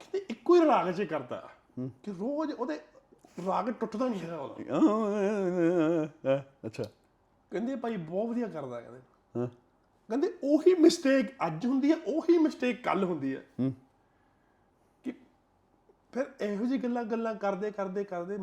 ਕਿਤੇ 0.00 0.26
ਇੱਕੋ 0.30 0.54
ਹੀ 0.54 0.66
ਰਾਗ 0.66 0.90
'ਚ 0.90 1.02
ਕਰਦਾ 1.02 1.48
ਕਿ 1.78 2.12
ਰੋਜ਼ 2.12 2.52
ਉਹਦੇ 2.52 2.80
ਰਾਗ 3.46 3.70
ਟੁੱਟਦਾ 3.70 4.08
ਨਹੀਂ 4.08 4.20
ਹੈਗਾ 4.20 4.38
ਉਹਦਾ। 4.38 4.64
ਅੱਛਾ। 6.66 6.82
ਕਹਿੰਦੇ 7.50 7.76
ਭਾਈ 7.76 7.96
ਬਹੁਤ 7.96 8.28
ਵਧੀਆ 8.28 8.48
ਕਰਦਾ 8.48 8.80
ਕਹਿੰਦੇ। 8.80 9.00
ਹਾਂ। 9.36 9.48
ਕਹਿੰਦੇ 10.08 10.32
ਉਹੀ 10.44 10.74
ਮਿਸਟੇਕ 10.74 11.32
ਅੱਜ 11.46 11.66
ਹੁੰਦੀ 11.66 11.90
ਹੈ 11.90 11.96
ਉਹੀ 12.06 12.38
ਮਿਸਟੇਕ 12.38 12.84
ਕੱਲ 12.84 13.04
ਹੁੰਦੀ 13.04 13.36
ਹੈ। 13.36 13.70
ਫਿਰ 16.12 16.24
ਇਹੋ 16.40 16.64
ਜਿਹੀ 16.66 16.78
ਗੱਲਾਂ 16.78 17.04
ਗੱਲਾਂ 17.04 17.34
ਕਰਦੇ 17.34 17.70
ਕਰਦੇ 17.70 18.04
ਕਰਦੇ 18.04 18.36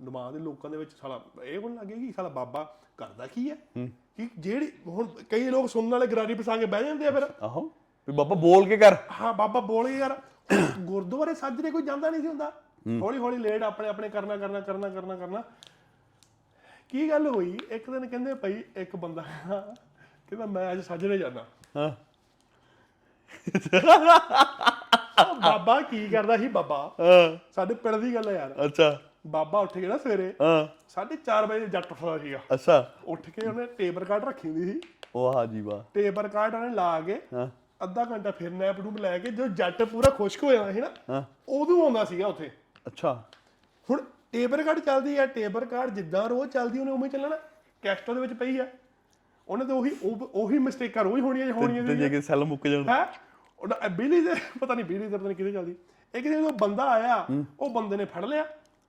ਦਿਮਾਗ 0.00 0.32
ਦੇ 0.32 0.38
ਲੋਕਾਂ 0.38 0.70
ਦੇ 0.70 0.76
ਵਿੱਚ 0.76 0.92
ਸਾਲਾ 1.00 1.20
ਇਹ 1.42 1.58
ਹੋਣ 1.58 1.74
ਲੱਗੇ 1.74 1.94
ਕਿ 1.94 2.12
ਸਾਲਾ 2.16 2.28
ਬਾਬਾ 2.28 2.62
ਕਰਦਾ 2.98 3.26
ਕੀ 3.26 3.50
ਹੈ? 3.50 3.56
ਕਿ 4.16 4.28
ਜਿਹੜੀ 4.38 4.70
ਹੁਣ 4.86 5.08
ਕਈ 5.30 5.48
ਲੋਕ 5.50 5.68
ਸੁਣਨ 5.70 5.90
ਵਾਲੇ 5.90 6.06
ਗਰਾਰੀ 6.06 6.34
ਪਸਾ 6.34 6.56
ਕੇ 6.56 6.66
ਬਹਿ 6.66 6.84
ਜਾਂਦੇ 6.84 7.06
ਆ 7.06 7.10
ਫਿਰ। 7.10 7.26
ਆਹੋ 7.42 7.60
ਵੀ 8.08 8.12
ਬਾਬਾ 8.16 8.34
ਬੋਲ 8.34 8.66
ਕੇ 8.68 8.76
ਕਰ। 8.76 8.96
ਹਾਂ 9.20 9.32
ਬਾਬਾ 9.34 9.60
ਬੋਲ 9.60 9.88
ਗਿਆ 9.88 9.98
ਯਾਰ 9.98 10.16
ਗੁਰਦੁਆਰੇ 10.80 11.34
ਸਾਜਰੇ 11.34 11.70
ਕੋਈ 11.70 11.82
ਜਾਂਦਾ 11.82 12.10
ਨਹੀਂ 12.10 12.20
ਸੀ 12.22 12.26
ਹੁੰਦਾ। 12.28 12.52
ਹੌਲੀ 13.02 13.18
ਹੌਲੀ 13.18 13.36
ਲੇਟ 13.38 13.62
ਆਪਣੇ 13.62 13.88
ਆਪਣੇ 13.88 14.08
ਕਰਨਾ 14.08 14.36
ਕਰਨਾ 14.36 14.60
ਕਰਨਾ 14.60 14.88
ਕਰਨਾ 14.88 15.16
ਕਰਨਾ। 15.16 15.42
ਕੀ 16.88 17.08
ਗੱਲ 17.10 17.26
ਹੋਈ? 17.26 17.56
ਇੱਕ 17.70 17.90
ਦਿਨ 17.90 18.06
ਕਹਿੰਦੇ 18.06 18.34
ਭਾਈ 18.34 18.62
ਇੱਕ 18.76 18.96
ਬੰਦਾ 18.96 19.22
ਕਹਿੰਦਾ 19.22 20.46
ਮੈਂ 20.46 20.70
ਅੱਜ 20.72 20.80
ਸਾਜਰੇ 20.80 21.18
ਜਾਣਾ 21.18 21.44
ਹਾਂ। 21.76 21.90
ਉਹ 25.22 25.34
ਬਾਬਾ 25.34 25.80
ਕੀ 25.80 26.08
ਕਰਦਾ 26.08 26.36
ਸੀ 26.36 26.48
ਬਾਬਾ? 26.48 26.94
ਹਾਂ। 27.00 27.36
ਸਾਡੇ 27.54 27.74
ਪਿੰਡ 27.74 27.96
ਦੀ 27.96 28.14
ਗੱਲ 28.14 28.28
ਹੈ 28.28 28.34
ਯਾਰ। 28.34 28.64
ਅੱਛਾ। 28.64 29.00
ਬਾਬਾ 29.26 29.58
ਉੱਠ 29.58 29.72
ਕੇ 29.72 29.86
ਨਾ 29.86 29.98
ਸਵੇਰੇ 29.98 30.34
ਹਾਂ। 30.42 30.66
4:30 30.88 31.46
ਵਜੇ 31.46 31.66
ਜੱਟ 31.66 31.92
ਉੱਠਦਾ 31.92 32.18
ਸੀਗਾ। 32.18 32.38
ਅੱਛਾ। 32.54 32.92
ਉੱਠ 33.04 33.30
ਕੇ 33.30 33.46
ਉਹਨੇ 33.46 33.66
ਟੇਬਲ 33.66 34.04
ਕਾਰਡ 34.04 34.24
ਰੱਖੀ 34.24 34.48
ਹੁੰਦੀ 34.48 34.72
ਸੀ। 34.72 34.80
ਵਾਹ 35.16 35.46
ਜੀ 35.46 35.60
ਵਾਹ। 35.60 35.82
ਟੇਬਲ 35.94 36.28
ਕਾਰਡ 36.28 36.54
ਉਹਨੇ 36.54 36.74
ਲਾ 36.74 37.00
ਕੇ 37.00 37.22
ਹਾਂ। 37.34 37.48
ਅੱਧਾ 37.84 38.04
ਘੰਟਾ 38.04 38.30
ਫਿਰ 38.30 38.50
ਨੈਪ 38.50 38.80
ਡੂਬ 38.80 38.96
ਲੈ 38.96 39.18
ਕੇ 39.18 39.30
ਜਦੋਂ 39.30 39.48
ਜੱਟ 39.48 39.82
ਪੂਰਾ 39.82 40.10
ਖੁਸ਼ਕ 40.10 40.44
ਹੋ 40.44 40.52
ਜਾਂਦਾ 40.52 40.72
ਸੀ 40.72 40.80
ਨਾ 40.80 40.90
ਹਾਂ। 41.10 41.22
ਉਦੋਂ 41.48 41.84
ਆਉਂਦਾ 41.84 42.04
ਸੀਗਾ 42.04 42.26
ਉੱਥੇ। 42.26 42.50
ਅੱਛਾ। 42.86 43.22
ਹੁਣ 43.90 44.00
ਟੇਬਲ 44.32 44.62
ਕਾਰਡ 44.62 44.78
ਚੱਲਦੀ 44.78 45.16
ਆ 45.16 45.26
ਟੇਬਲ 45.26 45.64
ਕਾਰਡ 45.64 45.90
ਜਿੱਦਾਂ 45.90 46.28
ਰੋਜ਼ 46.28 46.50
ਚੱਲਦੀ 46.50 46.78
ਉਹਨੇ 46.78 46.92
ਉਵੇਂ 46.92 47.10
ਚੱਲਣਾ। 47.10 47.38
ਕੈਸਟਾ 47.82 48.12
ਦੇ 48.12 48.20
ਵਿੱਚ 48.20 48.32
ਪਈ 48.32 48.58
ਆ। 48.58 48.66
ਉਹਨੇ 49.48 49.64
ਤਾਂ 49.64 49.74
ਉਹੀ 49.74 49.90
ਉਹ- 50.02 50.26
ਉਹੀ 50.34 50.58
ਮਿਸਟੇਕਾਂ 50.58 51.04
ਰੋਜ਼ 51.04 51.20
ਹੋਣੀਆਂ 51.22 51.52
ਹੋਣੀਆਂ 51.52 51.84
ਤੇ 51.84 51.96
ਜੇ 51.96 52.08
ਕਿ 52.10 52.22
ਸੈੱਲ 52.22 52.44
ਮੁੱਕ 52.44 52.68
ਜਾਣ। 52.68 52.88
ਹੈ? 52.88 53.06
ਉਹਨਾਂ 53.58 53.88
ਬਿਜਲੀ 53.88 54.20
ਦੇ 54.20 54.34
ਪਤਾ 54.60 54.74
ਨਹੀਂ 54.74 54.84
ਬਿਜਲੀ 54.84 55.08
ਦੇ 55.08 55.16
ਪਤਾ 55.16 55.26
ਨਹੀਂ 55.26 55.36
ਕਿਹਦੇ 55.36 55.52
ਚੱਲਦੀ। 55.52 55.74
ਇੱਕ 56.14 56.28
ਦਿਨ 56.28 56.44
ਉਹ 56.44 56.52
ਬੰਦਾ 56.52 56.90
ਆਇਆ 56.90 57.26
ਉਹ 57.60 57.70
ਬੰਦੇ 57.70 57.96
ਨੇ 57.96 58.04
ਫੜ 58.04 58.24
ਲਿਆ। 58.24 58.44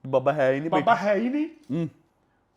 ਬਾਬਾ 0.07 0.33
ਹੈ 0.33 0.51
ਹੀ 0.51 0.59
ਨਹੀਂ 0.59 0.69
ਬਈ 0.69 0.79
ਬਾਬਾ 0.79 0.95
ਹੈ 0.95 1.15
ਹੀ 1.15 1.29
ਨਹੀਂ। 1.29 1.45
ਹੂੰ। 1.45 1.89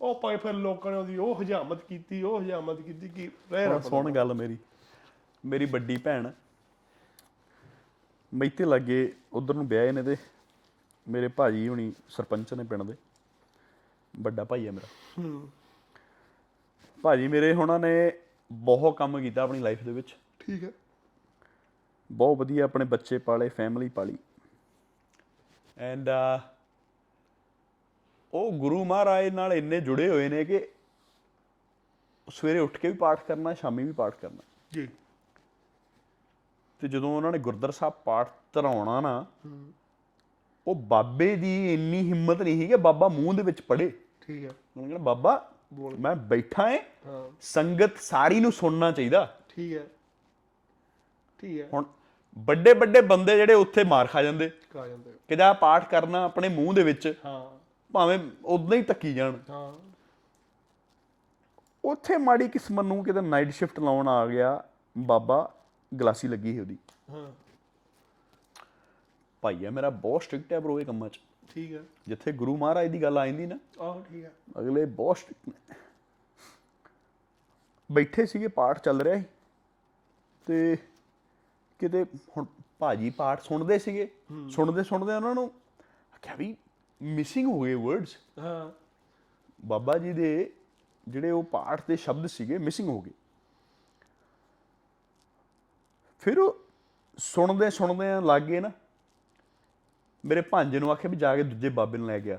ਉਹ 0.00 0.20
ਭਾਈ 0.20 0.36
ਫਿਰ 0.36 0.52
ਲੋਕਾਂ 0.52 0.92
ਨੇ 0.92 0.98
ਉਹਦੀ 0.98 1.16
ਉਹ 1.16 1.42
ਹਜਾਮਤ 1.42 1.84
ਕੀਤੀ 1.84 2.22
ਉਹ 2.22 2.40
ਹਜਾਮਤ 2.40 2.80
ਕੀਤੀ 2.80 3.08
ਕਿ 3.08 3.30
ਰਹਿ 3.52 3.66
ਹੁਣ 3.66 3.80
ਸੁਣ 3.80 4.12
ਗੱਲ 4.12 4.34
ਮੇਰੀ। 4.34 4.58
ਮੇਰੀ 5.46 5.64
ਵੱਡੀ 5.64 5.96
ਭੈਣ 5.96 6.30
ਮੈਤੇ 8.34 8.64
ਲੱਗੇ 8.64 9.16
ਉਧਰ 9.32 9.54
ਨੂੰ 9.54 9.68
ਵਿਆਹੇ 9.68 9.92
ਨੇ 9.92 10.02
ਤੇ 10.02 10.16
ਮੇਰੇ 11.08 11.28
ਭਾਜੀ 11.28 11.68
ਹੁਣੀ 11.68 11.92
ਸਰਪੰਚ 12.08 12.54
ਨੇ 12.54 12.64
ਪਿੰਡ 12.64 12.82
ਦੇ। 12.82 12.94
ਵੱਡਾ 14.20 14.44
ਭਾਈ 14.44 14.66
ਆ 14.66 14.70
ਮੇਰਾ। 14.70 14.88
ਹੂੰ। 15.18 15.48
ਭਾਜੀ 17.02 17.28
ਮੇਰੇ 17.28 17.54
ਹੁਣਾਂ 17.54 17.78
ਨੇ 17.78 18.12
ਬਹੁਤ 18.52 18.96
ਕੰਮ 18.96 19.20
ਕੀਤਾ 19.20 19.42
ਆਪਣੀ 19.42 19.58
ਲਾਈਫ 19.58 19.84
ਦੇ 19.84 19.92
ਵਿੱਚ। 19.92 20.16
ਠੀਕ 20.38 20.64
ਹੈ। 20.64 20.70
ਬਹੁਤ 22.10 22.36
ਵਧੀਆ 22.38 22.64
ਆਪਣੇ 22.64 22.84
ਬੱਚੇ 22.84 23.18
ਪਾਲੇ 23.18 23.48
ਫੈਮਿਲੀ 23.48 23.88
ਪਾਲੀ। 23.88 24.16
ਐਂਡ 25.78 26.08
ਉਹ 28.34 28.52
ਗੁਰੂ 28.52 28.84
ਮਹਾਰਾਜ 28.84 29.28
ਨਾਲ 29.28 29.52
ਇੰਨੇ 29.52 29.80
ਜੁੜੇ 29.80 30.08
ਹੋਏ 30.08 30.28
ਨੇ 30.28 30.44
ਕਿ 30.44 30.68
ਸਵੇਰੇ 32.28 32.58
ਉੱਠ 32.58 32.76
ਕੇ 32.78 32.88
ਵੀ 32.88 32.96
ਪਾਠ 32.96 33.22
ਕਰਨਾ 33.24 33.54
ਸ਼ਾਮੀ 33.54 33.84
ਵੀ 33.84 33.92
ਪਾਠ 33.92 34.14
ਕਰਨਾ। 34.14 34.42
ਜੀ। 34.72 34.88
ਤੇ 36.80 36.88
ਜਦੋਂ 36.88 37.16
ਉਹਨਾਂ 37.16 37.32
ਨੇ 37.32 37.38
ਗੁਰਦਰ 37.38 37.70
ਸਾਹਿਬ 37.70 37.94
ਪਾਠ 37.94 38.30
ਧਰਾਉਣਾ 38.52 39.00
ਨਾ 39.00 39.24
ਉਹ 40.66 40.74
ਬਾਬੇ 40.74 41.36
ਦੀ 41.36 41.74
ਇੰਨੀ 41.74 42.00
ਹਿੰਮਤ 42.08 42.42
ਨਹੀਂ 42.42 42.60
ਸੀ 42.60 42.66
ਕਿ 42.66 42.76
ਬਾਬਾ 42.76 43.08
ਮੂੰਹ 43.08 43.34
ਦੇ 43.34 43.42
ਵਿੱਚ 43.42 43.60
ਪੜੇ 43.60 43.88
ਠੀਕ 44.20 44.44
ਹੈ 44.44 44.48
ਉਹਨਾਂ 44.48 44.88
ਕਹਿੰਦਾ 44.88 44.98
ਬਾਬਾ 44.98 45.50
ਮੈਂ 45.98 46.14
ਬੈਠਾ 46.16 46.68
ਹਾਂ। 47.06 47.30
ਸੰਗਤ 47.40 47.98
ਸਾਰੀ 48.00 48.40
ਨੂੰ 48.40 48.52
ਸੁਣਨਾ 48.52 48.90
ਚਾਹੀਦਾ। 48.92 49.38
ਠੀਕ 49.48 49.76
ਹੈ 49.76 49.86
ਠੀਕ 51.38 51.60
ਹੈ 51.60 51.68
ਹੁਣ 51.72 51.84
ਵੱਡੇ 52.38 52.72
ਵੱਡੇ 52.72 53.00
ਬੰਦੇ 53.00 53.36
ਜਿਹੜੇ 53.36 53.54
ਉੱਥੇ 53.54 53.84
ਮਾਰ 53.84 54.06
ਖਾ 54.06 54.22
ਜਾਂਦੇ। 54.22 54.50
ਕਾ 54.72 54.88
ਜਾਂਦੇ। 54.88 55.12
ਕਿ 55.28 55.36
ਜਾ 55.36 55.52
ਪਾਠ 55.52 55.90
ਕਰਨਾ 55.90 56.24
ਆਪਣੇ 56.24 56.48
ਮੂੰਹ 56.48 56.74
ਦੇ 56.74 56.82
ਵਿੱਚ 56.82 57.14
ਹਾਂ। 57.24 57.58
ਭਾਵੇਂ 57.92 58.18
ਉਦਾਂ 58.44 58.78
ਹੀ 58.78 58.82
ਧੱਕੀ 58.82 59.14
ਜਾਣ। 59.14 59.38
ਹਾਂ। 59.50 59.72
ਉੱਥੇ 61.84 62.16
ਮਾੜੀ 62.16 62.48
ਕਿਸਮਤ 62.48 62.84
ਨੂੰ 62.84 63.04
ਕਿਤੇ 63.04 63.20
ਨਾਈਟ 63.20 63.50
ਸ਼ਿਫਟ 63.50 63.80
ਲਾਉਣ 63.80 64.08
ਆ 64.08 64.26
ਗਿਆ 64.26 64.64
ਬਾਬਾ 64.98 65.54
ਗਲਾਸੀ 66.00 66.28
ਲੱਗੀ 66.28 66.52
ਸੀ 66.52 66.60
ਉਹਦੀ। 66.60 66.78
ਹਾਂ। 67.10 67.32
ਭਾਈ 69.40 69.64
ਆ 69.64 69.70
ਮੇਰਾ 69.70 69.90
ਬਹੁਤ 69.90 70.22
ਸਟ੍ਰਿਕਟ 70.22 70.52
ਹੈ 70.52 70.60
ਬਰੋ 70.60 70.80
ਇਹ 70.80 70.86
ਕੰਮਾਂ 70.86 71.08
'ਚ। 71.08 71.20
ਠੀਕ 71.54 71.72
ਹੈ 71.72 71.82
ਜਿੱਥੇ 72.08 72.32
ਗੁਰੂ 72.32 72.56
ਮਹਾਰਾਜ 72.56 72.86
ਦੀ 72.86 73.02
ਗੱਲ 73.02 73.18
ਆ 73.18 73.26
ਜਾਂਦੀ 73.26 73.46
ਨਾ 73.46 73.58
ਆਹੋ 73.80 74.04
ਠੀਕ 74.08 74.24
ਹੈ 74.24 74.32
ਅਗਲੇ 74.58 74.84
ਬਹੁਤ 74.84 75.16
strict 75.16 75.52
ਨੇ। 75.52 75.74
ਬੈਠੇ 77.92 78.26
ਸੀਗੇ 78.26 78.48
ਪਾਠ 78.48 78.80
ਚੱਲ 78.80 79.00
ਰਿਹਾ 79.00 79.18
ਸੀ। 79.18 79.24
ਤੇ 80.46 80.76
ਕਿਤੇ 81.80 82.04
ਹੁਣ 82.36 82.44
ਭਾਜੀ 82.78 83.10
ਪਾਠ 83.10 83.42
ਸੁਣਦੇ 83.42 83.78
ਸੀਗੇ 83.78 84.08
ਸੁਣਦੇ 84.50 84.82
ਸੁਣਦੇ 84.82 85.14
ਉਹਨਾਂ 85.14 85.34
ਨੂੰ 85.34 85.50
ਆਖਿਆ 86.14 86.34
ਵੀ 86.34 86.54
ਮਿਸਿੰਗ 87.00 87.46
ਹੋ 87.46 87.60
ਗਏ 87.60 87.74
ਵਰਡਸ 87.74 88.16
ਹਾਂ। 88.38 88.70
ਬਾਬਾ 89.66 89.96
ਜੀ 89.98 90.12
ਦੇ 90.12 90.50
ਜਿਹੜੇ 91.08 91.30
ਉਹ 91.30 91.42
ਪਾਠ 91.42 91.82
ਦੇ 91.88 91.96
ਸ਼ਬਦ 91.96 92.26
ਸੀਗੇ 92.26 92.58
ਮਿਸਿੰਗ 92.58 92.88
ਹੋ 92.88 93.00
ਗਏ। 93.00 93.10
ਫਿਰ 96.22 96.38
ਉਹ 96.38 96.58
ਸੁਣਦੇ 97.18 97.70
ਸੁਣਦੇ 97.70 98.10
ਆ 98.10 98.20
ਲੱਗੇ 98.20 98.60
ਨਾ 98.60 98.70
ਮੇਰੇ 100.24 100.40
ਭਾਂਜੇ 100.40 100.78
ਨੂੰ 100.78 100.90
ਆਖਿਆ 100.90 101.10
ਵੀ 101.10 101.16
ਜਾ 101.16 101.34
ਕੇ 101.36 101.42
ਦੂਜੇ 101.42 101.68
ਬਾਬੇ 101.68 101.98
ਨੂੰ 101.98 102.06
ਲੈ 102.06 102.18
ਗਿਆ 102.20 102.38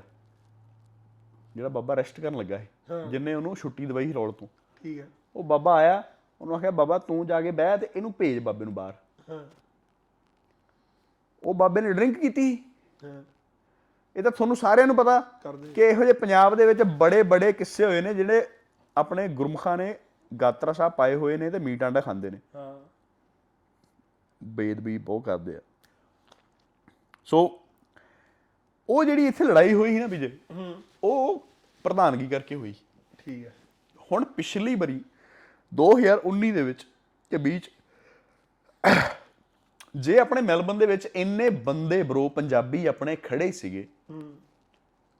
ਜਿਹੜਾ 1.56 1.68
ਬਾਬਾ 1.68 1.94
ਰੈਸਟ 1.96 2.20
ਕਰਨ 2.20 2.36
ਲੱਗਾ 2.36 2.58
ਸੀ 2.58 2.66
ਜਿੰਨੇ 3.10 3.34
ਉਹਨੂੰ 3.34 3.54
ਛੁੱਟੀ 3.56 3.86
ਦਵਾਈ 3.86 4.12
ਰੌਲ 4.12 4.32
ਤੋਂ। 4.32 4.48
ਠੀਕ 4.84 4.98
ਹੈ। 4.98 5.08
ਉਹ 5.36 5.44
ਬਾਬਾ 5.44 5.74
ਆਇਆ 5.76 6.02
ਉਹਨੂੰ 6.40 6.56
ਆਖਿਆ 6.56 6.70
ਬਾਬਾ 6.70 6.98
ਤੂੰ 6.98 7.26
ਜਾ 7.26 7.40
ਕੇ 7.42 7.50
ਬਹਿ 7.50 7.78
ਤੇ 7.78 7.88
ਇਹਨੂੰ 7.96 8.12
ਭੇਜ 8.18 8.38
ਬਾਬੇ 8.38 8.64
ਨੂੰ 8.64 8.74
ਬਾਹਰ। 8.74 8.94
ਹਾਂ। 9.30 9.44
ਉਹ 11.44 11.54
ਬਾਬੇ 11.54 11.80
ਨੇ 11.80 11.92
ਡਰਿੰਕ 11.92 12.18
ਕੀਤੀ। 12.18 12.64
ਹਾਂ। 13.04 13.22
ਇਹ 14.16 14.22
ਤਾਂ 14.22 14.30
ਤੁਹਾਨੂੰ 14.30 14.56
ਸਾਰਿਆਂ 14.56 14.86
ਨੂੰ 14.86 14.96
ਪਤਾ 14.96 15.20
ਕਿ 15.74 15.82
ਇਹੋ 15.82 16.00
ਜਿਹੇ 16.00 16.12
ਪੰਜਾਬ 16.12 16.54
ਦੇ 16.54 16.66
ਵਿੱਚ 16.66 16.82
ਬੜੇ 16.82 17.22
ਬੜੇ 17.22 17.52
ਕਿੱਸੇ 17.52 17.84
ਹੋਏ 17.84 18.00
ਨੇ 18.00 18.14
ਜਿਹੜੇ 18.14 18.46
ਆਪਣੇ 18.96 19.28
ਗੁਰਮੁਖਾਂ 19.28 19.76
ਨੇ 19.78 19.98
ਗਾਤਰਾ 20.40 20.72
ਸਾਹਿਬ 20.72 20.92
ਪਾਏ 20.92 21.14
ਹੋਏ 21.14 21.36
ਨੇ 21.36 21.50
ਤੇ 21.50 21.58
ਮੀਟ 21.58 21.82
ਆਂਡਾ 21.82 22.00
ਖਾਂਦੇ 22.00 22.30
ਨੇ। 22.30 22.38
ਹਾਂ। 22.56 22.80
ਬੇਦਬੀ 24.44 24.98
ਬਹੁਤ 24.98 25.24
ਕਰਦੇ 25.24 25.56
ਆ। 25.56 25.60
ਸੋ 27.24 27.60
ਉਹ 28.88 29.04
ਜਿਹੜੀ 29.04 29.26
ਇੱਥੇ 29.26 29.44
ਲੜਾਈ 29.44 29.72
ਹੋਈ 29.72 29.90
ਸੀ 29.90 29.98
ਨਾ 29.98 30.06
ਵਿਜੇ 30.06 30.38
ਉਹ 31.04 31.46
ਪ੍ਰਧਾਨਗੀ 31.84 32.26
ਕਰਕੇ 32.26 32.54
ਹੋਈ। 32.54 32.74
ਠੀਕ 33.18 33.46
ਹੈ 33.46 33.54
ਹੁਣ 34.12 34.24
ਪਿਛਲੀ 34.24 34.74
ਵਾਰੀ 34.74 35.04
2019 35.72 36.52
ਦੇ 36.52 36.62
ਵਿੱਚ 36.62 36.86
ਤੇ 37.30 37.36
ਵਿੱਚ 37.36 37.70
ਜੇ 39.96 40.18
ਆਪਣੇ 40.18 40.40
ਮੈਲਬਨ 40.40 40.78
ਦੇ 40.78 40.86
ਵਿੱਚ 40.86 41.08
ਇੰਨੇ 41.14 41.50
ਬੰਦੇ 41.50 42.02
ਬਰੋ 42.02 42.28
ਪੰਜਾਬੀ 42.28 42.86
ਆਪਣੇ 42.86 43.16
ਖੜੇ 43.16 43.52
ਸੀਗੇ 43.52 43.86
ਹੂੰ 44.10 44.34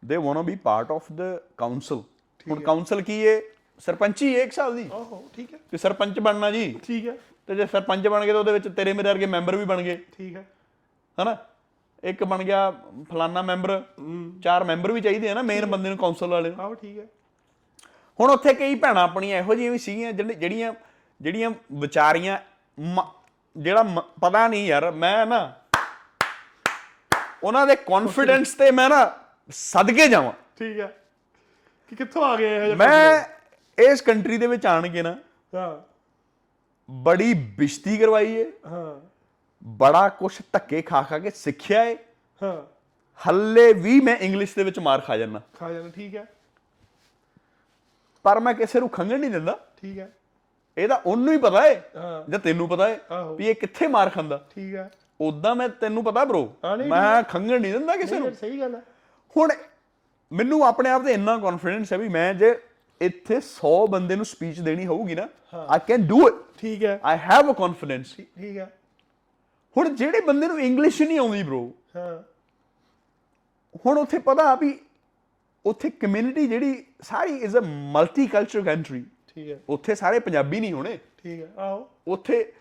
they 0.05 0.17
want 0.17 0.39
be 0.39 0.57
part 0.57 0.91
of 0.91 1.13
the 1.13 1.23
council 1.57 2.03
ਹੁਣ 2.51 2.61
ਕਾਉਂਸਲ 2.61 3.03
ਕੀ 3.03 3.29
ਹੈ 3.29 3.41
ਸਰਪੰਚੀ 3.79 4.37
ਹੈ 4.37 4.43
ਇੱਕ 4.43 4.53
ਸਾਲ 4.53 4.77
ਦੀ। 4.77 4.91
ਆਹੋ 4.93 5.25
ਠੀਕ 5.37 5.55
ਹੈ। 5.55 5.59
ਕਿ 5.71 5.79
ਸਰਪੰਚ 5.79 6.21
ਬਣਨਾ 6.21 6.51
ਜੀ। 6.51 6.81
ਠੀਕ 6.87 7.09
ਹੈ। 7.09 7.17
ਤੇ 7.47 7.55
ਜੇ 7.55 7.67
ਸਰਪੰਚ 7.67 8.09
ਬਣ 8.09 8.25
ਗਏ 8.25 8.33
ਤਾਂ 8.33 8.41
ਉਹਦੇ 8.41 8.53
ਵਿੱਚ 8.53 8.69
ਤੇਰੇ 8.69 8.93
ਮੇਰੇ 8.93 9.09
ਵਰਗੇ 9.09 9.27
ਮੈਂਬਰ 9.27 9.57
ਵੀ 9.57 9.65
ਬਣ 9.65 9.83
ਗਏ। 9.83 9.97
ਠੀਕ 10.19 10.37
ਹੈ। 10.37 10.47
ਹਨਾ? 11.23 11.37
ਇੱਕ 12.05 12.25
ਬਣ 12.25 12.43
ਗਿਆ 12.43 12.71
ਫਲਾਨਾ 13.11 13.43
ਮੈਂਬਰ। 13.43 13.83
ਚਾਰ 14.43 14.65
ਮੈਂਬਰ 14.65 14.93
ਵੀ 14.93 15.01
ਚਾਹੀਦੇ 15.01 15.31
ਆ 15.31 15.35
ਨਾ 15.35 15.43
ਮੇਨ 15.43 15.67
ਬੰਦੇ 15.67 15.89
ਨੂੰ 15.89 15.99
ਕਾਉਂਸਲ 15.99 16.27
ਵਾਲੇ। 16.27 16.53
ਆਹੋ 16.59 16.75
ਠੀਕ 16.75 16.99
ਹੈ। 16.99 17.07
ਹੁਣ 18.21 18.31
ਉੱਥੇ 18.31 18.55
ਕਈ 18.55 18.75
ਭੈਣਾਂ 18.75 19.03
ਆਪਣੀਆਂ 19.03 19.39
ਇਹੋ 19.39 19.55
ਜਿਹੀਆਂ 19.55 19.73
ਵੀ 19.73 19.79
ਸੀਗੀਆਂ 19.79 20.13
ਜਿਹੜੀ- 20.13 20.39
ਜਿਹੜੀਆਂ 20.39 20.73
ਜਿਹੜੀਆਂ 21.21 21.51
ਵਿਚਾਰੀਆਂ 21.73 22.39
ਜਿਹੜਾ 23.57 23.83
ਮ- 23.83 24.01
ਪਤਾ 24.01 24.49
ਨਹੀਂ 24.49 24.67
ਯਾਰ 24.67 24.91
ਮੈਂ 24.91 25.27
ਨਾ 25.27 25.57
ਉਹਨਾਂ 27.45 27.67
ਦੇ 27.67 27.77
ਕੌਨਫੀਡੈਂਸ 27.77 28.55
ਤੇ 28.55 28.71
ਮੈਂ 28.71 28.89
ਨਾ 28.89 29.19
ਸਦਕੇ 29.51 30.09
ਜਾਵਾਂ। 30.09 30.33
ਠੀਕ 30.59 30.81
ਹੈ। 30.81 30.97
ਕਿ 31.89 31.97
ਕਿੱਥੋਂ 31.97 32.25
ਆ 32.25 32.37
ਗਏ 32.37 32.71
ਇਹ 32.71 32.77
ਮੈਂ 32.77 33.25
ਇਸ 33.79 34.01
ਕੰਟਰੀ 34.03 34.39
ਦੇ 34.39 34.47
ਵਿੱਚ 34.47 34.67
ਆਣ 34.67 34.89
ਕੇ 34.89 35.03
ਨਾ 35.03 35.17
ਹਾਂ। 35.55 35.83
ਬੜੀ 36.91 37.35
ਬਿਸ਼ਤੀ 37.35 37.97
ਕਰਵਾਈ 37.99 38.33
ਏ। 38.35 38.53
ਹਾਂ। 38.67 39.01
ਬੜਾ 39.65 40.09
ਕੁਛ 40.09 40.43
ਧੱਕੇ 40.53 40.83
ਖਾ 40.83 41.03
ਖਾ 41.03 41.19
ਕੇ 41.19 41.31
ਸਿੱਖਿਆ 41.31 41.85
ਏ। 41.85 41.97
ਹਾਂ। 42.43 42.63
ਹੱਲੇ 43.29 43.73
ਵੀ 43.73 44.01
ਮੈਂ 44.01 44.17
ਇੰਗਲਿਸ਼ 44.17 44.57
ਦੇ 44.57 44.65
ਵਿੱਚ 44.65 44.79
ਮਾਰ 44.79 45.01
ਖਾ 45.01 45.17
ਜਾਂਦਾ। 45.17 45.41
ਖਾ 45.59 45.73
ਜਾਣਾ 45.73 45.89
ਠੀਕ 45.89 46.17
ਹੈ। 46.17 46.27
ਪਰ 48.23 48.41
ਮੈਂ 48.41 48.55
ਕਿਸੇ 48.55 48.81
ਨੂੰ 48.81 48.89
ਖੰਗਣ 48.89 49.21
ਨਹੀਂ 49.21 49.31
ਦਿੰਦਾ। 49.31 49.59
ਠੀਕ 49.83 49.99
ਹੈ। 49.99 50.13
ਇਹ 50.81 50.89
ਤਾਂ 50.89 50.97
ਉਹਨੂੰ 51.07 51.33
ਹੀ 51.33 51.39
ਪਤਾ 51.39 51.67
ਏ 51.67 51.75
ਹਾਂ। 51.97 52.31
ਜਾਂ 52.31 52.39
ਤੈਨੂੰ 52.39 52.69
ਪਤਾ 52.69 52.89
ਏ 52.89 52.99
ਆਹੋ। 53.11 53.35
ਵੀ 53.37 53.47
ਇਹ 53.49 53.55
ਕਿੱਥੇ 53.55 53.87
ਮਾਰ 53.87 54.11
ਖਾਂਦਾ। 54.11 54.41
ਠੀਕ 54.51 54.75
ਹੈ 54.75 54.91
ਉਦਾਂ 55.21 55.55
ਮੈਂ 55.57 55.69
ਤੈਨੂੰ 55.69 56.05
ਪਤਾ 56.05 56.25
ਬ్రో 56.25 56.47
ਹਾਂ, 56.65 56.77
ਨਹੀਂ, 56.77 56.89
ਮੈਂ 56.89 57.23
ਖੰਗਣ 57.23 57.61
ਨਹੀਂ 57.61 57.73
ਦਿੰਦਾ 57.73 57.97
ਕਿਸੇ 57.97 58.19
ਨੂੰ। 58.19 58.35
ਸਹੀ 58.35 58.61
ਗੱਲ 58.61 58.75
ਹੈ 58.75 58.83
ਹੁਣ 59.37 59.51
ਮੈਨੂੰ 60.33 60.65
ਆਪਣੇ 60.67 60.91
ਆਪ 60.91 61.03
ਤੇ 61.05 61.13
ਇੰਨਾ 61.13 61.37
ਕੌਨਫੀਡੈਂਸ 61.39 61.93
ਹੈ 61.93 61.99
ਵੀ 61.99 62.09
ਮੈਂ 62.09 62.35
ਜੇ 62.35 62.55
ਇੱਥੇ 63.01 63.37
100 63.37 63.87
ਬੰਦੇ 63.91 64.17
ਨੂੰ 64.17 64.25
ਸਪੀਚ 64.25 64.61
ਦੇਣੀ 64.61 64.87
ਹੋਊਗੀ 64.87 65.15
ਨਾ 65.15 65.29
ਆਈ 65.69 65.79
ਕੈਨ 65.87 66.07
ਡੂ 66.07 66.29
ਇਟ 66.29 66.35
ਠੀਕ 66.59 66.85
ਹੈ 66.85 67.01
ਆਈ 67.05 67.19
ਹੈਵ 67.19 67.51
ਅ 67.51 67.55
ਕੌਨਫੀਡੈਂਸ 67.55 68.15
ਠੀਕ 68.17 68.57
ਹੈ 68.57 68.71
ਹੁਣ 69.77 69.89
ਜਿਹੜੇ 69.89 70.21
ਬੰਦੇ 70.21 70.47
ਨੂੰ 70.49 70.61
ਇੰਗਲਿਸ਼ 70.61 71.03
ਨਹੀਂ 71.03 71.19
ਆਉਂਦੀ 71.19 71.43
ਬ్రో 71.43 71.63
ਹਾਂ। 71.97 72.23
ਹੁਣ 73.87 73.99
ਉੱਥੇ 73.99 74.19
ਪਤਾ 74.19 74.55
ਵੀ 74.55 74.79
ਉੱਥੇ 75.65 75.91
ਕਮਿਊਨਿਟੀ 75.91 76.47
ਜਿਹੜੀ 76.47 76.85
ਸਾਰੀ 77.03 77.37
ਇਜ਼ 77.37 77.57
ਅ 77.57 77.61
ਮਲਟੀਕਲਚਰਲ 77.65 78.65
ਕੰਟਰੀ 78.65 79.05
ਠੀਕ 79.35 79.51
ਹੈ। 79.51 79.61
ਉੱਥੇ 79.69 79.95
ਸਾਰੇ 79.95 80.19
ਪੰਜਾਬੀ 80.19 80.61
ਨਹੀਂ 80.61 80.73
ਹੋਣੇ। 80.73 80.99
ਠੀਕ 81.23 81.43
ਹੈ 81.43 81.53
ਆਓ। 81.59 81.91
ਉੱਥੇ 82.09 82.53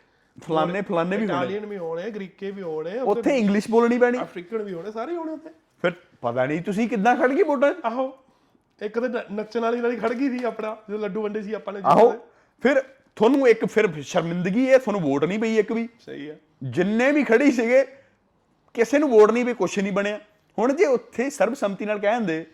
ਫਲਾਣੇ 0.44 0.82
ਫਲਾਣੇ 0.82 1.18
ਵੀ 1.18 1.24
ਹੋਣੇ। 1.24 1.34
ਇਟਾਲੀਅਨ 1.34 1.66
ਵੀ 1.66 1.78
ਹੋਣੇ 1.78 2.12
ਗ੍ਰੀਕੇ 2.12 2.52
ਵੀ 2.52 2.62
ਹੋਣੇ 2.62 3.00
ਉੱਥੇ 3.00 3.38
ਇੰਗਲਿਸ਼ 3.38 3.72
ਬੋਲਣੀ 3.72 3.98
ਪੈਣੀ। 3.98 4.22
ਅਫਰੀਕਨ 4.22 4.58
ਵੀ 4.58 4.74
ਹੋਣੇ 4.74 4.92
ਸਾਰੇ 4.92 5.16
ਹੋਣੇ 5.16 5.32
ਉੱਥੇ। 5.32 5.50
ਫਿਰ 5.82 5.92
ਪਤਾ 6.22 6.46
ਨਹੀਂ 6.46 6.62
ਤੁਸੀਂ 6.62 6.90
ਕਿੱਦਾਂ 6.90 7.16
ਖੜ 7.16 7.32
ਗਏ 7.32 7.44
ਵੋਟਾਂ। 7.44 7.74
'ਚ 7.74 7.78
ਆਹੋ 7.86 8.18
ਇੱਕ 8.82 9.00
ਤਾਂ 9.00 9.10
ਨ- 9.10 9.24
ਨੱਚਣ 9.32 9.60
ਵਾਲੀ 9.60 9.82
ਵਾਲੀ 9.82 9.96
ਖੜ 9.96 10.14
ਗਈ 10.14 10.38
ਸੀ 10.38 10.44
ਆਪਣਾ 10.44 10.78
ਜਦੋਂ 10.90 11.00
ਲੱਡੂ 11.00 11.22
ਵੰਡੇ 11.22 11.42
ਸੀ 11.42 11.54
ਆਪਾਂ 11.54 11.74
ਨੇ 11.74 11.80
ਆਹੋ 11.84 12.12
ਫਿਰ 12.62 12.82
ਤੁਹਾਨੂੰ 13.16 13.48
ਇੱਕ 13.48 13.66
ਫਿਰ 13.66 14.02
ਸ਼ਰਮਿੰਦਗੀ 14.02 14.70
ਹੈ 14.70 14.78
ਤੁਹਾਨੂੰ 14.78 15.02
ਵੋਟ 15.02 15.26
ਨਹੀਂ 15.26 15.40
ਪਈ 15.40 15.58
ਇੱਕ 15.58 15.72
ਵੀ। 15.72 15.90
ਸਹੀ 16.00 16.30
ਹੈ। 16.30 16.40
ਜਿੰਨੇ 16.64 17.12
ਵੀ 17.12 17.24
ਖੜੀ 17.24 17.52
ਸੀਗੇ 17.52 17.86
ਕਿਸੇ 18.74 19.00
ਨੂੰ 19.00 19.10
ਵੋਟ 19.10 19.32
ਨਹੀਂ 19.32 19.46
ਪਈ 19.46 19.54
ਕੁਛ 19.54 19.80
ਨਹੀਂ 19.80 19.94
ਬਣਿਆ। 19.94 20.20
ਹੁਣ 20.60 20.74
ਜੇ 20.74 20.86
ਉੱਥੇ 20.86 21.30
ਸਰਬਸੰਮਤੀ 21.30 21.86
ਨਾਲ 21.86 22.00
ਕਹਿੰਦੇ 22.00 22.46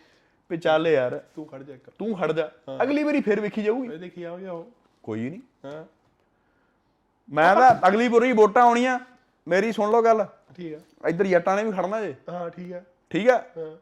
ਵੀ 0.52 0.58
ਚੱਲ 0.58 0.88
ਯਾਰ। 0.88 1.22
ਤੂੰ 1.36 1.46
ਖੜ 1.46 1.64
ਜਾ 1.64 1.74
ਇੱਕ। 1.74 1.90
ਤੂੰ 1.90 2.16
ਖੜ 2.18 2.32
ਜਾ। 2.32 2.52
ਅਗਲੀ 2.84 3.04
ਵਾਰੀ 3.04 3.22
ਫਿਰ 3.22 3.40
ਵੇਖੀ 3.40 3.64
ਜਾਊਗੀ। 3.64 3.94
ਇਹ 3.94 4.00
ਦੇਖੀ 4.00 4.24
ਆਓ 4.24 4.72
ਕੋਈ 5.04 5.30
ਨਹੀਂ। 5.30 5.42
ਹਾਂ। 5.66 5.86
ਮੈਂ 7.30 7.56
ਤਾਂ 7.56 7.88
ਅਗਲੀ 7.88 8.08
ਵਾਰੀ 8.08 8.32
ਵੋਟਾਂ 8.32 8.64
ਆਉਣੀਆਂ। 8.64 9.00
ਮੇਰੀ 9.48 9.72
ਸੁਣ 9.72 9.92
ਲਓ 9.92 10.02
ਗੱਲ। 10.02 10.26
ਠੀਕ 10.58 10.74
ਹੈ 10.74 10.80
ਇੱਧਰ 11.10 11.26
ਜੱਟਾਂ 11.26 11.56
ਨੇ 11.56 11.64
ਵੀ 11.64 11.72
ਖੜਨਾ 11.72 12.02
ਜੇ। 12.02 12.16
ਹਾਂ 12.30 12.50
ਠੀਕ 12.50 12.72
ਹੈ 12.72 12.86
ਠੀਕ 13.10 13.30
ਆ? 13.30 13.38
ਹਾਂ। 13.58 13.76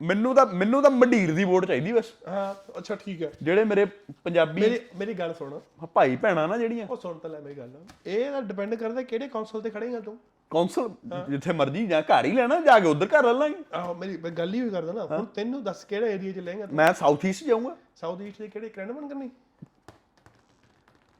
ਮੈਨੂੰ 0.00 0.34
ਤਾਂ 0.34 0.46
ਮੈਨੂੰ 0.46 0.82
ਤਾਂ 0.82 0.90
ਮੰਡੀਰ 0.90 1.34
ਦੀ 1.34 1.44
ਵੋਟ 1.44 1.66
ਚਾਹੀਦੀ 1.66 1.92
ਬਸ। 1.92 2.04
ਹਾਂ 2.28 2.54
ਅੱਛਾ 2.78 2.94
ਠੀਕ 2.94 3.22
ਹੈ 3.22 3.30
ਜਿਹੜੇ 3.42 3.64
ਮੇਰੇ 3.64 3.84
ਪੰਜਾਬੀ 4.24 4.60
ਮੇਰੀ 4.60 4.80
ਮੇਰੀ 4.96 5.14
ਗੱਲ 5.14 5.34
ਸੁਣ। 5.34 5.60
ਭਾਈ 5.94 6.16
ਭੈਣਾਂ 6.16 6.48
ਨਾ 6.48 6.56
ਜਿਹੜੀਆਂ। 6.58 6.86
ਉਹ 6.86 6.96
ਸੁਣ 6.96 7.18
ਤਾਂ 7.18 7.30
ਲੈ 7.30 7.40
ਮੇਰੀ 7.40 7.54
ਗੱਲ। 7.54 7.70
ਇਹ 8.06 8.30
ਤਾਂ 8.30 8.42
ਡਿਪੈਂਡ 8.42 8.74
ਕਰਦਾ 8.74 9.02
ਕਿਹੜੇ 9.02 9.28
ਕੌਂਸਲ 9.28 9.60
ਤੇ 9.60 9.70
ਖੜੇਗਾ 9.70 10.00
ਤੂੰ। 10.00 10.18
ਕੌਂਸਲ 10.50 10.88
ਜਿੱਥੇ 11.28 11.52
ਮਰਜ਼ੀ 11.52 11.86
ਜਾਂ 11.86 12.02
ਘਰ 12.02 12.24
ਹੀ 12.24 12.32
ਲੈਣਾ 12.32 12.60
ਜਾ 12.60 12.78
ਕੇ 12.80 12.88
ਉਧਰ 12.88 13.06
ਘਰ 13.06 13.24
ਲੈ 13.24 13.32
ਲਾਂਗੇ। 13.32 13.62
ਆਹੋ 13.74 13.94
ਮੇਰੀ 13.94 14.16
ਮੈਂ 14.16 14.30
ਗੱਲ 14.30 14.54
ਹੀ 14.54 14.60
ਹੋਈ 14.60 14.70
ਕਰਦਾ 14.70 14.92
ਨਾ 14.92 15.04
ਹੁਣ 15.06 15.24
ਤੈਨੂੰ 15.34 15.62
ਦੱਸ 15.64 15.84
ਕਿਹੜੇ 15.84 16.12
ਏਰੀਆ 16.12 16.32
'ਚ 16.32 16.38
ਲਏਗਾ 16.38 16.66
ਤੂੰ? 16.66 16.76
ਮੈਂ 16.76 16.92
ਸਾਊਥ 16.94 17.24
ਈਸਟ 17.24 17.44
ਜਾਊਂਗਾ। 17.44 17.76
ਸਾਊਥ 17.96 18.20
ਈਸਟ 18.22 18.38
ਦੇ 18.38 18.48
ਕਿਹੜੇ 18.48 18.68
ਕ੍ਰੈਂਡਮਨ 18.68 19.08
ਕਰਨੀ 19.08 19.30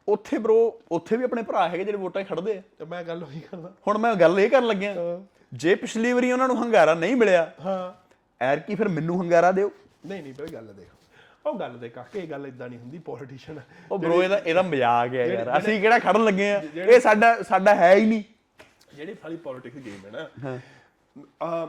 ਉੱਥੇ 0.08 0.38
ਬ్రో 0.38 0.54
ਉੱਥੇ 0.92 1.16
ਵੀ 1.16 1.24
ਆਪਣੇ 1.24 1.42
ਭਰਾ 1.42 1.68
ਹੈਗੇ 1.68 1.84
ਜਿਹੜੇ 1.84 1.98
ਵੋਟਾਂ 1.98 2.22
'ਚ 2.22 2.28
ਖੜਦੇ 2.28 2.56
ਆ। 2.58 2.62
ਤੇ 2.78 2.84
ਮੈਂ 2.84 3.02
ਗੱਲ 3.04 3.22
ਉਹੀ 3.22 3.40
ਕਰਦਾ। 3.40 3.72
ਹੁਣ 3.86 3.98
ਮੈਂ 3.98 4.14
ਗੱਲ 4.14 4.38
ਇਹ 4.40 4.50
ਕਰਨ 4.50 4.66
ਲੱਗਿਆ। 4.66 4.94
ਜੇ 5.52 5.74
ਪਿਛਲੀ 5.74 6.12
ਵਾਰੀ 6.12 6.30
ਉਹਨਾਂ 6.32 6.48
ਨੂੰ 6.48 6.62
ਹੰਗਾਰਾ 6.62 6.94
ਨਹੀਂ 6.94 7.16
ਮਿਲਿਆ 7.16 7.50
ਹਾਂ। 7.64 7.92
ਐਰ 8.40 8.60
ਕੀ 8.60 8.74
ਫਿਰ 8.74 8.88
ਮੈਨੂੰ 8.88 9.20
ਹੰਗਾਰਾ 9.22 9.50
ਦਿਓ। 9.52 9.70
ਨਹੀਂ 10.06 10.22
ਨਹੀਂ 10.22 10.34
ਬਈ 10.34 10.52
ਗੱਲ 10.52 10.66
ਦੇਖ। 10.66 10.88
ਉਹ 11.46 11.58
ਗੱਲ 11.58 11.76
ਦੇ 11.78 11.88
ਕਾਕੇ 11.88 12.18
ਇਹ 12.18 12.28
ਗੱਲ 12.28 12.46
ਇਦਾਂ 12.46 12.68
ਨਹੀਂ 12.68 12.78
ਹੁੰਦੀ 12.78 12.98
ਪੋਲੀਟੀਸ਼ੀਅਨ 12.98 13.60
ਉਹ 13.90 13.98
ਬ్రో 13.98 14.22
ਇਹਦਾ 14.22 14.38
ਇਹਦਾ 14.38 14.62
ਮਜ਼ਾਕ 14.62 15.14
ਹੈ 15.14 15.26
ਯਾਰ। 15.26 15.58
ਅਸੀਂ 15.58 15.80
ਕਿਹੜਾ 15.80 15.98
ਖੜਨ 15.98 16.24
ਲੱਗੇ 16.24 16.50
ਆ? 16.52 16.62
ਇਹ 16.76 17.00
ਸਾਡਾ 17.00 17.36
ਸਾਡਾ 17.42 17.74
ਹੈ 17.74 17.94
ਹੀ 17.94 18.06
ਨਹੀਂ। 18.06 18.22
ਜਿਹੜੀ 18.96 19.14
ਸਾਲੀ 19.14 19.36
ਪੋਲਿਟਿਕਸ 19.36 19.78
ਗੇਮ 19.78 20.06
ਹੈ 20.06 20.10
ਨਾ 20.10 20.58
ਆ 21.42 21.66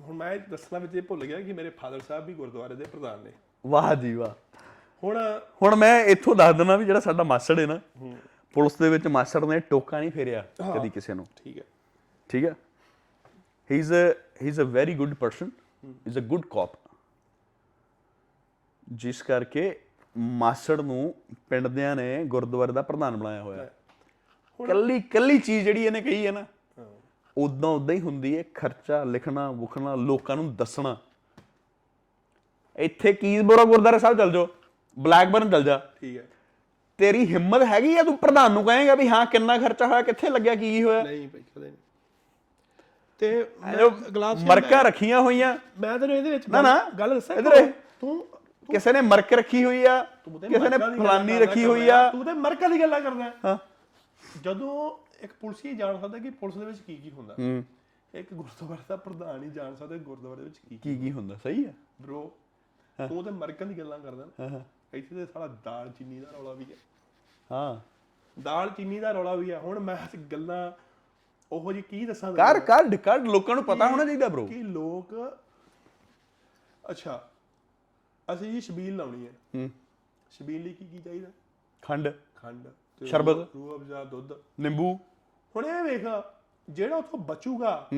ਹੁਣ 0.00 0.14
ਮੈਂ 0.16 0.36
ਦੱਸਣਾ 0.50 0.78
ਵਿੱਚ 0.78 0.94
ਇਹ 0.94 1.02
ਭੁੱਲ 1.02 1.24
ਗਿਆ 1.26 1.40
ਕਿ 1.40 1.52
ਮੇਰੇ 1.52 1.70
ਫਾਦਰ 1.70 2.00
ਸਾਹਿਬ 2.00 2.24
ਵੀ 2.24 2.34
ਗੁਰਦੁਆਰੇ 2.34 2.74
ਦੇ 2.74 2.84
ਪ੍ਰਧਾਨ 2.84 3.20
ਨੇ। 3.20 3.32
ਵਾਹ 3.64 3.94
ਜੀ 3.94 4.14
ਵਾਹ। 4.14 4.34
ਹੁਣ 5.02 5.18
ਹੁਣ 5.62 5.74
ਮੈਂ 5.76 5.98
ਇੱਥੋਂ 6.04 6.34
ਦੱਸ 6.36 6.56
ਦਿੰਦਾ 6.56 6.76
ਵੀ 6.76 6.84
ਜਿਹੜਾ 6.84 7.00
ਸਾਡਾ 7.00 7.22
ਮਾਸੜ 7.22 7.58
ਹੈ 7.60 7.66
ਨਾ 7.66 7.80
ਪੁਲਿਸ 8.56 8.76
ਦੇ 8.76 8.88
ਵਿੱਚ 8.88 9.06
ਮਾਸੜ 9.06 9.44
ਨੇ 9.44 9.58
ਟੋਕਾ 9.60 10.00
ਨਹੀਂ 10.00 10.10
ਫੇਰਿਆ 10.10 10.44
ਕਦੀ 10.76 10.88
ਕਿਸੇ 10.90 11.14
ਨੂੰ। 11.14 11.26
ਠੀਕ 11.36 11.58
ਹੈ। 11.58 11.62
ਠੀਕ 12.30 12.44
ਹੈ? 12.44 12.54
He 13.70 13.78
is 13.78 13.92
a 13.92 14.12
he 14.42 14.48
is 14.48 14.60
a 14.60 14.64
very 14.64 14.94
good 14.94 15.14
person 15.14 15.50
is 16.06 16.18
a 16.18 16.22
good 16.22 16.46
cop 16.50 16.76
ਜਿਸ 18.92 19.22
ਕਰਕੇ 19.22 19.78
ਮਾਸੜ 20.16 20.80
ਨੂੰ 20.80 21.14
ਪਿੰਡ 21.50 21.66
ਦਿਆਂ 21.66 21.94
ਨੇ 21.96 22.24
ਗੁਰਦੁਆਰੇ 22.24 22.72
ਦਾ 22.72 22.82
ਪ੍ਰਧਾਨ 22.82 23.16
ਬਣਾਇਆ 23.16 23.42
ਹੋਇਆ। 23.42 23.62
ਹੈ 23.62 23.70
ਕੱਲੀ 24.66 25.00
ਕੱਲੀ 25.10 25.38
ਚੀਜ਼ 25.38 25.64
ਜਿਹੜੀ 25.64 25.84
ਇਹਨੇ 25.86 26.00
ਕਹੀ 26.00 26.26
ਹੈ 26.26 26.32
ਨਾ 26.32 26.44
ਉਦਾਂ 27.36 27.68
ਉਦਾਂ 27.70 27.94
ਹੀ 27.94 28.00
ਹੁੰਦੀ 28.00 28.36
ਹੈ 28.38 28.42
ਖਰਚਾ 28.54 29.02
ਲਿਖਣਾ 29.04 29.50
ਵੁਖਣਾ 29.50 29.94
ਲੋਕਾਂ 29.96 30.36
ਨੂੰ 30.36 30.54
ਦੱਸਣਾ 30.56 30.96
ਇੱਥੇ 32.78 33.12
ਕੀਜ਼ਬੋਰਾ 33.12 33.64
ਗੁਰਦੁਆਰਾ 33.64 33.98
ਸਾਹਿਬ 33.98 34.18
ਚੱਲ 34.18 34.32
ਜਾਓ 34.32 34.48
ਬਲੈਕਬਰਨ 34.96 35.50
ਚੱਲ 35.50 35.62
ਜਾ 35.64 35.78
ਠੀਕ 36.00 36.16
ਹੈ 36.16 36.26
ਤੇਰੀ 36.98 37.24
ਹਿੰਮਤ 37.26 37.62
ਹੈਗੀ 37.62 37.96
ਆ 37.96 38.02
ਤੂੰ 38.02 38.16
ਪ੍ਰਧਾਨ 38.18 38.52
ਨੂੰ 38.52 38.64
ਕਹੇਗਾ 38.64 38.94
ਵੀ 38.94 39.08
ਹਾਂ 39.08 39.24
ਕਿੰਨਾ 39.26 39.56
ਖਰਚਾ 39.58 39.86
ਹੋਇਆ 39.86 40.02
ਕਿੱਥੇ 40.02 40.30
ਲੱਗਿਆ 40.30 40.54
ਕੀ 40.54 40.82
ਹੋਇਆ 40.82 41.02
ਨਹੀਂ 41.02 41.28
ਭਾਈ 41.28 41.42
ਕਦੇ 41.56 41.60
ਨਹੀਂ 41.60 41.76
ਤੇ 43.22 44.10
ਗਲਾਸ 44.14 44.42
ਮਰਕਾਂ 44.44 44.82
ਰੱਖੀਆਂ 44.84 45.20
ਹੋਈਆਂ 45.20 45.56
ਮੈਂ 45.80 45.98
ਤੈਨੂੰ 45.98 46.16
ਇਹਦੇ 46.16 46.30
ਵਿੱਚ 46.30 46.48
ਨਾ, 46.48 46.62
ਨਾ। 46.62 46.78
ਗੱਲ 46.98 47.14
ਦੱਸਾਂ 47.14 47.36
ਇੱਧਰ। 47.36 47.70
ਤੂੰ 48.00 48.24
ਕਿਸੇ 48.68 48.92
ਨੇ 48.92 49.00
ਮਰਕ 49.00 49.32
ਰੱਖੀ 49.32 49.64
ਹੋਈ 49.64 49.84
ਆ 49.84 50.02
ਕਿਸੇ 50.40 50.68
ਨੇ 50.68 50.78
ਫਲਾਨੀ 50.78 51.38
ਰੱਖੀ 51.38 51.64
ਹੋਈ। 51.64 51.88
ਆ 51.88 52.08
ਤੂੰ 52.10 52.24
ਤੇ 52.24 52.32
ਮਰਕਾਂ 52.34 52.68
ਦੀ 52.68 52.80
ਗੱਲਾਂ 52.80 53.00
ਕਰਦਾ 53.00 53.24
ਹੈ। 53.24 53.56
ਹਾਂ 54.36 54.42
ਜਦੋਂ 54.42 54.98
ਇੱਕ 55.20 55.32
ਪੁਲਿਸੀ 55.32 55.76
ਜਾਣ 55.76 56.00
ਸਕਦਾ 56.00 56.18
ਕਿ 56.18 56.30
ਪੁਲਿਸ 56.30 56.56
ਦੇ 56.56 56.64
ਵਿੱਚ 56.64 56.78
ਕੀ 56.78 56.96
ਕੀ 56.96 57.10
ਹੁੰਦਾ। 57.10 57.34
ਹੂੰ। 57.34 57.64
ਇੱਕ 58.14 58.34
ਗੁਰਦੁਆਰੇ 58.34 58.82
ਦਾ 58.88 58.96
ਪ੍ਰਧਾਨ 58.96 59.42
ਹੀ 59.42 59.50
ਜਾਣ 59.50 59.74
ਸਕਦਾ 59.74 59.96
ਗੁਰਦੁਆਰੇ 59.96 60.42
ਵਿੱਚ 60.42 60.58
ਕੀ 60.58 60.76
ਕੀ 60.76 60.98
ਕੀ 60.98 61.12
ਹੁੰਦਾ। 61.12 61.36
ਸਹੀ 61.36 61.64
ਆ। 61.64 61.72
ਬ్రో 62.02 62.28
ਤੂੰ 63.08 63.24
ਤੇ 63.24 63.30
ਮਰਕਾਂ 63.30 63.66
ਦੀ 63.66 63.78
ਗੱਲਾਂ 63.78 63.98
ਕਰਦਾ 63.98 64.24
ਨਾ। 64.24 64.44
ਹਾਂ 64.44 64.50
ਹਾਂ। 64.50 64.60
ਇੱਥੇ 64.96 65.14
ਤੇ 65.16 65.26
ਸਾਲਾ 65.26 65.46
ਦਾਲ 65.46 65.90
ਚੀਨੀ 65.90 66.20
ਦਾ 66.20 66.30
ਰੌਲਾ 66.30 66.52
ਵੀ 66.52 66.64
ਹੈ 66.64 66.76
ਹਾਂ। 67.52 67.80
ਦਾਲ 68.42 68.70
ਚੀਨੀ 68.70 69.00
ਦਾ 69.00 69.12
ਰੌਲਾ 69.12 69.34
ਵੀ 69.34 69.50
ਹੈ 69.50 69.58
ਹੁਣ 69.58 69.78
ਮੈਂ 69.78 69.96
ਇਸ 69.96 70.20
ਗੱਲਾਂ 70.20 70.72
ਉਹੋ 71.52 71.72
ਜੀ 71.72 71.82
ਕੀ 71.82 72.06
ਦੱਸਾਂ 72.06 72.32
ਕਰ 72.32 72.60
ਕਰ 72.60 72.96
ਕਰ। 72.96 73.20
ਲੋਕਾਂ 73.20 73.54
ਨੂੰ 73.54 73.64
ਪਤਾ 73.64 73.88
ਹੋਣਾ 73.88 74.04
ਚਾਹੀਦਾ 74.04 74.28
ਬ్రో 74.28 74.46
ਕਿ 74.46 74.62
ਲੋਕ 74.62 75.38
ਅੱਛਾ। 76.90 77.30
ਅਸੀਂ 78.34 78.52
ਜੀ 78.52 78.60
ਛਬੀਲ 78.60 78.96
ਲਾਉਣੀ 78.96 79.26
ਹੈ 79.26 79.32
ਹੂੰ। 79.54 79.70
ਛਬੀਲ 80.30 80.62
ਲਈ 80.62 80.72
ਕੀ 80.72 80.86
ਕੀ 80.86 81.00
ਚਾਹੀਦਾ? 81.00 81.28
ਖੰਡ। 81.82 82.08
ਖੰਡ। 82.36 82.68
ਸ਼ਰਬਤ। 83.06 83.54
ਰੂਹ 83.54 83.78
ਅਫਜ਼ਾ 83.78 84.04
ਦੁੱਧ। 84.04 84.32
ਨਿੰਬੂ? 84.60 84.94
ਹੁਣ 85.56 85.66
ਇਹ 85.66 85.82
ਵੇਖ 85.82 86.02
ਜਿਹੜਾ 86.70 86.96
ਉੱਥੋਂ 86.96 87.18
ਬਚੂਗਾ 87.18 87.90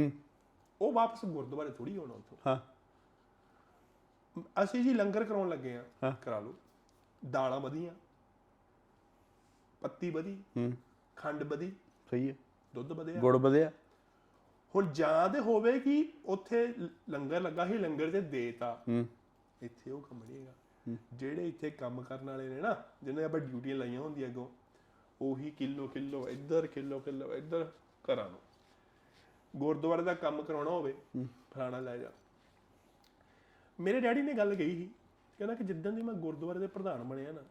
ਉਹ 0.83 0.93
ਵਾਪਸ 0.93 1.25
ਗੁਰਦੁਆਰੇ 1.25 1.71
ਥੋੜੀ 1.71 1.97
ਆਉਣਾ 1.97 2.15
ਉੱਥੋਂ। 2.15 2.39
ਹਾਂ। 2.47 2.73
ਅਸੀਂ 4.65 4.85
ਜੀ 4.85 4.95
ਲੰਗਰ 4.95 5.25
ਕਰਾਉਣ 5.25 5.49
ਲੱਗੇ 5.49 5.77
ਆ। 5.77 5.85
ਕਰਾ 6.11 6.39
ਲਓ। 6.39 6.55
ਦਾਲਾਂ 7.31 7.61
ਵਧੀਆਂ। 7.61 7.95
ਪੱਤੀ 9.81 10.11
ਵਧੀ। 10.11 10.43
ਹੂੰ। 10.57 10.73
ਖੰਡ 11.17 11.43
ਵਧੀ। 11.43 11.73
ਸਹੀ 12.11 12.31
ਹੈ। 12.31 12.37
ਦੁੱਧ 12.75 12.93
ਵਧਿਆ। 12.93 13.21
ਗੁੜ 13.21 13.37
ਵਧਿਆ। 13.37 13.71
ਹੁਣ 14.77 14.87
ਜਾਂ 14.93 15.29
ਤੇ 15.29 15.39
ਹੋਵੇ 15.41 15.81
ਕਿ 15.81 16.13
ਉੱਥੇ 16.27 16.75
ਲੰਗਰ 17.11 17.41
ਲੱਗਾ 17.41 17.67
ਸੀ 17.67 17.73
ਲੰਗਰ 17.73 18.11
ਤੇ 18.11 18.21
ਦੇਤਾ। 18.21 18.85
ਹੂੰ। 18.89 19.07
ਇੱਥੇ 19.63 19.91
ਉਹ 19.91 20.01
ਕੰਮ 20.01 20.25
ਨਹੀਂ 20.25 20.41
ਹੈਗਾ 20.41 20.55
ਜਿਹੜੇ 21.15 21.49
ਇੱਥੇ 21.49 21.71
ਕੰਮ 21.71 22.03
ਕਰਨ 22.03 22.31
ਵਾਲੇ 22.31 22.49
ਨੇ 22.49 22.61
ਨਾ 22.61 22.83
ਜਿਹਨੇ 23.03 23.25
ਆਪਾਂ 23.25 23.41
ਡਿਊਟੀਆਂ 23.41 23.77
ਲਾਈਆਂ 23.77 24.01
ਹੁੰਦੀਆਂ 24.01 24.29
ਅੱਗੋਂ 24.29 24.49
ਉਹੀ 25.23 25.51
ਕਿਲੋ 25.51 25.87
ਕਿਲੋ 25.89 26.29
ਇੱਧਰ 26.29 26.67
ਕਿਲੋ 26.67 26.99
ਕਿਲੋ 27.01 27.33
ਇੱਧਰ 27.35 27.71
ਘਰਾਂ 28.05 28.29
ਨੂੰ। 28.31 28.39
ਗੁਰਦੁਆਰੇ 29.55 30.03
ਦਾ 30.03 30.15
ਕੰਮ 30.15 30.43
ਕਰਾਉਣਾ 30.43 30.71
ਹੋਵੇ 30.71 30.95
ਫਲਾਣਾ 31.53 31.81
ਲੈ 31.81 31.97
ਜਾ। 31.99 32.11
ਮੇਰੇ 33.79 34.01
ਡੈਡੀ 34.01 34.23
ਨੇ 34.23 34.33
ਗੱਲ 34.33 34.55
ਕਹੀ 34.55 34.77
ਸੀ 34.77 34.91
ਕਹਿੰਦਾ 35.39 35.55
ਕਿ 35.55 35.65
ਜਿੱਦਾਂ 35.65 35.93
ਦੀ 35.93 36.03
ਮੈਂ 36.03 36.15
ਗੁਰਦੁਆਰੇ 36.15 36.59
ਦੇ 36.59 36.67
ਪ੍ਰਧਾਨ 36.67 37.03
ਬਣਿਆ 37.05 37.33
ਨਾ 37.33 37.43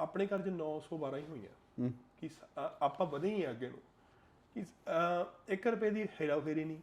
ਆਪਣੇ 0.00 0.26
ਘਰ 0.26 0.42
'ਚ 0.42 0.48
912 0.50 1.18
ਹੀ 1.18 1.24
ਹੋਈਆਂ। 1.26 1.90
ਕਿ 2.20 2.28
ਆਪਾਂ 2.58 3.06
ਵਧੇ 3.06 3.28
ਹੀ 3.28 3.48
ਅੱਗੇ 3.50 3.68
ਨੂੰ। 3.68 3.80
ਕਿ 4.54 4.64
1 5.54 5.70
ਰੁਪਏ 5.70 5.90
ਦੀ 5.90 6.06
ਹੇਰਾ 6.20 6.38
ਫੇਰੀ 6.40 6.64
ਨਹੀਂ। 6.64 6.80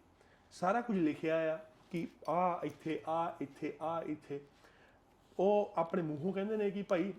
ਸਾਰਾ 0.54 0.82
ਕੁਝ 0.82 0.98
ਲਿਖਿਆ 0.98 1.38
ਆ 1.54 1.58
ਕਿ 1.92 2.08
ਆ 2.30 2.60
ਇੱਥੇ 2.64 3.02
ਆ 3.08 3.36
ਇੱਥੇ 3.42 3.76
ਆ 3.82 4.02
ਇੱਥੇ। 4.06 4.40
ਉਹ 5.40 5.74
ਆਪਣੇ 5.78 6.02
ਮੂੰਹੋਂ 6.02 6.34
ਕਹਿੰਦੇ 6.34 6.58
ਨੇ 6.58 6.70
ਕਿ 6.72 6.84
ਭਾਈ 6.84 7.14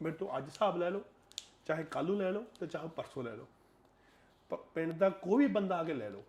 ਮੇਰੇ 0.00 0.16
ਤੋਂ 0.16 0.36
ਅੱਜ 0.38 0.44
ਹਿਸਾਬ 0.44 0.76
ਲੈ 0.76 0.90
ਲਓ। 0.90 1.02
ਚਾਹੇ 1.68 1.84
ਕੱਲ੍ਹ 1.84 2.08
ਨੂੰ 2.08 2.18
ਲੈ 2.18 2.30
ਲਓ 2.32 2.44
ਤੇ 2.60 2.66
ਚਾਹੇ 2.66 2.88
ਪਰਸੋਂ 2.96 3.22
ਲੈ 3.22 3.36
ਲਓ। 3.36 3.46
ਪ- 4.50 4.60
ਪਿੰਡ 4.74 4.92
ਦਾ 4.92 5.10
ਕੋਈ 5.10 5.46
ਵੀ 5.46 5.52
ਬੰਦਾ 5.52 5.76
ਆ 5.78 5.84
ਕੇ 5.84 5.94
ਲੈ 5.94 6.10
ਲਓ। 6.10 6.24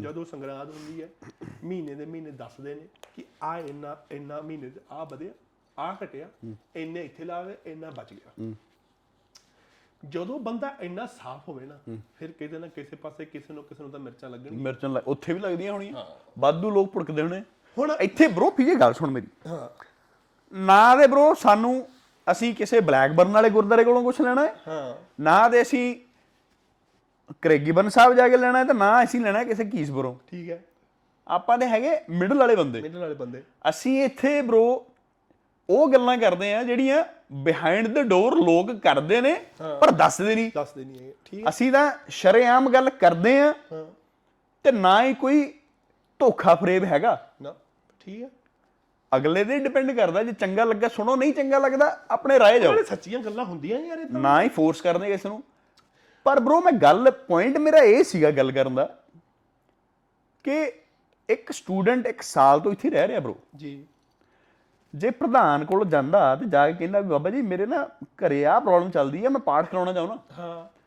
ਜਦੋਂ 0.00 0.24
ਸੰਗਰਾਂਦ 0.24 0.70
ਹੁੰਦੀ 0.70 1.02
ਹੈ 1.02 1.08
ਮਹੀਨੇ 1.64 1.94
ਦੇ 1.94 2.06
ਮਹੀਨੇ 2.06 2.30
ਦੱਸਦੇ 2.30 2.74
ਨੇ 2.74 2.88
ਕਿ 3.14 3.24
ਆ 3.42 3.58
ਇੰਨਾ 3.58 3.96
ਇੰਨਾ 4.10 4.40
ਮਹੀਨੇ 4.40 4.70
ਚ 4.70 4.80
ਆ 4.90 5.04
ਵਧਿਆ 5.04 5.30
ਆ 5.78 5.96
ਘਟਿਆ 6.04 6.28
ਇੰਨੇ 6.76 7.04
ਇੱਥੇ 7.04 7.24
ਲਾ 7.24 7.42
ਗਏ 7.44 7.56
ਇੰਨਾ 7.66 7.90
ਬਚ 7.90 8.14
ਗਿਆ। 8.14 8.54
ਜਦੋਂ 10.08 10.40
ਬੰਦਾ 10.40 10.76
ਇੰਨਾ 10.80 11.06
ਸਾਫ਼ 11.06 11.48
ਹੋਵੇ 11.48 11.66
ਨਾ 11.66 11.78
ਫਿਰ 12.16 12.32
ਕਿਤੇ 12.32 12.58
ਨਾ 12.58 12.66
ਕਿਸੇ 12.66 12.96
ਪਾਸੇ 12.96 13.24
ਕਿਸੇ 13.24 13.54
ਨੂੰ 13.54 13.64
ਕਿਸੇ 13.64 13.82
ਨੂੰ 13.82 13.92
ਤਾਂ 13.92 14.00
ਮਿਰਚਾਂ 14.00 14.30
ਲੱਗਣਗੀਆਂ। 14.30 14.60
ਮਿਰਚਾਂ 14.60 14.90
ਲੱਗ- 14.90 15.04
ਉੱਥੇ 15.06 15.32
ਵੀ 15.32 15.38
ਲੱਗਦੀਆਂ 15.40 15.72
ਹੋਣੀਆਂ। 15.72 16.04
ਵਾਧੂ 16.38 16.70
ਲੋਕ 16.70 16.92
ਭੁੜਕਦੇ 16.92 17.22
ਹੋਣੇ। 17.22 17.42
ਹੁਣ 17.78 17.96
ਇੱਥੇ 18.00 18.26
ਬ్రో 18.28 18.50
ਪੀਏ 18.50 18.74
ਗੱਲ 18.74 18.92
ਸੁਣ 18.92 19.10
ਮੇਰੀ। 19.10 19.26
ਹਾਂ। 19.46 19.84
ਨਾ 20.52 20.96
ਦੇ 20.96 21.06
ਬ్రో 21.06 21.34
ਸਾਨੂੰ 21.34 21.88
ਅਸੀਂ 22.30 22.54
ਕਿਸੇ 22.54 22.80
ਬਲੈਕਬਰਨ 22.80 23.28
ਵਾਲੇ 23.28 23.50
ਗੁਰਦਾਰੇ 23.50 23.84
ਕੋਲੋਂ 23.84 24.02
ਕੁਝ 24.02 24.20
ਲੈਣਾ 24.20 24.46
ਹੈ? 24.46 24.54
ਹਾਂ। 24.68 25.04
ਨਾ 25.20 25.48
ਦੇ 25.48 25.62
ਅਸੀਂ 25.62 25.96
ਕਰੇਗੀਬਰਨ 27.42 27.88
ਸਾਹਿਬ 27.88 28.14
ਜਾ 28.14 28.28
ਕੇ 28.28 28.36
ਲੈਣਾ 28.36 28.58
ਹੈ 28.58 28.64
ਤੇ 28.64 28.72
ਨਾ 28.72 29.04
ਅਸੀਂ 29.04 29.20
ਲੈਣਾ 29.20 29.44
ਕਿਸੇ 29.44 29.64
ਕੀਸਬਰੋਂ। 29.64 30.14
ਠੀਕ 30.30 30.50
ਹੈ। 30.50 30.64
ਆਪਾਂ 31.28 31.58
ਦੇ 31.58 31.66
ਹੈਗੇ 31.66 32.00
ਮਿਡਲ 32.10 32.38
ਵਾਲੇ 32.38 32.56
ਬੰਦੇ। 32.56 32.80
ਮਿਡਲ 32.80 32.98
ਵਾਲੇ 32.98 33.14
ਬੰਦੇ। 33.14 33.42
ਅਸੀਂ 33.68 34.04
ਇੱਥੇ 34.04 34.42
ਬ్రో 34.42 34.80
ਉਹ 35.70 35.88
ਗੱਲਾਂ 35.92 36.18
ਕਰਦੇ 36.18 36.54
ਆ 36.54 36.62
ਜਿਹੜੀਆਂ 36.62 37.04
ਬਿਹਾਈਂਡ 37.32 37.88
ਦ 37.88 37.98
ਡੋਰ 38.02 38.34
ਲੋਕ 38.34 38.72
ਕਰਦੇ 38.72 39.20
ਨੇ 39.20 39.44
ਪਰ 39.80 39.90
ਦੱਸਦੇ 39.90 40.34
ਨਹੀਂ। 40.34 40.50
ਦੱਸਦੇ 40.54 40.84
ਨਹੀਂ 40.84 41.00
ਹੈਗੇ। 41.00 41.14
ਠੀਕ 41.24 41.48
ਅਸੀਂ 41.48 41.72
ਤਾਂ 41.72 41.92
ਸ਼ਰੇਆਮ 42.08 42.70
ਗੱਲ 42.70 42.90
ਕਰਦੇ 42.90 43.40
ਆ 43.40 43.54
ਹਾਂ। 43.72 43.86
ਤੇ 44.62 44.72
ਨਾ 44.72 45.04
ਹੀ 45.04 45.14
ਕੋਈ 45.14 45.58
ਧੋਖਾ 46.18 46.54
ਫਰੇਬ 46.54 46.84
ਹੈਗਾ। 46.84 47.30
ਨਾ। 47.42 47.54
ਠੀਕ 48.00 48.22
ਹੈ। 48.22 48.28
ਅਗਲੇ 49.16 49.44
ਦੇ 49.44 49.58
ਡਿਪੈਂਡ 49.58 49.92
ਕਰਦਾ 49.92 50.22
ਜੇ 50.22 50.32
ਚੰਗਾ 50.32 50.64
ਲੱਗਾ 50.64 50.88
ਸੁਣੋ 50.88 51.16
ਨਹੀਂ 51.16 51.32
ਚੰਗਾ 51.32 51.58
ਲੱਗਦਾ 51.58 52.00
ਆਪਣੇ 52.10 52.38
ਰਾਏ 52.38 52.60
ਜਾਓ। 52.60 52.72
ਨਾਲੇ 52.72 52.84
ਸੱਚੀਆਂ 52.84 53.20
ਗੱਲਾਂ 53.20 53.44
ਹੁੰਦੀਆਂ 53.44 53.80
ਯਾਰ 53.80 53.98
ਇਹ 53.98 54.06
ਤਾਂ। 54.06 54.20
ਨਾ 54.20 54.42
ਹੀ 54.42 54.48
ਫੋਰਸ 54.48 54.80
ਕਰਨੇ 54.80 55.06
ਕਿਸੇ 55.06 55.28
ਨੂੰ। 55.28 55.42
ਪਰ 56.24 56.40
ਬ్రో 56.40 56.60
ਮੈਂ 56.60 56.72
ਗੱਲ 56.72 57.10
ਪੁਆਇੰਟ 57.10 57.56
ਮੇਰਾ 57.58 57.78
ਇਹ 57.78 58.04
ਸੀਗਾ 58.04 58.30
ਗੱਲ 58.30 58.52
ਕਰਨ 58.52 58.74
ਦਾ 58.74 58.98
ਕਿ 60.44 60.72
ਇੱਕ 61.28 61.52
ਸਟੂਡੈਂਟ 61.52 62.06
ਇੱਕ 62.06 62.22
ਸਾਲ 62.22 62.60
ਤੋਂ 62.60 62.72
ਇੱਥੇ 62.72 62.90
ਰਹਿ 62.90 63.08
ਰਿਹਾ 63.08 63.20
ਬ్రో 63.20 63.34
ਜੀ। 63.56 63.86
ਜੇ 64.94 65.10
ਪ੍ਰਧਾਨ 65.10 65.64
ਕੋਲ 65.64 65.84
ਜਾਂਦਾ 65.84 66.36
ਤੇ 66.36 66.46
ਜਾ 66.46 66.70
ਕੇ 66.70 66.76
ਕਹਿੰਦਾ 66.78 67.00
ਵੀ 67.00 67.08
ਬਾਬਾ 67.08 67.30
ਜੀ 67.30 67.42
ਮੇਰੇ 67.42 67.66
ਨਾ 67.66 67.88
ਘਰੇ 68.06 68.46
ਆ 68.46 68.60
ਪ੍ਰੋਬਲਮ 68.60 68.90
ਚੱਲਦੀ 68.90 69.24
ਆ 69.24 69.28
ਮੈਂ 69.28 69.40
ਪਾਠ 69.40 69.70
ਕਰਾਉਣਾ 69.70 69.92
ਚਾਹੁੰਦਾ। 69.92 70.18
ਹਾਂ। 70.38 70.80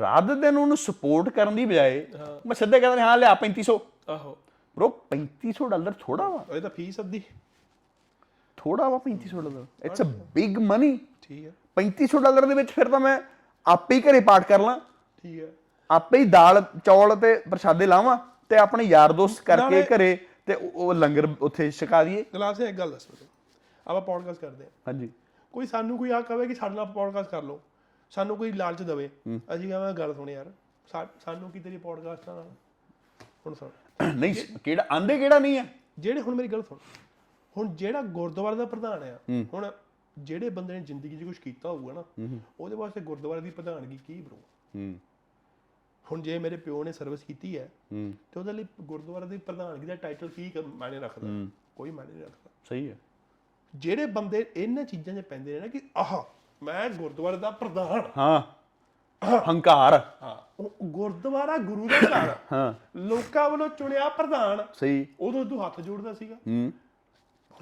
ਰਾਤ 0.00 0.24
ਦਿਨ 0.24 0.56
ਉਹਨੂੰ 0.56 0.76
ਸਪੋਰਟ 0.76 1.28
ਕਰਨ 1.28 1.56
ਦੀ 1.56 1.64
ਬਜਾਏ 1.64 2.06
ਮੈਂ 2.46 2.54
ਸਿੱਧੇ 2.54 2.80
ਕਹਿੰਦਾ 2.80 3.02
ਹਾਂ 3.04 3.16
ਲਿਆ 3.16 3.34
3500 3.34 3.80
ਆਹੋ। 4.08 4.38
ਬ్రో 4.78 4.88
3500 5.10 5.68
ਡਾਲਰ 5.68 5.92
ਥੋੜਾ 6.00 6.28
ਵਾ। 6.28 6.44
ਇਹ 6.56 6.60
ਤਾਂ 6.60 6.70
ਫੀਸ 6.70 7.00
ਅੱਧੀ। 7.00 7.22
ਥੋੜਾ 8.58 8.88
ਵਾ 8.88 8.98
3500 8.98 9.40
dollar. 9.40 9.66
It's 9.84 10.02
a 10.02 10.04
big 10.04 10.58
money 10.58 10.98
ਠੀਕ 11.22 11.46
ਹੈ। 11.46 11.52
3500 11.76 12.22
ਡਾਲਰ 12.22 12.46
ਦੇ 12.46 12.54
ਵਿੱਚ 12.54 12.70
ਫਿਰ 12.70 12.88
ਤਾਂ 12.88 13.00
ਮੈਂ 13.00 13.20
ਆਪੇ 13.66 13.94
ਹੀ 13.94 14.00
ਘਰੇ 14.00 14.20
ਪਾਠ 14.20 14.48
ਕਰ 14.48 14.60
ਲਾਂ। 14.60 14.80
ਠੀਕ 15.22 15.42
ਹੈ। 15.42 15.48
ਆਪੇ 15.90 16.18
ਹੀ 16.18 16.24
ਦਾਲ 16.24 16.64
ਚੌਲ 16.86 17.16
ਤੇ 17.16 17.42
ਪ੍ਰਸ਼ਾਦੇ 17.50 17.86
ਲਾਵਾਂ 17.86 18.18
ਤੇ 18.48 18.56
ਆਪਣੇ 18.56 18.84
ਯਾਰ 18.84 19.12
ਦੋਸਤ 19.12 19.44
ਕਰਕੇ 19.44 19.82
ਘਰੇ 19.82 20.18
ਤੇ 20.46 20.54
ਉਹ 20.54 20.94
ਲੰਗਰ 20.94 21.28
ਉੱਥੇ 21.40 21.70
ਛਕਾ 21.70 22.04
ਦਈਏ। 22.04 22.24
ਗਲਾਸ 22.34 22.60
ਇੱਕ 22.60 22.78
ਗੱਲ 22.78 22.90
ਦੱਸ 22.90 23.06
ਮੈਨੂੰ। 23.10 23.28
ਆਪਾਂ 23.86 24.00
ਪੋਡਕਾਸਟ 24.00 24.40
ਕਰਦੇ 24.40 24.64
ਹਾਂ। 24.64 24.70
ਹਾਂਜੀ। 24.88 25.10
ਕੋਈ 25.52 25.66
ਸਾਨੂੰ 25.66 25.98
ਕੋਈ 25.98 26.10
ਆ 26.10 26.20
ਕਹੇ 26.20 26.46
ਕਿ 26.46 26.54
ਸਾਡੇ 26.54 26.74
ਨਾਲ 26.76 26.86
ਪੋਡਕਾਸਟ 26.86 27.30
ਕਰ 27.30 27.42
ਲਓ। 27.42 27.60
ਸਾਨੂੰ 28.10 28.36
ਕੋਈ 28.36 28.52
ਲਾਲਚ 28.52 28.82
ਦੇਵੇ। 28.82 29.10
ਅਸੀਂ 29.54 29.68
ਕਹਾਂਗੇ 29.68 29.98
ਗੱਲ 29.98 30.14
ਸੁਣ 30.14 30.30
ਯਾਰ। 30.30 30.46
ਸਾਨੂੰ 31.24 31.50
ਕੀ 31.50 31.60
ਤੇਰੀ 31.60 31.76
ਪੋਡਕਾਸਟ 31.76 32.28
ਨਾਲ 32.28 32.50
ਹੁਣ 33.46 33.54
ਸੁਣ। 33.54 33.68
ਨਹੀਂ 34.14 34.34
ਕਿਹੜਾ 34.64 34.86
ਆਂਦੇ 34.92 35.18
ਕਿਹੜਾ 35.18 35.38
ਨਹੀਂ 35.38 35.58
ਆ 35.58 35.64
ਜਿਹੜੇ 35.98 36.20
ਹੁਣ 36.20 36.34
ਮੇਰੀ 36.34 36.48
ਗੱਲ 36.48 36.62
ਸੁਣ। 36.62 36.78
ਹੁਣ 37.56 37.74
ਜਿਹੜਾ 37.76 38.02
ਗੁਰਦੁਆਰਾ 38.02 38.56
ਦਾ 38.56 38.64
ਪ੍ਰਧਾਨ 38.64 39.02
ਆ 39.02 39.18
ਹੁਣ 39.54 39.70
ਜਿਹੜੇ 40.18 40.48
ਬੰਦੇ 40.50 40.74
ਨੇ 40.74 40.80
ਜ਼ਿੰਦਗੀ 40.80 41.16
'ਚ 41.16 41.24
ਕੁਝ 41.24 41.38
ਕੀਤਾ 41.38 41.68
ਹੋਊਗਾ 41.68 41.92
ਨਾ 41.92 42.04
ਉਹਦੇ 42.60 42.76
ਵਾਸਤੇ 42.76 43.00
ਗੁਰਦੁਆਰੇ 43.00 43.40
ਦੀ 43.40 43.50
ਪ੍ਰਧਾਨਗੀ 43.50 43.98
ਕੀ 44.06 44.20
ਬਰੋ? 44.20 44.36
ਹੂੰ। 44.76 44.94
ਹੁਣ 46.12 46.22
ਜੇ 46.22 46.38
ਮੇਰੇ 46.38 46.56
ਪਿਓ 46.56 46.84
ਨੇ 46.84 46.92
ਸਰਵਿਸ 46.92 47.22
ਕੀਤੀ 47.22 47.58
ਹੈ 47.58 47.68
ਤੇ 48.32 48.40
ਉਹਦੇ 48.40 48.52
ਲਈ 48.52 48.66
ਗੁਰਦੁਆਰਾ 48.80 49.26
ਦੀ 49.26 49.38
ਪ੍ਰਧਾਨਗੀ 49.38 49.86
ਦਾ 49.86 49.94
ਟਾਈਟਲ 49.94 50.28
ਕੀ 50.28 50.50
ਕ- 50.50 50.64
ਮਾਇਨੇ 50.66 51.00
ਰੱਖਦਾ? 51.00 51.28
ਕੋਈ 51.76 51.90
ਮਾਇਨੇ 51.90 52.12
ਨਹੀਂ 52.12 52.22
ਰੱਖਦਾ। 52.22 52.50
ਸਹੀ 52.68 52.90
ਹੈ। 52.90 52.96
ਜਿਹੜੇ 53.74 54.06
ਬੰਦੇ 54.06 54.50
ਇਹਨਾਂ 54.56 54.84
ਚੀਜ਼ਾਂ 54.84 55.14
'ਚ 55.14 55.24
ਪੈਂਦੇ 55.24 55.54
ਨੇ 55.54 55.60
ਨਾ 55.60 55.66
ਕਿ 55.66 55.80
ਆਹ 55.96 56.22
ਮੈਂ 56.64 56.90
ਗੁਰਦੁਆਰੇ 56.90 57.36
ਦਾ 57.36 57.50
ਪ੍ਰਧਾਨ 57.50 58.02
ਹਾਂ। 58.18 58.58
ਹੰਕਾਰ। 59.48 60.12
ਹਾਂ। 60.22 60.62
ਉਹ 60.62 60.76
ਗੁਰਦੁਆਰਾ 60.82 61.58
ਗੁਰੂ 61.58 61.88
ਦਾ 61.88 61.98
ਘਰ 61.98 62.36
ਹਾਂ। 62.52 62.98
ਲੋਕਾਂ 62.98 63.50
ਵੱਲੋਂ 63.50 63.68
ਚੁਣਿਆ 63.68 64.08
ਪ੍ਰਧਾਨ। 64.08 64.66
ਸਹੀ। 64.74 65.06
ਉਦੋਂ 65.20 65.44
ਤੂੰ 65.44 65.66
ਹੱਥ 65.66 65.80
ਜੋੜਦਾ 65.80 66.14
ਸੀਗਾ। 66.14 66.34
ਹੂੰ। 66.34 66.72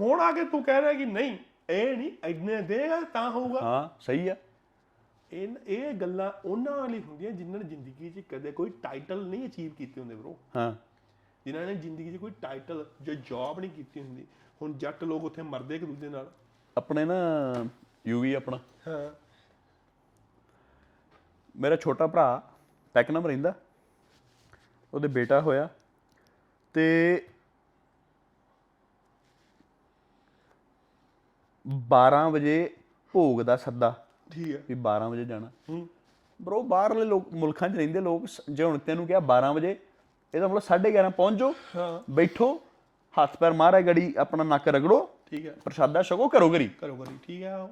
ਹੁਣ 0.00 0.20
ਆ 0.20 0.32
ਕੇ 0.32 0.44
ਤੂੰ 0.44 0.64
ਕਹਿ 0.64 0.80
ਰਿਹਾ 0.80 0.92
ਕਿ 0.92 1.04
ਨਹੀਂ 1.04 1.38
ਇਹ 1.70 1.96
ਨਹੀਂ 1.96 2.12
ਇੰਨੇ 2.24 2.62
ਦੇਗਾ 2.62 3.00
ਤਾਂ 3.00 3.30
ਹੋਊਗਾ। 3.30 3.60
ਹਾਂ 3.60 4.02
ਸਹੀ 4.02 4.28
ਆ। 4.28 4.36
ਇਹ 5.32 5.48
ਇਹ 5.66 5.92
ਗੱਲਾਂ 5.94 6.32
ਉਹਨਾਂ 6.44 6.88
ਲਈ 6.88 7.02
ਹੁੰਦੀਆਂ 7.02 7.30
ਜਿਨ੍ਹਾਂ 7.30 7.58
ਨੇ 7.58 7.64
ਜ਼ਿੰਦਗੀ 7.64 8.10
'ਚ 8.10 8.20
ਕਦੇ 8.20 8.52
ਕੋਈ 8.52 8.70
ਟਾਈਟਲ 8.70 9.26
ਨਹੀਂ 9.26 9.48
ਅਚੀਵ 9.48 9.72
ਕੀਤੇ 9.74 10.00
ਹੁੰਦੇ 10.00 10.14
ਬ్రో 10.14 10.34
ਹਾਂ। 10.56 10.72
ਜਿਨ੍ਹਾਂ 11.44 11.66
ਨੇ 11.66 11.74
ਜ਼ਿੰਦਗੀ 11.74 12.12
'ਚ 12.12 12.16
ਕੋਈ 12.16 12.30
ਟਾਈਟਲ 12.42 12.86
ਜੋ 13.02 13.14
ਜੌਬ 13.14 13.60
ਨਹੀਂ 13.60 13.70
ਕੀਤੀ 13.70 14.00
ਹੁੰਦੀ। 14.00 14.26
ਹੁਣ 14.62 14.72
ਜੱਟ 14.72 15.04
ਲੋਕ 15.04 15.24
ਉੱਥੇ 15.24 15.42
ਮਰਦੇ 15.42 15.76
ਇੱਕ 15.76 15.84
ਦੂਜੇ 15.84 16.08
ਨਾਲ। 16.08 16.32
ਆਪਣੇ 16.76 17.04
ਨਾ 17.04 17.14
ਯੂਵੀ 18.06 18.34
ਆਪਣਾ। 18.34 18.58
ਹਾਂ। 18.88 19.10
ਮੇਰਾ 21.60 21.76
ਛੋਟਾ 21.76 22.06
ਭਰਾ 22.06 22.50
ਪੈਕਨਮ 22.94 23.26
ਰਹਿੰਦਾ 23.26 23.54
ਉਹਦੇ 24.94 25.08
ਬੇਟਾ 25.08 25.40
ਹੋਇਆ। 25.40 25.68
ਤੇ 26.72 27.26
12 31.68 32.30
ਵਜੇ 32.30 32.74
ਭੋਗ 33.12 33.42
ਦਾ 33.42 33.56
ਸੱਦਾ। 33.56 34.06
ਠੀਕ 34.32 34.56
ਹੈ। 34.56 34.62
ਵੀ 34.68 34.74
12 34.74 35.08
ਵਜੇ 35.08 35.24
ਜਾਣਾ। 35.24 35.50
ਹੂੰ। 35.68 35.88
ਬਰੋ 36.42 36.62
ਬਾਹਰਲੇ 36.62 37.04
ਲੋਕ 37.04 37.32
ਮੁਲਕਾਂ 37.32 37.68
'ਚ 37.68 37.76
ਰਹਿੰਦੇ 37.76 38.00
ਲੋਕ 38.00 38.24
ਜੇ 38.50 38.64
ਹੁਣ 38.64 38.78
ਤੈਨੂੰ 38.78 39.06
ਕਿਹਾ 39.06 39.20
12 39.20 39.52
ਵਜੇ। 39.52 39.78
ਇਹਦਾ 40.34 40.48
ਮਤਲਬ 40.48 40.62
11:30 40.62 41.10
ਪਹੁੰਚ 41.10 41.42
ਹਾਂ। 41.76 42.12
ਬੈਠੋ 42.12 42.62
ਹੱਥ 43.22 43.36
ਪੈਰ 43.36 43.52
ਮਾਰਾ 43.52 43.80
ਗੜੀ 43.80 44.14
ਆਪਣਾ 44.18 44.44
ਨੱਕ 44.44 44.68
ਰਗੜੋ 44.68 45.10
ਠੀਕ 45.30 45.46
ਹੈ। 45.46 45.56
ਪ੍ਰਸ਼ਾਦਾ 45.64 46.02
ਛਕੋ 46.02 46.28
ਕਰੋ 46.28 46.50
ਗਰੀ 46.50 46.68
ਕਰੋ 46.68 46.96
ਕਰੀ 46.96 47.18
ਠੀਕ 47.26 47.42
ਹੈ। 47.42 47.68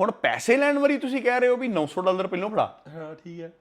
ਹੁਣ 0.00 0.10
ਪੈਸੇ 0.10 0.56
ਲੈਣ 0.56 0.78
ਵਾਰੀ 0.78 0.98
ਤੁਸੀਂ 0.98 1.22
ਕਹਿ 1.22 1.40
ਰਹੇ 1.40 1.48
ਹੋ 1.48 1.56
ਵੀ 1.56 1.68
900 1.68 2.02
ਡਾਲਰ 2.02 2.26
ਪਹਿਲਾਂ 2.26 2.48
ਫੜਾ। 2.48 2.82
ਹਾਂ 2.88 3.14
ਠੀਕ 3.14 3.40
ਹੈ। 3.40 3.52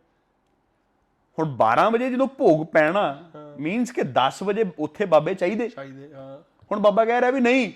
ਹੁਣ 1.39 1.55
12 1.55 1.89
ਵਜੇ 1.89 2.09
ਜਦੋਂ 2.09 2.28
ਭੋਗ 2.28 2.65
ਪੈਣਾ 2.65 3.30
ਮੀਨਸ 3.59 3.91
ਕਿ 3.91 4.01
10 4.03 4.43
ਵਜੇ 4.43 4.65
ਉੱਥੇ 4.80 5.05
ਬਾਬੇ 5.05 5.34
ਚਾਹੀਦੇ। 5.36 5.69
ਚਾਹੀਦੇ 5.69 6.13
ਹਾਂ। 6.13 6.39
ਹੁਣ 6.71 6.80
ਬਾਬਾ 6.80 7.05
ਕਹਿ 7.05 7.21
ਰਿਹਾ 7.21 7.32
ਵੀ 7.32 7.39
ਨਹੀਂ 7.39 7.71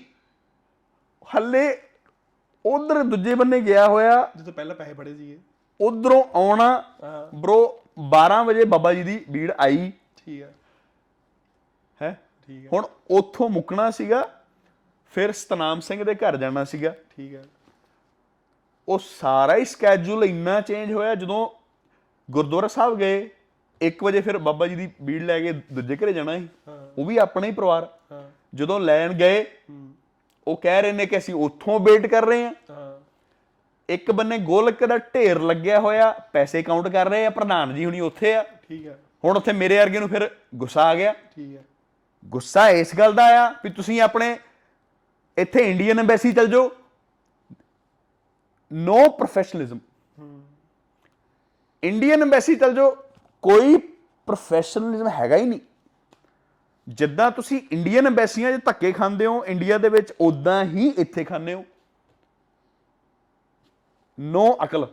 ਹੱਲੇ 1.36 1.82
ਉਧਰ 2.66 3.04
ਦੂਜੇ 3.04 3.36
ਬੰਨੇ 3.36 3.62
ਗਿਆ 3.62 3.88
ਹੋਇਆ। 3.88 4.32
ਜਦੋਂ 4.36 4.54
ਪਹਿਲਾਂ 4.54 4.76
ਪੈਸੇ 4.76 4.94
ਫੜੇ 4.94 5.16
ਸੀਗੇ। 5.16 5.40
ਉਧਰੋਂ 5.82 6.24
ਆਉਣਾ। 6.36 6.84
ਬ్రో 7.36 7.60
12 8.10 8.44
ਵਜੇ 8.46 8.66
ਬਾਬਾ 8.66 8.94
ਜੀ 8.94 9.04
ਦੀ 9.04 9.26
ਭੀੜ 9.34 9.52
ਆਈ। 9.60 9.92
ਠੀਕ 10.18 10.42
ਹੈ 10.42 10.54
ਹੈ? 12.02 12.18
ਠੀਕ 12.48 12.66
ਹੈ 12.66 12.70
ਹੁਣ 12.74 12.88
ਉੱਥੋਂ 13.12 13.50
ਮੁੱਕਣਾ 13.50 13.92
ਸੀਗਾ 13.92 14.42
ਫਿਰ 15.12 15.32
ਸਤਨਾਮ 15.32 15.80
ਸਿੰਘ 15.80 16.04
ਦੇ 16.04 16.16
ਘਰ 16.16 16.38
ਜਾਣਾ 16.38 16.64
ਸੀਗਾ। 16.64 16.96
ਠੀਕ 17.16 17.34
ਹੈ 17.36 17.44
ਉਹ 18.88 19.00
ਸਾਰਾ 19.22 19.56
ਹੀ 19.56 19.66
ਸਕੇਜੂਲ 19.66 20.24
ਇੰਨਾ 20.24 20.62
ਚੇਂਜ 20.62 20.94
ਹੋਇਆ 20.94 21.16
ਜਦੋਂ 21.16 21.50
ਗੁਰਦੁਆਰਾ 22.32 22.68
ਸਾਹਿਬ 22.68 22.98
ਗਏ 22.98 23.30
1 23.82 24.04
ਵਜੇ 24.04 24.22
ਫਿਰ 24.22 24.38
ਬਾਬਾ 24.38 24.68
ਜੀ 24.68 24.76
ਦੀ 24.76 24.88
ਭੀੜ 25.08 25.24
ਲੈ 25.24 25.40
ਕੇ 25.40 25.54
ਦੂਜੇ 25.54 25.96
ਘਰੇ 25.96 26.14
ਜਾਣਾ 26.14 26.38
ਸੀ। 26.38 26.48
ਉਹ 26.98 27.06
ਵੀ 27.06 27.18
ਆਪਣਾ 27.18 27.48
ਹੀ 27.48 27.52
ਪਰਿਵਾਰ। 27.52 27.98
ਜਦੋਂ 28.56 28.80
ਲੈਣ 28.80 29.14
ਗਏ 29.14 29.46
ਉਹ 30.50 30.58
ਕਹਿ 30.58 30.82
ਰਹੇ 30.82 30.92
ਨੇ 30.92 31.06
ਕਿ 31.06 31.18
ਅਸੀਂ 31.18 31.34
ਉੱਥੋਂ 31.36 31.80
ਵੇਟ 31.80 32.06
ਕਰ 32.08 32.26
ਰਹੇ 32.26 32.44
ਹਾਂ। 32.44 32.54
ਇੱਕ 33.90 34.12
ਬੰਨੇ 34.12 34.38
ਗੋਲਕ 34.40 34.84
ਦਾ 34.86 34.98
ਢੇਰ 35.14 35.40
ਲੱਗਿਆ 35.42 35.80
ਹੋਇਆ 35.80 36.10
ਪੈਸੇ 36.34 36.62
ਕਾਊਂਟ 36.64 36.88
ਕਰ 36.88 37.10
ਰਹੇ 37.10 37.26
ਆ 37.26 37.30
ਪ੍ਰਧਾਨ 37.30 37.74
ਜੀ 37.76 37.86
ਹੁਣੀ 37.86 38.00
ਉੱਥੇ 38.00 38.34
ਆ। 38.36 38.44
ਠੀਕ 38.70 38.86
ਹੈ 38.88 38.98
ਹੁਣ 39.24 39.38
ਉੱਥੇ 39.38 39.54
ਮੇਰੇ 39.54 39.78
ਵਰਗੇ 39.78 40.00
ਨੂੰ 40.00 40.10
ਫਿਰ 40.10 40.30
ਗੁੱਸਾ 40.56 40.84
ਆ 40.84 40.96
ਗਿਆ। 40.96 41.14
ਠੀਕ 41.36 41.56
ਹੈ 41.56 41.64
ਗੁੱਸਾ 42.32 42.68
ਇਸ 42.72 42.96
ਗੱਲ 42.98 43.14
ਦਾ 43.14 43.26
ਆ 43.38 43.50
ਵੀ 43.64 43.70
ਤੁਸੀਂ 43.72 44.00
ਆਪਣੇ 44.02 44.38
ਇੱਥੇ 45.38 45.70
ਇੰਡੀਅਨ 45.72 46.00
ਐਮਬੈਸੀ 46.00 46.32
ਚਲ 46.34 46.48
ਜਾਓ। 46.48 46.70
ਨੋ 48.72 49.08
ਪ੍ਰੋਫੈਸ਼ਨਲਿਜ਼ਮ 49.10 49.80
ਇੰਡੀਅਨ 51.84 52.22
ਐਮਬੈਸੀ 52.22 52.56
ਚਲ 52.56 52.74
ਜਾਓ 52.76 52.92
ਕੋਈ 53.44 53.78
ਪ੍ਰੋਫੈਸ਼ਨਲਿਜ਼ਮ 54.28 55.08
ਹੈਗਾ 55.10 55.38
ਹੀ 55.38 55.46
ਨਹੀਂ। 55.46 55.60
ਜਿੱਦਾਂ 56.89 57.31
ਤੁਸੀਂ 57.31 57.61
ਇੰਡੀਅਨ 57.73 58.07
ਐਮਬੈਸੀਆਂ 58.07 58.53
'ਚ 58.53 58.61
ਧੱਕੇ 58.65 58.93
ਖਾਂਦੇ 58.93 59.27
ਹੋ 59.27 59.45
ਇੰਡੀਆ 59.45 59.79
ਦੇ 59.79 59.89
ਵਿੱਚ 59.89 60.13
ਉਦਾਂ 60.21 60.65
ਹੀ 60.65 60.89
ਇੱਥੇ 60.99 61.25
ਖਾਂਦੇ 61.25 61.55
ਹੋ 61.55 61.65
ਨੋ 64.19 64.47
ਅਕਲ 64.65 64.87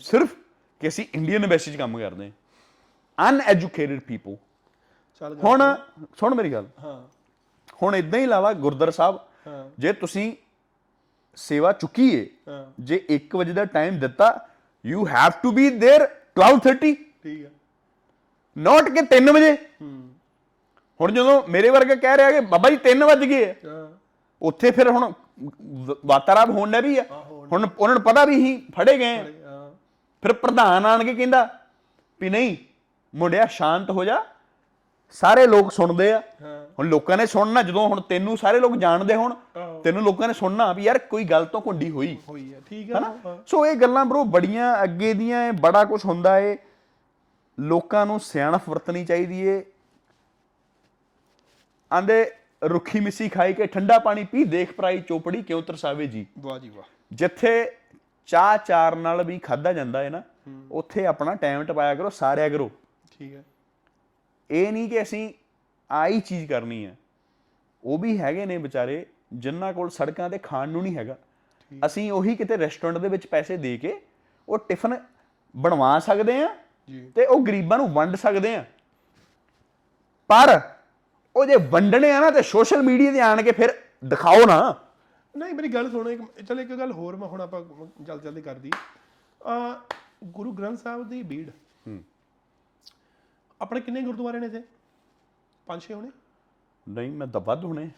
ਸਿਰਫ 0.00 0.34
ਕਿ 0.80 0.88
ਅਸੀਂ 0.88 1.04
ਇੰਡੀਅਨ 1.14 1.44
ਐਮਬੈਸੀ 1.44 1.72
'ਚ 1.72 1.76
ਕੰਮ 1.76 1.98
ਕਰਦੇ 1.98 2.24
ਹਾਂ 2.24 3.28
ਅਨਐਜੂਕੇਟਿਡ 3.28 4.00
ਪੀਪਲ 4.00 4.36
ਚੱਲ 5.20 5.34
ਗੱਲ 5.34 5.44
ਹੁਣ 5.44 5.62
ਸੁਣ 6.18 6.34
ਮੇਰੀ 6.34 6.52
ਗੱਲ 6.52 6.66
ਹਾਂ 6.84 7.00
ਹੁਣ 7.82 7.94
ਇਦਾਂ 7.94 8.18
ਹੀ 8.20 8.26
ਲਾਵਾ 8.26 8.52
ਗੁਰਦਰ 8.54 8.90
ਸਾਹਿਬ 8.90 9.18
ਹਾਂ 9.46 9.64
ਜੇ 9.78 9.92
ਤੁਸੀਂ 9.92 10.32
ਸੇਵਾ 11.38 11.72
ਚੁੱਕੀ 11.72 12.08
ਏ 12.14 12.26
ਹਾਂ 12.48 12.64
ਜੇ 12.80 13.00
1 13.10 13.36
ਵਜੇ 13.36 13.52
ਦਾ 13.52 13.64
ਟਾਈਮ 13.70 13.98
ਦਿੱਤਾ 14.00 14.28
you 14.84 15.06
have 15.06 15.32
to 15.42 15.52
be 15.52 15.68
there 15.78 16.06
12:30 16.40 16.94
ਠੀਕ 17.22 17.44
ਹੈ 17.44 17.50
ਨਾਟ 18.56 18.88
ਕਿ 18.88 19.06
3 19.12 19.32
ਵਜੇ 19.32 19.52
ਹੂੰ 19.52 19.97
ਹੁਣ 21.01 21.11
ਜਦੋਂ 21.11 21.43
ਮੇਰੇ 21.49 21.69
ਵਰਗਾ 21.69 21.95
ਕਹਿ 21.95 22.17
ਰਿਹਾ 22.17 22.31
ਕਿ 22.31 22.39
ਬਾਬਾ 22.39 22.69
ਜੀ 22.69 22.77
3 22.91 22.99
ਵੱਜ 22.99 23.23
ਗਏ 23.23 23.55
ਉੱਥੇ 24.41 24.71
ਫਿਰ 24.71 24.89
ਹੁਣ 24.89 25.13
ਵਾਤਾਰਾਬ 26.05 26.49
ਹੋਣ 26.49 26.71
ਡਿਆ 26.71 26.81
ਵੀ 26.81 26.97
ਆ 26.97 27.05
ਹੁਣ 27.51 27.67
ਉਹਨਾਂ 27.79 27.95
ਨੂੰ 27.95 28.03
ਪਤਾ 28.03 28.25
ਵੀ 28.25 28.35
ਹੀ 28.35 28.65
ਫੜੇ 28.75 28.97
ਗਏ 28.97 29.23
ਫਿਰ 30.21 30.33
ਪ੍ਰਧਾਨ 30.33 30.85
ਆਣ 30.85 31.03
ਕੇ 31.03 31.13
ਕਹਿੰਦਾ 31.13 31.59
ਵੀ 32.21 32.29
ਨਹੀਂ 32.29 32.57
ਮੁੰਡਿਆ 33.15 33.45
ਸ਼ਾਂਤ 33.45 33.89
ਹੋ 33.89 34.03
ਜਾ 34.03 34.25
ਸਾਰੇ 35.11 35.47
ਲੋਕ 35.47 35.71
ਸੁਣਦੇ 35.71 36.11
ਆ। 36.13 36.21
ਹੁਣ 36.79 36.87
ਲੋਕਾਂ 36.87 37.17
ਨੇ 37.17 37.25
ਸੁਣਨਾ 37.25 37.61
ਜਦੋਂ 37.61 37.87
ਹੁਣ 37.87 38.01
ਤੈਨੂੰ 38.01 38.37
ਸਾਰੇ 38.37 38.59
ਲੋਕ 38.59 38.77
ਜਾਣਦੇ 38.77 39.15
ਹੁਣ। 39.15 39.35
ਤੈਨੂੰ 39.83 40.01
ਲੋਕਾਂ 40.01 40.27
ਨੇ 40.27 40.33
ਸੁਣਨਾ 40.33 40.73
ਵੀ 40.73 40.83
ਯਾਰ 40.83 40.97
ਕੋਈ 40.97 41.23
ਗੱਲ 41.23 41.45
ਤੋਂ 41.45 41.61
ਕੁੰਡੀ 41.61 41.89
ਹੋਈ। 41.89 42.17
ਹੋਈ 42.29 42.53
ਹੈ 42.53 42.61
ਠੀਕ 42.69 42.91
ਹੈ। 42.91 42.99
ਸੋ 43.47 43.65
ਇਹ 43.65 43.75
ਗੱਲਾਂ 43.75 44.05
ਬ్రో 44.05 44.23
ਬੜੀਆਂ 44.23 44.83
ਅੱਗੇ 44.83 45.13
ਦੀਆਂ 45.13 45.53
ਬੜਾ 45.53 45.85
ਕੁਝ 45.85 46.05
ਹੁੰਦਾ 46.05 46.39
ਏ। 46.39 46.57
ਲੋਕਾਂ 47.59 48.05
ਨੂੰ 48.05 48.19
ਸਿਆਣਪ 48.19 48.69
ਵਰਤਣੀ 48.69 49.05
ਚਾਹੀਦੀ 49.05 49.47
ਏ। 49.47 49.65
ਆਂਦੇ 51.93 52.31
ਰੁੱਖੀ 52.63 52.99
ਮਿੱਸੀ 52.99 53.29
ਖਾਈ 53.29 53.53
ਕੇ 53.53 53.67
ਠੰਡਾ 53.67 53.99
ਪਾਣੀ 53.99 54.23
ਪੀ 54.23 54.43
ਦੇਖ 54.43 54.73
ਪਰਾਈ 54.73 55.01
ਚੋਪੜੀ 55.01 55.43
ਕਿਉਂ 55.43 55.63
ਤਰਸਾਵੇ 55.63 56.07
ਜੀ? 56.07 56.25
ਵਾਹ 56.39 56.59
ਜੀ 56.59 56.69
ਵਾਹ। 56.69 56.83
ਜਿੱਥੇ 57.13 57.71
ਚਾਹ 58.25 58.57
ਚਾਰ 58.57 58.95
ਨਾਲ 58.95 59.23
ਵੀ 59.23 59.39
ਖਾਦਾ 59.39 59.73
ਜਾਂਦਾ 59.73 60.03
ਹੈ 60.03 60.09
ਨਾ 60.09 60.21
ਉੱਥੇ 60.71 61.05
ਆਪਣਾ 61.05 61.35
ਟਾਈਮ 61.35 61.63
ਟਪਾਇਆ 61.63 61.95
ਕਰੋ 61.95 62.09
ਸਾਰਿਆ 62.09 62.49
ਕਰੋ। 62.49 62.71
ਠੀਕ 63.11 63.33
ਹੈ। 63.35 63.43
ਇਹ 64.51 64.71
ਨਹੀਂ 64.73 64.89
ਕਿ 64.89 65.01
ਅਸੀਂ 65.01 65.33
ਆਹੀ 65.91 66.19
ਚੀਜ਼ 66.19 66.49
ਕਰਨੀ 66.49 66.85
ਹੈ। 66.85 66.95
ਉਹ 67.83 67.97
ਵੀ 67.97 68.19
ਹੈਗੇ 68.19 68.45
ਨੇ 68.45 68.57
ਵਿਚਾਰੇ 68.57 69.05
ਜਿਨ੍ਹਾਂ 69.33 69.73
ਕੋਲ 69.73 69.89
ਸੜਕਾਂ 69.89 70.29
ਤੇ 70.29 70.37
ਖਾਣ 70.37 70.69
ਨੂੰ 70.69 70.83
ਨਹੀਂ 70.83 70.97
ਹੈਗਾ। 70.97 71.17
ਅਸੀਂ 71.85 72.11
ਉਹੀ 72.11 72.35
ਕਿਤੇ 72.35 72.57
ਰੈਸਟੋਰੈਂਟ 72.57 72.97
ਦੇ 72.97 73.07
ਵਿੱਚ 73.07 73.27
ਪੈਸੇ 73.27 73.57
ਦੇ 73.57 73.77
ਕੇ 73.77 74.01
ਉਹ 74.49 74.57
ਟਿਫਨ 74.57 74.97
ਬਣਵਾ 75.57 75.99
ਸਕਦੇ 75.99 76.43
ਆ 76.43 76.55
ਜੀ। 76.89 77.11
ਤੇ 77.15 77.25
ਉਹ 77.25 77.45
ਗਰੀਬਾਂ 77.47 77.77
ਨੂੰ 77.77 77.93
ਵੰਡ 77.93 78.15
ਸਕਦੇ 78.15 78.55
ਆ 78.55 78.65
ਪਰ 80.27 80.61
ਉਹ 81.39 81.45
ਜੇ 81.45 81.55
ਵੰਡਣੇ 81.55 82.11
ਆ 82.11 82.19
ਨਾ 82.19 82.29
ਤੇ 82.31 82.41
ਸੋਸ਼ਲ 82.41 82.81
ਮੀਡੀਆ 82.81 83.11
ਤੇ 83.11 83.19
ਆਣ 83.21 83.41
ਕੇ 83.41 83.51
ਫਿਰ 83.51 83.69
ਦਿਖਾਓ 84.05 84.45
ਨਾ। 84.47 84.75
ਨਹੀਂ 85.37 85.53
ਮੇਰੀ 85.53 85.67
ਗੱਲ 85.67 85.91
ਸੁਣੋ 85.91 86.09
ਇੱਕ 86.09 86.41
ਚਲ 86.41 86.59
ਇੱਕ 86.59 86.69
ਗੱਲ 86.69 86.91
ਹੋਰ 86.91 87.15
ਮੈਂ 87.15 87.27
ਹੁਣ 87.27 87.41
ਆਪਾਂ 87.41 87.61
ਜਲਦੀ 88.01 88.23
ਜਲਦੀ 88.23 88.41
ਕਰਦੀ। 88.41 88.71
ਆ 89.47 89.81
ਗੁਰੂ 90.23 90.51
ਗ੍ਰੰਥ 90.51 90.79
ਸਾਹਿਬ 90.79 91.09
ਦੀ 91.09 91.23
ਭੀੜ 91.23 91.49
ਹੂੰ। 91.87 92.03
ਆਪਣੇ 93.61 93.81
ਕਿੰਨੇ 93.81 94.01
ਗੁਰਦੁਆਰੇ 94.01 94.39
ਨੇ 94.39 94.45
ਇੱਥੇ? 94.45 94.63
ਪੰਜ 95.67 95.81
ਛੇ 95.81 95.93
ਹੋਣੇ? 95.93 96.11
ਨਹੀਂ 96.89 97.11
ਮੈਂ 97.11 97.27
ਵੱਧ 97.27 97.63
ਹੋਣੇ। 97.65 97.89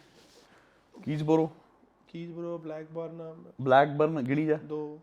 ਕੀਜ਼ਬੋਰੋ 1.03 1.49
ਕੀਜ਼ਬਰੋ 2.07 2.57
ਬਲੈਕਬਰਨ 2.57 3.43
ਬਲੈਕਬਰਨ 3.61 4.21
ਗਿਣੀ 4.21 4.45
ਜਾ 4.45 4.55
ਦੋ। 4.55 4.99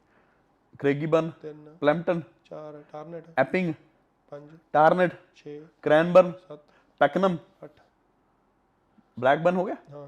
ਕ੍ਰੇਗੀਬਰਨ 0.79 1.31
ਤਿੰਨ। 1.43 1.77
ਪਲੈਂਪਟਨ। 1.81 2.21
ਚਾਰ। 2.45 2.83
ਟਾਰਨੇਟ। 2.93 3.25
ਐਪਿੰਗ। 3.39 3.75
ਪੰਜ। 4.31 4.51
ਟਾਰਨੇਟ। 4.73 5.13
6 5.37 5.59
ਕ੍ਰੈਨਬਰਨ। 5.83 6.33
7 6.49 6.59
ਪੈਕਨਮ। 6.99 7.37
8 7.65 7.88
ਬਲੈਕ 9.19 9.41
ਬਨ 9.41 9.57
ਹੋ 9.57 9.65
ਗਿਆ 9.65 9.77
ਹਾਂ 9.91 10.07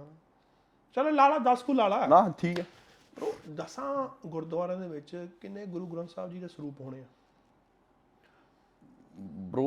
ਚਲੋ 0.97 1.11
ਲਾਲਾ 1.11 1.39
10 1.47 1.65
ਕੁ 1.67 1.75
ਲਾਲਾ 1.75 2.07
ਨਾ 2.07 2.21
ਠੀਕ 2.39 2.59
ਹੈ 2.59 2.65
ਬ్రో 3.17 3.33
ਦਸਾਂ 3.55 4.09
ਗੁਰਦੁਆਰਿਆਂ 4.27 4.79
ਦੇ 4.79 4.89
ਵਿੱਚ 4.89 5.29
ਕਿੰਨੇ 5.41 5.67
ਗੁਰੂ 5.67 5.87
ਗ੍ਰੰਥ 5.87 6.11
ਸਾਹਿਬ 6.11 6.31
ਜੀ 6.31 6.39
ਦੇ 6.41 6.49
ਸਰੂਪ 6.49 6.81
ਹੋਣੇ 6.81 7.03
ਆ 7.03 7.07
ਬ్రో 9.51 9.67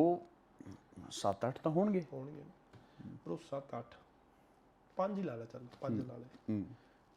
7-8 1.17 1.61
ਤਾਂ 1.63 1.71
ਹੋਣਗੇ 1.71 2.05
ਹੋਣਗੇ 2.13 2.43
ਬ్రో 3.27 3.37
7-8 3.49 3.83
ਪੰਜ 4.97 5.17
ਹੀ 5.17 5.23
ਲਾਲਾ 5.23 5.45
ਚੱਲ 5.45 5.67
ਪੰਜ 5.81 6.01
ਲਾਲੇ 6.07 6.63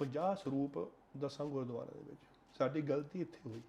50 0.00 0.36
ਸਰੂਪ 0.44 0.78
ਦਸਾਂ 1.16 1.46
ਗੁਰਦੁਆਰਿਆਂ 1.46 2.04
ਦੇ 2.04 2.10
ਵਿੱਚ 2.10 2.58
ਸਾਡੀ 2.58 2.82
ਗਲਤੀ 2.82 3.20
ਇੱਥੇ 3.20 3.48
ਹੋਈ 3.50 3.62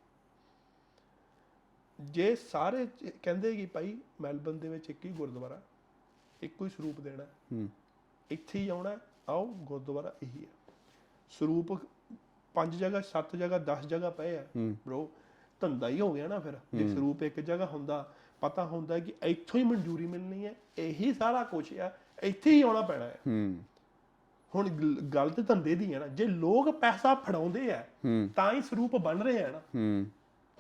ਜੇ 2.00 2.36
ਸਾਰੇ 2.36 2.86
ਕਹਿੰਦੇ 3.24 3.56
ਕਿ 3.56 3.66
ਭਾਈ 3.66 3.98
ਮੈਲਬਨ 4.22 4.60
ਦੇ 4.60 4.70
ਵਿੱਚ 4.70 4.90
ਇੱਕ 4.90 5.06
ਹੀ 5.06 5.12
ਗੁਰਦੁਆਰਾ 5.12 5.62
ਇੱਕੋ 6.42 6.66
ਹੀ 6.66 6.70
ਸਰੂਪ 6.70 7.00
ਦੇਣਾ 7.02 7.24
ਹੂੰ 7.52 7.70
ਇੱਥੇ 8.32 8.60
ਹੀ 8.60 8.70
ਆਉਣਾ 8.70 8.98
ਆਓ 9.30 9.46
ਗੁਰਦੁਆਰਾ 9.46 10.14
ਇਹੀ 10.24 10.44
ਹੈ। 10.44 10.74
ਸਰੂਪ 11.30 11.78
ਪੰਜ 12.56 12.76
ਜਗ੍ਹਾ 12.76 13.02
ਸੱਤ 13.02 13.36
ਜਗ੍ਹਾ 13.36 13.58
10 13.60 13.86
ਜਗ੍ਹਾ 13.88 14.10
ਪਏ 14.10 14.36
ਆ। 14.38 14.46
ਬ్రో 14.88 15.06
ਧੰਦਾ 15.60 15.88
ਹੀ 15.88 16.00
ਹੋ 16.00 16.14
ਗਿਆ 16.14 16.28
ਨਾ 16.28 16.40
ਫਿਰ। 16.40 16.54
ਜੇ 16.74 16.88
ਸਰੂਪ 16.88 17.24
ਇੱਕ 17.24 17.40
ਜਗ੍ਹਾ 17.40 17.66
ਹੁੰਦਾ 17.66 18.14
ਪਤਾ 18.42 18.66
ਹੁੰਦਾ 18.66 19.00
ਕਿ 19.00 19.14
ਇੱਥੋਂ 19.24 19.60
ਹੀ 19.60 19.66
ਮਨਜ਼ੂਰੀ 19.66 20.08
ਮਿਲਣੀ 20.08 20.46
ਹੈ। 20.46 20.54
ਇਹੀ 20.78 21.14
ਸਾਰਾ 21.14 21.44
ਕੁਝ 21.44 21.80
ਆ। 21.80 21.92
ਇੱਥੇ 22.24 22.52
ਹੀ 22.52 22.62
ਆਉਣਾ 22.62 22.82
ਪੈਣਾ 22.82 23.06
ਹੈ। 23.06 23.20
ਹੁਣ 24.56 24.70
ਗੱਲ 25.16 25.30
ਤੇ 25.30 25.42
ਧੰਦੇ 25.42 25.76
ਦੀ 25.76 25.94
ਹੈ 25.94 26.00
ਨਾ। 26.00 26.08
ਜੇ 26.08 26.26
ਲੋਕ 26.26 26.70
ਪੈਸਾ 26.70 27.16
ਫੜਾਉਂਦੇ 27.16 27.72
ਆ 27.72 27.84
ਤਾਂ 28.36 28.52
ਹੀ 28.54 28.62
ਸਰੂਪ 28.62 28.96
ਬਣ 28.96 29.22
ਰਹੇ 29.24 29.44
ਆ 29.44 29.50
ਨਾ। 29.50 29.62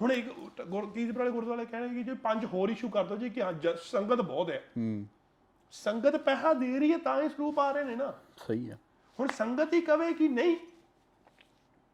ਹੁਣ 0.01 0.11
ਇੱਕ 0.11 0.30
ਗੁਰਕੀਰਤ 0.61 1.18
ਵਾਲੇ 1.18 1.32
ਗੁਰਦੁਆਰੇ 1.32 1.65
ਕਹਿਣਗੇ 1.65 1.95
ਕਿ 1.95 2.03
ਜੇ 2.03 2.13
ਪੰਜ 2.13 2.45
ਹੋਰ 2.45 2.70
ਇਸ਼ੂ 2.70 2.89
ਕਰ 2.89 3.05
ਦਿਓ 3.05 3.18
ਜੀ 3.18 3.30
ਕਿ 3.30 3.41
ਸੰਗਤ 3.82 4.22
ਬਹੁਤ 4.22 4.49
ਹੂੰ। 4.78 5.05
ਸੰਗਤ 5.72 6.15
ਪੈਸਾ 6.15 6.53
ਦੇ 6.53 6.80
ਰਹੀ 6.80 6.91
ਹੈ 6.93 6.97
ਤਾਂ 6.97 7.22
ਹੀ 7.24 7.30
ਸਰੂਪ 7.30 7.59
ਆ 7.59 7.72
ਰਹੇ 7.72 7.84
ਨੇ 7.84 7.95
ਨਾ। 7.95 8.13
ਸਹੀ 8.47 8.72
ਹੈ। 8.72 8.78
ਹੁਣ 9.20 9.28
ਸੰਗਤ 9.28 9.74
ਹੀ 9.74 9.82
ਕਵੇ 9.82 10.13
ਕਿ 10.13 10.28
ਨਹੀਂ 10.28 10.57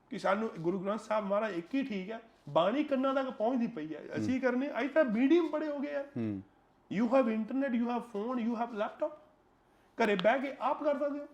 ਕਿ 0.09 0.19
ਸਾਨੂੰ 0.19 0.49
ਗੁਰੂ 0.59 0.79
ਗ੍ਰੰਥ 0.79 1.01
ਸਾਹਿਬ 1.01 1.25
ਮਹਾਰਾਜ 1.25 1.53
ਇੱਕ 1.53 1.73
ਹੀ 1.73 1.83
ਠੀਕ 1.83 2.11
ਹੈ 2.11 2.21
ਬਾਣੀ 2.49 2.83
ਕੰਨਾਂ 2.83 3.13
ਤੱਕ 3.13 3.29
ਪਹੁੰਚਦੀ 3.29 3.67
ਪਈ 3.67 3.95
ਹੈ। 3.95 4.01
ਅਸੀਂ 4.17 4.41
ਕਰਨੇ 4.41 4.69
ਅੱਜ 4.79 4.87
ਤਾਂ 4.91 5.03
ਮੀਡੀਅਮ 5.05 5.47
ਬੜੇ 5.47 5.67
ਹੋ 5.67 5.79
ਗਏ 5.79 5.95
ਆ। 5.95 6.03
ਹੂੰ। 6.17 6.41
You 6.91 7.07
have 7.15 7.29
internet 7.29 7.73
you 7.73 7.89
have 7.91 7.99
phone 7.99 8.39
you 8.39 8.55
have 8.55 8.73
laptop 8.73 9.17
ਘਰੇ 9.97 10.15
ਬਹਿ 10.15 10.39
ਕੇ 10.39 10.55
ਆਪ 10.59 10.83
ਕਰ 10.83 10.99
ਸਕਦੇ 10.99 11.19
ਹੋ। 11.19 11.27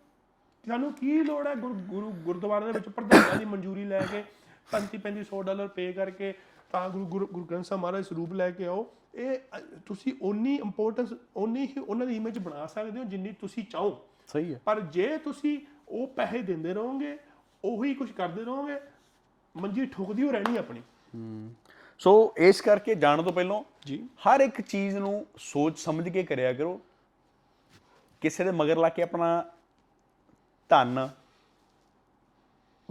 ਸਾਨੂੰ 0.68 0.94
ਕੀ 0.94 1.22
ਲੋੜ 1.22 1.48
ਹੈ 1.48 1.56
ਗੁਰੂ 1.56 1.74
ਗੁਰੂ 1.74 2.12
ਗੁਰਦੁਆਰੇ 2.12 2.66
ਦੇ 2.66 2.72
ਵਿੱਚ 2.72 2.90
ਪ੍ਰਧਾਨਾਂ 2.90 3.36
ਦੀ 3.36 3.46
ਮਨਜ਼ੂਰੀ 3.46 3.86
ਲੈ 3.86 4.00
ਕੇ 4.00 4.24
35 4.72 5.00
3500 5.00 5.42
ਡਾਲਰ 5.44 5.68
ਪੇ 5.68 5.94
ਕਰਕੇ 5.94 6.34
ਤਾਂ 6.72 6.90
ਗੁਰੂ 6.90 7.06
ਗੁਰੂ 7.06 7.28
ਗੁਰੂ 7.28 7.46
ਗ੍ਰੰਥ 7.46 7.66
ਸਾਹਿਬ 7.66 7.82
ਮਹਾਰਾਜ 7.82 8.06
ਸਰੂਪ 8.06 8.34
ਲੈ 8.34 8.52
ਕੇ 8.52 8.66
ਆਓ। 8.66 8.88
ਇਹ 9.16 9.40
ਤੁਸੀਂ 9.86 10.14
ਓਨੀ 10.22 10.56
ਇੰਪੋਰਟੈਂਸ 10.56 11.14
ਓਨੀ 11.38 11.66
ਹੀ 11.68 11.80
ਉਹਨਾਂ 11.80 12.08
ਦੀ 12.08 12.16
ਇਮੇਜ 12.16 12.40
ਬਣਾ 12.40 12.66
ਸਕਦੇ 12.66 13.00
ਹੋ 13.00 13.04
ਜਿੰਨੀ 13.04 13.32
ਤੁਸੀਂ 13.32 13.64
ਚਾਹੋ। 13.64 14.06
ਸਹੀ 14.28 14.54
ਹੈ। 14.54 14.62
ਪਰ 14.66 14.80
ਜੇ 14.80 15.18
ਤੁਸੀਂ 15.18 15.60
ਉਹ 15.90 16.08
ਪੈਸੇ 16.08 16.42
ਦਿੰਦੇ 16.42 16.74
ਰਹੋਗੇ 16.74 17.18
ਉਹੀ 17.66 17.94
ਕੁਝ 17.94 18.12
ਕਰਦੇ 18.12 18.44
ਰਹੋਗੇ 18.44 18.80
ਮੰਜੀ 19.56 19.86
ਠੁਕਦੀ 19.86 20.24
ਹੋ 20.24 20.32
ਰਹਿਣੀ 20.32 20.58
ਆਪਣੀ। 20.58 20.82
ਸੋ 22.00 22.34
ਇਸ 22.38 22.62
ਕਰਕੇ 22.62 22.96
ਜਾਣ 22.96 23.22
ਤੋਂ 23.24 23.34
ਪਹਿਲਾਂ 23.34 23.64
ਜੀ। 23.86 24.10
ਹਰ 24.26 24.40
ਇੱਕ 24.40 24.62
ਚੀਜ਼ 24.62 24.98
ਨੂੰ 24.98 25.26
ਸੋਚ 25.38 25.80
ਸਮਝ 25.80 26.10
ਕੇ 26.10 26.24
ਕਰਿਆ 26.24 26.54
ਕਰੋ। 26.54 26.80
ਕਿਸੇ 28.22 28.44
ਦੇ 28.44 28.52
ਮਗਰ 28.52 28.78
ਲਾ 28.78 28.90
ਕੇ 28.90 29.04
ਆਪਣਾ 29.04 29.46
ਧਨ 30.70 31.10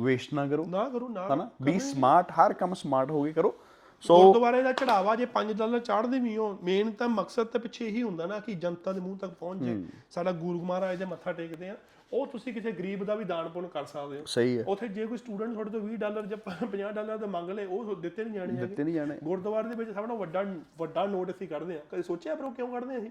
ਵੇਸਟ 0.00 0.34
ਨਾ 0.34 0.46
ਕਰੋ। 0.46 0.64
ਨਾ 0.64 0.88
ਕਰੋ 0.88 1.08
ਨਾ 1.08 1.34
ਹਨਾ? 1.34 1.50
ਬੀ 1.62 1.78
ਸਮਾਰਟ 1.78 2.32
ਹਰ 2.32 2.52
ਕੰਮ 2.52 2.74
ਸਮਾਰਟ 2.74 3.10
ਹੋ 3.10 3.24
ਕੇ 3.24 3.32
ਕਰੋ। 3.32 3.54
ਸੋ 4.00 4.22
ਗੁਰਦੁਆਰੇ 4.22 4.62
ਦਾ 4.62 4.72
ਚੜਾਵਾ 4.72 5.16
ਜੇ 5.16 5.26
5 5.26 5.52
ਡਾਲਰ 5.52 5.78
ਚਾੜਦੇ 5.78 6.18
ਵੀ 6.18 6.36
ਹੋ 6.36 6.58
ਮੇਨ 6.62 6.90
ਤਾਂ 6.90 7.08
ਮਕਸਦ 7.08 7.44
ਤਾਂ 7.44 7.60
ਪਿੱਛੇ 7.60 7.86
ਇਹੀ 7.86 8.02
ਹੁੰਦਾ 8.02 8.26
ਨਾ 8.26 8.40
ਕਿ 8.40 8.54
ਜਨਤਾ 8.54 8.92
ਦੇ 8.92 9.00
ਮੂੰਹ 9.00 9.18
ਤੱਕ 9.18 9.30
ਪਹੁੰਚ 9.30 9.62
ਜਾਏ। 9.62 9.84
ਸਾਡਾ 10.10 10.32
ਗੁਰੂ 10.32 10.64
ਮਹਾਰਾਜ 10.64 10.98
ਦੇ 10.98 11.04
ਮੱਥਾ 11.04 11.32
ਟੇਕਦੇ 11.32 11.68
ਆ। 11.68 11.76
ਉਹ 12.12 12.26
ਤੁਸੀਂ 12.26 12.54
ਕਿਸੇ 12.54 12.72
ਗਰੀਬ 12.72 13.04
ਦਾ 13.04 13.14
ਵੀ 13.14 13.24
ਦਾਨ 13.24 13.48
ਪੁੰਨ 13.48 13.66
ਕਰ 13.66 13.84
ਸਕਦੇ 13.84 14.20
ਹੋ। 14.20 14.24
ਸਹੀ 14.24 14.58
ਹੈ। 14.58 14.64
ਉਥੇ 14.68 14.88
ਜੇ 14.88 15.06
ਕੋਈ 15.06 15.18
ਸਟੂਡੈਂਟ 15.18 15.52
ਤੁਹਾਡੇ 15.52 15.70
ਤੋਂ 15.70 15.80
20 15.80 15.96
ਡਾਲਰ 15.96 16.26
ਜਾਂ 16.26 16.38
50 16.38 16.92
ਡਾਲਰ 16.92 17.16
ਦਾ 17.16 17.26
ਮੰਗ 17.26 17.50
ਲੇ 17.50 17.66
ਉਹ 17.66 17.96
ਦਿੱਤੇ 17.96 18.24
ਨਹੀਂ 18.24 18.34
ਜਾਣੇ 18.34 18.52
ਦਿੱਤੇ 18.52 18.84
ਨਹੀਂ 18.84 18.94
ਜਾਣੇ। 18.94 19.18
ਗੁਰਦੁਆਰੇ 19.24 19.68
ਦੇ 19.68 19.74
ਵਿੱਚ 19.74 19.90
ਸਭ 19.90 20.00
ਨਾਲੋਂ 20.00 20.18
ਵੱਡਾ 20.18 20.44
ਵੱਡਾ 20.78 21.06
ਨੋਟ 21.06 21.30
ਅਸੀਂ 21.30 21.48
ਕੱਢਦੇ 21.48 21.76
ਆ 21.76 21.80
ਕਦੇ 21.92 22.02
ਸੋਚਿਆ 22.02 22.34
ਬਰੋ 22.34 22.50
ਕਿਉਂ 22.50 22.68
ਕੱਢਦੇ 22.68 22.94
ਆ 22.94 22.98
ਅਸੀਂ? 22.98 23.10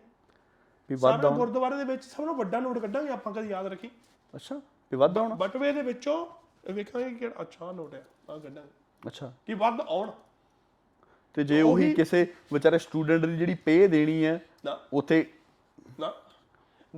ਵੀ 0.89 0.95
ਵੱਧ 0.95 1.21
ਸਾਰਾ 1.21 1.35
ਗੁਰਦੁਆਰੇ 1.35 1.77
ਦੇ 1.77 1.83
ਵਿੱਚ 1.83 2.03
ਸਭ 2.05 2.19
ਨਾਲੋਂ 2.19 2.35
ਵੱਡਾ 2.35 2.59
ਨੋਟ 2.59 2.77
ਕੱਢਾਂਗੇ 2.77 3.09
ਆਪਾਂ 3.09 3.33
ਕਦੇ 3.33 3.47
ਯਾਦ 3.47 3.65
ਰੱਖੀ। 3.65 3.91
ਅੱਛਾ 4.35 4.55
ਵੀ 4.55 4.95
ਵੱਧ 4.95 5.17
ਆਉਣ। 5.17 5.35
ਬਟਵੇ 5.35 5.71
ਦੇ 5.71 5.81
ਵਿੱਚੋਂ 5.81 6.27
ਵੇਖਾਂਗੇ 6.71 7.09
ਕਿ 7.09 7.27
ਅੱਛਾ 7.27 7.71
ਨੋਟ 7.71 7.93
ਹੈ 7.93 8.05
ਆ 8.29 8.37
ਕੱਢਾਂਗੇ। 8.37 8.69
ਅੱਛਾ। 9.07 9.33
ਕਿ 9.45 9.53
ਵੱਧ 9.53 9.81
ਆਉਣ। 9.81 10.11
ਤੇ 11.37 11.43
ਜੇ 11.43 11.61
ਉਹੀ 11.61 11.93
ਕਿਸੇ 11.93 12.33
ਵਿਚਾਰੇ 12.53 12.77
ਸਟੂਡੈਂਟ 12.77 13.25
ਦੀ 13.25 13.37
ਜਿਹੜੀ 13.37 13.53
ਪੇ 13.53 13.87
ਦੇਣੀ 13.87 14.25
ਹੈ 14.25 14.45
ਨਾ। 14.65 14.79
ਉੱਥੇ 14.93 15.33
ਨਾ। 15.99 16.13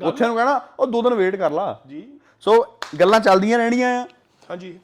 ਉੱਥੇ 0.04 0.28
ਨੂੰ 0.28 0.36
ਕਹਿਣਾ 0.36 0.68
ਉਹ 0.80 0.88
ਦੋ 0.88 1.02
ਦਿਨ 1.02 1.14
ਵੇਟ 1.14 1.36
ਕਰ 1.36 1.52
ਲਾ। 1.52 1.82
ਜੀ। 1.88 2.20
ਸੋ 2.42 2.78
ਗੱਲਾਂ 3.00 3.20
ਚੱਲਦੀਆਂ 3.20 3.58
ਰਹਿਣੀਆਂ 3.58 4.04
ਆ। 4.04 4.08
ਹਾਂਜੀ। 4.50 4.80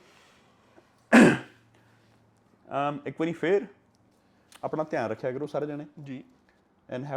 ਅਮ 1.16 3.00
ਇੱਕ 3.06 3.16
ਵਾਰੀ 3.20 3.32
ਫੇਰ 3.32 3.66
ਆਪਣਾ 4.64 4.84
ਧਿਆਨ 4.84 5.10
ਰੱਖਿਆ 5.10 5.32
ਕਰੋ 5.32 5.48
ਸਾਰੇ 5.48 5.66
ਜਣੇ। 5.66 5.86
ਜੀ। 6.04 6.24
ਐਂਡ 6.90 7.06